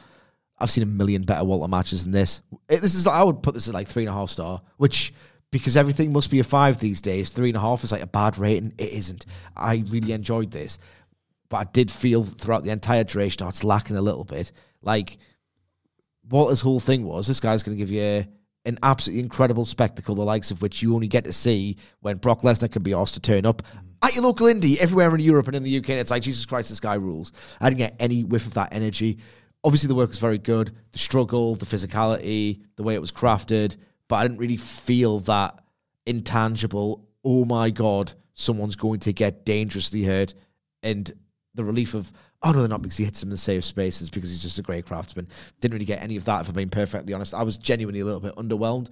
I've 0.60 0.70
seen 0.70 0.84
a 0.84 0.88
million 0.88 1.24
better 1.24 1.44
Walter 1.44 1.68
matches 1.70 2.04
than 2.04 2.12
this. 2.12 2.42
It- 2.70 2.82
this 2.82 2.94
is, 2.96 3.08
I 3.08 3.24
would 3.24 3.42
put 3.42 3.54
this 3.56 3.68
at 3.68 3.74
like 3.74 3.88
three 3.88 4.04
and 4.04 4.10
a 4.10 4.14
half 4.14 4.30
star, 4.30 4.62
which 4.78 5.14
because 5.52 5.76
everything 5.78 6.14
must 6.14 6.30
be 6.30 6.40
a 6.40 6.44
five 6.44 6.80
these 6.80 7.02
days, 7.02 7.30
three 7.30 7.50
and 7.50 7.58
a 7.58 7.62
half 7.62 7.84
is 7.84 7.92
like 7.92 8.04
a 8.04 8.08
bad 8.08 8.38
rating. 8.38 8.72
It 8.78 8.92
isn't. 8.92 9.26
I 9.56 9.84
really 9.90 10.12
enjoyed 10.12 10.52
this, 10.52 10.78
but 11.50 11.58
I 11.58 11.64
did 11.66 11.92
feel 11.92 12.24
throughout 12.24 12.64
the 12.64 12.72
entire 12.72 13.04
duration, 13.04 13.44
oh, 13.44 13.50
it's 13.50 13.64
lacking 13.64 13.98
a 13.98 14.02
little 14.02 14.24
bit. 14.24 14.52
Like 14.82 15.18
Walter's 16.30 16.62
whole 16.62 16.80
thing 16.80 17.06
was 17.06 17.28
this 17.28 17.40
guy's 17.40 17.64
going 17.64 17.78
to 17.78 17.82
give 17.82 17.92
you 17.92 18.26
an 18.66 18.78
absolutely 18.84 19.24
incredible 19.24 19.66
spectacle, 19.66 20.16
the 20.16 20.24
likes 20.24 20.52
of 20.52 20.62
which 20.62 20.82
you 20.82 20.94
only 20.94 21.08
get 21.08 21.24
to 21.24 21.34
see 21.34 21.78
when 22.02 22.18
Brock 22.18 22.42
Lesnar 22.42 22.72
can 22.72 22.84
be 22.84 22.94
asked 22.94 23.16
to 23.16 23.20
turn 23.20 23.46
up 23.46 23.64
mm. 23.64 23.82
at 24.04 24.14
your 24.14 24.24
local 24.24 24.48
indie 24.48 24.78
everywhere 24.78 25.14
in 25.14 25.22
Europe 25.22 25.48
and 25.48 25.56
in 25.56 25.64
the 25.64 25.78
UK. 25.78 25.90
And 25.90 26.00
it's 26.00 26.12
like, 26.12 26.22
Jesus 26.22 26.46
Christ, 26.46 26.70
this 26.70 26.80
guy 26.80 26.96
rules. 26.96 27.32
I 27.60 27.70
didn't 27.70 27.80
get 27.80 27.96
any 28.00 28.24
whiff 28.24 28.46
of 28.46 28.54
that 28.56 28.74
energy. 28.74 29.18
Obviously, 29.64 29.88
the 29.88 29.96
work 29.96 30.10
was 30.10 30.20
very 30.20 30.38
good. 30.38 30.72
The 30.92 31.00
struggle, 31.00 31.56
the 31.56 31.66
physicality, 31.66 32.62
the 32.76 32.84
way 32.84 32.96
it 32.96 33.02
was 33.02 33.12
crafted, 33.12 33.76
but 34.08 34.18
I 34.18 34.24
didn't 34.24 34.38
really 34.38 34.58
feel 34.58 35.20
that 35.22 35.62
intangible, 36.06 37.08
oh 37.24 37.46
my 37.46 37.70
God, 37.70 38.14
someone's 38.34 38.76
going 38.76 39.00
to 39.02 39.14
get 39.14 39.46
dangerously 39.46 40.04
hurt. 40.04 40.34
And 40.82 41.12
the 41.60 41.66
relief 41.66 41.94
of, 41.94 42.12
oh 42.42 42.52
no, 42.52 42.60
they're 42.60 42.70
not 42.70 42.82
because 42.82 42.96
he 42.96 43.04
hits 43.04 43.22
him 43.22 43.28
in 43.28 43.32
the 43.32 43.38
safe 43.38 43.66
spaces 43.66 44.10
because 44.10 44.30
he's 44.30 44.42
just 44.42 44.60
a 44.60 44.64
great 44.64 44.86
craftsman. 44.86 45.28
Didn't 45.60 45.74
really 45.74 45.86
get 45.86 46.02
any 46.02 46.16
of 46.16 46.24
that, 46.24 46.42
if 46.42 46.48
I'm 46.48 46.56
being 46.56 46.70
perfectly 46.70 47.14
honest. 47.14 47.34
I 47.34 47.44
was 47.44 47.58
genuinely 47.58 48.00
a 48.00 48.06
little 48.06 48.22
bit 48.22 48.36
underwhelmed. 48.36 48.90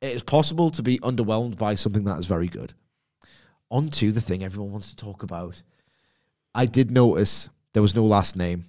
It 0.00 0.16
is 0.16 0.24
possible 0.24 0.68
to 0.70 0.82
be 0.82 0.98
underwhelmed 0.98 1.56
by 1.56 1.74
something 1.74 2.02
that 2.04 2.18
is 2.18 2.26
very 2.26 2.48
good. 2.48 2.74
On 3.70 3.88
to 3.90 4.10
the 4.10 4.20
thing 4.20 4.42
everyone 4.42 4.72
wants 4.72 4.90
to 4.90 4.96
talk 4.96 5.22
about. 5.22 5.62
I 6.54 6.66
did 6.66 6.90
notice 6.90 7.48
there 7.72 7.82
was 7.82 7.94
no 7.94 8.04
last 8.04 8.36
name. 8.36 8.64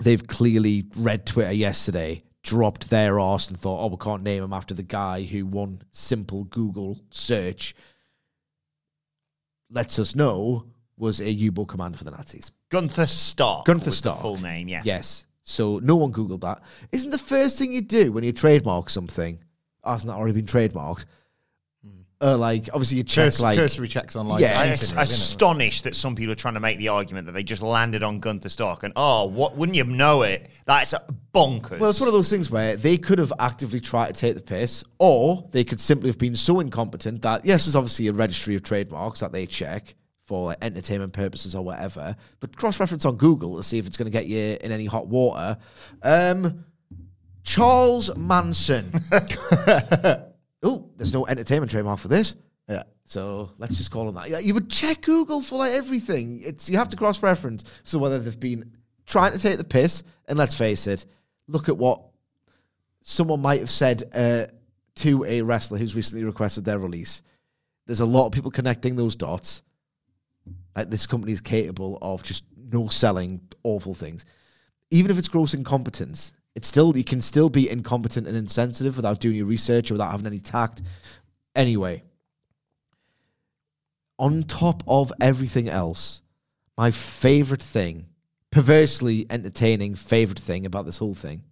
They've 0.00 0.26
clearly 0.26 0.86
read 0.96 1.26
Twitter 1.26 1.52
yesterday, 1.52 2.22
dropped 2.42 2.88
their 2.88 3.20
arse 3.20 3.48
and 3.48 3.58
thought, 3.58 3.84
oh, 3.84 3.88
we 3.88 3.98
can't 3.98 4.22
name 4.22 4.42
him 4.42 4.54
after 4.54 4.72
the 4.72 4.82
guy 4.82 5.22
who 5.22 5.44
one 5.44 5.82
simple 5.90 6.44
Google 6.44 6.98
search 7.10 7.74
lets 9.70 9.98
us 9.98 10.14
know 10.14 10.64
was 10.98 11.20
a 11.20 11.30
U-boat 11.30 11.68
commander 11.68 11.96
for 11.98 12.04
the 12.04 12.10
Nazis. 12.10 12.50
Gunther 12.70 13.06
Stark. 13.06 13.64
Gunther 13.66 13.86
was 13.86 13.94
the 13.94 14.10
Stark. 14.10 14.20
full 14.20 14.36
name, 14.38 14.68
yeah. 14.68 14.82
Yes. 14.84 15.26
So 15.44 15.78
no 15.82 15.96
one 15.96 16.12
Googled 16.12 16.40
that. 16.42 16.62
Isn't 16.92 17.10
the 17.10 17.18
first 17.18 17.58
thing 17.58 17.72
you 17.72 17.80
do 17.80 18.12
when 18.12 18.24
you 18.24 18.32
trademark 18.32 18.90
something, 18.90 19.38
oh, 19.84 19.92
hasn't 19.92 20.08
that 20.10 20.16
already 20.18 20.40
been 20.40 20.46
trademarked? 20.46 21.06
Uh, 22.20 22.36
like, 22.36 22.68
obviously 22.72 22.96
you 22.96 23.04
check, 23.04 23.26
Curse, 23.26 23.40
like, 23.40 23.56
cursory 23.56 23.86
checks 23.86 24.16
on 24.16 24.26
like 24.26 24.40
Yeah, 24.40 24.58
I'm 24.60 24.68
anything, 24.70 24.98
as- 24.98 25.12
astonished 25.12 25.84
that 25.84 25.94
some 25.94 26.16
people 26.16 26.32
are 26.32 26.36
trying 26.36 26.54
to 26.54 26.60
make 26.60 26.76
the 26.78 26.88
argument 26.88 27.26
that 27.26 27.32
they 27.32 27.44
just 27.44 27.62
landed 27.62 28.02
on 28.02 28.18
Gunther 28.18 28.48
Stark 28.48 28.82
and 28.82 28.92
oh, 28.96 29.26
what 29.26 29.56
wouldn't 29.56 29.76
you 29.76 29.84
know 29.84 30.22
it? 30.22 30.50
That's 30.64 30.92
bonkers. 31.32 31.78
Well, 31.78 31.90
it's 31.90 32.00
one 32.00 32.08
of 32.08 32.12
those 32.14 32.28
things 32.28 32.50
where 32.50 32.76
they 32.76 32.98
could 32.98 33.20
have 33.20 33.32
actively 33.38 33.78
tried 33.78 34.16
to 34.16 34.20
take 34.20 34.34
the 34.34 34.42
piss, 34.42 34.82
or 34.98 35.48
they 35.52 35.62
could 35.62 35.78
simply 35.78 36.08
have 36.08 36.18
been 36.18 36.34
so 36.34 36.58
incompetent 36.58 37.22
that 37.22 37.44
yes, 37.44 37.66
there's 37.66 37.76
obviously 37.76 38.08
a 38.08 38.12
registry 38.12 38.56
of 38.56 38.64
trademarks 38.64 39.20
that 39.20 39.30
they 39.30 39.46
check 39.46 39.94
for 40.28 40.48
like, 40.48 40.58
entertainment 40.62 41.14
purposes 41.14 41.54
or 41.54 41.64
whatever, 41.64 42.14
but 42.38 42.54
cross-reference 42.54 43.06
on 43.06 43.16
Google 43.16 43.56
to 43.56 43.62
see 43.62 43.78
if 43.78 43.86
it's 43.86 43.96
going 43.96 44.04
to 44.04 44.10
get 44.10 44.26
you 44.26 44.58
in 44.60 44.70
any 44.70 44.84
hot 44.84 45.06
water. 45.06 45.56
Um, 46.02 46.66
Charles 47.44 48.14
Manson. 48.14 48.92
oh, 50.62 50.90
there's 50.98 51.14
no 51.14 51.26
entertainment 51.26 51.70
trademark 51.70 51.98
for 51.98 52.08
this. 52.08 52.34
Yeah. 52.68 52.82
So 53.06 53.52
let's 53.56 53.78
just 53.78 53.90
call 53.90 54.04
them 54.04 54.16
that. 54.16 54.28
Yeah, 54.28 54.38
You 54.40 54.52
would 54.52 54.68
check 54.68 55.00
Google 55.00 55.40
for 55.40 55.60
like 55.60 55.72
everything. 55.72 56.42
It's 56.44 56.68
you 56.68 56.76
have 56.76 56.90
to 56.90 56.96
cross 56.98 57.22
reference. 57.22 57.64
So 57.82 57.98
whether 57.98 58.18
they've 58.18 58.38
been 58.38 58.72
trying 59.06 59.32
to 59.32 59.38
take 59.38 59.56
the 59.56 59.64
piss, 59.64 60.02
and 60.28 60.38
let's 60.38 60.54
face 60.54 60.86
it, 60.86 61.06
look 61.46 61.70
at 61.70 61.78
what 61.78 62.02
someone 63.00 63.40
might 63.40 63.60
have 63.60 63.70
said 63.70 64.04
uh, 64.12 64.52
to 64.96 65.24
a 65.24 65.40
wrestler 65.40 65.78
who's 65.78 65.96
recently 65.96 66.22
requested 66.22 66.66
their 66.66 66.78
release. 66.78 67.22
There's 67.86 68.00
a 68.00 68.06
lot 68.06 68.26
of 68.26 68.32
people 68.32 68.50
connecting 68.50 68.94
those 68.94 69.16
dots. 69.16 69.62
Like 70.78 70.90
this 70.90 71.08
company 71.08 71.32
is 71.32 71.40
capable 71.40 71.98
of 72.00 72.22
just 72.22 72.44
no 72.56 72.86
selling 72.86 73.40
awful 73.64 73.94
things. 73.94 74.24
Even 74.92 75.10
if 75.10 75.18
it's 75.18 75.26
gross 75.26 75.52
incompetence, 75.52 76.32
it's 76.54 76.68
still 76.68 76.96
you 76.96 77.02
can 77.02 77.20
still 77.20 77.50
be 77.50 77.68
incompetent 77.68 78.28
and 78.28 78.36
insensitive 78.36 78.94
without 78.94 79.18
doing 79.18 79.34
your 79.34 79.46
research 79.46 79.90
or 79.90 79.94
without 79.94 80.12
having 80.12 80.28
any 80.28 80.38
tact. 80.38 80.82
Anyway, 81.56 82.04
on 84.20 84.44
top 84.44 84.84
of 84.86 85.12
everything 85.20 85.68
else, 85.68 86.22
my 86.76 86.92
favorite 86.92 87.62
thing, 87.62 88.06
perversely 88.52 89.26
entertaining 89.30 89.96
favorite 89.96 90.38
thing 90.38 90.64
about 90.64 90.86
this 90.86 90.98
whole 90.98 91.14
thing, 91.14 91.42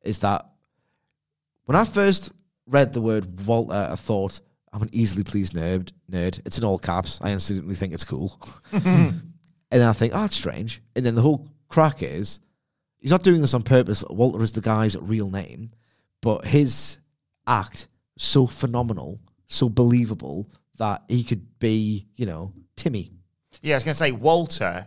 is 0.00 0.20
that 0.20 0.46
when 1.66 1.76
I 1.76 1.84
first 1.84 2.32
read 2.66 2.94
the 2.94 3.02
word 3.02 3.46
Walter, 3.46 3.88
I 3.90 3.96
thought, 3.96 4.40
I'm 4.72 4.82
an 4.82 4.90
easily 4.92 5.24
pleased 5.24 5.52
nerd. 5.52 5.92
Nerd. 6.10 6.40
It's 6.44 6.58
in 6.58 6.64
all 6.64 6.78
caps. 6.78 7.18
I 7.22 7.30
instantly 7.30 7.74
think 7.74 7.92
it's 7.92 8.04
cool. 8.04 8.40
and 8.72 9.22
then 9.70 9.88
I 9.88 9.92
think, 9.92 10.12
oh, 10.14 10.24
it's 10.24 10.36
strange. 10.36 10.82
And 10.94 11.04
then 11.04 11.14
the 11.14 11.22
whole 11.22 11.48
crack 11.68 12.02
is, 12.02 12.40
he's 12.98 13.10
not 13.10 13.22
doing 13.22 13.40
this 13.40 13.54
on 13.54 13.62
purpose. 13.62 14.04
Walter 14.08 14.42
is 14.42 14.52
the 14.52 14.60
guy's 14.60 14.96
real 14.96 15.30
name, 15.30 15.72
but 16.20 16.44
his 16.44 16.98
act 17.46 17.88
so 18.16 18.46
phenomenal, 18.46 19.18
so 19.46 19.68
believable 19.68 20.48
that 20.76 21.02
he 21.08 21.24
could 21.24 21.58
be, 21.58 22.06
you 22.16 22.26
know, 22.26 22.52
Timmy. 22.76 23.10
yeah, 23.62 23.74
I 23.74 23.76
was 23.76 23.84
going 23.84 23.94
to 23.94 23.98
say 23.98 24.12
Walter, 24.12 24.86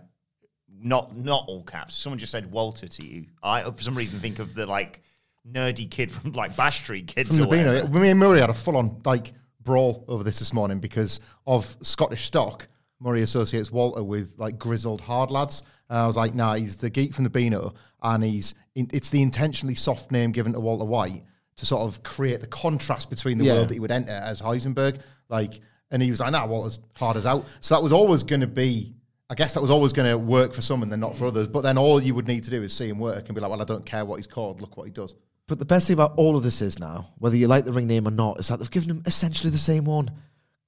not 0.82 1.16
not 1.16 1.46
all 1.48 1.64
caps. 1.64 1.96
Someone 1.96 2.20
just 2.20 2.32
said 2.32 2.52
Walter 2.52 2.88
to 2.88 3.06
you. 3.06 3.26
I 3.42 3.64
for 3.64 3.82
some 3.82 3.96
reason 3.96 4.20
think 4.20 4.40
of 4.40 4.54
the 4.54 4.66
like 4.66 5.02
nerdy 5.50 5.90
kid 5.90 6.12
from 6.12 6.32
like 6.34 6.56
Bash 6.56 6.80
Street 6.80 7.08
Kids 7.08 7.30
From 7.38 7.48
or 7.48 7.56
the 7.56 7.64
Beano, 7.64 7.88
me 7.88 8.10
and 8.10 8.20
Murray 8.20 8.40
had 8.40 8.50
a 8.50 8.54
full-on 8.54 9.02
like 9.06 9.34
brawl 9.64 10.06
over 10.08 10.24
this 10.24 10.40
this 10.40 10.54
morning 10.54 10.80
because 10.80 11.20
of 11.48 11.76
Scottish 11.82 12.26
stock. 12.26 12.68
Murray 13.00 13.22
associates 13.22 13.72
Walter 13.72 14.04
with 14.04 14.34
like 14.38 14.58
grizzled 14.58 15.02
hard 15.02 15.30
lads. 15.32 15.64
And 15.90 16.00
I 16.00 16.08
was 16.08 16.16
like, 16.16 16.34
nah, 16.34 16.54
he's 16.56 16.78
the 16.78 16.90
geek 16.90 17.14
from 17.14 17.24
the 17.26 17.30
Beano, 17.30 17.74
and 18.02 18.24
he's 18.24 18.56
in, 18.76 18.90
it's 18.94 19.10
the 19.10 19.22
intentionally 19.22 19.76
soft 19.76 20.12
name 20.12 20.32
given 20.32 20.54
to 20.54 20.60
Walter 20.60 20.86
White 20.86 21.24
to 21.58 21.66
sort 21.66 21.82
of 21.84 22.02
create 22.04 22.42
the 22.42 22.48
contrast 22.48 23.10
between 23.10 23.38
the 23.38 23.46
Yeah. 23.46 23.54
world 23.56 23.68
that 23.68 23.74
he 23.76 23.80
would 23.80 23.92
enter 23.92 24.12
as 24.12 24.42
Heisenberg. 24.42 25.00
Like, 25.30 25.60
And 25.92 26.02
he 26.02 26.10
was 26.10 26.20
like, 26.20 26.32
nah, 26.32 26.48
Walter's 26.48 26.80
hard 26.96 27.18
as 27.18 27.26
out. 27.28 27.46
So 27.60 27.76
that 27.76 27.84
was 27.84 27.92
always 27.92 28.24
going 28.24 28.42
to 28.42 28.48
be, 28.48 28.96
I 29.30 29.36
guess 29.36 29.54
that 29.54 29.62
was 29.62 29.70
always 29.70 29.94
going 29.94 30.10
to 30.10 30.18
work 30.18 30.52
for 30.52 30.62
some 30.62 30.82
and 30.82 30.92
then 30.92 31.00
not 31.00 31.16
for 31.16 31.28
others. 31.28 31.48
But 31.48 31.62
then 31.62 31.78
all 31.78 32.02
you 32.02 32.16
would 32.16 32.28
need 32.28 32.44
to 32.46 32.50
do 32.50 32.64
is 32.64 32.74
see 32.74 32.90
him 32.90 32.98
work 32.98 33.26
and 33.28 33.36
be 33.36 33.42
like, 33.42 33.52
well, 33.52 33.62
I 33.62 33.66
don't 33.66 33.86
care 33.86 34.04
what 34.04 34.16
he's 34.16 34.26
called. 34.26 34.60
Look 34.62 34.76
what 34.76 34.86
he 34.86 34.92
does. 34.92 35.16
But 35.48 35.60
the 35.60 35.66
best 35.66 35.88
thing 35.88 35.96
about 35.96 36.14
all 36.16 36.38
of 36.38 36.44
this 36.44 36.62
is 36.62 36.80
now, 36.80 37.08
whether 37.18 37.36
you 37.36 37.48
like 37.48 37.66
the 37.66 37.74
ring 37.74 37.88
name 37.88 38.08
or 38.08 38.12
not, 38.12 38.40
is 38.40 38.48
that 38.48 38.60
they've 38.60 38.72
given 38.72 38.90
him 38.90 39.04
essentially 39.06 39.50
the 39.50 39.58
same 39.58 39.86
one. 39.86 40.12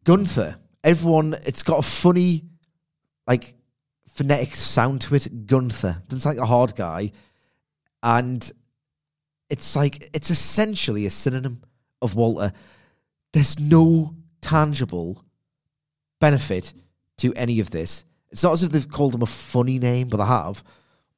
Gunther. 0.03 0.57
Everyone, 0.83 1.35
it's 1.45 1.63
got 1.63 1.79
a 1.79 1.81
funny, 1.81 2.43
like, 3.25 3.55
phonetic 4.09 4.55
sound 4.55 5.01
to 5.01 5.15
it. 5.15 5.47
Gunther. 5.47 6.01
It's 6.11 6.25
like 6.25 6.37
a 6.37 6.45
hard 6.45 6.75
guy. 6.75 7.11
And 8.03 8.51
it's 9.49 9.75
like, 9.75 10.09
it's 10.13 10.29
essentially 10.29 11.05
a 11.05 11.11
synonym 11.11 11.63
of 12.01 12.15
Walter. 12.15 12.51
There's 13.31 13.59
no 13.59 14.15
tangible 14.41 15.23
benefit 16.19 16.73
to 17.17 17.33
any 17.33 17.59
of 17.59 17.71
this. 17.71 18.03
It's 18.29 18.43
not 18.43 18.53
as 18.53 18.63
if 18.63 18.71
they've 18.71 18.89
called 18.89 19.15
him 19.15 19.21
a 19.21 19.27
funny 19.27 19.79
name, 19.79 20.09
but 20.09 20.17
they 20.17 20.25
have. 20.25 20.63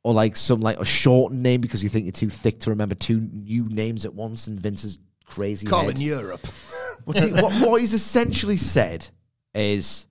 Or 0.08 0.14
like 0.14 0.38
some 0.38 0.62
like 0.62 0.80
a 0.80 0.86
shortened 0.86 1.44
name 1.44 1.60
because 1.60 1.84
you 1.84 1.90
think 1.90 2.06
you're 2.06 2.14
too 2.14 2.30
thick 2.30 2.62
to 2.62 2.70
remember 2.70 2.96
two 2.96 3.20
new 3.20 3.68
names 3.68 4.06
at 4.06 4.14
once 4.14 4.48
and 4.48 4.58
Vince's 4.58 5.00
crazy 5.26 5.68
head. 5.70 6.00
Europe. 6.00 6.48
What's 7.04 7.22
he, 7.22 7.34
what, 7.34 7.52
what 7.62 7.82
he's 7.82 7.94
essentially 7.94 8.56
said 8.56 9.06
is 9.54 10.08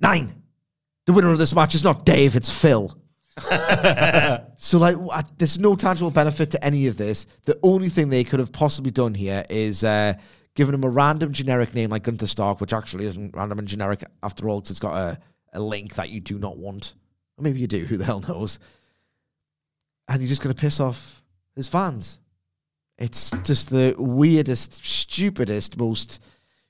nine. 0.00 0.28
The 1.06 1.14
winner 1.14 1.30
of 1.30 1.38
this 1.38 1.54
match 1.54 1.74
is 1.74 1.82
not 1.82 2.04
Dave, 2.04 2.36
it's 2.36 2.50
Phil. 2.50 2.94
so 4.58 4.78
like, 4.78 4.98
wha- 4.98 5.22
there's 5.38 5.58
no 5.58 5.76
tangible 5.76 6.10
benefit 6.10 6.50
to 6.50 6.62
any 6.62 6.86
of 6.86 6.98
this. 6.98 7.26
The 7.44 7.58
only 7.62 7.88
thing 7.88 8.10
they 8.10 8.22
could 8.22 8.40
have 8.40 8.52
possibly 8.52 8.90
done 8.90 9.14
here 9.14 9.46
is 9.48 9.82
uh, 9.82 10.12
given 10.54 10.74
him 10.74 10.84
a 10.84 10.90
random 10.90 11.32
generic 11.32 11.74
name 11.74 11.88
like 11.88 12.02
Gunther 12.02 12.26
Stark, 12.26 12.60
which 12.60 12.74
actually 12.74 13.06
isn't 13.06 13.34
random 13.34 13.60
and 13.60 13.68
generic 13.68 14.04
after 14.22 14.46
all, 14.46 14.60
because 14.60 14.72
it's 14.72 14.80
got 14.80 14.94
a, 14.94 15.18
a 15.54 15.60
link 15.60 15.94
that 15.94 16.10
you 16.10 16.20
do 16.20 16.38
not 16.38 16.58
want. 16.58 16.94
Or 17.38 17.44
maybe 17.44 17.60
you 17.60 17.66
do. 17.66 17.84
Who 17.84 17.96
the 17.96 18.04
hell 18.04 18.20
knows? 18.20 18.58
And 20.08 20.20
you're 20.20 20.28
just 20.28 20.42
going 20.42 20.54
to 20.54 20.60
piss 20.60 20.80
off 20.80 21.22
his 21.54 21.68
fans. 21.68 22.18
It's 22.98 23.30
just 23.44 23.70
the 23.70 23.94
weirdest, 23.98 24.86
stupidest, 24.86 25.78
most 25.78 26.22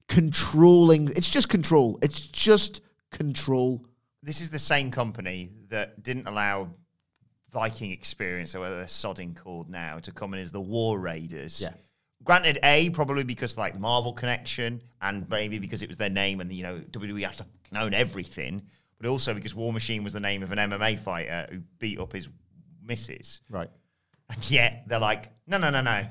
controlling. 0.08 1.08
It's 1.10 1.30
just 1.30 1.48
control. 1.48 1.98
It's 2.02 2.20
just 2.20 2.80
control. 3.12 3.84
This 4.22 4.40
is 4.40 4.50
the 4.50 4.58
same 4.58 4.90
company 4.90 5.50
that 5.68 6.02
didn't 6.02 6.26
allow 6.26 6.70
Viking 7.52 7.92
Experience, 7.92 8.54
or 8.54 8.60
whether 8.60 8.76
they're 8.76 8.86
sodding 8.86 9.36
called 9.36 9.70
now, 9.70 9.98
to 10.00 10.12
come 10.12 10.34
in 10.34 10.40
as 10.40 10.50
the 10.50 10.60
War 10.60 10.98
Raiders. 10.98 11.60
Yeah. 11.60 11.70
Granted, 12.24 12.58
A, 12.64 12.90
probably 12.90 13.22
because 13.22 13.56
like 13.56 13.74
the 13.74 13.78
Marvel 13.78 14.12
connection, 14.12 14.82
and 15.00 15.28
maybe 15.30 15.58
because 15.58 15.82
it 15.82 15.88
was 15.88 15.96
their 15.96 16.10
name 16.10 16.40
and, 16.40 16.52
you 16.52 16.64
know, 16.64 16.80
WWE 16.90 17.24
has 17.24 17.36
to 17.36 17.46
own 17.74 17.94
everything, 17.94 18.62
but 18.98 19.08
also 19.08 19.32
because 19.32 19.54
War 19.54 19.72
Machine 19.72 20.02
was 20.02 20.12
the 20.12 20.20
name 20.20 20.42
of 20.42 20.50
an 20.50 20.58
MMA 20.58 20.98
fighter 20.98 21.46
who 21.50 21.60
beat 21.78 22.00
up 22.00 22.12
his 22.12 22.28
missus. 22.86 23.40
Right. 23.50 23.70
And 24.30 24.50
yet 24.50 24.84
they're 24.86 24.98
like, 24.98 25.30
no, 25.46 25.58
no, 25.58 25.70
no, 25.70 25.80
no. 25.80 26.04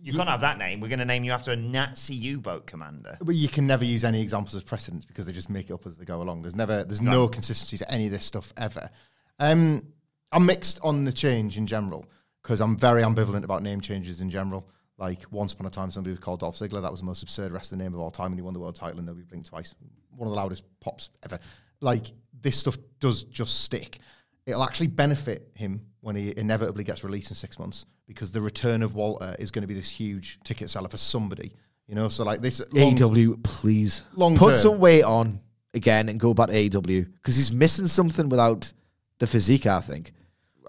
You 0.00 0.12
can't 0.12 0.28
have 0.28 0.40
that 0.40 0.58
name. 0.58 0.80
We're 0.80 0.88
going 0.88 0.98
to 0.98 1.04
name 1.04 1.22
you 1.22 1.30
after 1.30 1.52
a 1.52 1.56
Nazi 1.56 2.14
U-boat 2.14 2.66
commander. 2.66 3.16
But 3.20 3.36
you 3.36 3.48
can 3.48 3.68
never 3.68 3.84
use 3.84 4.02
any 4.02 4.20
examples 4.20 4.54
as 4.56 4.64
precedents 4.64 5.06
because 5.06 5.26
they 5.26 5.32
just 5.32 5.48
make 5.48 5.70
it 5.70 5.72
up 5.72 5.86
as 5.86 5.96
they 5.96 6.04
go 6.04 6.20
along. 6.20 6.42
There's 6.42 6.56
never, 6.56 6.82
there's 6.82 7.00
no 7.00 7.28
consistency 7.28 7.78
to 7.78 7.90
any 7.90 8.06
of 8.06 8.12
this 8.12 8.24
stuff 8.24 8.52
ever. 8.56 8.90
Um, 9.38 9.86
I'm 10.32 10.44
mixed 10.44 10.80
on 10.82 11.04
the 11.04 11.12
change 11.12 11.56
in 11.56 11.68
general 11.68 12.04
because 12.42 12.60
I'm 12.60 12.76
very 12.76 13.02
ambivalent 13.02 13.44
about 13.44 13.62
name 13.62 13.80
changes 13.80 14.20
in 14.20 14.28
general. 14.28 14.68
Like 14.98 15.22
once 15.30 15.52
upon 15.52 15.66
a 15.66 15.70
time, 15.70 15.90
somebody 15.90 16.10
was 16.10 16.20
called 16.20 16.40
Dolph 16.40 16.56
Ziggler. 16.56 16.82
That 16.82 16.90
was 16.90 17.00
the 17.00 17.06
most 17.06 17.22
absurd 17.22 17.52
wrestling 17.52 17.80
name 17.80 17.94
of 17.94 18.00
all 18.00 18.10
time, 18.10 18.26
and 18.26 18.34
he 18.36 18.42
won 18.42 18.54
the 18.54 18.60
world 18.60 18.76
title, 18.76 18.98
and 18.98 19.06
nobody 19.06 19.24
blinked 19.24 19.48
twice. 19.48 19.74
One 20.16 20.26
of 20.26 20.32
the 20.32 20.36
loudest 20.36 20.64
pops 20.80 21.10
ever. 21.24 21.38
Like 21.80 22.06
this 22.40 22.58
stuff 22.58 22.76
does 23.00 23.24
just 23.24 23.62
stick. 23.62 23.98
It'll 24.46 24.64
actually 24.64 24.88
benefit 24.88 25.50
him 25.54 25.86
when 26.00 26.16
he 26.16 26.34
inevitably 26.36 26.84
gets 26.84 27.04
released 27.04 27.30
in 27.30 27.36
six 27.36 27.58
months 27.58 27.86
because 28.08 28.32
the 28.32 28.40
return 28.40 28.82
of 28.82 28.94
Walter 28.94 29.36
is 29.38 29.50
going 29.50 29.62
to 29.62 29.68
be 29.68 29.74
this 29.74 29.88
huge 29.88 30.40
ticket 30.44 30.68
seller 30.70 30.88
for 30.88 30.96
somebody. 30.96 31.54
You 31.86 31.94
know, 31.94 32.08
so 32.08 32.24
like 32.24 32.40
this 32.40 32.60
long- 32.72 33.00
AW, 33.02 33.36
please 33.42 34.02
Long 34.14 34.36
put 34.36 34.50
term. 34.50 34.56
some 34.58 34.78
weight 34.78 35.02
on 35.04 35.40
again 35.74 36.08
and 36.08 36.18
go 36.18 36.34
back 36.34 36.48
to 36.48 36.56
AW 36.76 36.80
because 36.82 37.36
he's 37.36 37.52
missing 37.52 37.86
something 37.86 38.28
without 38.28 38.72
the 39.18 39.26
physique. 39.26 39.66
I 39.66 39.80
think. 39.80 40.12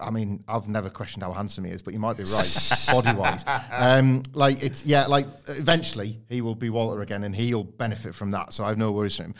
I 0.00 0.10
mean, 0.10 0.42
I've 0.48 0.66
never 0.68 0.90
questioned 0.90 1.22
how 1.22 1.32
handsome 1.32 1.64
he 1.64 1.70
is, 1.70 1.80
but 1.80 1.94
you 1.94 2.00
might 2.00 2.16
be 2.16 2.24
right, 2.24 2.84
body 2.92 3.16
wise. 3.16 3.44
Um, 3.70 4.22
like 4.32 4.60
it's 4.62 4.84
yeah, 4.84 5.06
like 5.06 5.26
eventually 5.48 6.20
he 6.28 6.40
will 6.40 6.56
be 6.56 6.68
Walter 6.68 7.00
again, 7.00 7.22
and 7.24 7.34
he'll 7.34 7.62
benefit 7.64 8.14
from 8.14 8.30
that. 8.32 8.52
So 8.52 8.64
I 8.64 8.68
have 8.68 8.78
no 8.78 8.90
worries 8.92 9.16
for 9.16 9.22
him. 9.22 9.34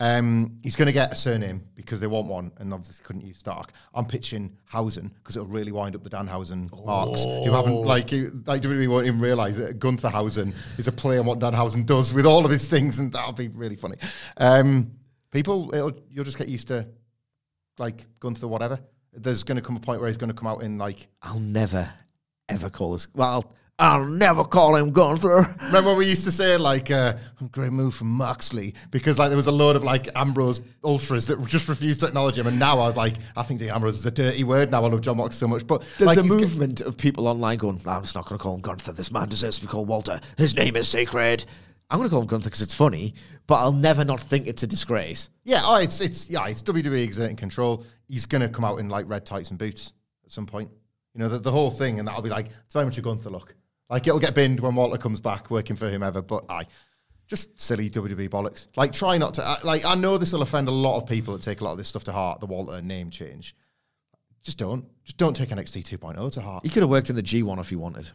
Um, 0.00 0.58
he's 0.62 0.76
going 0.76 0.86
to 0.86 0.92
get 0.92 1.12
a 1.12 1.16
surname 1.16 1.62
because 1.76 2.00
they 2.00 2.06
want 2.06 2.26
one, 2.26 2.50
and 2.58 2.72
obviously 2.72 3.04
couldn't 3.04 3.24
use 3.24 3.38
Stark. 3.38 3.72
I'm 3.94 4.06
pitching 4.06 4.56
Hausen 4.64 5.08
because 5.18 5.36
it'll 5.36 5.48
really 5.48 5.72
wind 5.72 5.94
up 5.94 6.02
the 6.02 6.10
Danhausen 6.10 6.70
marks 6.84 7.22
who 7.24 7.52
haven't 7.52 7.82
like 7.82 8.10
you, 8.10 8.42
like 8.46 8.62
WWE 8.62 8.88
won't 8.88 9.06
even 9.06 9.20
realize 9.20 9.58
that 9.58 9.78
Gunther 9.78 10.08
Hausen 10.08 10.54
is 10.78 10.88
a 10.88 10.92
play 10.92 11.18
on 11.18 11.26
what 11.26 11.38
Danhausen 11.38 11.84
does 11.84 12.14
with 12.14 12.24
all 12.24 12.44
of 12.44 12.50
his 12.50 12.68
things, 12.68 12.98
and 12.98 13.12
that'll 13.12 13.32
be 13.32 13.48
really 13.48 13.76
funny. 13.76 13.96
Um, 14.38 14.90
people, 15.30 15.70
it'll, 15.74 15.92
you'll 16.10 16.24
just 16.24 16.38
get 16.38 16.48
used 16.48 16.68
to 16.68 16.88
like 17.78 18.06
Gunther, 18.20 18.48
whatever. 18.48 18.80
There's 19.12 19.42
going 19.42 19.56
to 19.56 19.62
come 19.62 19.76
a 19.76 19.80
point 19.80 20.00
where 20.00 20.08
he's 20.08 20.16
going 20.16 20.30
to 20.30 20.34
come 20.34 20.46
out 20.46 20.62
in 20.62 20.78
like. 20.78 21.08
I'll 21.22 21.38
never 21.40 21.92
ever 22.50 22.68
call 22.68 22.92
this. 22.92 23.08
Well, 23.14 23.28
I'll 23.28 23.54
never 23.80 24.44
call 24.44 24.76
him 24.76 24.90
Gunther. 24.92 25.46
Remember 25.66 25.90
when 25.90 25.98
we 25.98 26.06
used 26.08 26.24
to 26.24 26.30
say 26.32 26.56
like, 26.56 26.90
uh, 26.90 27.16
"Great 27.50 27.72
move 27.72 27.94
from 27.94 28.08
Moxley," 28.08 28.74
because 28.90 29.18
like 29.18 29.30
there 29.30 29.36
was 29.36 29.46
a 29.46 29.52
load 29.52 29.74
of 29.76 29.82
like 29.82 30.08
Ambrose 30.14 30.60
ultras 30.84 31.26
that 31.28 31.42
just 31.46 31.68
refused 31.68 32.00
to 32.00 32.06
acknowledge 32.06 32.36
him, 32.36 32.46
and 32.46 32.58
now 32.58 32.74
I 32.74 32.86
was 32.86 32.96
like, 32.96 33.14
I 33.36 33.42
think 33.42 33.60
the 33.60 33.70
Ambrose 33.70 33.96
is 33.96 34.06
a 34.06 34.10
dirty 34.10 34.44
word. 34.44 34.70
Now 34.70 34.84
I 34.84 34.88
love 34.88 35.00
John 35.00 35.16
Mox 35.16 35.36
so 35.36 35.48
much, 35.48 35.66
but 35.66 35.82
There's 35.98 36.06
like, 36.08 36.18
a 36.18 36.22
he's 36.22 36.34
ge- 36.34 36.40
movement 36.40 36.80
of 36.82 36.96
people 36.96 37.26
online 37.26 37.58
going, 37.58 37.80
I'm 37.86 38.02
just 38.02 38.14
not 38.14 38.26
going 38.26 38.38
to 38.38 38.42
call 38.42 38.54
him 38.54 38.60
Gunther. 38.60 38.92
This 38.92 39.10
man 39.10 39.28
deserves 39.28 39.56
to 39.58 39.66
be 39.66 39.70
called 39.70 39.88
Walter. 39.88 40.20
His 40.36 40.54
name 40.54 40.76
is 40.76 40.88
sacred. 40.88 41.44
I'm 41.90 41.98
going 41.98 42.08
to 42.08 42.12
call 42.12 42.22
him 42.22 42.28
Gunther 42.28 42.44
because 42.50 42.62
it's 42.62 42.74
funny, 42.74 43.14
but 43.46 43.56
I'll 43.56 43.72
never 43.72 44.04
not 44.04 44.20
think 44.20 44.46
it's 44.46 44.62
a 44.62 44.66
disgrace. 44.66 45.30
yeah, 45.44 45.62
oh, 45.64 45.76
it's 45.76 46.00
it's 46.00 46.28
yeah, 46.30 46.46
it's 46.46 46.62
WWE 46.62 47.02
exerting 47.02 47.36
control. 47.36 47.84
He's 48.06 48.26
going 48.26 48.42
to 48.42 48.48
come 48.48 48.64
out 48.64 48.78
in 48.78 48.88
like 48.88 49.08
red 49.08 49.24
tights 49.26 49.50
and 49.50 49.58
boots 49.58 49.92
at 50.24 50.30
some 50.30 50.46
point. 50.46 50.70
You 51.14 51.20
know, 51.20 51.28
the, 51.28 51.38
the 51.40 51.50
whole 51.50 51.70
thing, 51.72 51.98
and 51.98 52.06
that'll 52.06 52.22
be 52.22 52.28
like 52.30 52.46
it's 52.64 52.74
very 52.74 52.84
much 52.84 52.98
a 52.98 53.00
Gunther 53.02 53.30
look. 53.30 53.56
Like 53.90 54.06
it'll 54.06 54.20
get 54.20 54.34
binned 54.34 54.60
when 54.60 54.74
Walter 54.74 54.96
comes 54.98 55.20
back 55.20 55.50
working 55.50 55.76
for 55.76 55.90
whomever, 55.90 56.22
but 56.22 56.44
I 56.48 56.66
just 57.26 57.60
silly 57.60 57.90
WWE 57.90 58.28
bollocks. 58.28 58.68
Like 58.76 58.92
try 58.92 59.18
not 59.18 59.34
to. 59.34 59.44
I- 59.44 59.58
Like 59.64 59.84
I 59.84 59.94
know 59.94 60.16
this 60.18 60.32
will 60.32 60.42
offend 60.42 60.68
a 60.68 60.72
lot 60.72 60.96
of 60.96 61.06
people 61.08 61.34
that 61.34 61.42
take 61.42 61.60
a 61.60 61.64
lot 61.64 61.72
of 61.72 61.78
this 61.78 61.88
stuff 61.88 62.04
to 62.04 62.12
heart. 62.12 62.40
The 62.40 62.46
Walter 62.46 62.80
name 62.80 63.10
change. 63.10 63.54
Just 64.42 64.58
don't. 64.58 64.84
Just 65.04 65.16
don't 65.18 65.34
take 65.36 65.50
NXT 65.50 65.84
2.0 65.84 66.32
to 66.32 66.40
heart. 66.40 66.64
He 66.64 66.70
could 66.70 66.82
have 66.82 66.90
worked 66.90 67.10
in 67.10 67.16
the 67.16 67.22
G1 67.22 67.58
if 67.60 67.68
he 67.68 67.76
wanted. 67.76 68.08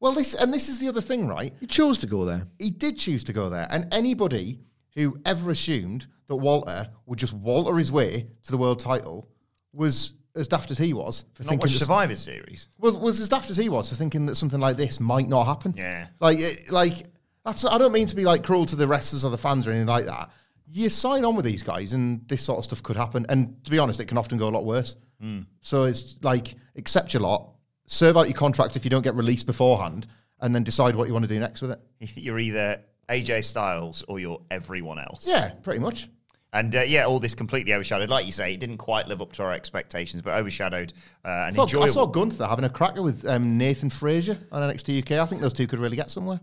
Well, 0.00 0.12
this 0.12 0.34
and 0.34 0.52
this 0.52 0.68
is 0.68 0.78
the 0.78 0.88
other 0.88 1.00
thing, 1.00 1.26
right? 1.26 1.52
He 1.60 1.66
chose 1.66 1.98
to 1.98 2.06
go 2.06 2.24
there. 2.24 2.44
He 2.58 2.70
did 2.70 2.98
choose 2.98 3.24
to 3.24 3.32
go 3.32 3.48
there, 3.48 3.66
and 3.70 3.92
anybody 3.92 4.60
who 4.94 5.16
ever 5.24 5.50
assumed 5.50 6.06
that 6.28 6.36
Walter 6.36 6.88
would 7.06 7.18
just 7.18 7.32
Walter 7.32 7.76
his 7.76 7.90
way 7.90 8.28
to 8.44 8.50
the 8.52 8.58
world 8.58 8.78
title 8.78 9.28
was 9.72 10.12
as 10.36 10.48
daft 10.48 10.70
as 10.70 10.78
he 10.78 10.92
was 10.94 11.24
for 11.34 11.42
Not 11.44 11.50
thinking 11.50 11.58
watch 11.64 11.72
that- 11.72 11.78
Survivor 11.78 12.16
Series. 12.16 12.68
was, 12.78 12.94
was 12.96 13.20
as 13.20 13.28
daft 13.28 13.50
as 13.50 13.56
he 13.56 13.68
was 13.68 13.88
for 13.88 13.94
thinking 13.94 14.26
that 14.26 14.34
something 14.34 14.60
like 14.60 14.76
this 14.76 14.98
might 15.00 15.28
not 15.28 15.44
happen. 15.44 15.74
Yeah. 15.76 16.08
Like, 16.20 16.38
it, 16.40 16.70
like 16.70 17.04
that's. 17.44 17.64
I 17.64 17.78
don't 17.78 17.92
mean 17.92 18.06
to 18.08 18.16
be 18.16 18.24
like 18.24 18.42
cruel 18.42 18.66
to 18.66 18.76
the 18.76 18.86
wrestlers 18.86 19.24
or 19.24 19.30
the 19.30 19.38
fans 19.38 19.66
or 19.66 19.70
anything 19.70 19.86
like 19.86 20.06
that. 20.06 20.30
You 20.66 20.88
sign 20.88 21.24
on 21.24 21.36
with 21.36 21.44
these 21.44 21.62
guys, 21.62 21.92
and 21.92 22.26
this 22.26 22.42
sort 22.42 22.58
of 22.58 22.64
stuff 22.64 22.82
could 22.82 22.96
happen. 22.96 23.26
And 23.28 23.62
to 23.64 23.70
be 23.70 23.78
honest, 23.78 24.00
it 24.00 24.06
can 24.06 24.18
often 24.18 24.38
go 24.38 24.48
a 24.48 24.50
lot 24.50 24.64
worse. 24.64 24.96
Hmm. 25.20 25.40
So 25.60 25.84
it's 25.84 26.16
like 26.22 26.54
accept 26.76 27.12
your 27.14 27.20
lot, 27.22 27.50
serve 27.86 28.16
out 28.16 28.26
your 28.28 28.36
contract 28.36 28.76
if 28.76 28.84
you 28.84 28.90
don't 28.90 29.02
get 29.02 29.14
released 29.14 29.46
beforehand, 29.46 30.06
and 30.40 30.54
then 30.54 30.64
decide 30.64 30.96
what 30.96 31.06
you 31.06 31.12
want 31.12 31.26
to 31.26 31.32
do 31.32 31.38
next 31.38 31.60
with 31.60 31.70
it. 31.72 31.80
You're 32.16 32.38
either 32.38 32.82
AJ 33.08 33.44
Styles 33.44 34.02
or 34.08 34.18
you're 34.18 34.40
everyone 34.50 34.98
else. 34.98 35.28
Yeah, 35.28 35.50
pretty 35.62 35.80
much. 35.80 36.08
And 36.54 36.74
uh, 36.76 36.82
yeah, 36.82 37.04
all 37.04 37.18
this 37.18 37.34
completely 37.34 37.74
overshadowed. 37.74 38.08
Like 38.10 38.26
you 38.26 38.32
say, 38.32 38.54
it 38.54 38.60
didn't 38.60 38.78
quite 38.78 39.08
live 39.08 39.20
up 39.20 39.32
to 39.34 39.42
our 39.42 39.52
expectations, 39.52 40.22
but 40.22 40.34
overshadowed 40.38 40.92
uh, 41.24 41.28
and 41.48 41.54
I, 41.58 41.66
thought- 41.66 41.74
I 41.74 41.88
saw 41.88 42.06
Gunther 42.06 42.46
having 42.46 42.64
a 42.64 42.68
cracker 42.68 43.02
with 43.02 43.26
um, 43.26 43.58
Nathan 43.58 43.90
Frazer 43.90 44.38
on 44.52 44.62
NXT 44.62 45.02
UK. 45.02 45.20
I 45.20 45.26
think 45.26 45.42
those 45.42 45.52
two 45.52 45.66
could 45.66 45.80
really 45.80 45.96
get 45.96 46.10
somewhere. 46.10 46.40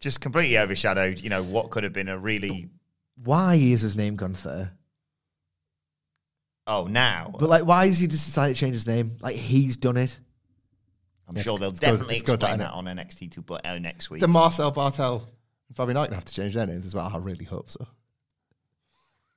Just 0.00 0.20
completely 0.20 0.58
overshadowed, 0.58 1.20
you 1.20 1.30
know, 1.30 1.44
what 1.44 1.70
could 1.70 1.84
have 1.84 1.92
been 1.92 2.08
a 2.08 2.18
really. 2.18 2.68
Why 3.22 3.54
is 3.54 3.80
his 3.82 3.94
name 3.94 4.16
Gunther? 4.16 4.72
Oh, 6.66 6.86
now. 6.88 7.32
But 7.38 7.48
like, 7.48 7.64
why 7.64 7.86
has 7.86 8.00
he 8.00 8.08
just 8.08 8.26
decided 8.26 8.54
to 8.54 8.60
change 8.60 8.74
his 8.74 8.88
name? 8.88 9.12
Like, 9.20 9.36
he's 9.36 9.76
done 9.76 9.96
it. 9.98 10.18
I'm 11.28 11.36
sure 11.40 11.58
they'll 11.58 11.70
definitely 11.70 12.18
good, 12.18 12.34
explain 12.34 12.58
that, 12.58 12.70
that 12.70 12.72
on 12.72 12.86
NXT 12.86 13.30
2.0 13.30 13.80
next 13.80 14.10
week. 14.10 14.20
The 14.20 14.28
Marcel 14.28 14.72
Barthel 14.72 15.22
and 15.68 15.76
Fabian 15.76 15.96
Aichner 15.96 16.14
have 16.14 16.24
to 16.24 16.34
change 16.34 16.54
their 16.54 16.66
names 16.66 16.86
as 16.86 16.94
well. 16.94 17.10
I 17.12 17.18
really 17.18 17.44
hope 17.44 17.70
so. 17.70 17.86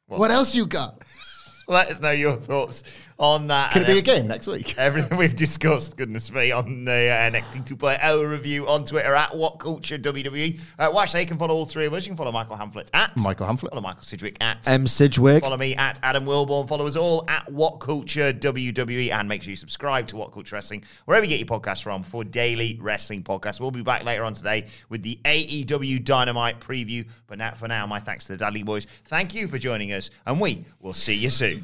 What, 0.07 0.32
else 0.32 0.53
you 0.56 0.68
got? 0.68 1.03
Let 1.68 1.90
us 1.90 1.99
know 1.99 2.11
your 2.11 2.36
thoughts 2.36 2.84
on 3.18 3.48
that. 3.48 3.72
Can 3.72 3.84
it 3.84 3.88
be 3.88 3.92
ev- 3.94 3.98
again 4.00 4.28
next 4.28 4.48
week? 4.48 4.78
Everything 4.78 5.18
we've 5.18 5.36
discussed, 5.36 5.98
goodness 5.98 6.32
me, 6.32 6.52
on 6.52 6.86
the 6.86 6.92
uh, 6.92 7.32
NXT 7.32 7.68
2.0 7.68 8.30
review 8.32 8.68
on 8.68 8.86
Twitter 8.86 9.14
at 9.14 9.32
WhatCulture 9.32 10.00
WWE. 10.00 10.60
Uh, 10.78 10.92
watch, 10.92 11.14
they 11.14 11.26
can 11.26 11.38
follow 11.38 11.56
all 11.56 11.66
three 11.66 11.86
of 11.86 11.94
us. 11.94 12.06
You 12.06 12.10
can 12.12 12.18
follow 12.18 12.32
Michael 12.32 12.58
Hamflett 12.58 12.90
at 12.94 13.16
Michael 13.18 13.48
Hamflett. 13.48 13.70
Follow 13.70 13.82
Michael 13.82 14.04
Sidgwick 14.04 14.38
at 14.42 14.68
M. 14.68 14.88
Sidgwick. 14.88 15.44
Follow 15.44 15.58
me 15.58 15.76
at 15.76 16.00
Adam 16.04 16.26
Wilborn. 16.26 16.68
Follow 16.68 16.88
us 16.88 16.96
all 16.96 17.24
at 17.30 17.46
WhatCulture 17.48 18.40
WWE. 18.40 19.12
And 19.12 19.30
make 19.30 19.42
sure 19.44 19.50
you 19.50 19.56
subscribe 19.56 20.08
to 20.08 20.16
WhatCulture 20.16 20.54
Wrestling, 20.54 20.84
wherever 21.06 21.26
you 21.26 21.38
get 21.38 21.50
your 21.50 21.60
podcasts 21.60 21.84
from, 21.84 22.04
for 22.04 22.24
daily 22.24 22.78
wrestling 22.82 23.24
podcasts. 23.24 23.60
We'll 23.60 23.72
be 23.72 23.82
back 23.82 24.04
later 24.04 24.24
on 24.24 24.34
today 24.34 24.66
with 24.90 25.04
the 25.04 25.20
AEW 25.24 26.04
Dynamite 26.04 26.60
preview. 26.60 27.08
But 27.28 27.38
now, 27.38 27.52
for 27.52 27.68
now, 27.68 27.86
my 27.88 28.00
thanks 28.00 28.26
to 28.26 28.34
the 28.34 28.38
Dudley 28.38 28.64
Boyz. 28.64 28.88
Thank 29.06 29.34
you 29.34 29.48
for 29.48 29.58
joining 29.58 29.94
us, 29.94 30.10
and 30.26 30.40
we 30.42 30.66
will 30.82 30.94
see 30.94 31.16
you 31.16 31.30
soon. 31.30 31.64